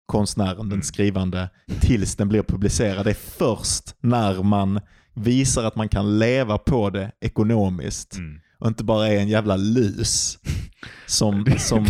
konstnären, 0.06 0.56
den 0.56 0.66
Mm. 0.72 0.82
skrivande, 0.82 1.50
tills 1.80 2.16
den 2.16 2.28
blir 2.28 2.42
publicerad. 2.42 3.04
Det 3.06 3.10
är 3.10 3.14
först 3.14 3.94
när 4.00 4.42
man 4.42 4.80
visar 5.14 5.64
att 5.64 5.76
man 5.76 5.88
kan 5.88 6.18
leva 6.18 6.58
på 6.58 6.90
det 6.90 7.12
ekonomiskt 7.20 8.16
Mm. 8.16 8.40
och 8.58 8.66
inte 8.68 8.84
bara 8.84 9.08
är 9.08 9.16
en 9.16 9.28
jävla 9.28 9.56
lus 9.56 10.38
som, 11.06 11.46
som, 11.58 11.86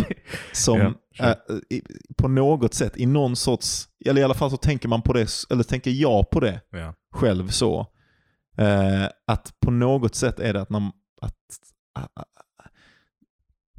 som 0.53 0.77
Ja, 0.79 0.93
sure. 1.17 1.29
äh, 1.49 1.77
i, 1.77 1.81
på 2.17 2.27
något 2.27 2.73
sätt, 2.73 2.93
i 2.97 3.05
någon 3.05 3.35
sorts, 3.35 3.87
eller 4.05 4.21
i 4.21 4.23
alla 4.23 4.33
fall 4.33 4.49
så 4.51 4.57
tänker 4.57 4.87
man 4.87 5.01
på 5.01 5.13
det, 5.13 5.27
eller 5.49 5.63
tänker 5.63 5.91
jag 5.91 6.29
på 6.29 6.39
det 6.39 6.61
Ja. 6.71 6.93
själv 7.11 7.47
så. 7.47 7.87
Eh, 8.57 9.05
att 9.27 9.53
på 9.59 9.71
något 9.71 10.15
sätt 10.15 10.39
är 10.39 10.53
det 10.53 10.61
att 10.61 10.69
när, 10.69 10.91
att, 11.21 11.35
ah, 11.99 12.23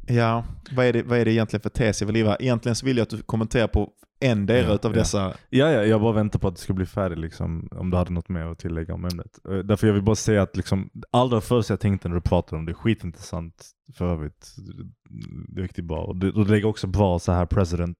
ja, 0.06 0.44
vad 0.76 0.86
är, 0.86 0.92
det, 0.92 1.02
vad 1.02 1.18
är 1.18 1.24
det 1.24 1.32
egentligen 1.32 1.62
för 1.62 1.68
tes 1.70 2.00
jag 2.00 2.06
vill 2.06 2.14
driva? 2.14 2.36
Egentligen 2.36 2.76
så 2.76 2.86
vill 2.86 2.96
jag 2.96 3.02
att 3.02 3.10
du 3.10 3.22
kommenterar 3.22 3.68
på 3.68 3.90
endera 4.22 4.68
Ja, 4.68 4.74
utav 4.74 4.92
ja. 4.92 4.98
dessa. 4.98 5.34
Ja, 5.50 5.70
ja, 5.70 5.84
jag 5.84 6.00
bara 6.00 6.12
väntar 6.12 6.38
på 6.38 6.48
att 6.48 6.54
det 6.54 6.60
ska 6.60 6.72
bli 6.72 6.86
färdigt 6.86 7.18
liksom, 7.18 7.68
om 7.70 7.90
du 7.90 7.96
hade 7.96 8.12
något 8.12 8.28
mer 8.28 8.44
att 8.46 8.58
tillägga 8.58 8.94
om 8.94 9.04
ämnet. 9.04 9.38
Eh, 9.48 9.58
Därför 9.58 9.86
jag 9.86 9.94
vill 9.94 10.02
bara 10.02 10.16
säga 10.16 10.42
att 10.42 10.56
liksom, 10.56 10.90
allra 11.10 11.40
första 11.40 11.72
jag 11.72 11.80
tänkte 11.80 12.08
när 12.08 12.14
du 12.16 12.20
pratade 12.22 12.56
om 12.58 12.66
det, 12.66 12.74
skitintressant 12.74 13.70
för 13.94 14.12
övrigt, 14.12 14.54
det 15.48 15.60
är 15.60 15.62
riktigt 15.62 15.84
bra. 15.84 15.98
Och 16.04 16.16
det 16.16 16.32
lägger 16.50 16.66
också 16.68 16.86
bra 16.86 17.18
så 17.18 17.32
här 17.32 17.46
president, 17.46 17.98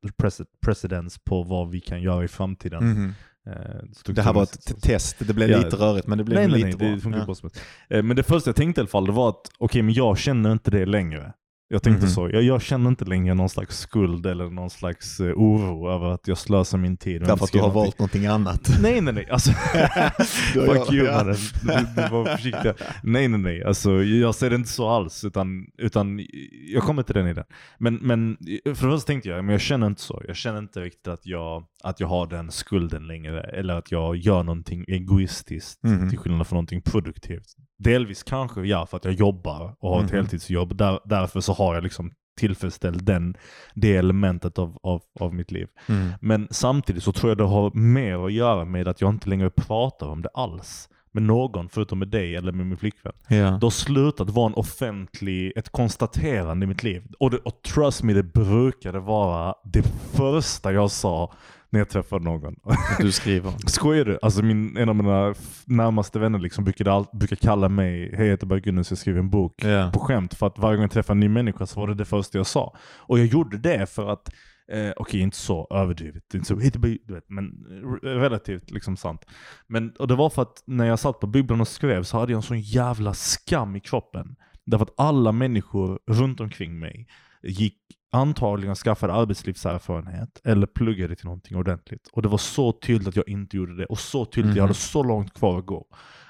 precedence 0.65 1.21
på 1.25 1.43
vad 1.43 1.71
vi 1.71 1.81
kan 1.81 2.03
göra 2.03 2.25
i 2.25 2.29
framtiden. 2.29 2.85
Mhm. 2.91 3.13
Eh, 3.47 4.13
Det 4.15 4.23
här 4.23 4.33
var 4.33 4.43
ett 4.43 4.83
test, 4.83 5.17
det 5.19 5.35
blev 5.35 5.51
Ja. 5.51 5.59
lite 5.59 5.77
rörigt 5.77 6.07
men 6.07 6.19
det 6.19 6.25
blev 6.25 6.39
Nej, 6.39 6.49
lite 6.49 6.67
nej, 6.69 6.77
bra. 6.77 6.89
det 6.89 7.01
funkar 7.01 7.19
Ja. 7.21 7.25
bra 7.27 7.35
som. 7.35 7.51
Eh, 7.91 8.03
Men 8.03 8.17
det 8.17 8.23
första 8.23 8.49
jag 8.49 8.57
tänkte 8.57 8.81
i 8.81 8.83
alla 8.83 8.89
fall, 8.89 9.07
det 9.07 9.13
var 9.13 9.29
att 9.29 9.51
okej, 9.59 9.83
men 9.83 9.95
jag 9.95 10.19
känner 10.19 10.53
inte 10.53 10.71
det 10.71 10.87
längre. 10.87 11.33
Jag 11.73 11.83
tänkte 11.83 12.05
Mhm. 12.07 12.11
så, 12.13 12.31
jag, 12.33 12.43
jag 12.43 12.63
känner 12.63 12.89
inte 12.91 13.05
längre 13.05 13.35
någon 13.35 13.49
slags 13.49 13.79
skuld 13.79 14.27
eller 14.27 14.51
någon 14.51 14.71
slags 14.71 15.21
eh, 15.21 15.27
oro 15.37 15.91
över 15.91 16.07
att 16.11 16.29
jag 16.29 16.39
slösar 16.39 16.79
min 16.79 16.97
tid. 16.97 17.21
Därför 17.21 17.45
att 17.45 17.53
du 17.53 17.59
har 17.59 17.69
någonting. 17.69 17.83
valt 17.85 17.99
någonting 17.99 18.27
annat. 18.27 18.71
Nej 18.83 19.01
nej 19.01 19.15
nej, 19.15 19.27
alltså 19.31 19.51
Fuck 20.55 20.93
you 20.93 21.13
mannen. 21.13 21.37
Du, 21.63 22.03
du 22.03 22.09
var 22.09 22.25
försiktig. 22.37 22.73
Nej 23.03 23.29
nej 23.29 23.41
nej, 23.41 23.65
alltså 23.65 24.03
jag 24.03 24.35
ser 24.35 24.51
det 24.51 24.57
inte 24.57 24.69
så 24.69 24.89
alls. 24.89 25.25
Utan, 25.25 25.67
utan 25.79 26.27
jag 26.73 26.83
kommer 26.83 27.03
till 27.03 27.15
den 27.15 27.27
i 27.29 27.35
den. 27.35 27.45
Men, 27.79 27.95
men 27.95 28.37
för 28.65 28.71
det 28.71 28.75
första 28.75 29.07
tänkte 29.07 29.29
jag, 29.29 29.45
men 29.45 29.53
jag 29.53 29.61
känner 29.61 29.87
inte 29.87 30.03
så. 30.03 30.23
Jag 30.27 30.37
känner 30.37 30.59
inte 30.59 30.81
riktigt 30.81 31.09
att 31.09 31.27
jag, 31.27 31.65
att 31.85 32.01
jag 32.01 32.09
har 32.09 32.27
den 32.27 32.51
skulden 32.51 33.07
längre. 33.07 33.41
Eller 33.43 33.75
att 33.75 33.93
jag 33.93 34.17
gör 34.17 34.43
någonting 34.43 34.85
egoistiskt 34.89 35.83
Mhm. 35.83 36.09
till 36.11 36.19
skillnad 36.19 36.47
från 36.47 36.57
någonting 36.57 36.83
produktivt. 36.83 37.47
Delvis 37.83 38.23
kanske 38.23 38.63
ja, 38.63 38.87
för 38.87 38.97
att 38.97 39.05
jag 39.05 39.15
jobbar 39.15 39.75
och 39.81 39.91
har 39.91 39.99
ett 40.05 40.11
Mhm. 40.11 40.17
heltidsjobb. 40.17 40.77
Där, 40.77 41.01
därför 41.05 41.41
så 41.41 41.53
har 41.53 41.75
jag 41.75 41.83
liksom 41.85 42.13
tillfredsställt 42.41 43.07
den, 43.07 43.37
det 43.75 43.97
elementet 43.97 44.59
av, 44.59 44.79
av, 44.83 45.03
av 45.21 45.35
mitt 45.35 45.51
liv. 45.51 45.69
Mm. 45.89 46.09
Men 46.21 46.49
samtidigt 46.51 47.03
så 47.03 47.13
tror 47.13 47.31
jag 47.31 47.39
det 47.39 47.45
har 47.45 47.71
mer 47.75 48.27
att 48.27 48.33
göra 48.33 48.65
med 48.65 48.89
att 48.89 49.01
jag 49.01 49.11
inte 49.11 49.29
längre 49.29 49.51
pratar 49.51 50.07
om 50.07 50.23
det 50.23 50.29
alls. 50.35 50.89
Med 51.15 51.23
någon, 51.23 51.69
förutom 51.69 51.99
med 51.99 52.09
dig 52.09 52.37
eller 52.37 52.53
med 52.53 52.67
min 52.67 52.77
flickvän. 52.77 53.13
Ja. 53.29 53.37
Det 53.37 53.67
har 53.67 53.71
slutat 53.71 54.31
vara 54.31 54.47
en 54.47 54.55
offentlig, 54.55 55.53
ett 55.57 55.69
konstaterande 55.69 56.65
i 56.65 56.67
mitt 56.67 56.83
liv. 56.83 57.03
Och, 57.19 57.31
det, 57.31 57.37
och 57.39 57.63
trust 57.63 58.03
me, 58.03 58.13
det 58.13 58.23
brukade 58.23 59.01
vara 59.01 59.55
det 59.65 59.83
första 60.13 60.73
jag 60.73 60.91
sa 60.91 61.33
när 61.73 61.81
jag 61.81 61.89
träffade 61.89 62.25
någon. 62.25 62.57
Du 62.99 63.13
skriver. 63.13 63.53
Skojar 63.67 64.05
du? 64.05 64.19
Alltså 64.23 64.43
min, 64.43 64.77
en 64.77 64.89
av 64.89 64.97
mina 64.97 65.35
närmaste 65.67 66.19
vänner 66.19 66.39
liksom 66.39 66.65
brukade, 66.65 66.93
all, 66.93 67.07
brukade 67.13 67.41
kalla 67.41 67.69
mig, 67.69 68.17
hej 68.17 68.27
jag 68.27 68.31
heter 68.31 68.83
så 68.83 68.93
jag 68.93 68.99
skriver 68.99 69.19
en 69.21 69.31
bok 69.31 69.65
Ja. 69.65 69.91
på 69.95 70.01
skämt 70.01 70.35
för 70.35 70.47
att 70.47 70.59
varje 70.59 70.77
gång 70.77 70.83
jag 70.83 70.91
träffade 70.91 71.17
en 71.17 71.21
ny 71.21 71.29
människa 71.29 71.67
så 71.67 71.81
var 71.81 71.89
det 71.89 71.95
det 71.95 72.05
första 72.05 72.39
jag 72.39 72.47
sa. 72.47 72.77
Och 72.99 73.19
jag 73.19 73.27
gjorde 73.27 73.59
det 73.59 73.91
för 73.91 74.09
att, 74.09 74.29
eh, 74.73 74.91
okej 74.97 75.21
inte 75.21 75.37
så 75.37 75.67
överdrivet, 75.71 76.35
inte 76.35 76.47
så, 76.47 76.55
du 76.55 77.15
vet, 77.15 77.29
men 77.29 77.47
eh, 78.03 78.07
relativt 78.07 78.71
liksom 78.71 78.97
sant. 78.97 79.27
Men, 79.67 79.91
och 79.99 80.09
det 80.09 80.15
var 80.15 80.31
för 80.31 80.43
att 80.43 80.63
när 80.67 80.85
jag 80.87 80.99
satt 80.99 81.21
på 81.21 81.27
bibblan 81.27 81.61
och 81.61 81.69
skrev 81.69 82.03
så 82.03 82.19
hade 82.19 82.33
jag 82.33 82.37
en 82.37 82.43
sån 82.43 82.61
jävla 82.61 83.15
skam 83.15 83.77
i 83.77 83.81
kroppen. 83.81 84.37
Därför 84.67 84.85
att 84.85 84.95
alla 84.97 85.33
människor 85.33 85.99
runt 86.07 86.41
omkring 86.41 86.79
mig 86.79 87.07
gick 87.43 87.79
antagligen 88.13 88.75
skaffade 88.75 89.13
arbetslivserfarenhet 89.13 90.41
eller 90.45 90.67
pluggade 90.67 91.17
till 91.17 91.25
någonting 91.27 91.57
ordentligt. 91.57 92.09
Och 92.13 92.23
det 92.23 92.29
var 92.29 92.39
så 92.39 92.73
tydligt 92.73 93.09
att 93.09 93.17
jag 93.17 93.29
inte 93.29 93.57
gjorde 93.57 93.77
det 93.77 93.87
och 93.87 93.99
så 93.99 94.25
tydligt 94.25 94.51
att 94.51 94.57
jag 94.57 94.63
Mhm. 94.63 94.69
hade 94.69 94.75
så 94.79 95.03
långt 95.03 95.35
kvar 95.35 95.59
att 95.59 95.67
gå. 95.67 95.87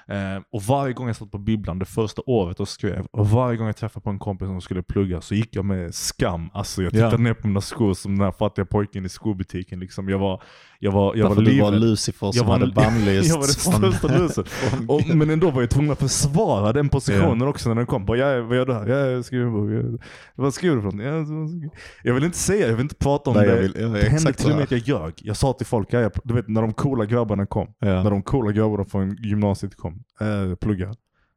Eh, 0.07 0.41
och 0.51 0.61
varje 0.63 0.93
gång 0.93 1.07
jag 1.07 1.15
satt 1.15 1.31
på 1.31 1.37
bibblan 1.37 1.79
det 1.79 1.85
första 1.85 2.21
året 2.25 2.59
och 2.59 2.67
skrev, 2.67 3.05
och 3.11 3.29
varje 3.29 3.57
gång 3.57 3.67
jag 3.67 3.75
träffade 3.77 4.03
på 4.03 4.09
en 4.09 4.19
kompis 4.19 4.47
som 4.47 4.61
skulle 4.61 4.83
plugga 4.83 5.21
så 5.21 5.35
gick 5.35 5.55
jag 5.55 5.65
med 5.65 5.95
skam. 5.95 6.49
Alltså 6.53 6.83
jag 6.83 6.93
Ja. 6.93 7.07
tittade 7.09 7.23
ner 7.23 7.33
på 7.33 7.47
mina 7.47 7.61
skor 7.61 7.93
som 7.93 8.17
den 8.17 8.25
här 8.25 8.31
fattiga 8.31 8.65
pojken 8.65 9.05
i 9.05 9.09
skobutiken. 9.09 9.79
Liksom. 9.79 10.09
Jag 10.09 10.19
var, 10.19 10.41
jag 10.79 10.91
var, 10.91 11.15
jag 11.15 11.25
Därför 11.29 11.35
var 11.41 11.51
du 11.51 11.61
var. 11.61 11.71
Lucifer 11.71 12.31
som 12.31 12.37
Jag 12.37 12.43
var- 12.43 12.59
hade 12.59 12.71
bannlysts 12.71 13.29
Jag 13.33 13.35
var 13.39 13.81
den 13.81 14.29
största 14.29 14.43
från- 14.43 14.89
Och, 14.89 15.15
men 15.15 15.29
ändå 15.29 15.51
var 15.51 15.61
jag 15.61 15.69
tvungen 15.69 15.91
att 15.91 15.99
försvara 15.99 16.73
den 16.73 16.89
positionen 16.89 17.47
också 17.47 17.69
när 17.69 17.75
den 17.75 17.85
kom. 17.85 18.05
Bara, 18.05 18.17
ja, 18.17 18.41
vad 18.43 18.57
gör 18.57 18.65
du 18.65 18.73
här? 18.73 18.87
Ja, 18.87 18.95
jag 18.97 19.25
skriver 19.25 19.45
en 19.45 19.53
bok. 19.53 19.99
Ja, 19.99 20.03
vad 20.35 20.53
skriver 20.53 20.75
du 20.75 20.81
för 20.81 20.91
något? 20.91 21.05
Ja, 21.05 21.25
så- 21.25 21.69
Jag 22.03 22.13
vill 22.13 22.23
inte 22.23 22.37
säga, 22.37 22.67
jag 22.67 22.73
vill 22.75 22.83
inte 22.83 22.95
prata 22.95 23.29
om 23.29 23.35
Nej, 23.37 23.45
det. 23.47 23.53
jag 23.55 23.61
vill- 23.61 23.75
jag 23.79 23.91
det 23.93 24.09
hände 24.09 24.33
till 24.33 24.49
och 24.51 24.55
med 24.55 24.63
att 24.63 24.71
jag 24.71 24.79
ljög. 24.79 25.13
Jag 25.17 25.37
sa 25.37 25.53
till 25.53 25.65
folk, 25.67 25.87
ja, 25.93 25.99
jag, 25.99 26.11
du 26.23 26.33
vet 26.33 26.47
när 26.47 26.61
de 26.61 26.73
coola 26.73 27.05
grabbarna 27.05 27.45
kom. 27.45 27.67
Ja. 27.79 28.03
När 28.03 28.09
de 28.11 28.21
coola 28.23 28.51
grabbarna 28.51 28.85
från 28.85 29.15
gymnasiet 29.23 29.75
kom. 29.77 29.92
Äh, 30.21 30.55
plugga. 30.55 30.93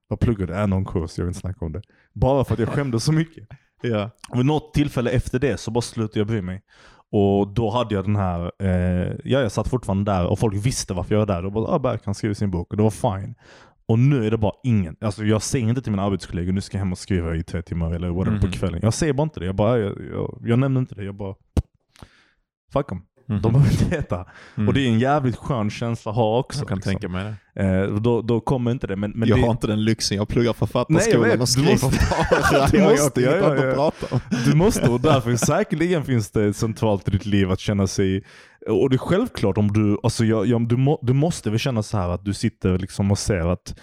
Vad 0.09 0.20
pluggar? 0.20 0.48
Är 0.48 0.66
någon 0.66 0.84
kurs? 0.84 1.18
Jag 1.18 1.24
vill 1.24 1.30
inte 1.30 1.40
snacka 1.40 1.64
om 1.64 1.72
det. 1.72 1.82
Bara 2.12 2.44
för 2.44 2.52
att 2.54 2.61
jag 2.61 2.68
skämdes 2.68 3.04
så 3.04 3.12
mycket. 3.12 3.48
Ja. 3.82 4.11
Och 4.28 4.38
vid 4.38 4.46
något 4.46 4.74
tillfälle 4.74 5.11
efter 5.11 5.38
det 5.38 5.57
så 5.61 5.70
bara 5.70 5.80
slutade 5.82 6.20
jag 6.20 6.26
bry 6.26 6.42
mig. 6.42 6.62
Och 7.11 7.48
då 7.48 7.70
hade 7.70 7.94
jag 7.94 8.04
den 8.04 8.16
här, 8.16 8.52
eh, 8.59 9.12
ja 9.24 9.40
jag 9.40 9.52
satt 9.52 9.68
fortfarande 9.68 10.12
där 10.12 10.26
och 10.26 10.38
folk 10.38 10.54
visste 10.66 10.94
varför 10.94 11.14
jag 11.14 11.18
var 11.18 11.26
där. 11.26 11.44
Och 11.44 11.52
bara, 11.52 11.66
ah, 11.66 11.78
Berk 11.78 12.02
han 12.04 12.14
skriver 12.14 12.34
sin 12.34 12.50
bok 12.50 12.70
och 12.70 12.76
det 12.76 12.82
var 12.82 12.90
fine. 12.90 13.34
Och 13.88 13.98
nu 13.98 14.26
är 14.26 14.30
det 14.30 14.38
bara 14.38 14.52
ingen, 14.64 14.96
alltså 15.00 15.24
jag 15.24 15.42
säger 15.42 15.68
inte 15.68 15.82
till 15.82 15.92
mina 15.92 16.02
arbetskollegor 16.02 16.52
nu 16.52 16.61
ska 16.61 16.76
jag 16.76 16.80
hem 16.84 16.92
och 16.92 16.98
skriva 16.98 17.34
i 17.36 17.42
tre 17.42 17.62
timmar 17.62 17.90
eller 17.92 18.11
whatever 18.11 18.38
på 18.38 18.46
Mhm. 18.46 18.52
kvällen. 18.52 18.80
Jag 18.82 18.94
säger 18.94 19.12
bara 19.12 19.22
inte 19.22 19.40
det, 19.40 19.46
jag 19.46 19.54
bara, 19.54 19.78
jag, 19.78 19.94
jag, 20.12 20.38
jag 20.44 20.59
nämner 20.59 20.80
inte 20.80 20.94
det, 20.94 21.04
jag 21.04 21.14
bara 21.14 21.34
Fuck 22.72 22.88
dem. 22.88 23.07
Mhm. 23.28 23.42
De 23.42 23.52
behöver 23.52 23.72
inte 23.72 23.84
veta. 23.84 24.26
Mm. 24.56 24.68
Och 24.68 24.74
det 24.74 24.80
är 24.80 24.88
en 24.88 24.98
jävligt 24.98 25.36
skön 25.36 25.70
känsla 25.70 26.10
att 26.10 26.16
ha 26.16 26.38
också. 26.38 26.60
jag 26.60 26.68
kan 26.68 26.76
liksom. 26.76 26.92
tänka 26.92 27.08
mig 27.08 27.34
det. 27.54 27.62
Eh, 27.62 27.94
då, 27.94 28.22
då 28.22 28.40
kommer 28.40 28.70
inte 28.70 28.86
det. 28.86 28.96
Men, 28.96 29.10
men 29.10 29.28
jag 29.28 29.38
det, 29.38 29.42
har 29.42 29.50
inte 29.50 29.66
den 29.66 29.84
lyxen, 29.84 30.16
jag 30.16 30.28
pluggar 30.28 30.42
Nej, 30.42 30.46
jag 30.46 30.56
författarskolan 30.56 31.22
vet. 31.22 31.32
och 31.32 31.38
Du 31.38 31.46
skriver. 31.46 32.70
Du 32.70 32.78
jag 32.78 32.90
måste, 32.90 33.20
har 33.20 33.36
inget 33.36 33.42
ja, 33.42 33.46
ja, 33.46 33.46
annat 33.46 33.64
ja. 33.64 33.68
att 33.68 33.74
prata 33.74 34.14
om. 34.14 34.20
Du 34.44 34.54
måste 34.54 34.88
och 34.88 35.00
därför 35.00 35.36
säkerligen 35.36 36.04
finns 36.04 36.30
det 36.30 36.54
centralt 36.54 37.08
i 37.08 37.10
ditt 37.10 37.26
liv 37.26 37.50
att 37.50 37.60
känna 37.60 37.86
sig 37.86 38.24
och 38.68 38.90
det 38.90 38.96
är 38.96 38.98
självklart 38.98 39.58
om 39.58 39.72
du, 39.72 39.98
alltså 40.02 40.24
jag, 40.24 40.46
jag, 40.46 40.68
du, 40.68 40.76
må, 40.76 40.98
du 41.02 41.12
måste 41.12 41.50
väl 41.50 41.58
känna 41.58 41.82
så 41.82 41.96
här 41.96 42.08
att 42.08 42.24
du 42.24 42.34
sitter 42.34 42.78
liksom 42.78 43.10
och 43.10 43.18
ser 43.18 43.52
att 43.52 43.74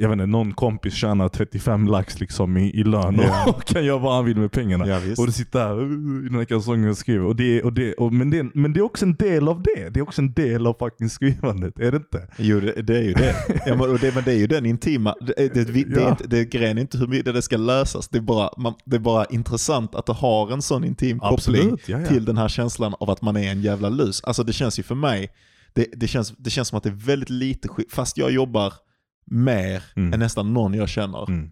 jag 0.00 0.08
vet 0.08 0.12
inte, 0.12 0.26
någon 0.26 0.52
kompis 0.52 0.94
tjänar 0.94 1.28
35 1.28 1.86
lax 1.86 2.20
liksom 2.20 2.56
i, 2.56 2.80
i 2.80 2.84
lön 2.84 3.20
Ja. 3.22 3.44
och 3.48 3.64
kan 3.66 3.84
göra 3.84 3.98
vad 3.98 4.14
han 4.14 4.24
vill 4.24 4.36
med 4.36 4.52
pengarna. 4.52 4.86
Ja. 4.86 5.00
Och 5.18 5.26
du 5.26 5.32
sitter 5.32 5.58
här 5.58 5.80
uh, 5.82 6.26
i 6.26 6.28
den 6.28 6.34
här 6.34 6.44
kalsongen 6.44 6.90
och 6.90 6.98
skriver. 6.98 7.24
Och 7.24 7.36
det, 7.36 7.62
och 7.62 7.72
det, 7.72 7.94
och, 7.94 8.12
men, 8.12 8.30
det, 8.30 8.46
men 8.54 8.72
det 8.72 8.80
är 8.80 8.82
också 8.82 9.04
en 9.04 9.14
del 9.14 9.48
av 9.48 9.62
det. 9.62 9.88
Det 9.88 10.00
är 10.00 10.02
också 10.02 10.22
en 10.22 10.32
del 10.32 10.66
av 10.66 10.76
fucking 10.78 11.10
skrivandet, 11.10 11.78
är 11.78 11.90
det 11.90 11.96
inte? 11.96 12.28
Jo, 12.36 12.60
det, 12.60 12.82
det 12.82 12.96
är 12.96 13.02
ju 13.02 13.12
det. 13.12 13.34
Ja, 13.66 13.76
men, 13.76 13.90
och 13.90 13.98
det. 13.98 14.14
Men 14.14 14.24
det 14.24 14.32
är 14.32 14.36
ju 14.36 14.46
den 14.46 14.66
intima, 14.66 15.14
det, 15.20 15.34
det, 15.36 15.64
det, 15.64 15.84
det, 15.84 16.02
är 16.02 16.10
inte, 16.10 16.26
det 16.26 16.44
grejen 16.44 16.78
är 16.78 16.82
inte 16.82 16.98
hur 16.98 17.06
mycket 17.06 17.34
det 17.34 17.42
ska 17.42 17.56
lösas, 17.56 18.08
det 18.08 18.18
är, 18.18 18.22
bara, 18.22 18.50
man, 18.56 18.74
det 18.84 18.96
är 18.96 19.00
bara 19.00 19.24
intressant 19.24 19.94
att 19.94 20.06
det 20.06 20.12
har 20.12 20.52
en 20.52 20.62
sån 20.62 20.84
intim 20.84 21.18
koppling 21.18 21.34
Absolut, 21.34 21.88
ja, 21.88 22.00
ja. 22.00 22.06
till 22.06 22.24
den 22.24 22.38
här 22.38 22.48
känslan 22.48 22.94
av 23.00 23.10
att 23.10 23.22
man 23.22 23.36
är 23.36 23.50
en 23.50 23.62
jävla 23.62 23.88
lus. 23.88 24.22
Alltså 24.24 24.42
det 24.42 24.52
känns 24.52 24.78
ju 24.78 24.82
för 24.82 24.94
mig, 24.94 25.30
det, 25.72 25.86
det, 25.92 26.08
känns, 26.08 26.34
det 26.38 26.50
känns 26.50 26.68
som 26.68 26.78
att 26.78 26.82
det 26.82 26.90
är 26.90 27.06
väldigt 27.06 27.30
lite 27.30 27.68
fast 27.90 28.18
jag 28.18 28.30
jobbar 28.30 28.72
mer 29.30 29.82
Mm. 29.96 30.12
än 30.12 30.20
nästan 30.20 30.52
någon 30.54 30.74
jag 30.74 30.88
känner, 30.88 31.28
Mm. 31.30 31.50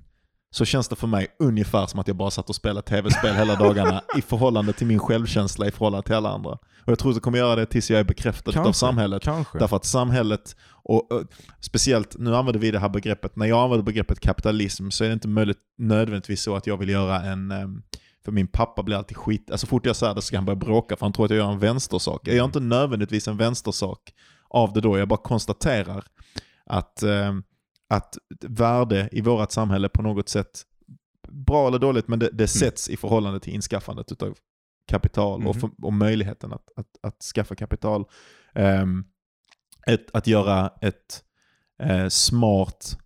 så 0.51 0.65
känns 0.65 0.89
det 0.89 0.97
för 0.97 1.07
mig 1.07 1.27
ungefär 1.39 1.87
som 1.87 2.01
att 2.01 2.09
jag 2.09 2.17
bara 2.17 2.31
satt 2.31 2.49
och 2.49 2.55
spelade 2.55 2.87
tv-spel 2.87 3.35
hela 3.35 3.55
dagarna 3.57 4.03
i 4.19 4.23
förhållande 4.23 4.73
till 4.73 4.87
min 4.87 4.99
självkänsla 4.99 5.67
i 5.67 5.71
förhållande 5.71 6.07
till 6.07 6.15
alla 6.15 6.31
andra. 6.31 6.51
Och 6.51 6.93
jag 6.93 6.99
tror 6.99 7.11
att 7.11 7.17
jag 7.17 7.23
kommer 7.23 7.39
göra 7.39 7.57
det 7.57 7.67
tills 7.67 7.91
jag 7.91 8.01
är 8.01 8.05
bekräftad 8.05 8.51
av 8.51 8.55
Kanske, 8.55 8.73
samhället. 8.73 9.23
Kanske. 9.23 9.59
Därför 9.59 9.77
att 9.77 9.85
samhället, 9.85 10.57
och, 10.85 11.13
och 11.13 11.23
speciellt, 11.61 12.19
nu 12.19 12.37
använder 12.37 12.61
vi 12.61 12.71
det 12.71 12.79
här 12.79 12.89
begreppet, 12.89 13.37
när 13.37 13.47
jag 13.47 13.59
använder 13.65 13.85
begreppet 13.85 14.21
kapitalism 14.21 14.91
så 14.91 15.05
är 15.05 15.09
det 15.09 15.15
inte 15.15 15.29
möjligt, 15.29 15.59
nödvändigtvis 15.79 16.43
så 16.43 16.57
att 16.57 16.67
jag 16.67 16.77
vill 16.77 16.89
göra 16.89 17.23
en, 17.23 17.51
ehm, 17.51 17.83
för 18.25 18.33
min 18.33 18.47
pappa 18.49 18.83
blir 18.83 18.97
alltid 18.97 19.17
skit, 19.17 19.51
alltså 19.51 19.67
fort 19.67 19.87
jag 19.87 19.97
säger 19.97 20.15
det 20.15 20.21
så 20.21 20.27
ska 20.27 20.37
han 20.37 20.45
börja 20.45 20.57
bråka 20.57 20.97
för 20.97 21.07
han 21.07 21.13
tror 21.13 21.25
att 21.25 21.31
jag 21.31 21.39
gör 21.39 21.53
en 21.53 21.59
vänstersak. 21.59 22.21
Jag 22.25 22.37
gör 22.37 22.45
inte 22.45 22.61
nödvändigtvis 22.61 23.29
en 23.29 23.37
vänstersak 23.37 23.99
av 24.51 24.73
det 24.73 24.81
då, 24.81 24.99
jag 24.99 25.09
bara 25.09 25.21
konstaterar 25.23 26.05
att, 26.67 27.03
ehm, 27.03 27.43
att 27.89 28.19
värde 28.41 29.09
i 29.13 29.21
vårt 29.21 29.51
samhälle 29.51 29.89
på 29.89 30.03
något 30.03 30.29
sätt, 30.29 30.63
bra 31.29 31.69
eller 31.69 31.79
dåligt, 31.79 32.09
men 32.09 32.19
det, 32.19 32.31
det 32.33 32.49
sätts 32.49 32.89
i 32.89 32.97
förhållande 32.97 33.41
till 33.41 33.55
inskaffandet 33.55 34.23
av 34.23 34.39
kapital 34.91 35.47
och, 35.47 35.55
Mhm. 35.57 35.61
för, 35.61 35.71
och 35.83 35.93
möjligheten 35.93 36.53
att, 36.53 36.71
att, 36.77 36.87
att 37.03 37.23
skaffa 37.23 37.55
kapital. 37.55 38.05
Ehm, 38.55 39.05
ett, 39.87 40.07
att 40.15 40.27
göra 40.27 40.73
ett 40.81 41.25
eh, 41.83 42.09
smart 42.09 42.99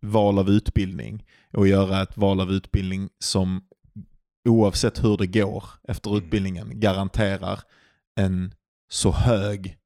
val 0.00 0.38
av 0.38 0.50
utbildning 0.50 1.26
och 1.52 1.68
göra 1.68 2.02
ett 2.02 2.16
val 2.16 2.40
av 2.40 2.50
utbildning 2.50 3.08
som 3.18 3.64
oavsett 4.48 5.04
hur 5.04 5.16
det 5.16 5.26
går 5.26 5.64
efter 5.88 6.10
Mm. 6.10 6.22
utbildningen 6.24 6.80
garanterar 6.80 7.60
en 8.20 8.54
så 8.92 9.12
hög 9.12 9.78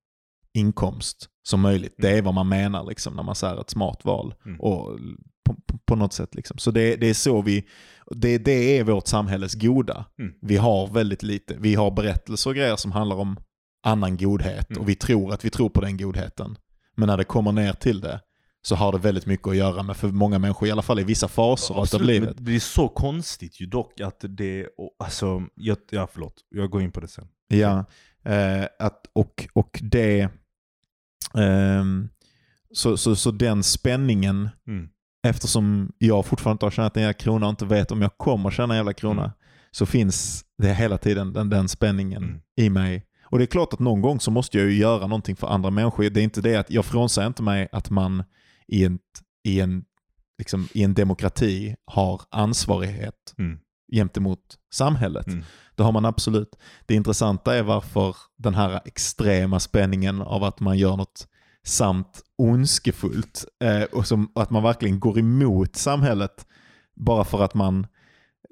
inkomst 0.56 1.28
som 1.42 1.60
möjligt. 1.60 1.94
Det 1.98 2.18
är 2.18 2.22
vad 2.22 2.34
man 2.34 2.48
menar 2.48 2.84
liksom, 2.84 3.16
när 3.16 3.22
man 3.22 3.34
säger 3.34 3.60
ett 3.60 3.70
smart 3.70 4.04
val. 4.04 4.34
Mm. 4.46 4.60
Och 4.60 4.98
på, 5.44 5.56
på, 5.86 5.96
något 5.96 6.12
sätt. 6.12 6.34
Liksom. 6.34 6.58
Så 6.58 6.70
det, 6.70 6.96
det 6.96 7.10
är 7.10 7.14
så 7.14 7.42
vi, 7.42 7.66
det, 8.10 8.38
det 8.38 8.78
är 8.78 8.84
vårt 8.84 9.06
samhälles 9.06 9.54
goda. 9.54 10.04
Mm. 10.18 10.32
Vi 10.42 10.56
har 10.56 10.86
väldigt 10.86 11.22
lite, 11.22 11.56
vi 11.58 11.74
har 11.74 11.90
berättelser 11.90 12.50
och 12.50 12.56
grejer 12.56 12.76
som 12.76 12.92
handlar 12.92 13.16
om 13.16 13.36
annan 13.82 14.16
godhet 14.16 14.70
Mm. 14.70 14.82
och 14.82 14.88
vi 14.88 14.94
tror 14.94 15.32
att 15.32 15.44
vi 15.44 15.50
tror 15.50 15.68
på 15.68 15.80
den 15.80 15.96
godheten. 15.96 16.56
Men 16.96 17.06
när 17.06 17.16
det 17.16 17.24
kommer 17.24 17.52
ner 17.52 17.72
till 17.72 18.00
det 18.00 18.20
så 18.62 18.74
har 18.74 18.92
det 18.92 18.98
väldigt 18.98 19.26
mycket 19.26 19.48
att 19.48 19.56
göra 19.56 19.82
med 19.82 19.96
för 19.96 20.08
många 20.08 20.38
människor, 20.38 20.68
i 20.68 20.70
alla 20.70 20.82
fall 20.82 21.00
i 21.00 21.04
vissa 21.04 21.28
faser 21.28 21.74
av 21.74 21.80
Absolut, 21.80 22.06
livet. 22.06 22.34
men 22.34 22.44
det 22.44 22.54
är 22.54 22.60
så 22.60 22.88
konstigt 22.88 23.60
ju 23.60 23.66
dock 23.66 24.00
att 24.00 24.24
det, 24.28 24.66
och, 24.66 24.96
alltså, 24.98 25.42
jag, 25.54 25.78
ja 25.90 26.08
förlåt, 26.12 26.34
jag 26.48 26.70
går 26.70 26.82
in 26.82 26.92
på 26.92 27.00
det 27.00 27.08
sen. 27.08 27.28
Ja, 27.48 27.84
Eh, 28.26 28.66
att, 28.78 29.06
och, 29.12 29.48
och 29.52 29.78
det... 29.82 30.28
ehm, 31.34 32.08
så, 32.72 32.96
så, 32.96 33.16
så 33.16 33.30
den 33.30 33.62
spänningen, 33.62 34.48
Mm. 34.66 34.88
eftersom 35.26 35.92
jag 35.98 36.26
fortfarande 36.26 36.54
inte 36.54 36.66
har 36.66 36.70
tjänat 36.70 36.96
en 36.96 37.02
jävla 37.02 37.12
krona 37.14 37.46
och 37.46 37.50
inte 37.50 37.64
vet 37.66 37.90
om 37.90 38.02
jag 38.02 38.18
kommer 38.18 38.50
tjäna 38.50 38.74
en 38.74 38.78
jävla 38.78 38.92
krona, 38.92 39.22
Mm. 39.22 39.32
så 39.70 39.86
finns 39.86 40.44
det 40.58 40.74
hela 40.74 40.98
tiden 40.98 41.32
den, 41.32 41.50
den 41.50 41.68
spänningen 41.68 42.22
Mm. 42.24 42.40
i 42.56 42.70
mig. 42.70 43.06
Och 43.24 43.38
det 43.38 43.44
är 43.44 43.46
klart 43.46 43.72
att 43.72 43.78
någon 43.78 44.00
gång 44.00 44.20
så 44.20 44.30
måste 44.30 44.58
jag 44.58 44.66
ju 44.66 44.76
göra 44.76 45.06
någonting 45.06 45.36
för 45.36 45.46
andra 45.46 45.70
människor. 45.70 46.10
Det 46.10 46.20
är 46.20 46.24
inte 46.24 46.40
det 46.40 46.56
att 46.56 46.70
jag 46.70 46.84
frånsäger 46.84 47.26
inte 47.28 47.42
mig 47.42 47.68
att 47.72 47.90
man 47.90 48.24
i 48.68 48.84
en, 48.84 48.98
i 49.44 49.60
en, 49.60 49.84
liksom, 50.38 50.68
i 50.74 50.82
en 50.82 50.94
demokrati 50.94 51.76
har 51.84 52.20
ansvarighet 52.30 53.34
Mm. 53.38 53.58
Gentemot 53.92 54.58
samhället. 54.72 55.26
Mm. 55.26 55.44
Det 55.74 55.82
har 55.82 55.92
man 55.92 56.04
absolut. 56.04 56.58
Det 56.86 56.94
intressanta 56.94 57.54
är 57.54 57.62
varför 57.62 58.16
den 58.36 58.54
här 58.54 58.80
extrema 58.84 59.60
spänningen 59.60 60.22
av 60.22 60.44
att 60.44 60.60
man 60.60 60.78
gör 60.78 60.96
något 60.96 61.28
samt 61.64 62.22
ondskefullt 62.38 63.44
eh, 63.64 63.82
och 63.82 64.06
som, 64.06 64.32
att 64.34 64.50
man 64.50 64.62
verkligen 64.62 65.00
går 65.00 65.18
emot 65.18 65.76
samhället 65.76 66.46
bara 66.94 67.24
för 67.24 67.42
att 67.42 67.54
man 67.54 67.86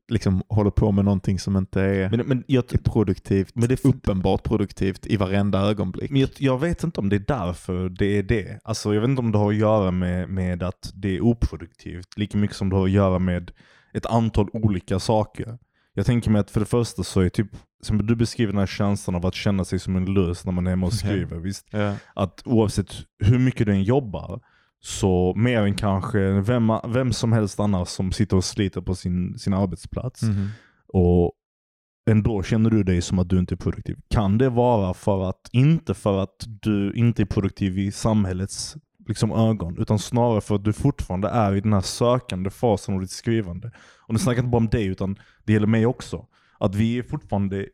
liksom 0.08 0.42
håller 0.48 0.70
på 0.70 0.92
med 0.92 1.04
någonting 1.04 1.38
som 1.38 1.56
inte 1.56 1.80
är 1.80 2.10
Men, 2.10 2.26
men, 2.26 2.44
jag, 2.46 2.84
produktivt, 2.84 3.54
men 3.54 3.68
det, 3.68 3.84
uppenbart 3.84 4.42
produktivt 4.42 5.06
i 5.06 5.16
varenda 5.16 5.60
ögonblick. 5.60 6.10
Men 6.10 6.20
jag, 6.20 6.30
jag 6.38 6.60
vet 6.60 6.84
inte 6.84 7.00
om 7.00 7.08
det 7.08 7.16
är 7.16 7.24
därför 7.26 7.88
det 7.88 8.18
är 8.18 8.22
det. 8.22 8.60
Alltså 8.64 8.94
jag 8.94 9.00
vet 9.00 9.10
inte 9.10 9.20
om 9.20 9.32
det 9.32 9.38
har 9.38 9.50
att 9.50 9.56
göra 9.56 9.90
med, 9.90 10.28
med 10.28 10.62
att 10.62 10.92
det 10.94 11.16
är 11.16 11.20
oproduktivt, 11.20 12.16
lika 12.16 12.38
mycket 12.38 12.56
som 12.56 12.70
det 12.70 12.76
har 12.76 12.84
att 12.84 12.90
göra 12.90 13.18
med 13.18 13.50
ett 13.94 14.06
antal 14.06 14.48
olika 14.52 14.98
saker. 14.98 15.58
Jag 15.94 16.06
tänker 16.06 16.30
mig 16.30 16.40
att 16.40 16.50
för 16.50 16.60
det 16.60 16.66
första 16.66 17.02
så 17.02 17.20
är 17.20 17.28
typ, 17.28 17.50
som 17.82 18.06
du 18.06 18.16
beskriver 18.16 18.52
den 18.52 18.58
här 18.60 18.66
känslan 18.66 19.14
av 19.16 19.26
att 19.26 19.34
känna 19.34 19.64
sig 19.64 19.78
som 19.78 19.96
en 19.96 20.14
lös 20.14 20.44
när 20.44 20.52
man 20.52 20.66
är 20.66 20.70
hemma 20.70 20.86
och 20.86 20.92
skriver. 21.04 21.36
Visst? 21.36 21.66
Ja. 21.70 21.94
Att 22.14 22.42
oavsett 22.44 22.94
hur 23.18 23.38
mycket 23.38 23.66
du 23.66 23.72
än 23.72 23.82
jobbar, 23.82 24.40
så 24.80 25.34
mer 25.36 25.62
än 25.62 25.74
kanske 25.74 26.18
vem, 26.40 26.72
vem 26.88 27.12
som 27.12 27.32
helst 27.32 27.60
annars 27.60 27.88
som 27.88 28.12
sitter 28.12 28.36
och 28.36 28.44
sliter 28.44 28.80
på 28.80 28.94
sin, 28.94 29.38
sin 29.38 29.54
arbetsplats, 29.54 30.22
Mhm. 30.22 30.48
och 30.88 31.32
ändå 32.10 32.42
känner 32.42 32.70
du 32.70 32.82
dig 32.82 33.02
som 33.02 33.18
att 33.18 33.28
du 33.28 33.38
inte 33.38 33.54
är 33.54 33.56
produktiv. 33.56 33.96
Kan 34.10 34.38
det 34.38 34.48
vara 34.48 34.94
för 34.94 35.28
att, 35.28 35.48
inte 35.52 35.94
för 35.94 36.22
att 36.22 36.44
du 36.46 36.92
inte 36.94 37.22
är 37.22 37.26
produktiv 37.26 37.78
i 37.78 37.92
samhällets 37.92 38.76
liksom, 39.06 39.32
ögon, 39.32 39.78
utan 39.78 39.98
snarare 39.98 40.40
för 40.40 40.54
att 40.54 40.64
du 40.64 40.72
fortfarande 40.72 41.28
är 41.28 41.54
i 41.54 41.60
den 41.60 41.72
här 41.72 41.80
sökande 41.80 42.50
fasen 42.50 42.94
av 42.94 43.00
ditt 43.00 43.10
skrivande. 43.10 43.70
Och 43.98 44.12
nu 44.14 44.18
snackar 44.18 44.36
jag 44.36 44.44
inte 44.44 44.50
bara 44.50 44.58
om 44.58 44.68
dig, 44.68 44.86
utan 44.86 45.18
det 45.44 45.52
gäller 45.52 45.66
mig 45.66 45.86
också. 45.86 46.26
Att 46.64 46.74
vi 46.74 46.98
är 46.98 47.02
fortfarande 47.02 47.66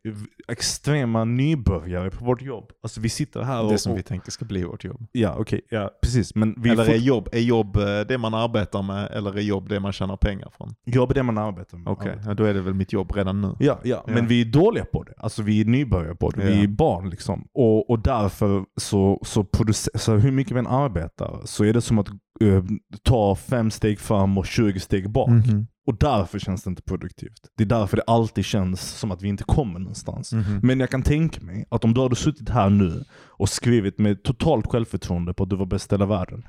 extrema 0.48 1.24
nybörjare 1.24 2.10
på 2.10 2.24
vårt 2.24 2.42
jobb. 2.42 2.70
Alltså 2.82 3.00
vi 3.00 3.08
sitter 3.08 3.42
här 3.42 3.62
och... 3.64 3.72
Det 3.72 3.78
som 3.78 3.92
och 3.92 3.98
vi 3.98 4.02
tänker 4.02 4.30
ska 4.30 4.44
bli 4.44 4.64
vårt 4.64 4.84
jobb. 4.84 5.06
Ja, 5.12 5.34
okej. 5.38 5.60
ja, 5.70 5.90
precis. 6.02 6.34
Men 6.34 6.54
vi 6.58 6.70
Eller 6.70 6.88
är 6.90 6.96
jobb, 6.96 7.28
är 7.32 7.40
jobb 7.40 7.76
eh, 7.76 8.00
det 8.08 8.18
man 8.18 8.34
arbetar 8.34 8.82
med 8.82 9.10
eller 9.10 9.36
är 9.36 9.40
jobb 9.40 9.68
det 9.68 9.80
man 9.80 9.92
tjänar 9.92 10.16
pengar 10.16 10.48
från? 10.56 10.74
jobb 10.86 11.10
är 11.10 11.14
det 11.14 11.22
man 11.22 11.38
arbetar 11.38 11.78
med. 11.78 11.88
Okej, 11.92 12.18
ja, 12.26 12.34
då 12.34 12.44
är 12.44 12.54
det 12.54 12.60
väl 12.60 12.74
mitt 12.74 12.92
jobb 12.92 13.12
redan 13.16 13.40
nu. 13.40 13.54
Ja, 13.58 13.80
ja, 13.84 14.04
Ja. 14.06 14.12
men 14.14 14.26
vi 14.26 14.40
är 14.40 14.44
dåliga 14.44 14.84
på 14.84 15.02
det. 15.02 15.12
Alltså 15.18 15.42
vi 15.42 15.60
är 15.60 15.64
nybörjare 15.64 16.14
på 16.14 16.30
det. 16.30 16.44
Vi 16.46 16.56
Ja. 16.56 16.62
är 16.62 16.68
barn 16.68 17.10
liksom. 17.10 17.46
Och, 17.54 17.90
och 17.90 17.98
därför 18.02 18.64
så, 18.80 19.20
så, 19.24 19.46
så 19.94 20.12
hur 20.16 20.32
mycket 20.32 20.54
vi 20.54 20.58
än 20.58 20.66
arbetar 20.66 21.40
så 21.44 21.64
är 21.64 21.72
det 21.72 21.80
som 21.80 21.98
att 21.98 22.08
eh, 22.40 22.64
ta 23.02 23.34
fem 23.36 23.70
steg 23.70 24.00
fram 24.00 24.38
och 24.38 24.46
20 24.46 24.80
steg 24.80 25.10
bak. 25.10 25.28
Mhm. 25.28 25.66
Och 25.86 25.98
därför 25.98 26.38
känns 26.38 26.62
det 26.64 26.70
inte 26.70 26.82
produktivt. 26.82 27.40
Det 27.56 27.62
är 27.64 27.68
därför 27.68 27.96
det 27.96 28.02
alltid 28.06 28.44
känns 28.44 28.80
som 28.98 29.10
att 29.10 29.22
vi 29.22 29.28
inte 29.28 29.44
kommer 29.44 29.78
någonstans. 29.78 30.32
Mhm. 30.32 30.60
Men 30.62 30.80
jag 30.80 30.90
kan 30.90 31.02
tänka 31.02 31.40
mig 31.44 31.64
att 31.70 31.84
om 31.84 31.94
du 31.94 32.00
hade 32.00 32.16
suttit 32.16 32.48
här 32.48 32.70
nu 32.70 33.04
och 33.28 33.48
skrivit 33.48 33.98
med 33.98 34.22
totalt 34.22 34.66
självförtroende 34.66 35.34
på 35.34 35.42
att 35.42 35.50
du 35.50 35.56
var 35.56 35.66
bäst 35.66 35.92
i 35.92 35.94
hela 35.94 36.06
världen. 36.06 36.42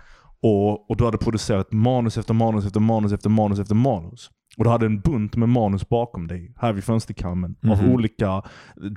Och, 0.44 0.90
och 0.90 0.98
du 0.98 1.06
hade 1.06 1.18
producerat 1.18 1.72
manus 1.72 2.18
efter 2.18 2.34
manus 2.34 2.66
efter 2.66 2.80
manus 2.80 3.14
efter 3.14 3.30
manus 3.30 3.60
efter 3.60 3.76
manus. 3.76 4.30
Och 4.58 4.64
du 4.64 4.70
hade 4.70 4.86
en 4.86 5.00
bunt 5.00 5.36
med 5.36 5.50
manus 5.50 5.90
bakom 5.90 6.28
dig, 6.28 6.54
här 6.58 6.74
vid 6.74 6.84
fönsterkarmen. 6.84 7.56
Av 7.72 7.84
Mhm. 7.84 7.92
olika 7.92 8.42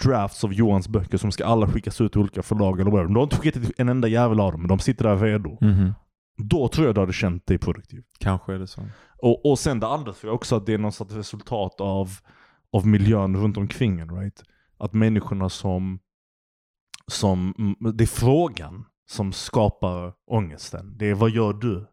drafts 0.03 0.45
av 0.45 0.53
Johans 0.55 0.89
böcker 0.89 1.19
som 1.19 1.33
ska 1.33 1.45
alla 1.47 1.67
skickas 1.69 2.01
ut 2.01 2.13
till 2.13 2.21
olika 2.21 2.43
förlag 2.43 2.81
eller 2.81 2.91
whatever. 2.91 3.09
Du 3.09 3.15
har 3.15 3.23
inte 3.23 3.37
skickat 3.37 3.63
en 3.77 3.89
enda 3.89 4.09
jävel 4.09 4.41
av 4.41 4.53
dem, 4.53 4.61
men 4.61 4.69
de 4.69 4.79
sitter 4.79 5.05
där 5.05 5.17
redo. 5.17 5.59
Mhm. 5.61 5.93
Då 6.37 6.69
tror 6.69 6.87
jag 6.87 6.95
du 6.95 7.01
hade 7.01 7.13
känt 7.13 7.47
dig 7.47 7.59
produktiv. 7.59 8.03
Kanske 8.19 8.55
är 8.55 8.59
det 8.59 8.67
så. 8.67 8.81
Och, 9.19 9.51
och 9.51 9.59
sen 9.59 9.81
det 9.81 9.87
andra 9.87 10.13
tror 10.13 10.29
jag 10.29 10.35
också 10.35 10.57
att 10.57 10.67
det 10.67 10.75
är 10.75 10.79
någon 10.79 10.93
sorts 10.93 11.15
resultat 11.15 11.81
av, 11.81 12.11
av 12.73 12.87
miljön 12.87 13.37
runt 13.37 13.57
omkring 13.57 14.01
en. 14.01 14.21
Right? 14.21 14.43
Att 14.79 14.93
människorna 14.93 15.49
som, 15.49 15.99
som, 17.07 17.55
det 17.95 18.05
är 18.05 18.07
frågan 18.07 18.85
som 19.11 19.33
skapar 19.33 20.13
ångesten. 20.31 20.99
Det 20.99 21.11
är 21.11 21.15
vad 21.15 21.31
gör 21.31 21.53
du? 21.53 21.87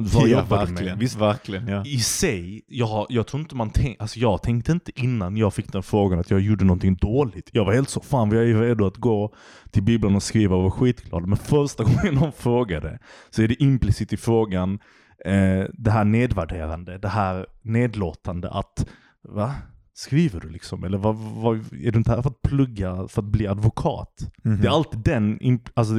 Vad 0.00 0.28
ja, 0.28 0.40
jobbar 0.40 0.66
du 0.66 0.72
med? 0.72 0.74
verkligen. 0.74 0.98
Visst, 0.98 1.16
verkligen 1.16 1.68
ja. 1.68 1.84
i 1.86 1.98
sig, 1.98 2.62
jag, 2.66 3.06
jag 3.08 3.26
tror 3.26 3.40
inte 3.40 3.56
man 3.56 3.70
tänk, 3.74 3.96
alltså 4.00 4.18
jag 4.18 4.42
tänkte 4.42 4.72
inte 4.72 5.00
innan 5.00 5.36
jag 5.36 5.54
fick 5.54 5.72
den 5.72 5.82
frågan 5.82 6.18
att 6.18 6.30
jag 6.30 6.40
gjorde 6.40 6.64
någonting 6.64 6.96
dåligt. 6.96 7.50
Jag 7.52 7.64
var 7.64 7.72
helt 7.72 7.88
så, 7.88 8.00
fan 8.00 8.30
jag 8.30 8.48
är 8.48 8.60
redo 8.60 8.86
att 8.86 8.96
gå 8.96 9.34
till 9.70 9.82
bibeln 9.82 10.16
och 10.16 10.22
skriva 10.22 10.56
och 10.56 10.62
var 10.62 10.70
skitglad. 10.70 11.26
Men 11.26 11.36
första 11.38 11.84
gången 11.84 12.14
någon 12.14 12.32
frågade 12.32 12.98
så 13.30 13.42
är 13.42 13.48
det 13.48 13.62
implicit 13.62 14.12
i 14.12 14.16
frågan 14.16 14.78
eh, 15.24 15.64
det 15.72 15.90
här 15.90 16.04
nedvärderande, 16.04 16.98
det 16.98 17.08
här 17.08 17.46
nedlåtande 17.62 18.50
att 18.50 18.86
va? 19.22 19.54
Skriver 19.94 20.40
du 20.40 20.48
liksom? 20.48 20.84
Eller 20.84 20.98
vad, 20.98 21.16
vad, 21.16 21.56
är 21.56 21.92
du 21.92 21.98
inte 21.98 22.10
här 22.10 22.22
för 22.22 22.30
att 22.30 22.42
plugga 22.42 23.08
för 23.08 23.22
att 23.22 23.28
bli 23.28 23.46
advokat? 23.46 24.32
Mhm. 24.44 24.60
Det 24.60 24.66
är 24.66 24.70
alltid 24.70 25.00
den, 25.00 25.38
alltså 25.74 25.94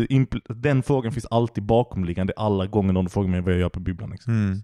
den 0.49 0.83
frågan 0.83 1.11
finns 1.11 1.25
alltid 1.25 1.63
bakomliggande 1.63 2.33
alla 2.37 2.67
gånger 2.67 2.93
någon 2.93 3.09
frågar 3.09 3.29
mig 3.29 3.41
vad 3.41 3.53
jag 3.53 3.59
gör 3.59 3.69
på 3.69 3.79
bibblan. 3.79 4.17
Mm. 4.27 4.61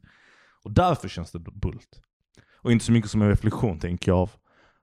Och 0.63 0.71
därför 0.71 1.07
känns 1.07 1.31
det 1.31 1.39
bult. 1.39 2.01
Och 2.61 2.71
inte 2.71 2.85
så 2.85 2.91
mycket 2.91 3.11
som 3.11 3.21
en 3.21 3.29
reflektion 3.29 3.79
tänker 3.79 4.11
jag 4.11 4.19
av, 4.19 4.31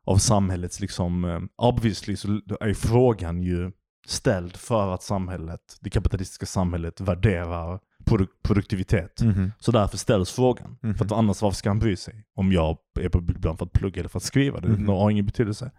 av 0.05 0.16
samhällets 0.16 0.81
liksom, 0.81 1.24
eh, 1.24 1.40
obviously 1.57 2.16
så 2.16 2.28
är 2.61 2.74
frågan 2.74 3.43
ju 3.43 3.73
ställd 4.07 4.57
för 4.57 4.94
att 4.94 5.03
samhället, 5.03 5.78
det 5.81 5.90
kapitalistiska 5.90 6.47
samhället 6.47 7.01
värderar 7.01 7.81
produ- 8.05 8.29
produktivitet. 8.43 9.23
Mhm. 9.23 9.53
Så 9.59 9.73
därför 9.73 9.97
ställs 9.99 10.33
frågan. 10.33 10.79
Mhm. 10.83 10.95
För 10.95 11.05
att 11.05 11.12
annars 11.12 11.43
varför 11.43 11.57
ska 11.57 11.70
han 11.70 11.79
bry 11.79 11.97
sig? 11.97 12.24
Om 12.37 12.53
jag 12.53 12.77
är 13.01 13.09
på 13.09 13.20
bibblan 13.20 13.57
för 13.57 13.66
att 13.66 13.73
plugga 13.73 14.01
eller 14.01 14.09
för 14.09 14.19
att 14.19 14.23
skriva. 14.23 14.61
Det 14.61 14.69
Mhm. 14.69 14.89
har 14.89 15.11
ingen 15.11 15.27
betydelse. 15.27 15.70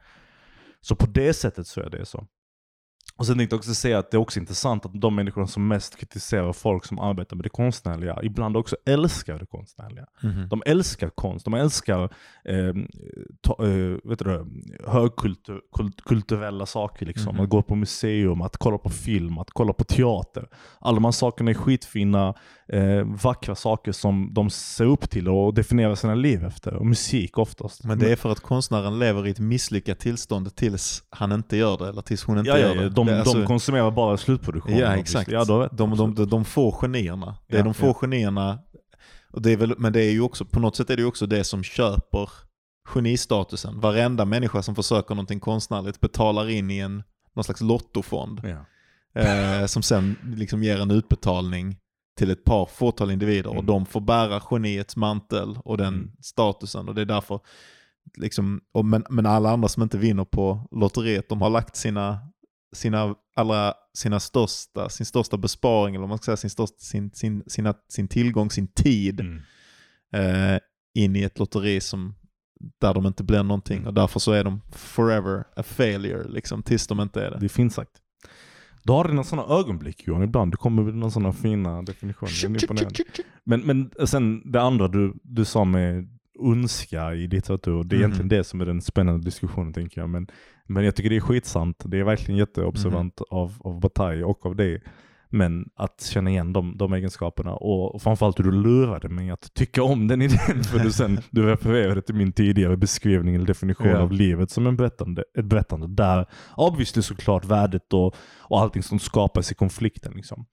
Så 0.82 0.95
på 0.95 1.06
det 1.06 1.34
sättet 1.34 1.68
så 1.68 1.82
är 1.82 1.90
det 1.90 2.06
så. 2.06 2.28
Och 3.18 3.26
sen 3.26 3.38
tänkte 3.38 3.53
jag 3.53 3.60
också 3.60 3.73
säga 3.73 3.99
att 3.99 4.11
det 4.11 4.18
är 4.18 4.19
också 4.19 4.40
intressant 4.40 4.85
att 4.85 5.02
de 5.02 5.15
människorna 5.15 5.48
som 5.48 5.68
mest 5.68 5.98
kritiserar 5.98 6.53
folk 6.53 6.85
som 6.85 6.99
arbetar 6.99 7.35
med 7.35 7.45
det 7.45 7.49
konstnärliga, 7.49 8.19
ibland 8.23 8.57
också 8.57 8.76
älskar 8.85 9.40
det 9.40 9.45
konstnärliga. 9.45 10.06
Mhm. 10.23 10.48
De 10.49 10.64
älskar 10.65 11.10
konst, 11.10 11.45
de 11.45 11.53
älskar 11.53 12.03
eh, 12.45 12.73
ta, 13.41 13.65
eh, 13.65 13.98
vet 14.03 14.19
du 14.19 14.26
det, 14.26 14.45
högkultur, 14.88 15.61
kult, 15.77 16.02
kulturella 16.02 16.65
saker. 16.65 17.06
Liksom. 17.06 17.35
Mhm. 17.35 17.44
Att 17.44 17.49
gå 17.49 17.61
på 17.61 17.76
museum, 17.76 18.41
att 18.41 18.57
kolla 18.57 18.77
på 18.77 18.90
film, 18.90 19.38
att 19.38 19.49
kolla 19.49 19.73
på 19.73 19.84
teater. 19.84 20.48
Alla 20.80 20.95
de 20.95 21.06
här 21.06 21.11
sakerna 21.11 21.52
är 21.52 21.56
skitfina, 21.56 22.34
eh, 22.68 23.03
vackra 23.23 23.56
saker 23.56 23.91
som 23.91 24.34
de 24.34 24.49
ser 24.49 24.85
upp 24.85 25.10
till 25.10 25.30
och 25.30 25.53
definierar 25.53 25.95
sina 25.95 26.15
liv 26.15 26.45
efter. 26.45 26.73
Och 26.73 26.85
musik 26.85 27.38
oftast. 27.38 27.84
Men 27.84 27.99
det 27.99 28.11
är 28.11 28.15
för 28.15 28.31
att 28.31 28.40
konstnären 28.40 28.99
lever 28.99 29.27
i 29.27 29.31
ett 29.31 29.40
misslyckat 29.40 29.99
tillstånd 29.99 30.56
tills 30.56 31.03
han 31.10 31.31
inte 31.31 31.57
gör 31.57 31.77
det, 31.77 31.90
eller 31.90 32.02
tills 32.02 32.23
hon 32.23 32.38
inte 32.38 32.49
ja, 32.49 32.57
gör 32.57 32.76
ja, 32.76 32.81
det. 32.81 32.90
de, 32.90 33.07
det 33.07 33.19
alltså- 33.19 33.38
de 33.38 33.48
konsumerar 33.48 33.91
bara 33.91 34.18
slutproduktionen. 34.18 34.80
Ja, 34.80 34.95
exakt. 34.95 35.31
Ja, 35.31 35.40
rätt. 35.40 35.77
de, 35.77 35.98
de, 35.98 36.15
de, 36.15 36.30
de 36.30 36.45
få 36.45 36.72
genierna. 36.72 37.35
Det 37.48 37.56
är 37.56 37.60
Ja, 37.60 37.64
de 37.65 37.73
få 37.73 37.88
ja. 37.88 37.94
genierna. 37.94 38.60
Och 39.31 39.41
det 39.41 39.52
är 39.52 39.57
väl, 39.57 39.76
men 39.77 39.94
det 39.94 40.02
är 40.03 40.11
ju 40.11 40.22
också, 40.22 40.45
på 40.45 40.60
något 40.60 40.76
sätt 40.76 40.90
är 40.90 40.95
det 40.95 41.02
ju 41.02 41.07
också 41.07 41.26
det 41.26 41.44
som 41.44 41.64
köper 41.64 42.30
genistatusen. 42.85 43.80
Varenda 43.80 44.26
människa 44.26 44.61
som 44.61 44.76
försöker 44.76 45.15
någonting 45.15 45.40
konstnärligt 45.40 45.99
betalar 45.99 46.49
in 46.49 46.72
i 46.72 46.77
en 46.80 47.03
någon 47.35 47.44
slags 47.44 47.61
lottofond. 47.61 48.41
Ja. 48.44 48.65
Eh, 49.22 49.65
som 49.65 49.84
sen 49.84 50.15
liksom 50.23 50.64
ger 50.64 50.81
en 50.81 50.91
utbetalning 50.91 51.77
till 52.18 52.31
ett 52.31 52.44
par 52.44 52.65
fåtal 52.65 53.11
individer 53.11 53.48
och 53.49 53.53
Mm. 53.56 53.65
de 53.65 53.85
får 53.85 54.02
bära 54.02 54.41
geniets 54.52 54.95
mantel 54.95 55.57
och 55.65 55.77
den 55.77 55.94
Mm. 55.94 56.11
statusen. 56.22 56.88
Och 56.90 56.95
det 56.95 57.02
är 57.02 57.06
därför, 57.06 57.40
liksom, 58.18 58.61
och 58.73 58.85
men, 58.85 59.03
men 59.10 59.26
alla 59.26 59.49
andra 59.52 59.68
som 59.69 59.84
inte 59.84 59.98
vinner 59.98 60.26
på 60.26 60.68
lotteriet, 60.72 61.30
de 61.30 61.41
har 61.41 61.49
lagt 61.49 61.76
sina, 61.76 62.19
sina, 62.76 63.15
allra, 63.35 63.73
sina 63.94 64.19
största, 64.19 64.90
sin 64.90 65.06
största 65.06 65.38
besparing, 65.38 65.95
eller 65.95 66.07
man 66.07 66.18
ska 66.18 66.26
säga, 66.26 66.38
sin, 66.38 66.49
största, 66.49 66.77
sin, 66.80 67.11
sin, 67.11 67.44
sina, 67.48 67.73
sin 67.90 68.07
tillgång, 68.07 68.49
sin 68.52 68.68
tid 68.68 69.19
Mm. 69.19 69.41
eh, 70.14 70.60
in 70.95 71.15
i 71.15 71.22
ett 71.23 71.40
lotteri 71.40 71.81
som, 71.81 72.15
där 72.81 72.94
de 72.94 73.06
inte 73.06 73.23
blir 73.23 73.44
någonting. 73.44 73.77
Mm. 73.77 73.88
Och 73.88 73.94
därför 73.94 74.19
så 74.19 74.31
är 74.31 74.44
de 74.44 74.61
forever 74.72 75.44
a 75.56 75.64
failure, 75.64 76.23
liksom, 76.30 76.64
tills 76.64 76.88
de 76.88 76.99
inte 76.99 77.22
är 77.26 77.31
det. 77.31 77.38
Det 77.40 77.45
är 77.45 77.49
fint 77.49 77.73
sagt. 77.73 77.91
Du 78.84 78.91
har 78.93 79.07
dina 79.07 79.23
sådana 79.23 79.47
ögonblick 79.60 80.07
Johan 80.07 80.23
ibland. 80.23 80.51
Du 80.53 80.57
kommer 80.57 80.84
med 80.84 80.95
några 80.95 81.11
sådana 81.11 81.34
fina 81.34 81.81
definitioner. 81.81 82.30
Men, 83.43 83.61
men 83.61 83.91
sen 84.07 84.51
det 84.51 84.61
andra 84.61 84.88
du, 84.88 85.14
du 85.23 85.45
sa 85.45 85.64
med 85.65 86.07
ondska 86.39 87.14
i 87.14 87.27
litteratur. 87.27 87.84
Det 87.84 87.95
är 87.95 87.97
Mhm. 87.97 88.03
egentligen 88.03 88.30
det 88.30 88.43
som 88.43 88.61
är 88.61 88.65
den 88.65 88.81
spännande 88.81 89.26
diskussionen 89.26 89.73
tänker 89.73 90.01
jag. 90.01 90.10
Men, 90.10 90.27
men 90.68 90.84
jag 90.85 90.95
tycker 90.95 91.10
det 91.10 91.15
är 91.15 91.19
skitsant. 91.19 91.84
Det 91.85 91.99
är 91.99 92.03
verkligen 92.03 92.38
jätteobservant 92.38 93.19
Mhm. 93.19 93.38
av, 93.38 93.53
av 93.60 93.80
Bataille 93.80 94.23
och 94.23 94.45
av 94.45 94.55
dig. 94.55 94.81
Men 95.34 95.65
att 95.76 96.01
känna 96.01 96.30
igen 96.30 96.53
de, 96.53 96.77
de 96.77 96.93
egenskaperna 96.93 97.53
och 97.55 98.01
framförallt 98.01 98.39
hur 98.39 98.43
du 98.43 98.51
lurade 98.51 99.10
mig 99.10 99.30
att 99.30 99.53
tycka 99.53 99.84
om 99.84 100.07
den 100.07 100.22
idén. 100.22 100.64
För 100.64 100.80
du, 100.80 100.91
sen, 100.91 101.19
du 101.31 101.45
refererade 101.45 102.01
till 102.01 102.15
min 102.15 102.31
tidigare 102.31 102.77
beskrivning 102.77 103.35
eller 103.35 103.45
definition 103.45 103.88
Ja. 103.88 103.97
av 103.97 104.11
livet 104.11 104.51
som 104.51 104.68
en 104.68 104.76
berättande, 104.77 105.23
ett 105.39 105.45
berättande. 105.45 105.88
Där 105.88 106.26
obviously 106.57 107.01
såklart 107.01 107.45
värdet 107.45 107.93
och, 107.93 108.15
och 108.39 108.61
allting 108.61 108.84
som 108.84 108.99
skapas 108.99 109.51
i 109.51 109.55
konflikten. 109.55 110.14
Liksom. 110.15 110.45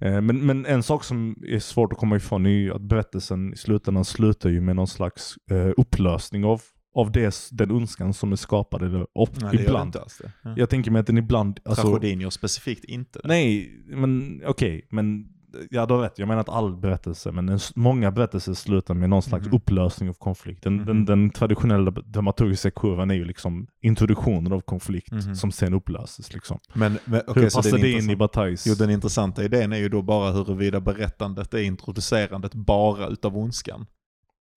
Eh, 0.00 0.20
Men, 0.20 0.46
men 0.46 0.66
en 0.66 0.82
sak 0.82 1.04
som 1.04 1.36
är 1.46 1.58
svårt 1.58 1.92
att 1.92 1.98
komma 1.98 2.16
ifrån 2.16 2.46
är 2.46 2.50
ju 2.50 2.74
att 2.74 2.82
berättelsen 2.82 3.52
i 3.52 3.56
slutändan 3.56 4.04
slutar 4.04 4.50
ju 4.50 4.60
med 4.60 4.76
någon 4.76 4.86
slags 4.88 5.34
eh, 5.50 5.70
upplösning 5.76 6.44
av, 6.44 6.62
av 6.94 7.12
det, 7.12 7.48
den 7.52 7.70
önskan 7.70 8.14
som 8.14 8.32
är 8.32 8.36
skapad. 8.36 8.82
Och, 9.14 9.28
Nej, 9.42 9.62
ibland. 9.62 9.92
det. 9.92 10.00
Ja. 10.42 10.54
Jag 10.56 10.70
tänker 10.70 10.90
mig 10.90 11.00
att 11.00 11.06
den 11.06 11.18
ibland... 11.18 11.60
Alltså, 11.64 11.82
Tragedin 11.82 12.20
gör 12.20 12.30
specifikt 12.30 12.84
inte 12.84 13.18
det. 13.22 13.28
Nej, 13.28 13.70
men 13.86 14.42
okej, 14.46 14.86
men 14.90 15.26
ja 15.70 15.86
du 15.86 15.94
har 15.94 16.00
rätt. 16.02 16.18
Jag 16.18 16.28
menar 16.28 16.40
att 16.40 16.48
all 16.48 16.76
berättelse, 16.76 17.32
men 17.32 17.48
en, 17.48 17.58
många 17.74 18.10
berättelser 18.10 18.54
slutar 18.54 18.94
med 18.94 19.10
någon 19.10 19.22
slags 19.22 19.46
Mhm. 19.46 19.54
upplösning 19.56 20.08
av 20.08 20.14
konflikt. 20.14 20.62
Den, 20.62 20.78
den, 20.84 20.96
Mhm. 20.96 21.04
den 21.04 21.30
traditionella 21.30 21.90
dramaturgiska 21.90 22.70
kurvan 22.70 23.10
är 23.10 23.14
ju 23.14 23.24
liksom 23.24 23.66
introduktionen 23.80 24.52
av 24.52 24.60
konflikt 24.60 25.12
Mhm. 25.12 25.34
som 25.34 25.52
sen 25.52 25.74
upplöses. 25.74 26.32
Liksom. 26.34 26.58
Men, 26.74 26.98
men 27.04 27.20
okej, 27.26 27.42
Hur 27.42 27.50
passar 27.50 27.78
det 27.78 27.90
in 27.90 28.10
i 28.10 28.16
Batailles? 28.16 28.66
Jo, 28.66 28.74
den 28.74 28.90
intressanta 28.90 29.44
idén 29.44 29.72
är 29.72 29.76
ju 29.78 29.88
då 29.88 30.02
bara 30.02 30.30
huruvida 30.32 30.80
berättandet 30.80 31.54
är 31.54 31.58
introducerandet 31.62 32.54
bara 32.54 33.06
utav 33.08 33.36
ondskan. 33.38 33.86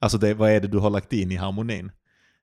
Alltså 0.01 0.18
det, 0.18 0.34
vad 0.34 0.49
är 0.51 0.61
det 0.61 0.68
du 0.68 0.77
har 0.77 0.89
lagt 0.89 1.14
in 1.14 1.31
i 1.31 1.35
harmonin? 1.35 1.91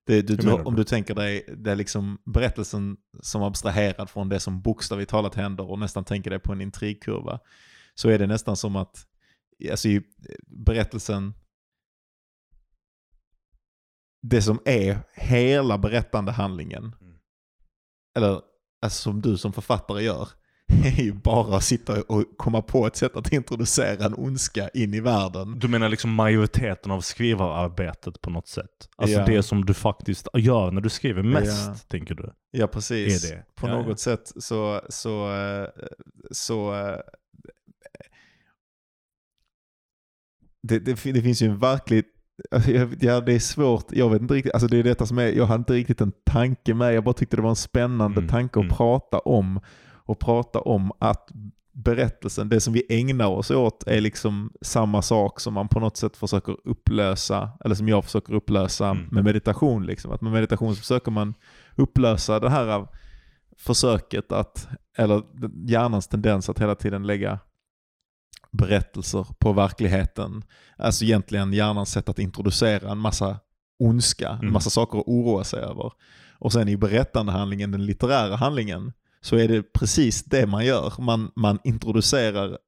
Det, 0.07 0.23
du, 0.23 0.37
du, 0.37 0.53
om 0.53 0.77
du 0.77 0.85
tänker 0.85 1.15
dig 1.15 1.45
det 1.57 1.71
är 1.71 1.77
liksom 1.77 2.19
berättelsen 2.25 2.97
som 3.23 3.43
abstraherad 3.43 4.11
från 4.11 4.29
det 4.29 4.41
som 4.41 4.63
bokstavligt 4.63 5.11
talat 5.11 5.35
händer 5.35 5.71
och 5.71 5.79
nästan 5.79 6.05
tänker 6.05 6.31
dig 6.31 6.39
på 6.39 6.53
en 6.53 6.61
intrigkurva. 6.61 7.41
Så 7.95 8.09
är 8.09 8.19
det 8.19 8.27
nästan 8.27 8.57
som 8.57 8.77
att 8.77 9.07
alltså, 9.71 9.89
berättelsen 10.47 11.35
det 14.23 14.43
som 14.43 14.61
är 14.65 14.99
hela 15.15 15.79
berättande 15.79 16.33
handlingen 16.33 16.95
Mm. 17.01 17.19
eller 18.17 18.41
alltså, 18.81 19.03
som 19.03 19.23
du 19.23 19.39
som 19.39 19.53
författare 19.53 20.03
gör, 20.03 20.29
är 20.73 21.03
ju 21.03 21.13
bara 21.13 21.57
att 21.57 21.65
sitta 21.65 22.03
och 22.03 22.25
komma 22.37 22.63
på 22.63 22.87
ett 22.87 22.97
sätt 22.97 23.17
att 23.17 23.33
introducera 23.33 24.05
en 24.05 24.15
ondska 24.15 24.69
in 24.69 24.95
i 24.95 25.01
världen. 25.01 25.59
Du 25.59 25.69
menar 25.69 25.89
liksom 25.89 26.15
majoriteten 26.15 26.91
av 26.93 27.01
skrivararbetet 27.01 28.21
på 28.21 28.31
något 28.31 28.49
sätt? 28.49 28.89
Alltså 28.97 29.19
Ja. 29.19 29.25
det 29.27 29.43
som 29.43 29.65
du 29.65 29.75
faktiskt 29.75 30.29
gör 30.35 30.71
när 30.71 30.81
du 30.81 30.89
skriver 30.89 31.23
mest, 31.23 31.67
Ja. 31.67 31.75
tänker 31.89 32.15
du? 32.15 32.33
Ja, 32.51 32.67
precis. 32.67 33.25
Är 33.25 33.37
det? 33.37 33.45
På 33.55 33.69
Ja, 33.69 33.83
något 33.83 34.01
sätt 34.01 34.33
så, 34.37 34.81
så, 34.89 35.33
eh, 35.33 35.69
så 36.31 36.75
eh, 36.75 36.97
det, 40.63 40.79
det, 40.79 41.13
det 41.13 41.23
finns 41.23 41.43
ju 41.43 41.47
en 41.47 41.59
verkligt 41.59 42.07
alltså, 42.51 42.71
Ja, 43.01 43.21
det 43.21 43.33
är 43.33 43.39
svårt. 43.39 43.85
Jag 43.93 44.11
vet 44.11 44.23
inte 44.23 44.35
riktigt. 44.35 44.53
Alltså 44.55 44.69
det 44.69 44.79
är 44.79 44.83
detta 44.83 45.07
som 45.07 45.19
är, 45.19 45.27
jag 45.27 45.45
har 45.45 45.55
inte 45.55 45.73
riktigt 45.73 46.01
en 46.01 46.13
tanke 46.27 46.75
med. 46.75 46.95
Jag 46.95 47.05
bara 47.05 47.15
tyckte 47.15 47.37
det 47.37 47.43
var 47.43 47.51
en 47.51 47.57
spännande 47.57 48.19
Mm, 48.21 48.31
tanke 48.31 48.59
att 48.61 48.65
mm. 48.65 48.77
prata 48.77 49.19
om. 49.19 49.61
Och 50.07 50.19
prata 50.19 50.61
om 50.61 50.93
att 50.99 51.29
berättelsen, 51.73 52.49
det 52.49 52.61
som 52.61 52.73
vi 52.73 52.87
ägnar 53.01 53.27
oss 53.27 53.51
åt 53.51 53.85
är 53.87 54.01
liksom 54.01 54.53
samma 54.63 55.03
sak 55.03 55.41
som 55.41 55.55
man 55.55 55.69
på 55.69 55.81
något 55.81 55.97
sätt 55.97 56.17
försöker 56.17 56.57
upplösa, 56.65 57.51
eller 57.65 57.75
som 57.75 57.89
jag 57.89 58.05
försöker 58.05 58.35
upplösa 58.35 58.89
Mm. 58.91 59.09
med 59.11 59.25
meditation. 59.25 59.87
Liksom. 59.87 60.13
Att 60.13 60.21
med 60.21 60.33
meditation 60.33 60.75
så 60.75 60.81
försöker 60.81 61.11
man 61.11 61.35
upplösa 61.77 62.41
det 62.41 62.51
här 62.51 62.67
av 62.69 62.89
försöket 63.59 64.33
att, 64.33 64.69
eller 64.99 65.23
hjärnans 65.71 66.09
tendens 66.09 66.49
att 66.49 66.59
hela 66.59 66.75
tiden 66.75 67.07
lägga 67.07 67.39
berättelser 68.51 69.27
på 69.39 69.53
verkligheten. 69.53 70.43
Alltså 70.79 71.05
egentligen 71.05 71.53
hjärnans 71.53 71.91
sätt 71.91 72.09
att 72.09 72.19
introducera 72.19 72.91
en 72.91 72.99
massa 72.99 73.39
ondska, 73.79 74.29
en 74.29 74.39
Mm. 74.39 74.53
massa 74.53 74.71
saker 74.71 74.99
att 74.99 75.05
oroa 75.07 75.45
sig 75.45 75.61
över. 75.61 75.93
Och 76.39 76.53
sen 76.53 76.69
i 76.69 76.77
berättandehandlingen, 76.77 77.71
den 77.71 77.87
litterära 77.87 78.37
handlingen, 78.37 78.93
så 79.25 79.37
är 79.37 79.49
det 79.49 79.63
precis 79.73 80.25
det 80.25 80.47
man 80.47 80.65
gör. 80.67 80.93
Man, 80.99 81.31
man 81.37 81.59
introducerar 81.65 82.59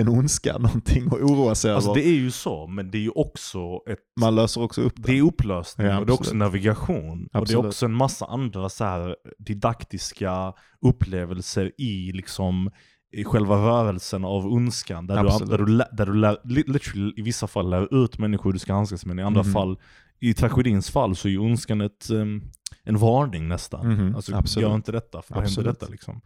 en 0.00 0.08
ondska, 0.08 0.58
någonting 0.58 1.06
att 1.06 1.12
oroa 1.12 1.54
sig 1.54 1.72
Alltså 1.72 1.90
över. 1.90 2.00
det 2.00 2.06
är 2.08 2.14
ju 2.14 2.30
så, 2.30 2.66
men 2.66 2.90
det 2.90 2.98
är 2.98 3.02
ju 3.02 3.10
också 3.10 3.58
ett 3.90 3.98
Man 4.20 4.34
löser 4.34 4.62
också 4.62 4.80
upp 4.82 4.92
Det 4.96 5.12
det. 5.12 5.18
är 5.18 5.22
upplösning 5.22 5.86
Ja, 5.86 5.98
och 5.98 6.06
det 6.06 6.10
är 6.10 6.14
också 6.14 6.22
absolut. 6.22 6.38
navigation. 6.38 7.22
Och 7.22 7.28
det 7.32 7.38
är 7.38 7.40
Absolut. 7.42 7.64
också 7.66 7.86
en 7.86 7.94
massa 7.94 8.26
andra 8.26 8.68
så 8.68 8.84
här 8.84 9.16
didaktiska 9.38 10.52
upplevelser 10.86 11.72
i 11.78 12.12
liksom 12.12 12.70
i 13.16 13.24
själva 13.24 13.56
rörelsen 13.56 14.24
av 14.24 14.46
ondskan. 14.46 15.06
Där 15.06 15.22
du, 15.22 15.28
Absolut. 15.28 15.50
där, 15.50 15.58
du, 15.58 15.76
där 15.96 16.06
du 16.06 16.14
lär, 16.14 16.36
li- 16.44 16.64
literally, 16.66 17.12
i 17.16 17.22
vissa 17.22 17.46
fall 17.46 17.70
lär 17.70 18.04
ut 18.04 18.18
människor 18.18 18.52
du 18.52 18.58
ska 18.58 18.72
handskas 18.74 19.06
med. 19.06 19.18
I 19.18 19.22
andra 19.22 19.42
Mhm. 19.42 19.52
fall, 19.52 19.78
i 20.20 20.34
tragedins 20.34 20.90
fall 20.90 21.16
så 21.16 21.28
är 21.28 21.32
ju 21.32 21.38
ondskan 21.38 21.80
ett, 21.80 22.10
um, 22.10 22.42
en 22.84 22.98
varning 22.98 23.48
nästan. 23.48 23.92
Mhm, 23.92 24.14
Alltså 24.14 24.36
absolut. 24.36 24.68
gör 24.68 24.74
inte 24.74 24.92
detta 24.92 25.22
för 25.22 25.34
då 25.34 25.40
händer 25.40 25.62
detta 25.64 25.86
liksom. 25.86 26.20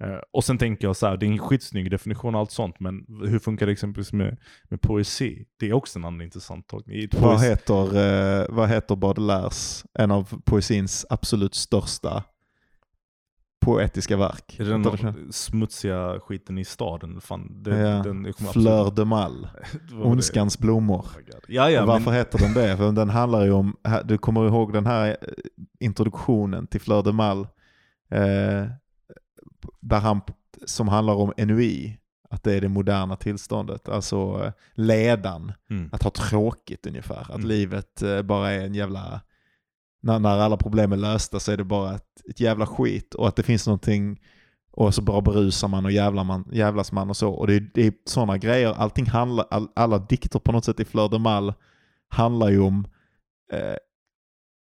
Eh, 0.00 0.18
och 0.32 0.44
sen 0.44 0.58
tänker 0.58 0.86
jag 0.86 0.96
så 0.96 1.06
här, 1.06 1.16
det 1.16 1.26
är 1.26 1.30
en 1.30 1.38
skitsnygg 1.38 1.90
definition 1.90 2.34
och 2.34 2.40
allt 2.40 2.50
sånt, 2.50 2.80
men 2.80 3.06
hur 3.28 3.38
funkar 3.38 3.66
det 3.66 3.72
exempelvis 3.72 4.12
med, 4.12 4.36
med 4.68 4.80
poesi? 4.80 5.44
Det 5.60 5.68
är 5.68 5.72
också 5.72 5.98
en 5.98 6.04
annan 6.04 6.20
intressant 6.20 6.68
tolkning. 6.68 7.08
Vad 7.12 7.40
heter, 7.40 7.96
eh, 8.40 8.46
vad 8.48 8.68
heter 8.68 8.96
Baudelaires, 8.96 9.84
en 9.98 10.10
av 10.10 10.40
poesins 10.44 11.06
absolut 11.10 11.54
största 11.54 12.24
poetiska 13.62 14.16
verk? 14.16 14.56
Är 14.60 14.64
det 14.64 14.70
den 14.70 14.82
det- 14.82 15.32
smutsiga 15.32 16.20
skiten 16.20 16.58
i 16.58 16.64
staden? 16.64 17.20
Fan, 17.20 17.62
det, 17.62 17.78
ja. 17.78 18.02
den, 18.02 18.32
Fleur 18.52 18.90
de 18.90 19.08
Mal, 19.08 19.48
var 19.90 20.04
det. 20.04 20.10
Ondskans 20.10 20.58
blommor. 20.58 20.98
Oh. 20.98 21.40
Ja, 21.48 21.70
ja, 21.70 21.86
Varför 21.86 22.04
men, 22.10 22.14
heter 22.14 22.38
den 22.38 22.54
det? 22.54 22.76
För 22.76 22.92
den 22.92 23.10
handlar 23.10 23.44
ju 23.44 23.50
om, 23.52 23.76
du 24.04 24.18
kommer 24.18 24.46
ihåg 24.46 24.72
den 24.72 24.86
här 24.86 25.08
eh, 25.08 25.16
introduktionen 25.80 26.66
till 26.66 26.80
Fleur 26.80 27.02
de 27.02 27.16
Mal, 27.16 27.40
eh, 28.10 28.66
där 29.80 30.00
han, 30.00 30.20
som 30.66 30.88
handlar 30.88 31.14
om 31.14 31.32
ennui, 31.36 31.98
att 32.30 32.42
det 32.42 32.54
är 32.54 32.60
det 32.60 32.68
moderna 32.68 33.16
tillståndet, 33.16 33.88
alltså 33.88 34.42
eh, 34.44 34.52
ledan, 34.74 35.52
mm. 35.70 35.88
att 35.92 36.02
ha 36.02 36.10
tråkigt 36.10 36.86
ungefär, 36.86 37.20
att 37.20 37.30
Mm. 37.34 37.48
livet 37.48 38.02
eh, 38.02 38.22
bara 38.22 38.50
är 38.50 38.66
en 38.66 38.74
jävla, 38.74 39.20
när, 40.02 40.18
när 40.18 40.38
alla 40.38 40.56
problem 40.56 40.92
är 40.92 40.96
lösta 40.96 41.40
så 41.40 41.52
är 41.52 41.56
det 41.56 41.64
bara 41.64 41.94
ett, 41.94 42.22
ett 42.30 42.40
jävla 42.40 42.66
skit 42.66 43.14
och 43.14 43.28
att 43.28 43.36
det 43.36 43.42
finns 43.42 43.66
någonting 43.66 44.20
och 44.72 44.94
så 44.94 45.02
bara 45.02 45.20
berusar 45.20 45.68
man 45.68 45.84
och 45.84 45.92
jävlar 45.92 46.24
man, 46.24 46.48
jävlas 46.52 46.92
man 46.92 47.10
och 47.10 47.16
så. 47.16 47.30
Och 47.30 47.46
det 47.46 47.54
är, 47.54 47.70
det 47.74 47.86
är 47.86 47.92
sådana 48.04 48.38
grejer, 48.38 48.72
allting 48.72 49.06
handlar, 49.06 49.46
all, 49.50 49.68
alla 49.76 49.98
dikter 49.98 50.38
på 50.38 50.52
något 50.52 50.64
sätt 50.64 50.80
i 50.80 50.84
Fleur 50.84 51.08
de 51.08 51.22
Mal 51.22 51.54
handlar 52.08 52.50
ju 52.50 52.60
om 52.60 52.86
eh, 53.52 53.76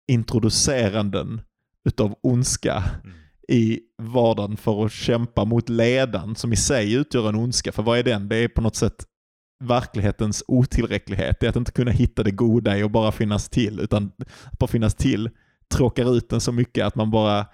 introduceranden 0.09 1.41
utav 1.85 2.15
ondska 2.23 2.85
Mm. 3.05 3.17
i 3.49 3.81
vardagen 4.03 4.57
för 4.57 4.85
att 4.85 4.93
kämpa 4.93 5.45
mot 5.45 5.69
ledan 5.69 6.37
som 6.37 6.53
i 6.53 6.57
sig 6.57 6.95
utgör 6.95 7.29
en 7.29 7.35
ondska. 7.35 7.73
För 7.73 7.83
vad 7.83 7.99
är 7.99 8.03
den? 8.03 8.29
Det 8.29 8.37
är 8.37 8.49
på 8.49 8.61
något 8.61 8.77
sätt 8.77 9.05
verklighetens 9.61 10.45
otillräcklighet. 10.49 11.41
Det 11.41 11.47
är 11.47 11.51
att 11.51 11.57
inte 11.57 11.73
kunna 11.73 11.91
hitta 11.91 12.23
det 12.23 12.31
goda 12.31 12.79
i 12.79 12.83
att 12.83 12.91
bara 12.91 13.13
finnas 13.13 13.49
till, 13.49 13.81
utan 13.81 14.13
att 14.51 14.59
bara 14.59 14.69
finnas 14.69 14.95
till 14.95 15.31
tråkar 15.75 16.17
ut 16.17 16.29
den 16.29 16.41
så 16.41 16.53
mycket 16.53 16.87
att 16.87 16.95
man 16.95 17.11
bara 17.11 17.47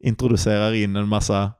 introducerar 0.00 0.72
in 0.72 0.96
en 0.96 1.08
massa 1.08 1.52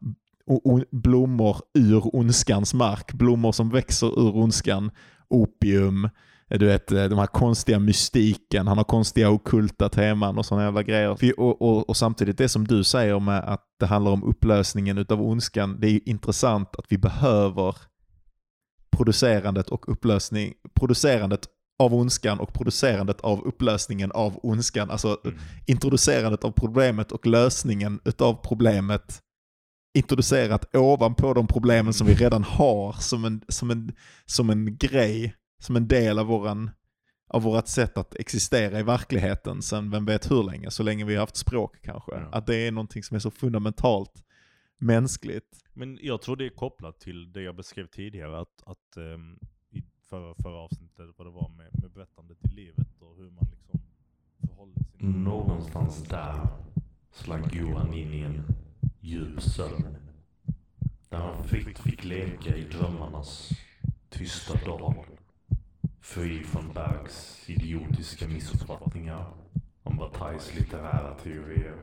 blommor 0.91 1.57
ur 1.75 2.17
ondskans 2.17 2.75
mark. 2.75 3.13
Blommor 3.13 3.53
som 3.53 3.71
växer 3.71 4.07
ur 4.07 4.37
ondskan. 4.37 4.91
Opium, 5.29 6.05
eh, 6.51 6.59
du 6.59 6.67
vet 6.67 6.93
eh, 6.93 7.05
de 7.05 7.19
här 7.19 7.27
konstiga 7.27 7.79
mystiken, 7.79 8.69
han 8.69 8.79
har 8.79 8.85
konstiga 8.85 9.31
okulta 9.31 9.89
teman 9.89 10.39
och 10.39 10.47
sådana 10.47 10.65
jävla 10.65 10.83
grejer. 10.83 11.11
Och, 11.41 11.63
och, 11.63 11.89
och 11.89 11.97
samtidigt 11.97 12.39
det 12.39 12.49
som 12.49 12.67
du 12.67 12.85
säger 12.85 13.21
med 13.21 13.39
att 13.45 13.65
det 13.81 13.87
handlar 13.87 14.13
om 14.13 14.25
upplösningen 14.25 14.99
utav 14.99 15.23
ondskan, 15.23 15.81
det 15.81 15.87
är 15.87 15.91
ju 15.91 16.01
intressant 16.05 16.77
att 16.77 16.87
vi 16.89 16.99
behöver 16.99 17.77
producerandet 18.97 19.69
och 19.69 19.89
upplösning, 19.93 20.55
producerandet 20.75 21.49
av 21.79 21.95
ondskan 21.95 22.41
och 22.41 22.53
producerandet 22.53 23.21
av 23.21 23.43
upplösningen 23.45 24.13
av 24.13 24.41
ondskan. 24.43 24.91
Alltså 24.91 25.21
Mm. 25.25 25.39
introducerandet 25.67 26.45
av 26.45 26.51
problemet 26.51 27.13
och 27.13 27.27
lösningen 27.27 28.01
utav 28.05 28.35
problemet 28.35 29.21
introducerat 29.95 30.77
ovanpå 30.77 31.35
de 31.35 31.47
problemen 31.47 31.93
som 31.95 32.07
vi 32.07 32.15
redan 32.15 32.45
har 32.45 32.93
som 32.93 33.25
en, 33.25 33.43
som 33.49 33.71
en, 33.71 33.93
som 34.27 34.51
en 34.51 34.77
grej, 34.77 35.35
som 35.63 35.77
en 35.77 35.89
del 35.89 36.19
av, 36.19 36.27
våran, 36.27 36.71
av 37.31 37.43
vårt 37.43 37.69
sätt 37.69 37.99
att 37.99 38.15
existera 38.15 38.79
i 38.79 38.83
verkligheten 38.83 39.63
sen 39.63 39.91
vem 39.91 40.05
vet 40.05 40.31
hur 40.31 40.43
länge, 40.43 40.71
så 40.71 40.83
länge 40.83 41.05
vi 41.05 41.15
har 41.15 41.21
haft 41.21 41.37
språk 41.37 41.77
kanske. 41.83 42.13
Ja. 42.13 42.29
Att 42.33 42.47
det 42.47 42.57
är 42.57 42.73
någonting 42.73 43.03
som 43.03 43.15
är 43.15 43.19
så 43.19 43.31
fundamentalt 43.31 44.13
mänskligt. 44.79 45.65
Men 45.73 45.99
jag 46.03 46.23
tror 46.23 46.37
det 46.37 46.47
är 46.47 46.51
kopplat 46.51 47.01
till 47.01 47.33
det 47.33 47.43
jag 47.43 47.57
beskrev 47.57 47.87
tidigare, 47.87 48.41
att, 48.41 48.63
att 48.67 48.97
um, 48.97 49.39
i 49.71 49.83
förra, 50.03 50.35
förra 50.35 50.59
avsnittet, 50.59 51.11
vad 51.17 51.27
det 51.27 51.31
var 51.31 51.49
med, 51.49 51.71
med 51.73 51.91
berättandet 51.91 52.39
i 52.45 52.49
livet 52.49 53.03
och 53.03 53.17
hur 53.17 53.31
man 53.31 53.47
liksom 53.51 53.81
förhåller 54.41 54.75
sig. 54.75 54.85
Någonstans 54.99 56.03
där 56.03 56.49
slank 57.11 57.55
Johan 57.55 57.95
in 57.95 58.13
i 58.13 58.21
en 58.21 58.43
djup 59.01 59.43
sömn. 59.43 59.97
Där 61.09 61.19
han 61.19 61.45
fritt 61.45 61.79
fick 61.79 62.05
leka 62.05 62.57
i 62.57 62.65
drömmarnas 62.65 63.51
tysta 64.09 64.55
dag. 64.65 65.07
Fri 66.01 66.45
från 66.45 66.73
Bergs 66.73 67.45
idiotiska 67.51 68.29
missuppfattningar 68.29 69.33
om 69.83 69.97
Batailles 69.97 70.55
litterära 70.55 71.15
teorier. 71.15 71.77